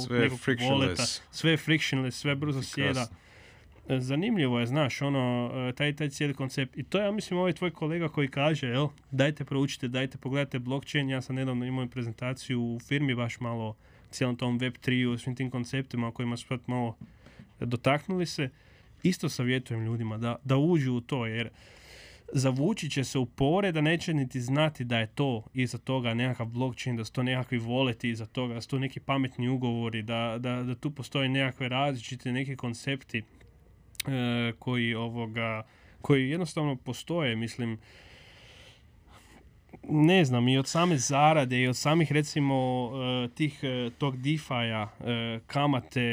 sve, 0.08 0.30
sve 0.30 0.38
frictionless. 0.38 1.22
sve 1.32 1.58
frictionless, 1.58 2.20
sve 2.20 2.36
brzo 2.36 2.62
sjeda 2.62 3.08
zanimljivo 3.90 4.60
je, 4.60 4.66
znaš, 4.66 5.02
ono, 5.02 5.52
e, 5.70 5.74
taj, 5.74 5.96
taj 5.96 6.10
cijeli 6.10 6.34
koncept. 6.34 6.78
I 6.78 6.84
to 6.84 6.98
je, 6.98 7.06
ja 7.06 7.12
mislim, 7.12 7.40
ovaj 7.40 7.54
tvoj 7.54 7.72
kolega 7.72 8.10
koji 8.10 8.28
kaže, 8.28 8.68
jel, 8.68 8.88
dajte 9.12 9.46
proučite, 9.46 9.88
dajte 9.88 10.18
pogledajte 10.18 10.60
blockchain. 10.60 11.10
Ja 11.10 11.22
sam 11.22 11.36
nedavno 11.36 11.66
imao 11.66 11.88
prezentaciju 11.88 12.62
u 12.62 12.80
firmi 12.80 13.16
baš 13.16 13.40
malo 13.40 13.76
cijelom 14.12 14.36
tom 14.36 14.58
web 14.58 14.74
3 14.86 15.18
svim 15.18 15.36
tim 15.36 15.52
konceptima 15.52 16.08
o 16.08 16.12
kojima 16.12 16.38
smo 16.38 16.58
malo 16.66 16.96
dotaknuli 17.60 18.26
se. 18.26 18.50
Isto 19.04 19.30
savjetujem 19.30 19.86
ljudima 19.86 20.18
da, 20.18 20.36
da 20.44 20.58
uđu 20.58 20.94
u 20.94 21.02
to, 21.02 21.26
jer 21.26 21.50
zavući 22.34 22.90
će 22.90 23.04
se 23.04 23.20
u 23.20 23.26
pore 23.26 23.72
da 23.72 23.82
neće 23.82 24.14
niti 24.14 24.42
znati 24.42 24.84
da 24.84 25.00
je 25.00 25.08
to 25.08 25.44
iza 25.54 25.78
toga 25.78 26.14
nekakav 26.14 26.46
blockchain, 26.46 26.98
da 26.98 27.06
su 27.06 27.14
to 27.14 27.24
nekakvi 27.24 27.58
voleti 27.58 28.10
iza 28.10 28.26
toga, 28.26 28.54
da 28.54 28.62
su 28.62 28.70
to 28.70 28.80
neki 28.80 29.00
pametni 29.00 29.50
ugovori, 29.50 30.02
da, 30.02 30.38
da, 30.40 30.64
da 30.64 30.76
tu 30.76 30.92
postoje 30.92 31.30
nekakve 31.30 31.70
različite 31.70 32.32
neki 32.32 32.56
koncepti 32.56 33.24
koji 34.60 34.96
ovoga 34.96 35.64
koji 36.02 36.30
jednostavno 36.30 36.76
postoje, 36.76 37.36
mislim 37.36 37.80
ne 39.90 40.26
znam, 40.26 40.48
i 40.48 40.58
od 40.58 40.68
same 40.68 40.98
zarade 40.98 41.62
i 41.62 41.68
od 41.68 41.78
samih 41.78 42.12
recimo 42.12 42.90
e, 42.94 43.28
tih 43.36 43.60
e, 43.64 43.90
tog 43.98 44.16
e, 44.16 45.40
kamate 45.48 46.04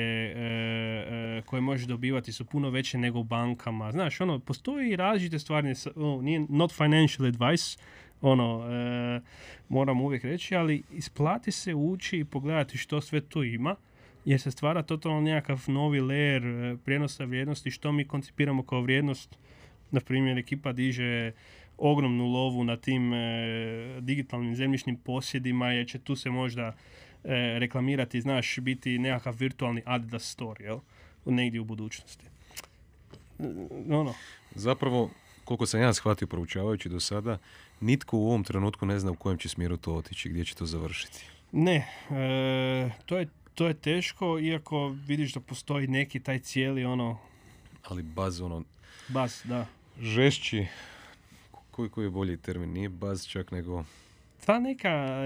koje 1.47 1.61
možeš 1.61 1.87
dobivati 1.87 2.33
su 2.33 2.45
puno 2.45 2.71
veće 2.71 2.99
nego 2.99 3.19
u 3.19 3.25
bankama. 3.25 3.93
Znaš, 3.93 4.21
ono, 4.21 4.39
postoji 4.39 4.97
različite 4.97 5.39
stvari, 5.39 5.75
nije 6.23 6.47
not 6.49 6.73
financial 6.73 7.29
advice, 7.29 7.79
ono, 8.21 8.65
moram 9.69 10.01
uvijek 10.01 10.25
reći, 10.25 10.57
ali 10.57 10.83
isplati 10.93 11.53
se 11.53 11.75
ući 11.75 12.19
i 12.19 12.25
pogledati 12.25 12.79
što 12.79 13.01
sve 13.01 13.21
tu 13.21 13.45
ima, 13.45 13.77
jer 14.25 14.41
se 14.41 14.51
stvara 14.51 14.83
totalno 14.83 15.21
nekakav 15.21 15.65
novi 15.67 16.01
layer 16.01 16.77
prijenosa 16.77 17.25
vrijednosti, 17.25 17.71
što 17.71 17.93
mi 17.93 18.09
koncipiramo 18.09 18.63
kao 18.63 18.81
vrijednost. 18.81 19.39
Na 19.91 20.01
primjer, 20.01 20.39
ekipa 20.39 20.73
diže 20.73 21.33
ogromnu 21.79 22.27
lovu 22.27 22.65
na 22.65 22.77
tim 22.77 23.15
e, 23.15 24.01
digitalnim 24.01 24.57
zemljišnim 24.57 24.97
posjedima 24.97 25.73
jer 25.73 25.87
će 25.87 25.99
tu 25.99 26.17
se 26.17 26.31
možda 26.31 26.67
e, 26.67 26.75
reklamirati, 27.59 28.21
znaš, 28.21 28.59
biti 28.59 28.99
nekakav 28.99 29.35
virtualni 29.39 29.83
Adidas 29.85 30.31
store, 30.31 30.65
jel? 30.65 30.79
Negdje 31.25 31.61
u 31.61 31.65
budućnosti. 31.65 32.25
Ono. 33.91 34.15
Zapravo, 34.55 35.11
koliko 35.45 35.67
sam 35.67 35.81
ja 35.81 35.93
shvatio 35.93 36.29
proučavajući 36.29 36.89
do 36.89 37.01
sada, 37.01 37.39
nitko 37.81 38.19
u 38.19 38.27
ovom 38.27 38.45
trenutku 38.45 38.87
ne 38.87 38.99
zna 38.99 39.11
u 39.11 39.15
kojem 39.15 39.39
će 39.39 39.49
smjeru 39.49 39.77
to 39.77 39.95
otići, 39.95 40.29
gdje 40.29 40.45
će 40.45 40.55
to 40.55 40.67
završiti. 40.67 41.25
Ne, 41.53 41.89
e, 42.11 42.91
to, 43.07 43.19
je, 43.19 43.29
to 43.55 43.67
je 43.67 43.75
teško, 43.75 44.39
iako 44.39 44.89
vidiš 45.07 45.35
da 45.35 45.41
postoji 45.41 45.87
neki 45.87 46.21
taj 46.21 46.39
cijeli 46.39 46.85
ono... 46.85 47.19
Ali 47.89 48.03
baz 48.03 48.41
ono... 48.41 48.63
Baz, 49.09 49.43
da. 49.45 49.67
Žešći, 50.01 50.67
koji, 51.71 51.89
koji 51.89 52.05
je 52.05 52.11
bolji 52.11 52.37
termin? 52.37 52.73
Nije 52.73 52.89
baz 52.89 53.27
čak 53.27 53.51
nego... 53.51 53.85
Ta 54.47 54.59
neka... 54.59 55.19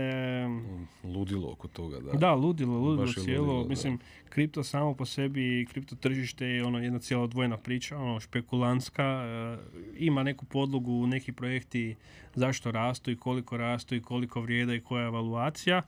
ludilo 1.04 1.52
oko 1.52 1.68
toga, 1.68 2.00
da. 2.00 2.12
Da, 2.12 2.34
ludilo, 2.34 2.78
ludilo 2.78 3.12
cijelo. 3.12 3.64
Mislim, 3.64 3.98
kripto 4.28 4.64
samo 4.64 4.94
po 4.94 5.06
sebi, 5.06 5.66
kripto 5.70 5.96
tržište 5.96 6.46
je 6.46 6.64
ono 6.64 6.78
jedna 6.78 6.98
cijela 6.98 7.22
odvojena 7.22 7.56
priča, 7.56 7.98
ono 7.98 8.20
špekulantska. 8.20 9.02
E, 9.02 9.58
ima 9.98 10.22
neku 10.22 10.44
podlogu, 10.44 11.06
neki 11.06 11.32
projekti 11.32 11.96
zašto 12.34 12.70
rastu 12.70 13.10
i 13.10 13.16
koliko 13.16 13.56
rastu 13.56 13.94
i 13.94 14.02
koliko 14.02 14.40
vrijede 14.40 14.76
i 14.76 14.80
koja 14.80 15.02
je 15.02 15.06
evaluacija. 15.06 15.82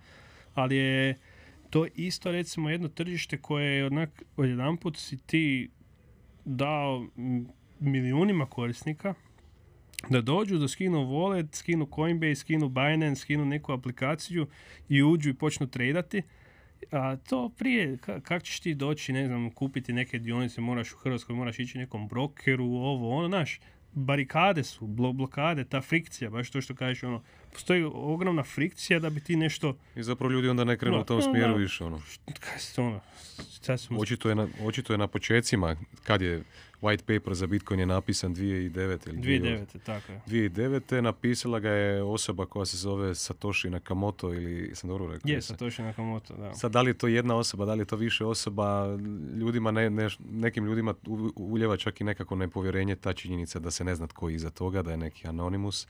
Ali 0.54 0.76
je 0.76 1.14
to 1.70 1.86
isto 1.94 2.30
recimo 2.30 2.70
jedno 2.70 2.88
tržište 2.88 3.38
koje 3.38 3.76
je 3.76 3.86
onak 3.86 4.22
odjedanput 4.36 4.96
si 4.96 5.16
ti 5.16 5.70
dao 6.44 7.06
milijunima 7.80 8.46
korisnika 8.46 9.14
da 10.08 10.20
dođu, 10.20 10.58
da 10.58 10.68
skinu 10.68 10.98
wallet, 10.98 11.54
skinu 11.54 11.88
Coinbase, 11.94 12.34
skinu 12.34 12.68
Binance, 12.68 13.20
skinu 13.20 13.44
neku 13.44 13.72
aplikaciju 13.72 14.46
i 14.88 15.02
uđu 15.02 15.30
i 15.30 15.34
počnu 15.34 15.66
tradati. 15.66 16.22
A 16.90 17.16
to 17.16 17.48
prije, 17.48 17.98
kako 17.98 18.40
ćeš 18.40 18.60
ti 18.60 18.74
doći, 18.74 19.12
ne 19.12 19.26
znam, 19.26 19.50
kupiti 19.50 19.92
neke 19.92 20.18
dionice, 20.18 20.60
moraš 20.60 20.92
u 20.92 20.96
Hrvatskoj, 20.96 21.36
moraš 21.36 21.58
ići 21.58 21.78
nekom 21.78 22.08
brokeru, 22.08 22.64
ovo, 22.64 23.16
ono, 23.16 23.28
znaš, 23.28 23.60
barikade 23.92 24.64
su, 24.64 24.86
blokade, 24.86 25.64
ta 25.64 25.80
frikcija, 25.80 26.30
baš 26.30 26.50
to 26.50 26.60
što 26.60 26.74
kažeš, 26.74 27.02
ono, 27.02 27.22
postoji 27.52 27.84
ogromna 27.94 28.42
frikcija 28.42 28.98
da 28.98 29.10
bi 29.10 29.20
ti 29.20 29.36
nešto... 29.36 29.76
I 29.96 30.02
zapravo 30.02 30.32
ljudi 30.32 30.48
onda 30.48 30.64
ne 30.64 30.76
krenu 30.76 31.00
u 31.00 31.04
tom 31.04 31.22
smjeru 31.22 31.56
više, 31.56 31.84
ono. 31.84 32.02
Kaj 32.40 32.84
ono, 32.84 33.00
očito, 33.98 34.28
je 34.28 34.34
na, 34.34 34.48
očito 34.62 34.92
je 34.92 34.98
na 34.98 35.06
počecima, 35.06 35.76
kad 36.04 36.22
je 36.22 36.42
white 36.82 37.18
paper 37.18 37.34
za 37.34 37.46
Bitcoin 37.46 37.80
je 37.80 37.86
napisan 37.86 38.34
2009 38.34 39.08
ili 39.08 39.18
2009, 39.18 39.78
tako 39.84 40.12
je. 40.12 40.20
2009. 40.26 41.00
napisala 41.00 41.60
ga 41.60 41.70
je 41.70 42.02
osoba 42.02 42.46
koja 42.46 42.66
se 42.66 42.76
zove 42.76 43.14
Satoshi 43.14 43.70
Nakamoto 43.70 44.34
ili 44.34 44.70
sam 44.74 44.90
dobro 44.90 45.06
rekao? 45.06 45.28
Je, 45.30 45.42
Satoshi 45.42 45.82
Nakamoto, 45.82 46.34
da. 46.36 46.54
Sad, 46.54 46.72
da 46.72 46.82
li 46.82 46.90
je 46.90 46.94
to 46.94 47.06
jedna 47.06 47.36
osoba, 47.36 47.64
da 47.64 47.74
li 47.74 47.80
je 47.80 47.84
to 47.84 47.96
više 47.96 48.24
osoba, 48.24 48.98
ljudima, 49.36 49.70
ne, 49.70 49.90
ne, 49.90 50.08
nekim 50.30 50.66
ljudima 50.66 50.94
uljeva 51.36 51.76
čak 51.76 52.00
i 52.00 52.04
nekako 52.04 52.36
nepovjerenje 52.36 52.96
ta 52.96 53.12
činjenica 53.12 53.58
da 53.58 53.70
se 53.70 53.84
ne 53.84 53.94
zna 53.94 54.06
tko 54.06 54.28
je 54.28 54.34
iza 54.34 54.50
toga, 54.50 54.82
da 54.82 54.90
je 54.90 54.96
neki 54.96 55.28
anonimus. 55.28 55.86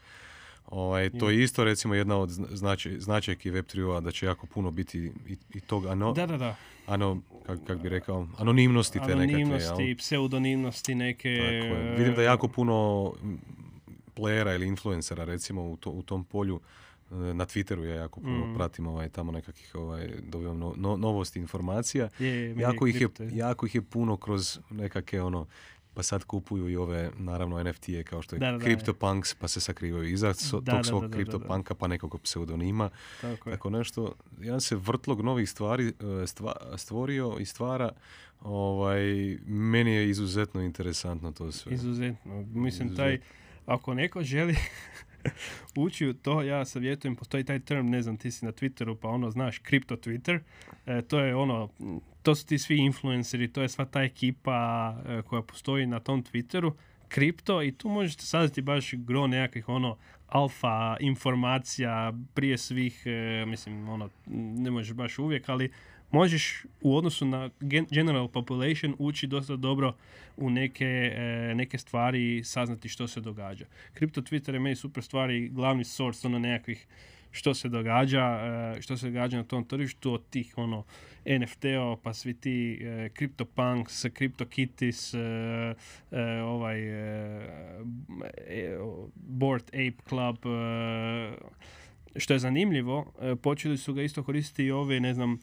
Ovaj, 0.70 1.10
to 1.10 1.30
je 1.30 1.42
isto 1.42 1.64
recimo 1.64 1.94
jedna 1.94 2.16
od 2.16 2.30
značaj, 2.30 2.98
značajki 2.98 3.50
web 3.50 3.64
3 3.64 4.00
da 4.00 4.10
će 4.10 4.26
jako 4.26 4.46
puno 4.46 4.70
biti 4.70 4.98
i, 5.28 5.36
i 5.54 5.60
tog 5.60 5.86
ano, 5.86 6.12
da, 6.12 6.26
da, 6.26 6.36
da. 6.36 6.56
ano 6.86 7.20
kak, 7.46 7.58
kak 7.66 7.78
bi 7.82 7.88
rekao, 7.88 8.26
anonimnosti 8.38 8.98
te 9.06 9.12
anonimnosti, 9.12 9.70
nekakve. 9.70 9.96
pseudonimnosti 9.96 10.94
neke. 10.94 11.36
Tako 11.38 11.96
Vidim 11.98 12.14
da 12.14 12.22
jako 12.22 12.48
puno 12.48 13.12
playera 14.16 14.54
ili 14.54 14.66
influencera 14.66 15.24
recimo 15.24 15.62
u, 15.62 15.76
to, 15.76 15.90
u 15.90 16.02
tom 16.02 16.24
polju 16.24 16.60
e, 17.10 17.14
na 17.14 17.46
Twitteru 17.46 17.84
ja 17.84 17.94
jako 17.94 18.20
puno 18.20 18.46
mm. 18.46 18.54
pratim 18.54 18.86
ovaj, 18.86 19.08
tamo 19.08 19.32
nekakvih 19.32 19.74
ovaj, 19.74 20.08
dobivam 20.22 20.58
no, 20.58 20.96
novosti 20.96 21.38
informacija. 21.38 22.08
Je, 22.18 22.54
jako, 22.56 22.86
ih 22.86 23.00
je, 23.00 23.08
jako 23.32 23.66
ih 23.66 23.74
je 23.74 23.82
puno 23.82 24.16
kroz 24.16 24.58
nekakve 24.70 25.22
ono 25.22 25.46
pa 25.94 26.02
sad 26.02 26.24
kupuju 26.24 26.68
i 26.68 26.76
ove, 26.76 27.10
naravno, 27.18 27.64
NFT-e 27.64 28.02
kao 28.02 28.22
što 28.22 28.36
je 28.36 28.40
da, 28.40 28.58
CryptoPunks, 28.58 29.34
pa 29.40 29.48
se 29.48 29.60
sakrivaju 29.60 30.08
iza 30.08 30.34
so, 30.34 30.60
tog 30.60 30.86
svog 30.86 31.04
CryptoPunka, 31.04 31.74
pa 31.74 31.86
nekog 31.86 32.20
pseudonima. 32.22 32.90
Tako, 33.20 33.50
Tako 33.50 33.70
nešto, 33.70 34.14
jedan 34.40 34.60
se 34.60 34.76
vrtlog 34.76 35.20
novih 35.20 35.50
stvari 35.50 35.86
e, 36.22 36.26
stva, 36.26 36.52
stvorio 36.76 37.36
i 37.40 37.44
stvara, 37.44 37.92
ovaj, 38.40 39.02
meni 39.46 39.90
je 39.90 40.10
izuzetno 40.10 40.62
interesantno 40.62 41.32
to 41.32 41.52
sve. 41.52 41.72
Izuzetno. 41.72 42.42
Mislim, 42.42 42.96
taj, 42.96 43.20
ako 43.66 43.94
neko 43.94 44.22
želi 44.22 44.56
ući 45.76 46.06
u 46.06 46.14
to, 46.14 46.42
ja 46.42 46.64
savjetujem, 46.64 47.16
postoji 47.16 47.44
taj 47.44 47.60
term, 47.60 47.86
ne 47.86 48.02
znam, 48.02 48.16
ti 48.16 48.30
si 48.30 48.44
na 48.44 48.52
Twitteru, 48.52 48.96
pa 49.00 49.08
ono, 49.08 49.30
znaš, 49.30 49.58
kripto 49.58 49.96
Twitter, 49.96 50.38
e, 50.86 51.02
to 51.02 51.20
je 51.20 51.36
ono, 51.36 51.68
to 52.22 52.34
su 52.34 52.46
ti 52.46 52.58
svi 52.58 52.76
influenceri, 52.76 53.52
to 53.52 53.62
je 53.62 53.68
sva 53.68 53.84
ta 53.84 54.02
ekipa 54.02 54.96
e, 55.06 55.22
koja 55.22 55.42
postoji 55.42 55.86
na 55.86 56.00
tom 56.00 56.24
Twitteru, 56.24 56.72
kripto 57.08 57.62
i 57.62 57.72
tu 57.72 57.88
možete 57.88 58.22
saznati 58.22 58.62
baš 58.62 58.94
gro 58.94 59.26
nekakvih 59.26 59.68
ono 59.68 59.96
alfa 60.26 60.96
informacija 61.00 62.12
prije 62.34 62.58
svih, 62.58 63.02
e, 63.06 63.44
mislim, 63.46 63.88
ono, 63.88 64.10
ne 64.56 64.70
možeš 64.70 64.92
baš 64.92 65.18
uvijek, 65.18 65.48
ali 65.48 65.70
možeš 66.10 66.64
u 66.80 66.96
odnosu 66.96 67.26
na 67.26 67.50
general 67.90 68.28
population 68.28 68.94
ući 68.98 69.26
dosta 69.26 69.56
dobro 69.56 69.94
u 70.36 70.50
neke, 70.50 71.12
e, 71.14 71.54
neke 71.54 71.78
stvari 71.78 72.36
i 72.36 72.44
saznati 72.44 72.88
što 72.88 73.08
se 73.08 73.20
događa. 73.20 73.64
Kripto 73.94 74.20
Twitter 74.20 74.52
je 74.52 74.60
meni 74.60 74.76
super 74.76 75.04
stvari, 75.04 75.48
glavni 75.48 75.84
source 75.84 76.26
ono 76.26 76.38
nekakvih 76.38 76.86
što 77.30 77.54
se 77.54 77.68
događa, 77.68 78.20
e, 78.20 78.82
što 78.82 78.96
se 78.96 79.06
događa 79.06 79.36
na 79.36 79.44
tom 79.44 79.64
tržištu 79.64 80.12
od 80.12 80.22
tih 80.30 80.58
ono 80.58 80.84
NFT-o, 81.24 81.96
pa 82.02 82.14
svi 82.14 82.34
ti 82.34 82.78
e, 82.82 83.08
CryptoPunks, 83.18 84.06
CryptoKitties, 84.06 85.14
ovaj 86.44 86.80
Board 89.14 89.64
Ape 89.68 90.02
Club, 90.08 90.36
što 92.16 92.32
je 92.32 92.38
zanimljivo, 92.38 93.12
počeli 93.42 93.78
su 93.78 93.94
ga 93.94 94.02
isto 94.02 94.22
koristiti 94.22 94.64
i 94.64 94.70
ove, 94.70 95.00
ne 95.00 95.14
znam, 95.14 95.38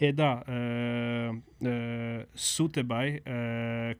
e 0.00 0.12
da, 0.12 0.42
e, 0.46 0.52
e, 1.68 2.24
Sutebaj 2.34 3.08
e, 3.08 3.20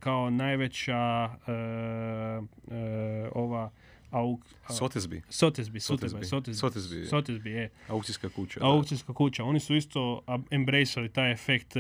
kao 0.01 0.31
najveća 0.31 1.31
e, 1.47 1.53
e, 1.53 3.29
ova 3.35 3.71
auk... 4.11 4.41
Sotesbi. 4.71 5.23
Sotesbi, 5.29 5.81
Sotesbi. 5.81 6.25
Sotesbi, 6.25 7.07
Sotesbi, 7.07 7.51
je. 7.51 7.71
Aukcijska 7.89 8.29
kuća. 8.29 8.61
Aukcijska 8.63 9.13
kuća. 9.13 9.45
Oni 9.45 9.61
su 9.61 9.77
isto 9.77 10.23
embraceali 10.51 11.09
taj 11.09 11.33
efekt 11.33 11.75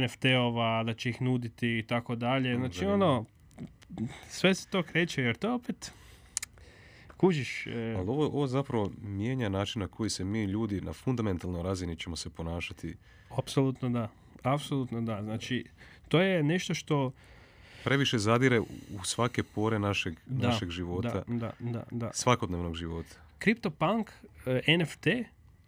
NFT-ova, 0.00 0.84
da 0.84 0.94
će 0.94 1.10
ih 1.10 1.22
nuditi 1.22 1.78
i 1.78 1.82
tako 1.82 2.16
dalje. 2.16 2.56
Znači, 2.56 2.84
ono, 2.86 3.24
sve 4.28 4.54
se 4.54 4.68
to 4.68 4.82
kreće, 4.82 5.22
jer 5.22 5.36
to 5.36 5.54
opet 5.54 5.92
Kužiš. 7.22 7.66
E... 7.66 7.94
Ali 7.98 8.08
ovo, 8.08 8.26
ovo 8.26 8.46
zapravo 8.46 8.90
mijenja 9.02 9.48
način 9.48 9.80
na 9.80 9.88
koji 9.88 10.10
se 10.10 10.24
mi 10.24 10.44
ljudi 10.44 10.80
na 10.80 10.92
fundamentalnoj 10.92 11.62
razini 11.62 11.96
ćemo 11.96 12.16
se 12.16 12.30
ponašati. 12.30 12.96
Apsolutno 13.38 13.88
da. 13.88 14.08
Apsolutno 14.42 15.00
da. 15.00 15.22
Znači, 15.22 15.64
to 16.08 16.20
je 16.20 16.42
nešto 16.42 16.74
što... 16.74 17.12
Previše 17.84 18.18
zadire 18.18 18.60
u 18.60 19.04
svake 19.04 19.42
pore 19.42 19.78
našeg, 19.78 20.14
da, 20.26 20.48
našeg 20.48 20.70
života. 20.70 21.24
Da, 21.26 21.52
da, 21.58 21.82
da, 21.90 22.10
Svakodnevnog 22.14 22.74
života. 22.74 23.16
CryptoPunk, 23.40 24.10
e, 24.46 24.76
NFT, 24.78 25.06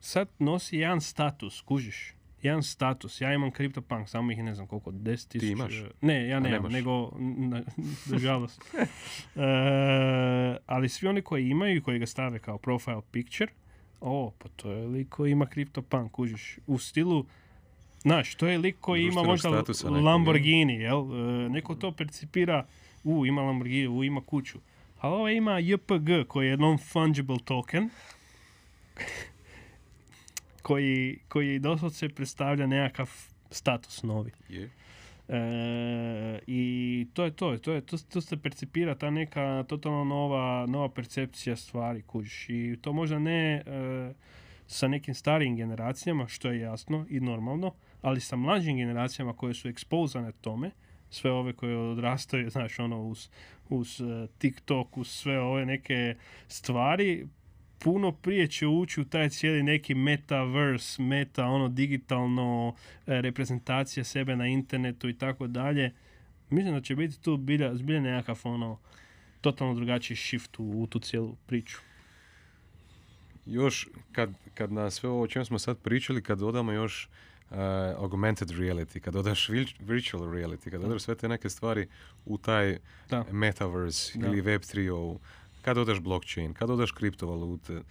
sad 0.01 0.29
nosi 0.39 0.77
jedan 0.77 1.01
status, 1.01 1.61
kužiš. 1.61 2.15
Jedan 2.45 2.63
status, 2.63 3.21
ja 3.21 3.35
imam 3.35 3.51
CryptoPunk, 3.51 4.07
samo 4.07 4.33
ih 4.33 4.43
ne 4.43 4.55
znam 4.55 4.67
koliko, 4.67 4.91
10 4.91 5.29
tisuća. 5.29 5.53
imaš? 5.53 5.83
Ne, 6.01 6.29
ja 6.29 6.41
nemam, 6.41 6.73
nego, 6.73 7.13
na, 7.19 7.63
nažalost. 8.13 8.63
E, 9.37 10.57
ali 10.67 10.89
svi 10.89 11.09
oni 11.09 11.23
koji 11.23 11.49
imaju 11.49 11.77
i 11.77 11.81
koji 11.81 11.99
ga 11.99 12.07
stave 12.07 12.39
kao 12.39 12.59
profile 12.59 13.01
picture, 13.11 13.53
o, 14.01 14.33
pa 14.39 14.49
to 14.57 14.71
je 14.71 14.87
lik 14.87 15.09
koji 15.09 15.31
ima 15.33 15.47
CryptoPunk, 15.47 16.11
kužiš, 16.11 16.59
u 16.67 16.79
stilu, 16.79 17.27
znaš, 18.03 18.35
to 18.35 18.47
je 18.47 18.59
lik 18.59 18.77
koji 18.81 19.05
ima 19.05 19.23
možda 19.23 19.65
Lamborghini, 20.05 20.75
jel? 20.75 20.99
E, 20.99 21.49
neko 21.49 21.75
to 21.75 21.93
percipira, 21.93 22.67
u, 23.05 23.27
ima 23.27 23.43
Lamborghini, 23.43 23.89
u, 23.89 24.05
ima 24.05 24.21
kuću. 24.21 24.59
Ali 25.01 25.15
ovo 25.15 25.29
ima 25.29 25.59
JPG 25.59 26.29
koji 26.29 26.49
je 26.49 26.57
non-fungible 26.57 27.45
token, 27.45 27.91
koji, 30.65 31.19
koji 31.29 31.59
doslovce 31.59 32.09
predstavlja 32.09 32.67
nekakav 32.67 33.11
status 33.51 34.03
novi. 34.03 34.31
Je. 34.49 34.71
E, 35.29 36.41
I 36.47 37.07
to 37.13 37.25
je 37.25 37.31
to, 37.31 37.57
to, 37.57 37.73
je, 37.73 37.81
to, 37.81 37.97
to 37.99 38.21
se 38.21 38.37
percipira 38.37 38.95
ta 38.95 39.11
neka 39.11 39.65
totalno 39.69 40.05
nova, 40.05 40.67
nova 40.67 40.89
percepcija 40.89 41.57
stvari, 41.57 42.03
kužiš. 42.03 42.47
I 42.49 42.79
to 42.83 42.93
možda 42.93 43.19
ne 43.19 43.55
e, 43.55 43.63
sa 44.67 44.89
nekim 44.89 45.15
starijim 45.15 45.57
generacijama, 45.57 46.27
što 46.27 46.51
je 46.51 46.61
jasno 46.61 47.07
i 47.11 47.21
normalno, 47.21 47.75
ali 48.03 48.21
sa 48.21 48.37
mlađim 48.37 48.77
generacijama 48.77 49.33
koje 49.33 49.55
su 49.55 49.69
ekspozane 49.69 50.33
tome, 50.33 50.71
sve 51.11 51.31
ove 51.31 51.53
koje 51.53 51.77
odrastaju, 51.77 52.51
znaš, 52.57 52.79
ono, 52.79 53.03
uz, 53.03 53.29
uz 53.69 54.01
e, 54.01 54.27
TikTok, 54.39 54.97
uz 54.97 55.09
sve 55.09 55.41
ove 55.41 55.67
neke 55.67 56.15
stvari, 56.49 57.27
puno 57.85 58.13
prije 58.13 58.47
će 58.47 58.67
ući 58.67 59.01
u 59.01 59.05
taj 59.05 59.29
cijeli 59.29 59.63
neki 59.63 59.95
metaverse, 59.95 61.03
meta, 61.03 61.47
ono, 61.47 61.69
digitalno 61.69 62.75
e, 63.07 63.21
reprezentacija 63.21 64.05
sebe 64.05 64.37
na 64.37 64.47
internetu 64.47 65.09
i 65.09 65.19
tako 65.19 65.47
dalje. 65.47 65.93
Mislim 66.51 66.75
da 66.75 66.81
će 66.81 66.97
biti 66.97 67.21
tu 67.21 67.37
bilja, 67.37 67.75
zbilja 67.75 68.01
nekakav, 68.01 68.41
ono, 68.45 68.79
totalno 69.41 69.75
drugačiji 69.75 70.17
shift 70.17 70.59
u, 70.59 70.63
u 70.63 70.87
tu 70.87 70.99
cijelu 70.99 71.37
priču. 71.47 71.79
Još 73.47 73.89
kad, 74.13 74.31
kad 74.55 74.73
na 74.73 74.91
sve 74.91 75.09
ovo 75.09 75.23
o 75.23 75.27
čem 75.27 75.45
smo 75.45 75.59
sad 75.59 75.79
pričali, 75.79 76.23
kad 76.23 76.39
dodamo 76.39 76.73
još 76.73 77.09
uh, 77.51 77.57
augmented 77.99 78.49
reality, 78.49 79.01
kad 79.01 79.15
dodaš 79.15 79.49
virtual 79.81 80.23
reality, 80.23 80.71
kad 80.71 80.81
dodaš 80.81 81.03
sve 81.03 81.15
te 81.15 81.29
neke 81.29 81.49
stvari 81.49 81.89
u 82.25 82.39
taj 82.39 82.79
Da. 83.11 83.25
metaverse 83.33 84.19
Da. 84.19 84.27
ili 84.27 84.41
web 84.41 84.61
3 84.61 85.19
kad 85.65 85.77
dodaš 85.77 86.01
blockchain, 86.01 86.55
kad 86.55 86.69
dodaš 86.69 86.93
kriptovalute, 86.93 87.83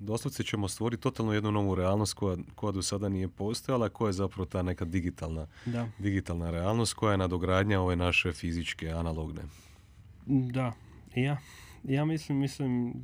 doslovce 0.00 0.42
ćemo 0.42 0.68
stvoriti 0.68 1.02
totalno 1.02 1.32
jednu 1.32 1.50
novu 1.52 1.74
realnost 1.74 2.14
koja, 2.14 2.36
koja 2.54 2.72
do 2.72 2.82
sada 2.82 3.08
nije 3.08 3.28
postojala, 3.28 3.88
koja 3.88 4.08
je 4.08 4.12
zapravo 4.12 4.46
ta 4.46 4.62
neka 4.62 4.84
digitalna, 4.84 5.46
Da. 5.66 5.88
digitalna 5.98 6.50
realnost 6.50 6.94
koja 6.94 7.12
je 7.12 7.18
nadogradnja 7.18 7.80
ove 7.80 7.96
naše 7.96 8.32
fizičke, 8.32 8.90
analogne. 8.90 9.42
Da, 10.26 10.72
ja, 11.14 11.36
ja 11.84 12.04
mislim, 12.04 12.38
mislim, 12.38 12.94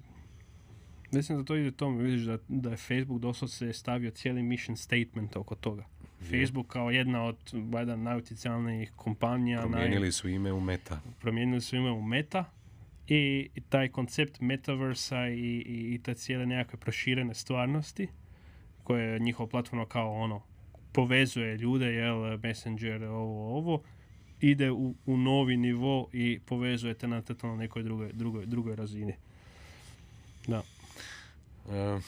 mislim 1.12 1.38
da 1.38 1.44
to 1.44 1.56
ide 1.56 1.70
tome, 1.70 2.02
vidiš 2.02 2.22
da, 2.22 2.38
da 2.48 2.70
je 2.70 2.76
Facebook 2.76 3.20
doslovce 3.20 3.72
stavio 3.72 4.10
cijeli 4.10 4.42
mission 4.42 4.76
statement 4.76 5.36
oko 5.36 5.54
toga. 5.54 5.84
Facebook 6.20 6.66
kao 6.66 6.90
jedna 6.90 7.24
od 7.24 7.36
valjda 7.52 7.96
najutjecajnijih 7.96 8.92
kompanija, 8.96 9.60
naj, 9.60 9.70
Promijenili 9.70 10.12
su 10.12 10.28
ime 10.28 10.52
u 10.52 10.60
meta. 10.60 11.00
promijenili 11.20 11.60
su 11.60 11.76
ime 11.76 11.90
u 11.90 12.02
Meta 12.02 12.44
i, 13.08 13.50
taj 13.68 13.88
koncept 13.88 14.40
metaversa 14.40 15.28
i, 15.28 15.62
i, 15.66 15.94
i 15.94 16.00
te 16.02 16.14
cijele 16.14 16.46
nekakve 16.46 16.78
proširene 16.78 17.34
stvarnosti 17.34 18.08
koje 18.84 19.12
je 19.12 19.18
njihova 19.18 19.48
platforma 19.48 19.86
kao 19.86 20.12
ono 20.12 20.42
povezuje 20.92 21.56
ljude, 21.56 21.86
jel, 21.86 22.38
Messenger, 22.42 23.04
ovo, 23.04 23.56
ovo, 23.56 23.82
ide 24.40 24.70
u, 24.70 24.94
u 25.06 25.16
novi 25.16 25.56
nivo 25.56 26.08
i 26.12 26.40
povezuje 26.46 26.94
te 26.94 27.08
na 27.08 27.22
totalno 27.22 27.56
nekoj 27.56 27.82
drugoj, 27.82 28.10
drugoj, 28.12 28.46
drugoj 28.46 28.76
razini. 28.76 29.14
Da. 30.46 30.62
E, 31.70 32.00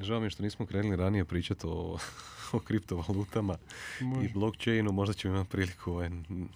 žao 0.00 0.20
mi 0.20 0.26
je 0.26 0.30
što 0.30 0.42
nismo 0.42 0.66
krenuli 0.66 0.96
ranije 0.96 1.24
pričati 1.24 1.60
o, 1.64 1.98
o 2.52 2.58
kriptovalutama 2.58 3.56
i 4.00 4.04
Može. 4.04 4.28
blockchainu. 4.28 4.92
Možda 4.92 5.14
ćemo 5.14 5.34
imati 5.34 5.50
priliku 5.50 5.92
ovaj, 5.92 6.10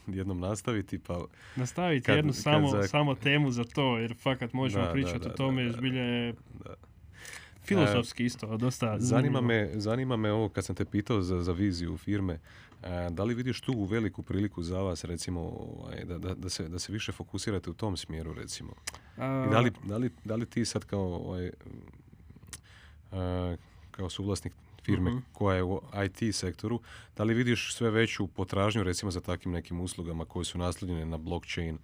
jednom 0.06 0.40
nastaviti. 0.40 0.98
Pa, 0.98 1.24
Nastaviti 1.56 2.04
kad- 2.04 2.16
jednu 2.16 2.32
kad 2.32 2.42
samo, 2.42 2.68
za- 2.68 2.82
samo 2.82 3.14
temu 3.14 3.50
za 3.50 3.64
to, 3.64 3.98
jer 3.98 4.14
fakat 4.16 4.52
možemo 4.52 4.84
Da, 4.84 4.92
pričati 4.92 5.18
da, 5.18 5.26
o 5.26 5.30
tome, 5.30 5.54
da, 5.54 5.60
jer 5.60 5.72
da, 5.72 5.78
zbilja 5.78 6.02
je 6.02 6.34
filozofski 7.62 8.24
isto, 8.24 8.56
dosta 8.56 8.96
Zanima 8.98 9.40
me, 9.40 9.70
zanima 9.74 10.16
me 10.16 10.32
ovo 10.32 10.48
kad 10.48 10.64
sam 10.64 10.76
te 10.76 10.84
pitao 10.84 11.22
za, 11.22 11.42
za 11.42 11.52
viziju 11.52 11.96
firme. 11.96 12.38
e, 12.82 13.10
da 13.10 13.24
li 13.24 13.34
vidiš 13.34 13.60
tu 13.60 13.84
veliku 13.84 14.22
priliku 14.22 14.62
za 14.62 14.78
vas 14.78 15.04
recimo 15.04 15.40
ovaj, 15.40 16.04
da, 16.04 16.18
da, 16.18 16.34
da, 16.34 16.48
se, 16.48 16.68
da 16.68 16.78
se 16.78 16.92
više 16.92 17.12
fokusirate 17.12 17.70
u 17.70 17.74
tom 17.74 17.96
smjeru 17.96 18.32
recimo? 18.32 18.72
I 19.16 19.50
da 19.50 19.60
li, 19.60 19.72
da 19.84 19.96
li, 19.96 20.10
da 20.24 20.36
li 20.36 20.46
ti 20.46 20.64
sad 20.64 20.84
kao 20.84 21.00
ovaj, 21.16 21.50
kao 23.90 24.10
suvlasnik 24.10 24.52
firme 24.82 25.10
Mhm. 25.10 25.18
koja 25.32 25.56
je 25.56 25.62
u 25.62 25.80
IT 26.06 26.34
sektoru, 26.34 26.80
da 27.16 27.24
li 27.24 27.34
vidiš 27.34 27.74
sve 27.74 27.90
veću 27.90 28.26
potražnju 28.26 28.82
recimo 28.82 29.10
za 29.10 29.20
takvim 29.20 29.52
nekim 29.54 29.80
uslugama 29.80 30.24
koje 30.24 30.44
su 30.44 30.58
naslonjene 30.58 31.04
na 31.06 31.16
blockchain 31.16 31.78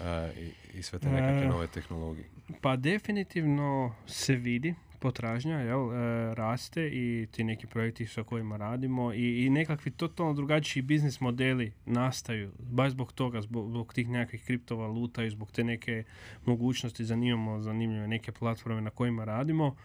e, 0.00 0.32
i, 0.74 0.78
i 0.78 0.82
sve 0.82 0.98
te 0.98 1.08
nekakve 1.08 1.42
E, 1.42 1.48
nove 1.48 1.66
tehnologije? 1.66 2.26
Pa 2.60 2.76
definitivno 2.76 3.94
se 4.06 4.34
vidi 4.36 4.74
potražnja, 5.00 5.58
jel, 5.60 5.92
e, 5.92 5.96
raste 6.34 6.88
i 6.88 7.26
ti 7.30 7.44
neki 7.44 7.66
projekti 7.66 8.06
sa 8.06 8.22
kojima 8.22 8.56
radimo 8.56 9.12
i, 9.12 9.46
i 9.46 9.50
nekakvi 9.50 9.90
totalno 9.90 10.32
drugačiji 10.34 10.82
biznis 10.82 11.20
modeli 11.20 11.72
nastaju, 11.86 12.52
baš 12.58 12.90
zbog 12.92 13.12
toga, 13.12 13.40
zbog, 13.40 13.70
zbog 13.70 13.92
tih 13.94 14.08
nekakvih 14.08 14.44
kriptovaluta 14.44 15.24
i 15.24 15.30
zbog 15.30 15.50
te 15.50 15.64
neke 15.64 16.04
mogućnosti 16.46 17.04
zanimamo, 17.04 17.60
zanimljive 17.60 18.08
neke 18.08 18.32
platforme 18.32 18.80
na 18.80 18.90
kojima 18.90 19.24
radimo. 19.24 19.76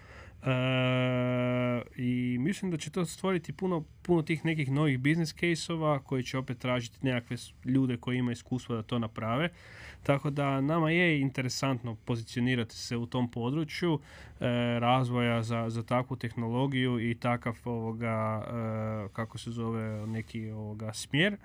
I 1.96 2.38
mislim 2.40 2.72
da 2.72 2.78
će 2.78 2.90
to 2.90 3.06
stvoriti 3.06 3.54
puno, 3.54 3.84
puno 4.02 4.22
tih 4.22 4.46
nekih 4.46 4.72
novih 4.72 5.00
business 5.00 5.36
case-ova 5.36 6.00
koji 6.00 6.24
će 6.24 6.38
opet 6.38 6.58
tražiti 6.58 6.98
nekakve 7.02 7.38
ljude 7.66 7.98
koji 7.98 8.18
imaju 8.18 8.34
iskustva 8.34 8.76
da 8.76 8.84
to 8.84 9.00
naprave. 9.00 9.50
Tako 10.04 10.30
da 10.30 10.62
nama 10.62 10.92
je 10.92 11.22
interesantno 11.22 11.96
pozicionirati 11.96 12.76
se 12.76 12.98
u 12.98 13.06
tom 13.06 13.32
području 13.32 14.00
e, 14.40 14.46
razvoja 14.80 15.44
za, 15.44 15.70
za 15.70 15.84
takvu 15.84 16.18
tehnologiju 16.18 17.10
i 17.10 17.16
takav 17.16 17.58
ovoga, 17.66 18.46
e, 18.48 19.14
kako 19.14 19.38
se 19.38 19.52
zove, 19.52 20.08
neki 20.08 20.52
ovoga 20.52 20.94
smjer. 20.94 21.38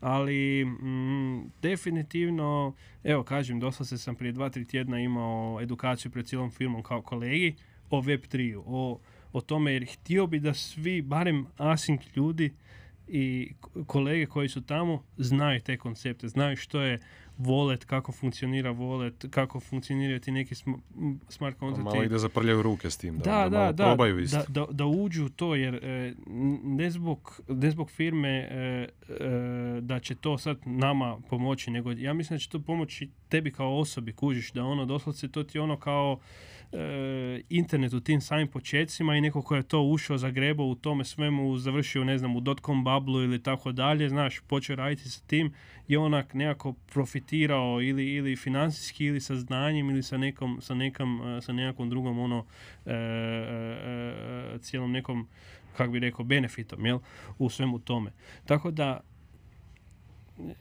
Ali 0.00 0.64
mm, 0.64 1.50
definitivno, 1.62 2.74
evo 3.04 3.22
kažem, 3.22 3.60
doslovce 3.60 3.98
sam 3.98 4.14
prije 4.14 4.32
dva, 4.32 4.50
tri 4.50 4.64
tjedna 4.64 5.00
imao 5.00 5.58
edukaciju 5.62 6.12
pred 6.12 6.26
cijelom 6.26 6.50
firmom 6.50 6.82
kao 6.82 7.02
kolegi 7.02 7.54
o 7.94 8.02
Web3, 8.02 8.62
o, 8.66 8.98
o 9.32 9.40
tome 9.40 9.72
jer 9.72 9.86
htio 9.92 10.26
bi 10.26 10.40
da 10.40 10.54
svi, 10.54 11.02
barem 11.02 11.46
async 11.58 12.16
ljudi 12.16 12.54
i 13.08 13.52
kolege 13.86 14.26
koji 14.26 14.48
su 14.48 14.60
tamo 14.62 15.02
znaju 15.16 15.60
te 15.60 15.76
koncepte, 15.76 16.28
znaju 16.28 16.56
što 16.56 16.80
je 16.80 17.00
wallet, 17.38 17.84
kako 17.84 18.12
funkcionira 18.12 18.70
wallet, 18.70 19.30
kako 19.30 19.60
funkcioniraju 19.60 20.20
ti 20.20 20.30
neki 20.32 20.54
sm- 20.54 20.72
smart 21.28 21.56
Pa 21.56 21.60
kontrakti. 21.60 21.84
malo 21.84 22.04
i 22.04 22.08
da 22.08 22.18
zaprljaju 22.18 22.62
ruke 22.62 22.90
s 22.90 22.96
tim, 22.96 23.18
da, 23.18 23.22
Da, 23.24 23.48
da, 23.48 23.58
malo 23.58 23.72
da, 23.72 23.84
probaju 23.84 24.18
isto. 24.18 24.36
da, 24.38 24.44
da, 24.48 24.66
da 24.72 24.86
uđu 24.86 25.26
u 25.26 25.28
to, 25.28 25.54
jer 25.54 25.74
e, 25.74 26.14
ne, 26.64 26.90
zbog, 26.90 27.40
ne 27.48 27.70
zbog 27.70 27.90
firme 27.90 28.28
e, 28.30 28.46
e, 28.48 28.88
da 29.80 30.00
će 30.00 30.14
to 30.14 30.38
sad 30.38 30.58
nama 30.64 31.18
pomoći, 31.30 31.70
nego 31.70 31.92
ja 31.92 32.12
mislim 32.14 32.36
da 32.36 32.40
će 32.40 32.48
to 32.48 32.60
pomoći 32.60 33.10
tebi 33.28 33.52
kao 33.52 33.78
osobi, 33.78 34.12
kužiš, 34.12 34.52
da 34.52 34.64
ono 34.64 34.86
doslovce 34.86 35.28
to 35.28 35.42
ti 35.42 35.58
ono 35.58 35.76
kao 35.76 36.18
internet 37.48 37.92
u 37.92 38.00
tim 38.00 38.20
samim 38.20 38.48
početcima 38.48 39.16
i 39.16 39.20
neko 39.20 39.42
ko 39.42 39.56
je 39.56 39.62
to 39.62 39.82
ušao, 39.82 40.18
zagrebao 40.18 40.66
u 40.66 40.74
tome 40.74 41.04
svemu, 41.04 41.56
završio, 41.56 42.04
ne 42.04 42.18
znam, 42.18 42.36
u 42.36 42.40
dotcom 42.40 42.84
bablu 42.84 43.22
ili 43.22 43.42
tako 43.42 43.72
dalje, 43.72 44.08
znaš, 44.08 44.40
počeo 44.40 44.76
raditi 44.76 45.08
sa 45.08 45.20
tim 45.26 45.52
je 45.88 45.98
onak 45.98 46.34
nekako 46.34 46.72
profitirao 46.72 47.82
ili, 47.82 48.14
ili 48.14 48.36
financijski 48.36 49.04
ili 49.04 49.20
sa 49.20 49.36
znanjem 49.36 49.90
ili 49.90 50.02
sa 50.02 50.16
nekom, 50.16 50.58
sa 50.60 50.74
nekam, 50.74 51.36
e, 51.36 51.40
sa 51.40 51.52
nekakvom 51.52 51.90
drugom 51.90 52.18
ono 52.18 52.44
e, 52.86 52.92
e, 52.92 52.94
e, 54.54 54.58
cijelom 54.58 54.92
nekom 54.92 55.28
kako 55.76 55.92
bi 55.92 55.98
rekao 55.98 56.24
benefitom 56.24 56.86
jel 56.86 56.98
u 57.38 57.50
svemu 57.50 57.78
tome. 57.78 58.12
Tako 58.44 58.70
da 58.70 59.00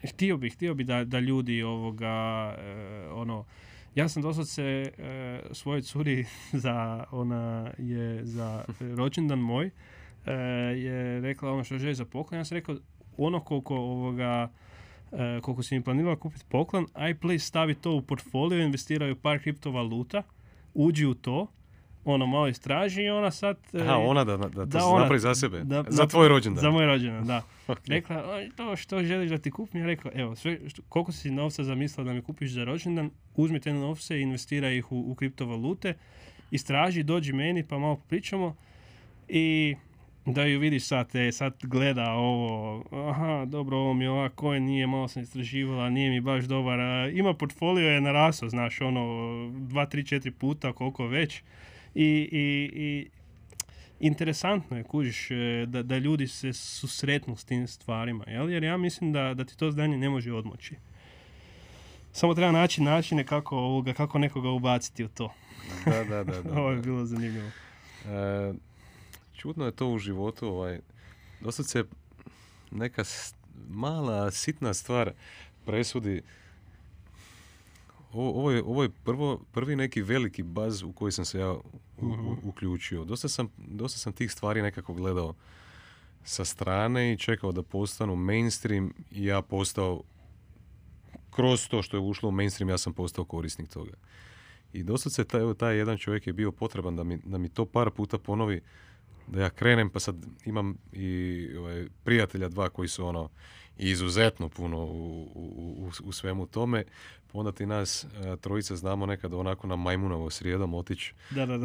htio 0.09 0.37
bih 0.37 0.53
htio 0.53 0.73
bih 0.73 0.85
da, 0.85 1.03
da 1.03 1.19
ljudi 1.19 1.63
ovoga 1.63 2.55
e, 2.57 3.07
ono 3.11 3.45
ja 3.95 4.09
sam 4.09 4.21
doslovce 4.21 4.63
e, 4.63 4.91
svojoj 5.51 5.81
curi 5.81 6.25
za 6.63 7.05
ona 7.11 7.71
je 7.77 8.25
za 8.25 8.65
rođendan 8.97 9.39
moj 9.39 9.69
e, 10.25 10.31
je 10.77 11.21
rekla 11.21 11.51
ono 11.51 11.63
što 11.63 11.77
želi 11.77 11.95
za 11.95 12.05
poklon. 12.05 12.39
Ja 12.39 12.45
sam 12.45 12.55
rekao 12.55 12.75
ono 13.17 13.39
koliko 13.39 13.75
ovoga 13.75 14.51
e, 15.11 15.39
koliko 15.41 15.63
si 15.63 15.75
mi 15.75 15.83
planirala 15.83 16.15
kupiti 16.15 16.45
poklon, 16.49 16.85
aj 16.93 17.15
please 17.15 17.45
stavi 17.45 17.75
to 17.75 17.91
u 17.95 18.01
portfolio, 18.01 18.63
investiraj 18.63 19.11
u 19.11 19.15
par 19.15 19.39
kriptovaluta, 19.39 20.23
uđi 20.73 21.05
u 21.05 21.13
to, 21.13 21.47
ono 22.05 22.25
malo 22.25 22.47
istraži 22.47 23.03
i 23.03 23.09
ona 23.09 23.31
sad... 23.31 23.57
e, 23.73 23.81
Aha, 23.81 23.97
ona 23.97 24.23
da, 24.23 24.37
da, 24.37 24.49
to 24.49 24.65
da, 24.65 24.79
se 24.79 24.85
ona- 24.85 24.99
napravi 24.99 25.19
za 25.19 25.35
sebe. 25.35 25.59
da- 25.59 25.83
za 25.87 26.07
tvoj 26.07 26.27
rođendan. 26.27 26.61
Za 26.61 26.71
moj 26.71 26.85
rođendan, 26.85 27.25
da. 27.25 27.41
Ok. 27.67 27.79
Rekla, 27.87 28.23
"Oj, 28.27 28.49
to 28.55 28.75
što 28.75 29.03
želiš 29.03 29.29
da 29.29 29.37
ti 29.37 29.51
kupim? 29.51 29.79
Ja 29.79 29.87
rekao, 29.87 30.11
evo, 30.15 30.35
sve, 30.35 30.59
što, 30.67 30.81
koliko 30.83 31.11
si 31.11 31.31
novca 31.31 31.63
zamislila 31.63 32.05
da 32.05 32.13
mi 32.13 32.21
kupiš 32.21 32.51
za 32.51 32.63
rođendan, 32.63 33.09
uzmi 33.35 33.59
te 33.59 33.73
novce 33.73 34.19
i 34.19 34.21
investiraj 34.21 34.77
ih 34.77 34.91
u, 34.91 35.01
u 35.01 35.15
kriptovalute, 35.15 35.93
istraži, 36.51 37.03
dođi 37.03 37.33
meni 37.33 37.63
pa 37.63 37.77
malo 37.77 37.95
pričamo 37.99 38.55
i 39.27 39.75
da 40.25 40.43
ju 40.43 40.59
vidiš 40.59 40.83
sad, 40.83 41.15
e, 41.15 41.31
sad 41.31 41.53
gleda 41.61 42.11
ovo, 42.11 42.83
aha, 43.01 43.45
dobro, 43.45 43.77
ovo 43.77 43.93
mi 43.93 44.03
je 44.03 44.09
ovako, 44.09 44.35
koje 44.35 44.59
nije, 44.59 44.87
malo 44.87 45.07
sam 45.07 45.23
istraživala, 45.23 45.89
nije 45.89 46.09
mi 46.09 46.21
baš 46.21 46.43
dobar, 46.43 46.79
ima 47.09 47.33
portfolio 47.33 47.89
je 47.89 48.01
narasao, 48.01 48.49
znaš, 48.49 48.81
ono, 48.81 49.05
dva, 49.51 49.85
tri, 49.85 50.05
četiri 50.05 50.31
puta, 50.31 50.73
koliko 50.73 51.07
već, 51.07 51.43
i, 51.95 52.29
i, 52.31 52.69
i 52.73 53.09
interesantno 53.99 54.77
je, 54.77 54.83
kužiš, 54.83 55.31
e, 55.31 55.65
da, 55.67 55.83
da 55.83 55.97
ljudi 55.97 56.27
se 56.27 56.53
susretnu 56.53 57.35
s 57.35 57.45
tim 57.45 57.67
stvarima, 57.67 58.23
jel? 58.27 58.49
jer 58.49 58.63
ja 58.63 58.77
mislim 58.77 59.13
da, 59.13 59.33
da 59.33 59.45
ti 59.45 59.57
to 59.57 59.71
znanje 59.71 59.97
ne 59.97 60.09
može 60.09 60.33
odmoći. 60.33 60.75
Samo 62.11 62.33
treba 62.33 62.51
naći 62.51 62.81
načine 62.81 63.25
kako, 63.25 63.57
ovoga, 63.57 63.93
kako 63.93 64.19
nekoga 64.19 64.49
ubaciti 64.49 65.03
u 65.03 65.07
to. 65.07 65.33
Da, 65.85 66.03
da, 66.03 66.23
da. 66.23 66.41
da, 66.41 66.59
Ovo 66.59 66.71
je 66.71 66.81
bilo 66.81 67.05
zanimljivo. 67.05 67.47
E, 68.05 68.53
čudno 69.35 69.65
je 69.65 69.71
to 69.71 69.89
u 69.89 69.99
životu, 69.99 70.47
ovaj, 70.47 70.79
dosta 71.41 71.63
se 71.63 71.83
neka 72.71 73.03
mala, 73.69 74.31
sitna 74.31 74.73
stvar 74.73 75.11
presudi. 75.65 76.21
Ovo, 78.13 78.29
ovo 78.31 78.51
je, 78.51 78.63
ovo 78.63 78.83
je 78.83 78.89
prvo, 78.89 79.41
prvi 79.51 79.75
neki 79.75 80.01
veliki 80.01 80.43
baz 80.43 80.83
u 80.83 80.91
koji 80.91 81.11
sam 81.11 81.25
se 81.25 81.39
ja 81.39 81.51
u- 81.51 81.61
u- 81.97 82.05
Mhm. 82.07 82.33
uključio. 82.43 83.05
Dosta 83.05 83.27
sam, 83.27 83.47
dosta 83.57 83.99
sam 83.99 84.13
tih 84.13 84.31
stvari 84.31 84.61
nekako 84.61 84.93
gledao 84.93 85.33
sa 86.23 86.45
strane 86.45 87.13
i 87.13 87.17
čekao 87.17 87.51
da 87.51 87.63
postanu 87.63 88.15
mainstream 88.15 88.93
i 89.11 89.25
ja 89.25 89.41
postao 89.41 90.01
kroz 91.29 91.67
to 91.67 91.81
što 91.81 91.97
je 91.97 92.01
ušlo 92.01 92.29
u 92.29 92.33
mainstream 92.33 92.69
ja 92.69 92.77
sam 92.77 92.93
postao 92.93 93.25
korisnik 93.25 93.69
toga. 93.69 93.91
I 94.73 94.83
doslovce 94.83 95.23
taj, 95.23 95.41
evo, 95.41 95.53
taj 95.53 95.77
jedan 95.77 95.97
čovjek 95.97 96.27
je 96.27 96.33
bio 96.33 96.51
potreban 96.51 96.95
da 96.95 97.03
mi, 97.03 97.17
da 97.17 97.37
mi 97.37 97.49
to 97.49 97.65
par 97.65 97.91
puta 97.91 98.17
ponovi 98.17 98.61
da 99.27 99.41
ja 99.41 99.49
krenem, 99.49 99.89
pa 99.89 99.99
sad 99.99 100.15
imam 100.45 100.77
i 100.93 101.07
ovaj, 101.57 101.85
prijatelja 102.03 102.49
dva 102.49 102.69
koji 102.69 102.87
su 102.87 103.05
ono 103.05 103.29
izuzetno 103.77 104.49
puno 104.49 104.77
u, 104.77 105.23
u, 105.35 105.45
u, 105.79 105.91
u 106.03 106.11
svemu 106.11 106.47
tome, 106.47 106.83
onda 107.33 107.51
ti 107.51 107.65
nas 107.65 108.05
a, 108.05 108.35
trojica 108.35 108.75
znamo 108.75 109.05
nekad 109.05 109.33
onako 109.33 109.67
na 109.67 109.75
majmunovo 109.75 110.29
srijedom 110.29 110.73
otići 110.73 111.13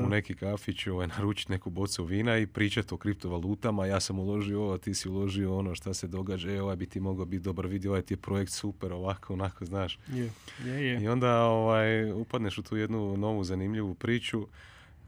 u 0.04 0.08
neki 0.08 0.34
kafić, 0.34 0.86
ovaj, 0.86 1.06
naručiti 1.06 1.52
neku 1.52 1.70
bocu 1.70 2.04
vina 2.04 2.38
i 2.38 2.46
pričati 2.46 2.94
o 2.94 2.96
kriptovalutama, 2.96 3.86
ja 3.86 4.00
sam 4.00 4.18
uložio 4.18 4.62
ovo, 4.62 4.78
ti 4.78 4.94
si 4.94 5.08
uložio 5.08 5.56
ono, 5.56 5.74
šta 5.74 5.94
se 5.94 6.06
događa, 6.06 6.52
e, 6.52 6.62
ovaj 6.62 6.76
bi 6.76 6.86
ti 6.86 7.00
mogao 7.00 7.24
biti 7.24 7.44
dobar, 7.44 7.66
vidi, 7.66 7.88
ovaj 7.88 8.02
ti 8.02 8.14
je 8.14 8.18
projekt 8.18 8.52
super, 8.52 8.92
ovako, 8.92 9.32
onako, 9.32 9.64
znaš. 9.64 9.98
Je, 10.08 10.30
je, 10.64 10.86
je. 10.86 11.02
I 11.02 11.08
onda 11.08 11.42
ovaj, 11.42 12.12
upadneš 12.12 12.58
u 12.58 12.62
tu 12.62 12.76
jednu 12.76 13.16
novu 13.16 13.44
zanimljivu 13.44 13.94
priču 13.94 14.46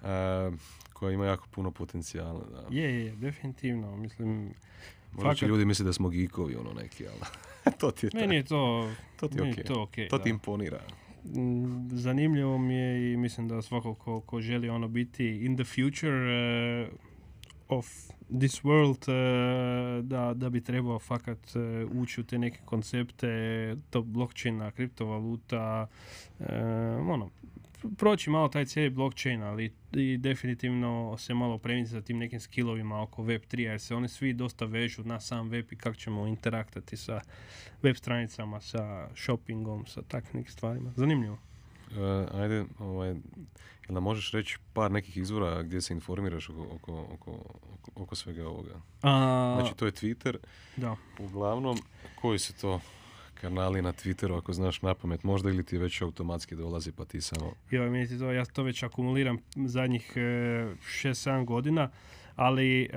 a, 0.03 0.51
koja 0.93 1.12
ima 1.12 1.27
jako 1.27 1.47
puno 1.51 1.70
potencijala. 1.70 2.45
Da. 2.51 2.77
Je, 2.77 2.95
je, 2.95 3.05
je, 3.07 3.16
definitivno. 3.16 3.97
Mislim, 3.97 4.55
Možda 5.12 5.35
će 5.35 5.47
fakat- 5.47 5.49
ljudi 5.49 5.65
misle 5.65 5.85
da 5.85 5.93
smo 5.93 6.09
geekovi 6.09 6.57
ono 6.57 6.73
neki, 6.73 7.05
ali 7.07 7.20
to 7.81 7.91
ti 7.91 8.07
je, 8.07 8.11
meni 8.15 8.35
je 8.37 8.43
to, 8.45 8.91
to 9.16 9.28
ti 9.28 9.37
meni 9.41 9.55
je 9.57 9.65
to 9.65 9.82
okej, 9.82 10.09
To 10.09 10.19
ti 10.19 10.31
imponira. 10.31 10.81
Mm, 11.24 11.89
zanimljivo 11.93 12.59
mi 12.59 12.74
je 12.74 13.12
i 13.12 13.16
mislim 13.16 13.49
da 13.49 13.62
svako 13.62 13.95
ko, 13.95 14.20
ko 14.20 14.41
želi 14.41 14.69
ono 14.69 14.89
biti 14.89 15.45
in 15.45 15.57
the 15.57 15.65
future 15.65 16.31
eh, 16.32 16.89
of 17.69 17.87
this 18.39 18.62
world 18.62 19.09
eh, 19.09 20.03
da, 20.03 20.35
da 20.35 20.51
bi 20.51 20.61
trebao 20.65 20.99
fakat 20.99 21.39
eh, 21.57 21.85
ući 21.93 22.20
u 22.20 22.24
te 22.24 22.39
neke 22.39 22.61
koncepte 22.65 23.28
to 23.91 24.03
blockchaina, 24.03 24.70
kriptovaluta 24.70 25.87
ono 27.09 27.31
proći 27.97 28.31
malo 28.31 28.48
taj 28.48 28.66
cijeli 28.66 28.90
blockchain, 28.90 29.43
ali 29.43 29.73
i 29.93 30.16
definitivno 30.16 31.16
se 31.19 31.35
malo 31.35 31.59
premiti 31.59 31.90
sa 31.90 32.01
tim 32.01 32.19
nekim 32.19 32.40
skillovima 32.40 33.02
oko 33.02 33.23
Web3, 33.23 33.61
jer 33.61 33.81
se 33.81 33.94
oni 33.94 34.09
svi 34.09 34.32
dosta 34.32 34.65
vežu 34.65 35.02
na 35.05 35.20
sam 35.20 35.48
web 35.48 35.73
i 35.73 35.77
kako 35.77 35.97
ćemo 35.97 36.27
interaktati 36.27 36.97
sa 36.97 37.20
web 37.82 37.97
stranicama, 37.97 38.61
sa 38.61 39.09
shoppingom, 39.15 39.86
sa 39.86 40.02
takvim 40.02 40.40
nekim 40.40 40.52
stvarima. 40.52 40.93
Zanimljivo. 40.97 41.39
E, 41.97 42.27
ajde, 42.32 42.65
ovaj, 42.78 43.09
jel 43.09 43.94
nam 43.94 44.02
možeš 44.02 44.32
reći 44.32 44.59
par 44.73 44.90
nekih 44.90 45.16
izvora 45.16 45.62
gdje 45.62 45.81
se 45.81 45.94
informiraš 45.94 46.48
oko, 46.48 46.62
oko, 46.62 47.07
oko, 47.15 47.31
oko, 47.74 47.90
oko 47.94 48.16
svega 48.16 48.48
ovoga? 48.48 48.81
A, 49.02 49.57
Znači, 49.61 49.77
to 49.77 49.86
je 49.86 49.93
Twitter. 49.93 50.36
da. 50.77 50.97
Uglavnom, 51.19 51.78
koji 52.20 52.39
su 52.39 52.61
to 52.61 52.81
kanali 53.40 53.82
na 53.82 53.92
Twitteru, 53.92 54.38
ako 54.38 54.52
znaš 54.52 54.82
na 54.82 54.94
pamet, 54.94 55.24
možda 55.24 55.50
ili 55.50 55.64
ti 55.64 55.78
već 55.78 56.02
automatski 56.02 56.56
dolazi, 56.56 56.92
pa 56.92 57.04
ti 57.04 57.20
samo... 57.20 57.52
To, 58.18 58.32
ja 58.32 58.44
to 58.44 58.62
već 58.62 58.82
akumuliram 58.82 59.38
zadnjih 59.56 60.12
6-7 60.16 61.44
godina, 61.44 61.90
ali 62.36 62.82
e, 62.82 62.89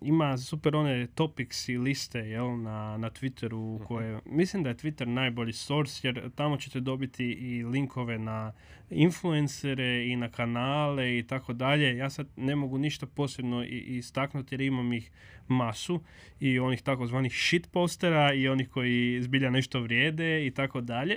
ima 0.00 0.38
super 0.38 0.76
one 0.76 1.06
topics 1.14 1.68
i 1.68 1.78
liste 1.78 2.18
jel, 2.18 2.62
na, 2.62 2.96
na 2.96 3.10
Twitteru 3.10 3.84
koje, 3.86 4.20
mislim 4.26 4.62
da 4.62 4.68
je 4.68 4.74
Twitter 4.76 5.04
najbolji 5.04 5.52
source 5.52 6.08
jer 6.08 6.30
tamo 6.34 6.56
ćete 6.56 6.80
dobiti 6.80 7.24
i 7.24 7.64
linkove 7.64 8.18
na 8.18 8.52
influencere 8.90 10.06
i 10.06 10.16
na 10.16 10.28
kanale 10.28 11.18
i 11.18 11.22
tako 11.22 11.52
dalje. 11.52 11.96
Ja 11.96 12.10
sad 12.10 12.26
ne 12.36 12.56
mogu 12.56 12.78
ništa 12.78 13.06
posebno 13.06 13.64
istaknuti 13.64 14.54
jer 14.54 14.60
imam 14.60 14.92
ih 14.92 15.10
masu 15.48 16.00
i 16.40 16.58
onih 16.58 16.82
takozvanih 16.82 17.32
shitpostera 17.32 18.32
i 18.32 18.48
onih 18.48 18.68
koji 18.68 19.22
zbilja 19.22 19.50
nešto 19.50 19.80
vrijede 19.80 20.46
i 20.46 20.50
tako 20.50 20.80
dalje. 20.80 21.16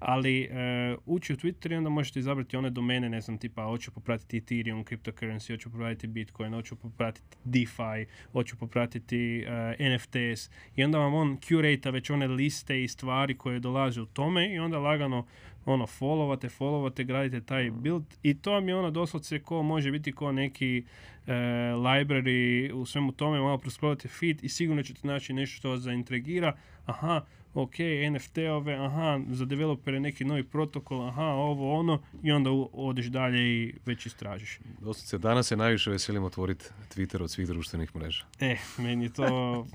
Ali 0.00 0.42
e, 0.42 0.96
ući 1.06 1.32
u 1.32 1.36
Twitter 1.36 1.72
i 1.72 1.76
onda 1.76 1.90
možete 1.90 2.18
izabrati 2.18 2.56
one 2.56 2.70
domene, 2.70 3.08
ne 3.08 3.20
znam, 3.20 3.38
tipa 3.38 3.64
hoću 3.64 3.90
popratiti 3.90 4.36
Ethereum, 4.36 4.84
cryptocurrency, 4.84 5.52
hoću 5.52 5.70
popratiti 5.70 6.06
Bitcoin, 6.06 6.54
hoću 6.54 6.76
popratiti 6.76 7.36
DeFi, 7.44 8.06
hoću 8.32 8.56
popratiti 8.56 9.44
e, 9.78 9.94
NFTs 9.94 10.50
i 10.76 10.84
onda 10.84 10.98
vam 10.98 11.14
on 11.14 11.36
curata 11.36 11.90
već 11.90 12.10
one 12.10 12.28
liste 12.28 12.82
i 12.82 12.88
stvari 12.88 13.38
koje 13.38 13.60
dolaze 13.60 14.00
u 14.00 14.06
tome 14.06 14.54
i 14.54 14.58
onda 14.58 14.78
lagano 14.78 15.26
ono 15.64 15.86
followate, 15.86 16.48
followate, 16.58 17.04
gradite 17.04 17.40
taj 17.46 17.70
build. 17.70 18.04
I 18.22 18.34
to 18.34 18.52
vam 18.52 18.68
je 18.68 18.76
ono 18.76 18.90
doslovce 18.90 19.38
ko 19.38 19.62
može 19.62 19.90
biti 19.90 20.12
ko 20.12 20.32
neki 20.32 20.84
e, 21.26 21.32
library 21.76 22.72
u 22.72 22.86
svemu 22.86 23.12
tome, 23.12 23.40
malo 23.40 23.58
proscrollate 23.58 24.08
feed 24.08 24.44
i 24.44 24.48
sigurno 24.48 24.82
ćete 24.82 25.06
naći 25.06 25.32
nešto 25.32 25.56
što 25.56 25.70
vas 25.70 25.80
zaintrigira, 25.80 26.56
aha, 26.86 27.24
ok, 27.54 27.74
NFT-ove, 28.10 28.74
aha, 28.74 29.20
za 29.30 29.44
developere 29.44 30.00
neki 30.00 30.24
novi 30.24 30.44
protokol, 30.44 31.08
aha, 31.08 31.22
ovo, 31.24 31.78
ono, 31.78 32.02
i 32.22 32.32
onda 32.32 32.50
odeš 32.72 33.06
dalje 33.06 33.40
i 33.40 33.74
već 33.86 34.06
istražiš. 34.06 34.58
Doslovce, 34.80 35.18
danas 35.18 35.46
se 35.46 35.56
najviše 35.56 35.90
veselim 35.90 36.24
otvoriti 36.24 36.64
Twitter 36.94 37.22
od 37.22 37.30
svih 37.30 37.46
društvenih 37.46 37.96
mreža. 37.96 38.24
E, 38.40 38.56
meni 38.78 39.04
je 39.04 39.12
to 39.12 39.66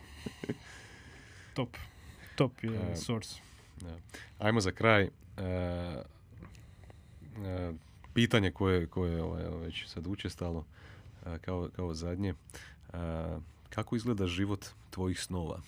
top. 1.56 1.78
Top 2.36 2.64
je 2.64 2.92
E, 2.92 2.96
source. 2.96 3.36
Ajmo 4.40 4.62
za 4.62 4.72
kraj. 4.72 5.04
e, 5.04 5.10
pitanje 8.14 8.52
koje, 8.52 8.88
koje 8.88 9.12
je 9.14 9.24
ovaj, 9.24 9.44
već 9.62 9.88
sad 9.88 10.08
učestalo, 10.08 10.66
kao, 11.42 11.70
kao 11.76 11.94
zadnje. 11.94 12.34
Kako 13.70 13.96
izgleda 13.96 14.28
život 14.28 14.66
tvojih 14.90 15.20
snova? 15.20 15.62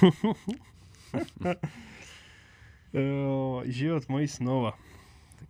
E, 2.92 3.70
život 3.70 4.08
mojih 4.08 4.32
snova. 4.32 4.76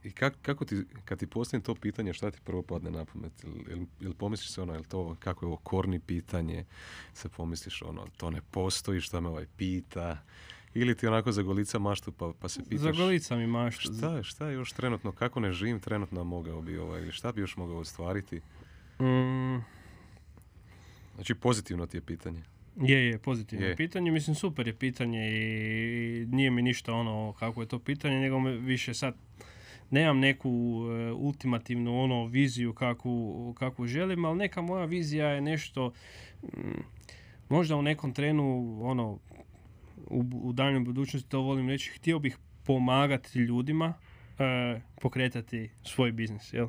I 0.05 0.11
kak, 0.11 0.35
kako 0.43 0.65
ti, 0.65 0.85
kad 1.05 1.19
ti 1.19 1.27
postavim 1.27 1.63
to 1.63 1.75
pitanje, 1.75 2.13
šta 2.13 2.31
ti 2.31 2.39
prvo 2.45 2.63
padne 2.63 2.91
na 2.91 3.05
pamet? 3.05 3.33
Jel, 3.69 3.79
jel 4.01 4.15
pomisliš 4.15 4.51
se 4.51 4.63
ono, 4.63 4.73
jel 4.73 4.85
to, 4.85 5.17
kako 5.19 5.45
je 5.45 5.47
ovo 5.47 5.57
korni 5.57 6.01
pitanje? 6.01 6.65
Se 7.13 7.29
pomisliš 7.29 7.83
ono, 7.83 8.07
to 8.17 8.31
ne 8.31 8.41
postoji, 8.51 9.01
šta 9.01 9.21
me 9.21 9.29
ovaj 9.29 9.47
pita? 9.57 10.19
Ili 10.75 10.95
ti 10.95 11.07
onako 11.07 11.33
zagolica 11.33 11.79
maštu 11.79 12.13
pa, 12.13 12.33
pa 12.41 12.49
se 12.49 12.61
pitaš... 12.69 12.81
Zagolica 12.81 13.37
mi 13.37 13.47
mašta. 13.47 13.93
Šta, 13.93 14.23
šta 14.23 14.47
je 14.47 14.55
još 14.55 14.73
trenutno, 14.73 15.13
kako 15.13 15.41
ne 15.41 15.53
živim 15.53 15.81
trenutno 15.81 16.25
mogao 16.25 16.63
bi, 16.63 16.79
ovaj, 16.79 17.01
ili 17.03 17.13
šta 17.13 17.33
bi 17.33 17.41
još 17.41 17.57
mogao 17.57 17.79
ostvariti? 17.79 18.41
Mm, 19.01 19.65
Znači 21.15 21.35
pozitivno 21.35 21.87
ti 21.87 21.97
je 21.97 22.01
pitanje. 22.01 22.43
Je, 22.81 23.07
je, 23.07 23.19
pozitivno 23.19 23.67
Je. 23.67 23.77
pitanje. 23.77 24.11
Mislim, 24.11 24.37
super 24.37 24.67
je 24.67 24.77
pitanje 24.77 25.31
i 25.33 26.27
nije 26.27 26.51
mi 26.51 26.63
ništa 26.63 26.93
ono 26.93 27.35
kako 27.39 27.61
je 27.61 27.69
to 27.69 27.79
pitanje, 27.79 28.21
nego 28.21 28.41
me 28.41 28.57
više 28.57 28.95
sad 28.95 29.15
nemam 29.91 30.19
neku 30.19 30.49
e, 30.49 31.13
ultimativnu 31.13 32.03
ono 32.03 32.27
viziju 32.27 32.75
kakvu, 32.75 33.55
kakvu 33.59 33.87
želim, 33.87 34.25
ali 34.25 34.39
neka 34.39 34.63
moja 34.63 34.85
vizija 34.85 35.29
je 35.29 35.41
nešto 35.41 35.93
mm, 36.43 36.81
možda 37.49 37.77
u 37.77 37.83
nekom 37.83 38.13
trenu 38.13 38.79
ono 38.83 39.19
u, 40.07 40.25
u 40.33 40.53
daljnjoj 40.53 40.81
budućnosti 40.81 41.29
to 41.29 41.41
volim 41.41 41.69
reći, 41.69 41.91
htio 41.91 42.19
bih 42.19 42.39
pomagati 42.65 43.39
ljudima 43.39 43.95
e, 44.39 44.81
pokretati 45.01 45.71
svoj 45.83 46.13
biznis, 46.13 46.53
jel? 46.53 46.69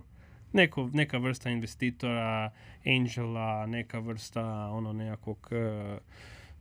Neko, 0.53 0.89
neka 0.93 1.17
vrsta 1.17 1.49
investitora, 1.49 2.51
angela, 2.85 3.65
neka 3.65 3.99
vrsta 3.99 4.45
ono 4.71 4.93
nekakvog 4.93 5.49
e, 5.51 5.97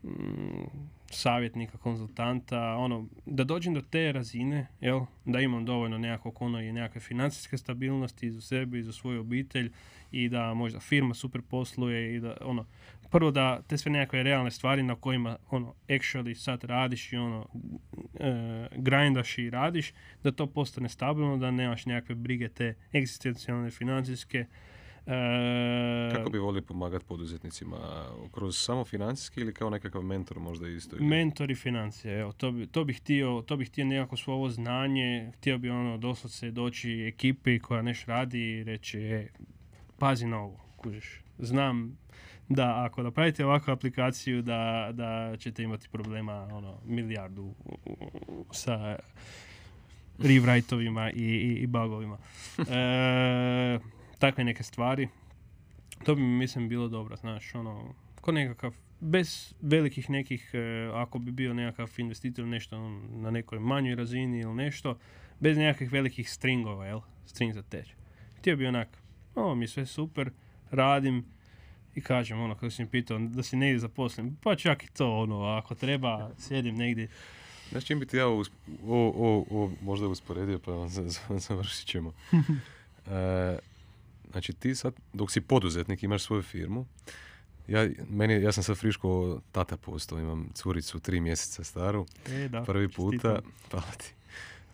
mm, 0.02 0.64
savjetnika, 1.10 1.78
konzultanta, 1.78 2.76
ono, 2.76 3.06
da 3.26 3.44
dođem 3.44 3.74
do 3.74 3.80
te 3.80 4.12
razine, 4.12 4.66
jel, 4.80 5.00
da 5.24 5.40
imam 5.40 5.64
dovoljno 5.64 5.98
nekakvog 5.98 6.42
ono 6.42 6.60
i 6.60 6.72
nekakve 6.72 7.00
financijske 7.00 7.58
stabilnosti 7.58 8.30
za 8.30 8.40
sebe 8.40 8.78
i 8.78 8.82
za 8.82 8.92
svoju 8.92 9.20
obitelj 9.20 9.72
i 10.12 10.28
da 10.28 10.54
možda 10.54 10.80
firma 10.80 11.14
super 11.14 11.42
posluje 11.42 12.16
i 12.16 12.20
da 12.20 12.36
ono, 12.40 12.66
prvo 13.10 13.30
da 13.30 13.62
te 13.62 13.78
sve 13.78 13.92
nekakve 13.92 14.22
realne 14.22 14.50
stvari 14.50 14.82
na 14.82 14.94
kojima 14.94 15.36
ono 15.50 15.74
actually 15.88 16.34
sad 16.34 16.64
radiš 16.64 17.12
i 17.12 17.16
ono 17.16 17.46
e, 18.20 18.68
grindaš 18.76 19.38
i 19.38 19.50
radiš, 19.50 19.92
da 20.22 20.32
to 20.32 20.46
postane 20.46 20.88
stabilno, 20.88 21.36
da 21.36 21.50
nemaš 21.50 21.86
nekakve 21.86 22.14
brige 22.14 22.48
te 22.48 22.74
egzistencijalne, 22.92 23.70
financijske, 23.70 24.46
E, 25.06 26.10
Kako 26.14 26.30
bi 26.30 26.38
volio 26.38 26.62
pomagati 26.62 27.04
poduzetnicima? 27.04 27.76
Kroz 28.32 28.56
samo 28.56 28.84
financijski 28.84 29.40
ili 29.40 29.54
kao 29.54 29.70
nekakav 29.70 30.02
mentor 30.02 30.38
možda 30.38 30.68
isto? 30.68 30.96
Ili? 30.96 31.06
Mentor 31.06 31.50
i 31.50 31.54
financije, 31.54 32.20
evo, 32.20 32.32
to 32.32 32.52
bi, 32.52 32.66
to 32.66 32.84
bi 32.84 32.92
htio, 32.92 33.42
to 33.46 33.56
bi 33.56 33.64
htio 33.64 33.84
nekako 33.84 34.16
svoje 34.16 34.50
znanje, 34.50 35.32
htio 35.36 35.58
bi 35.58 35.70
ono 35.70 35.98
doslovce 35.98 36.50
doći 36.50 37.04
ekipi 37.14 37.58
koja 37.58 37.82
neš 37.82 38.04
radi 38.04 38.40
i 38.40 38.64
reći, 38.64 39.00
e, 39.00 39.28
pazi 39.98 40.26
na 40.26 40.38
ovo, 40.38 40.60
kužiš. 40.76 41.20
Znam 41.38 41.98
da 42.50 42.84
ako 42.84 43.02
napravite 43.02 43.44
ovakvu 43.44 43.72
aplikaciju 43.72 44.42
da, 44.42 44.90
da 44.92 45.36
ćete 45.38 45.62
imati 45.62 45.88
problema 45.88 46.48
ono, 46.52 46.78
milijardu 46.84 47.54
sa 48.52 48.96
rewrite-ovima 50.18 51.12
i, 51.14 51.24
i, 51.24 51.54
i 51.54 51.66
bugovima. 51.66 52.18
E, 52.58 53.78
takve 54.18 54.44
neke 54.44 54.62
stvari. 54.62 55.08
To 56.04 56.14
bi 56.14 56.22
mi 56.22 56.38
mislim 56.38 56.68
bilo 56.68 56.88
dobro, 56.88 57.16
znaš, 57.16 57.54
ono, 57.54 57.94
ko 58.20 58.32
nekakav, 58.32 58.74
bez 59.00 59.54
velikih 59.60 60.10
nekih, 60.10 60.50
e, 60.54 60.90
ako 60.94 61.18
bi 61.18 61.30
bio 61.30 61.54
nekakav 61.54 61.90
investitor 61.96 62.46
nešto 62.46 62.78
na 63.10 63.30
nekoj 63.30 63.58
manjoj 63.58 63.94
razini 63.94 64.40
ili 64.40 64.54
nešto, 64.54 64.98
bez 65.40 65.58
nekakvih 65.58 65.92
velikih 65.92 66.30
stringova, 66.30 66.86
jel, 66.86 67.00
string 67.26 67.52
za 67.52 67.62
teč. 67.62 67.94
Htio 68.38 68.56
bi 68.56 68.66
onak, 68.66 68.88
ovo 69.34 69.54
mi 69.54 69.64
je 69.64 69.68
sve 69.68 69.86
super, 69.86 70.30
radim 70.70 71.24
i 71.94 72.00
kažem, 72.00 72.40
ono, 72.40 72.54
kada 72.54 72.70
si 72.70 72.82
mi 72.82 72.88
pitao 72.88 73.18
da 73.18 73.42
si 73.42 73.56
negdje 73.56 73.78
zaposlen, 73.78 74.36
pa 74.42 74.56
čak 74.56 74.84
i 74.84 74.88
to, 74.88 75.16
ono, 75.16 75.44
ako 75.44 75.74
treba, 75.74 76.30
sjedim 76.38 76.76
negdje. 76.76 77.08
Znaš 77.70 77.84
čim 77.84 78.00
bi 78.00 78.06
ti 78.06 78.16
ja 78.16 78.28
o, 78.28 78.42
o, 78.86 79.44
o, 79.50 79.70
možda 79.82 80.08
usporedio, 80.08 80.58
pa 80.58 80.72
završit 81.38 81.86
ćemo. 81.86 82.12
e, 83.06 83.58
Znači 84.30 84.52
ti 84.52 84.74
sad, 84.74 84.94
dok 85.12 85.30
si 85.30 85.40
poduzetnik, 85.40 86.02
imaš 86.02 86.22
svoju 86.22 86.42
firmu, 86.42 86.86
ja, 87.68 87.88
meni, 88.08 88.42
ja 88.42 88.52
sam 88.52 88.62
sad 88.62 88.76
friško 88.76 89.40
tata 89.52 89.76
postao, 89.76 90.18
imam 90.18 90.50
curicu 90.54 91.00
tri 91.00 91.20
mjeseca 91.20 91.64
staru, 91.64 92.06
e, 92.28 92.48
da, 92.48 92.62
prvi 92.62 92.88
puta, 92.88 93.40
hvala 93.70 93.92
ti. 93.98 94.14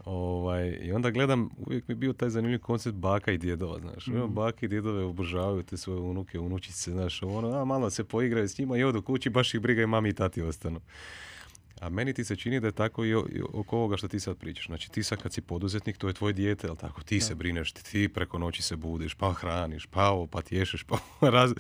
Ovaj, 0.07 0.79
I 0.83 0.93
onda 0.93 1.11
gledam, 1.11 1.51
uvijek 1.67 1.89
mi 1.89 1.93
je 1.93 1.97
bio 1.97 2.13
taj 2.13 2.31
zanimljiv 2.31 2.59
koncept 2.59 2.97
baka 2.97 3.33
i 3.33 3.39
djedova, 3.39 3.81
znaš. 3.81 4.07
Mm. 4.07 4.35
Baka 4.35 4.67
i 4.67 4.69
djedove 4.69 5.05
obožavaju 5.05 5.63
te 5.63 5.77
svoje 5.77 6.01
unuke, 6.01 6.39
unučice, 6.39 6.91
znaš, 6.91 7.23
ono, 7.23 7.61
a 7.61 7.65
malo 7.65 7.91
se 7.91 8.05
poigraju 8.05 8.49
s 8.49 8.59
njima 8.59 8.77
i 8.77 8.85
odu 8.85 9.03
kući, 9.03 9.31
baš 9.31 9.55
ih 9.55 9.61
briga 9.61 9.83
i 9.83 9.87
mami 9.87 10.09
i 10.09 10.13
tati 10.13 10.43
ostanu. 10.43 10.81
A 11.81 11.89
meni 11.89 12.13
ti 12.13 12.25
se 12.25 12.37
čini 12.37 12.61
da 12.61 12.67
je 12.67 12.73
tako 12.73 13.05
i 13.05 13.15
oko 13.53 13.77
ovoga 13.77 13.97
što 13.97 14.09
ti 14.09 14.21
sad 14.21 14.37
pričaš. 14.37 14.67
Znači 14.67 14.91
ti 14.91 15.03
sad 15.03 15.23
kad 15.23 15.33
si 15.33 15.41
poduzetnik, 15.41 15.97
to 15.97 16.09
je 16.09 16.15
tvoj 16.15 16.33
dijete, 16.33 16.67
jel 16.67 16.77
tako? 16.77 17.03
Ti 17.03 17.21
se 17.21 17.35
brineš, 17.35 17.73
ti 17.73 18.09
preko 18.09 18.39
noći 18.39 18.63
se 18.63 18.77
budiš, 18.77 19.15
pa 19.15 19.33
hraniš, 19.33 19.87
pa 19.87 20.11
ovo, 20.11 20.27
pa 20.27 20.43
tješeš, 20.43 20.83
pa 20.83 20.99
raz, 21.31 21.53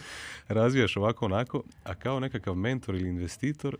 razvijaš 0.48 0.96
ovako 0.96 1.24
onako. 1.24 1.62
A 1.84 1.94
kao 1.94 2.20
nekakav 2.20 2.54
mentor 2.54 2.94
ili 2.94 3.08
investitor, 3.08 3.76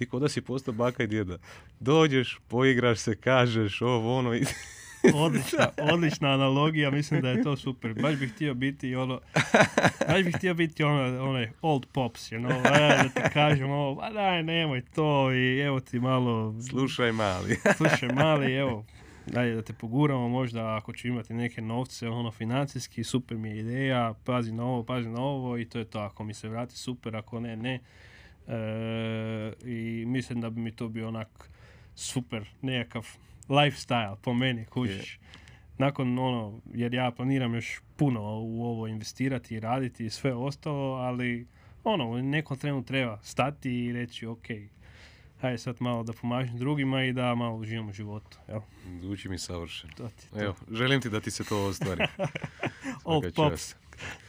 ti 0.00 0.06
kod 0.06 0.22
da 0.22 0.28
si 0.28 0.40
postao 0.40 0.74
baka 0.74 1.02
i 1.02 1.06
djeda. 1.06 1.38
Dođeš, 1.80 2.38
poigraš 2.48 2.98
se, 2.98 3.16
kažeš 3.16 3.82
ovo, 3.82 4.18
ono 4.18 4.34
i 4.34 4.44
odlična, 5.24 5.68
odlična 5.92 6.28
analogija, 6.28 6.90
mislim 6.90 7.20
da 7.20 7.30
je 7.30 7.42
to 7.42 7.56
super. 7.56 7.94
Baš 7.94 8.16
bih 8.16 8.32
htio 8.32 8.54
biti 8.54 8.94
ono, 8.96 9.20
baš 10.08 10.22
bih 10.24 10.36
htio 10.36 10.54
biti 10.54 10.84
ono, 10.84 11.28
onaj 11.28 11.50
old 11.62 11.86
pops, 11.92 12.32
you 12.32 12.40
know, 12.40 12.58
e, 12.66 13.02
da 13.02 13.08
ti 13.08 13.32
kažem 13.32 13.70
ovo, 13.70 14.00
pa 14.00 14.10
daj, 14.10 14.42
nemoj 14.42 14.82
to 14.94 15.32
i 15.32 15.58
evo 15.58 15.80
ti 15.80 16.00
malo... 16.00 16.54
Slušaj 16.70 17.12
mali. 17.12 17.56
slušaj 17.76 18.08
mali, 18.08 18.54
evo, 18.54 18.84
daj 19.26 19.54
da 19.54 19.62
te 19.62 19.72
poguramo 19.72 20.28
možda 20.28 20.76
ako 20.76 20.92
ću 20.92 21.08
imati 21.08 21.34
neke 21.34 21.62
novce, 21.62 22.08
ono, 22.08 22.30
financijski, 22.30 23.04
super 23.04 23.36
mi 23.36 23.50
je 23.50 23.58
ideja, 23.58 24.14
pazi 24.24 24.52
na 24.52 24.64
ovo, 24.64 24.82
pazi 24.82 25.08
na 25.08 25.20
ovo 25.20 25.58
i 25.58 25.64
to 25.64 25.78
je 25.78 25.84
to, 25.84 25.98
ako 25.98 26.24
mi 26.24 26.34
se 26.34 26.48
vrati 26.48 26.76
super, 26.76 27.16
ako 27.16 27.40
ne, 27.40 27.56
ne. 27.56 27.80
E, 28.50 29.52
I 29.64 30.04
mislim 30.06 30.40
da 30.40 30.50
bi 30.50 30.60
mi 30.60 30.72
to 30.72 30.88
bio 30.88 31.08
onak 31.08 31.50
super, 31.94 32.48
nekakav 32.62 33.06
lifestyle 33.48 34.16
po 34.22 34.34
meni, 34.34 34.64
kužiš. 34.64 35.18
Nakon 35.78 36.18
ono, 36.18 36.60
jer 36.74 36.94
ja 36.94 37.10
planiram 37.10 37.54
još 37.54 37.80
puno 37.96 38.20
u 38.40 38.64
ovo 38.64 38.86
investirati 38.86 39.54
i 39.54 39.60
raditi 39.60 40.06
i 40.06 40.10
sve 40.10 40.34
ostalo, 40.34 40.94
ali 40.94 41.46
ono, 41.84 42.10
u 42.10 42.22
nekom 42.22 42.58
trenu 42.58 42.84
treba 42.84 43.18
stati 43.22 43.70
i 43.70 43.92
reći 43.92 44.26
ok, 44.26 44.46
hajde 45.40 45.58
sad 45.58 45.76
malo 45.80 46.02
da 46.02 46.12
pomažem 46.12 46.58
drugima 46.58 47.04
i 47.04 47.12
da 47.12 47.34
malo 47.34 47.56
uživam 47.56 47.88
u 47.88 47.92
životu. 47.92 48.38
Evo. 48.48 48.64
Zvuči 49.00 49.28
mi 49.28 49.38
savršeno. 49.38 49.92
To 49.96 50.08
ti, 50.08 50.30
to. 50.30 50.42
Evo, 50.42 50.54
želim 50.70 51.00
ti 51.00 51.10
da 51.10 51.20
ti 51.20 51.30
se 51.30 51.44
to 51.44 51.66
ostvari. 51.66 52.04
Old 53.04 53.34
pops. 53.34 53.74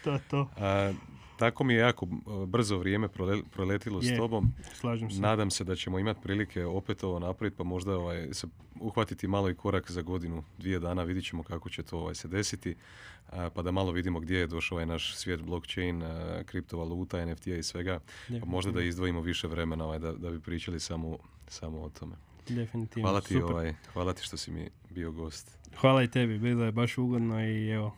To 0.04 0.20
to. 0.30 0.50
A, 0.58 0.94
tako 1.42 1.64
mi 1.64 1.74
je 1.74 1.80
jako 1.80 2.08
brzo 2.48 2.78
vrijeme 2.78 3.08
proletilo 3.52 4.02
s 4.02 4.18
tobom. 4.18 4.54
Slažem 4.74 5.12
se. 5.12 5.22
Nadam 5.22 5.52
se 5.52 5.64
da 5.64 5.76
ćemo 5.76 6.00
imati 6.00 6.20
prilike 6.24 6.66
opet 6.66 7.04
ovo 7.04 7.20
napraviti, 7.20 7.58
pa 7.58 7.64
možda 7.64 7.98
ovaj, 7.98 8.28
se 8.32 8.48
uhvatiti 8.80 9.28
malo 9.28 9.50
i 9.50 9.56
korak 9.56 9.92
za 9.92 10.02
godinu, 10.02 10.44
dvije 10.58 10.80
dana, 10.80 11.04
vidit 11.04 11.26
ćemo 11.26 11.44
kako 11.44 11.70
će 11.70 11.84
to 11.84 11.98
ovaj, 11.98 12.16
se 12.16 12.28
desiti, 12.28 12.76
pa 13.54 13.62
da 13.62 13.72
malo 13.72 13.92
vidimo 13.92 14.20
gdje 14.20 14.38
je 14.38 14.48
došao 14.48 14.76
ovaj 14.76 14.86
naš 14.86 15.16
svijet 15.16 15.42
blockchain, 15.42 16.04
kriptovaluta, 16.46 17.26
NFT 17.26 17.48
i 17.48 17.64
svega, 17.64 18.00
pa 18.40 18.46
možda 18.46 18.72
da 18.72 18.82
izdvojimo 18.82 19.22
više 19.22 19.48
vremena 19.48 19.86
ovaj, 19.86 20.00
da, 20.00 20.12
da 20.12 20.30
bi 20.30 20.40
pričali 20.40 20.80
samo, 20.80 21.18
samo 21.48 21.82
o 21.82 21.90
tome. 21.90 22.16
Definitivno. 22.50 23.10
Hvala 23.10 23.22
ti, 23.22 23.38
ovaj, 23.38 23.74
hvala 23.94 24.14
ti 24.14 24.24
što 24.24 24.38
si 24.38 24.52
mi 24.52 24.70
bio 24.90 25.12
gost. 25.12 25.58
Hvala 25.78 26.04
i 26.04 26.08
tebi, 26.08 26.40
bilo 26.40 26.66
je 26.66 26.72
baš 26.72 26.98
ugodno 26.98 27.46
i 27.46 27.70
evo, 27.70 27.96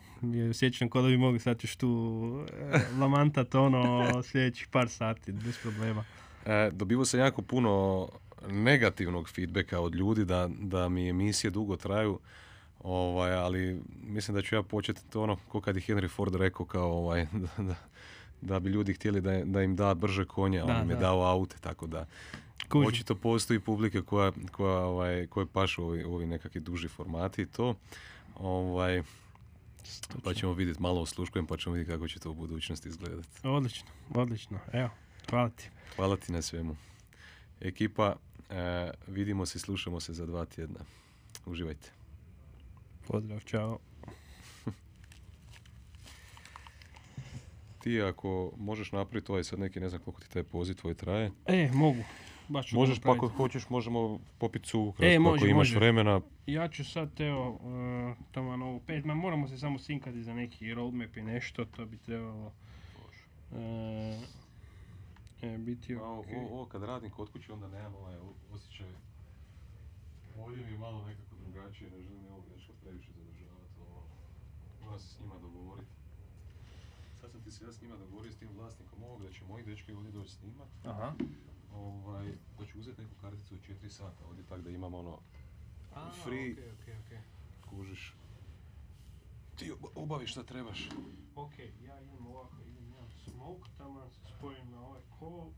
sjećam 0.54 0.90
kod 0.90 1.04
da 1.04 1.10
bi 1.10 1.18
mogli 1.18 1.40
sad 1.40 1.60
još 1.64 1.76
tu 1.76 2.46
e, 2.74 2.80
lamantat 3.00 3.56
ono 3.56 4.24
sljedećih 4.24 4.68
par 4.68 4.90
sati, 4.90 5.32
bez 5.32 5.58
problema. 5.58 6.04
E, 6.46 6.70
dobivo 6.72 7.06
se 7.06 7.18
jako 7.18 7.42
puno 7.42 8.08
negativnog 8.50 9.30
feedbacka 9.30 9.80
od 9.80 9.96
ljudi 9.96 10.26
da, 10.26 10.50
da 10.60 10.90
mi 10.90 11.10
emisije 11.10 11.52
dugo 11.52 11.78
traju, 11.78 12.20
ovaj, 12.80 13.34
ali 13.34 13.82
mislim 14.04 14.36
da 14.36 14.42
ću 14.42 14.56
ja 14.56 14.64
početi 14.64 15.02
to 15.10 15.24
ono, 15.24 15.36
ko 15.48 15.62
kad 15.62 15.76
je 15.76 15.82
Henry 15.82 16.10
Ford 16.10 16.36
rekao 16.36 16.66
kao 16.66 16.92
ovaj, 16.92 17.28
da, 17.58 17.64
da, 17.64 17.76
da 18.42 18.60
bi 18.60 18.70
ljudi 18.70 18.94
htjeli 18.94 19.22
da, 19.22 19.46
da 19.46 19.62
im 19.62 19.76
da 19.76 19.94
brže 19.94 20.26
konje, 20.26 20.64
on 20.64 20.82
im 20.84 20.90
je 20.90 20.96
dao 20.96 21.24
aute, 21.24 21.56
tako 21.62 21.88
da 21.88 22.06
Kuži. 22.70 22.88
Očito 22.88 23.16
postoji 23.16 23.60
publika 23.60 24.02
koja, 24.02 24.32
koja, 24.52 24.78
ovaj, 24.78 25.28
koja 25.28 25.46
pašu 25.46 25.84
ovi, 25.84 26.04
ovi 26.04 26.26
nekakvi 26.26 26.62
duži 26.62 26.88
formati 26.88 27.42
i 27.42 27.46
to. 27.46 27.76
Ovaj, 28.36 29.04
pa 30.24 30.34
ćemo 30.34 30.54
vidjeti 30.54 30.82
malo 30.82 31.02
osluškujem 31.02 31.48
pa 31.48 31.58
ćemo 31.58 31.76
vidjeti 31.76 31.92
kako 31.92 32.08
će 32.08 32.20
to 32.20 32.32
u 32.32 32.34
budućnosti 32.34 32.90
izgledati. 32.90 33.28
Odlično, 33.44 33.88
odlično. 34.14 34.60
Evo, 34.74 34.90
hvala 35.30 35.50
ti. 35.50 35.70
Hvala 35.96 36.18
ti 36.18 36.32
na 36.32 36.42
svemu. 36.42 36.76
Ekipa, 37.62 38.16
e, 38.50 38.92
vidimo 39.08 39.46
se, 39.46 39.60
slušamo 39.60 40.00
se 40.00 40.14
za 40.14 40.26
dva 40.26 40.46
tjedna. 40.46 40.80
Uživajte. 41.46 41.92
Pozdrav, 43.08 43.40
čao. 43.40 43.80
ti 47.84 48.02
ako 48.02 48.52
možeš 48.58 48.92
napraviti 48.92 49.32
ovaj 49.32 49.44
sad 49.44 49.60
neki, 49.60 49.80
ne 49.80 49.90
znam 49.90 50.02
koliko 50.02 50.22
ti 50.22 50.30
taj 50.30 50.44
poziv 50.44 50.76
tvoj 50.76 50.94
traje. 50.94 51.32
E, 51.46 51.70
mogu. 51.74 52.04
Baš 52.48 52.72
Možeš 52.72 53.00
pa 53.00 53.12
ako 53.12 53.28
hoćeš 53.28 53.70
možemo 53.70 54.20
popiti 54.38 54.68
su 54.68 54.94
e, 55.00 55.20
može, 55.20 55.36
ako 55.36 55.46
imaš 55.46 55.76
vremena. 55.76 56.22
Ja 56.48 56.68
ću 56.68 56.86
sad 56.86 57.22
evo 57.22 57.50
uh, 57.50 58.18
tamo 58.32 58.58
na 58.58 58.66
ovu 58.66 58.80
pet, 58.80 59.06
ma 59.06 59.14
moramo 59.14 59.48
se 59.48 59.58
samo 59.58 59.80
sinkati 59.80 60.24
za 60.24 60.34
neki 60.34 60.74
roadmap 60.74 61.18
i 61.18 61.22
nešto, 61.22 61.66
to 61.66 61.86
bi 61.86 61.98
trebalo 61.98 62.52
uh, 63.52 63.58
e, 65.42 65.58
biti 65.58 65.96
ok. 65.96 66.02
Ovo, 66.04 66.24
ovo, 66.52 66.66
kad 66.66 66.84
radim 66.84 67.10
kod 67.10 67.32
kuće 67.32 67.54
onda 67.54 67.68
nemam 67.68 67.96
ovaj 67.96 68.16
osjećaj. 68.54 68.88
Ovdje 70.40 70.66
mi 70.66 70.72
je 70.72 70.78
malo 70.78 71.06
nekako 71.06 71.36
drugačije, 71.44 71.92
ne 71.92 72.02
želim 72.02 72.26
ovog 72.32 72.44
nešto 72.56 72.74
previše 72.84 73.12
zadržavati. 73.12 73.80
Ovo. 73.80 74.04
Moram 74.84 75.00
se 75.00 75.08
s 75.08 75.20
njima 75.20 75.36
dogovoriti. 75.42 75.92
Sad 77.22 77.32
sam 77.32 77.42
ti 77.42 77.52
se 77.52 77.66
ja 77.66 77.72
s 77.72 77.82
njima 77.82 77.98
dogovorio 77.98 78.32
s 78.32 78.38
tim 78.38 78.50
vlasnikom 78.58 79.04
ovog 79.04 79.24
da 79.24 79.32
će 79.32 79.46
moji 79.46 79.64
dečki 79.64 79.94
ovdje 79.94 80.12
doći 80.12 80.32
snimat. 80.32 80.68
Aha 80.86 81.14
ovaj, 81.74 82.32
da 82.60 82.66
ću 82.66 82.80
uzeti 82.80 83.02
neku 83.02 83.16
karticu 83.22 83.56
od 83.56 83.62
4 83.62 83.90
sata 83.90 84.26
ovdje 84.26 84.44
tako 84.46 84.62
da 84.62 84.70
imam 84.70 84.94
ono 84.94 85.20
A, 85.96 86.12
free, 86.12 86.56
okay, 86.56 86.72
okay, 86.78 86.96
okay. 87.04 87.20
kužiš. 87.70 88.14
ti 89.56 89.72
ob- 89.72 89.92
obaviš 89.96 90.32
šta 90.32 90.44
trebaš. 90.44 90.90
Ok, 91.36 91.60
ja 91.60 92.02
idem 92.02 92.28
ovako, 92.28 92.56
idem 92.68 92.90
ja 92.90 93.08
smoke, 93.10 93.70
tamo 93.78 94.10
se 94.10 94.20
spojim 94.38 94.72
na 94.72 94.86
ovaj 94.88 95.02
kol 95.20 95.52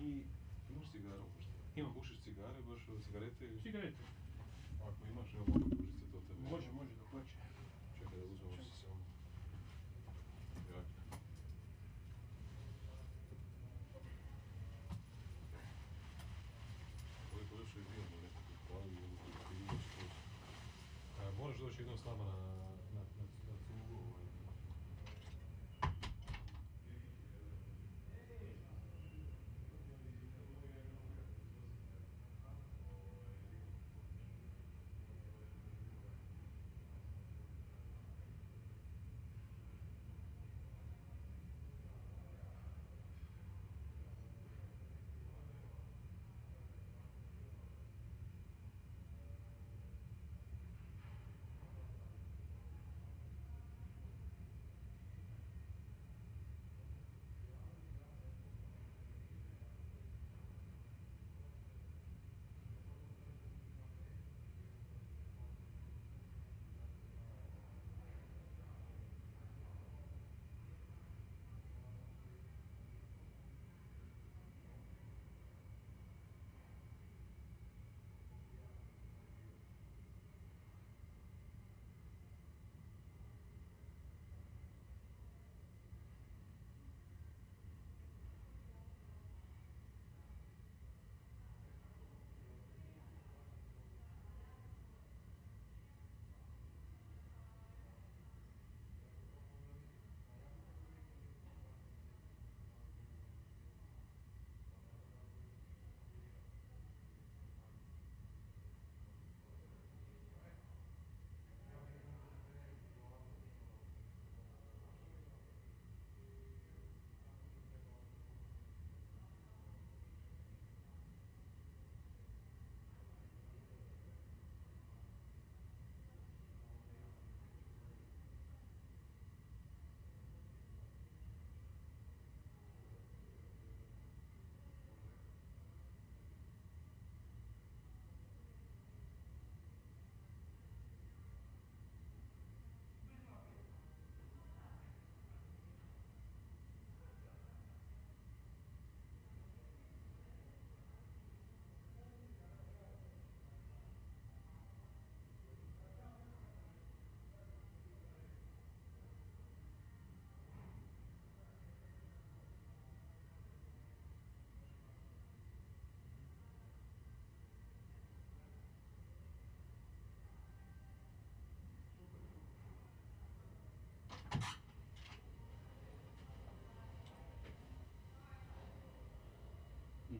i 0.00 0.22
Imaš 0.70 0.90
cigaru 0.90 1.24
možda? 1.34 1.52
Imam. 1.76 1.92
Pušiš 1.94 2.20
cigare, 2.24 2.62
baš 2.62 2.82
cigarete 3.06 3.44
ili... 3.46 3.60
cigarete. 3.62 4.02
Ako 4.82 5.06
imaš, 5.10 5.34
evo 5.34 5.44
mogu 5.48 5.68
pružiti 5.70 5.98
se 5.98 6.12
to 6.12 6.20
tebe. 6.20 6.40
Može, 6.50 6.72
može 6.72 6.90
da 7.00 7.04
hoće. 7.04 7.36
Čekaj 7.98 8.18
da 8.18 8.24
uzmemo 8.24 8.56
se 8.56 8.70
samo. 8.80 9.00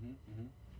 mm-hmm. 0.02 0.32
mm-hmm. 0.32 0.71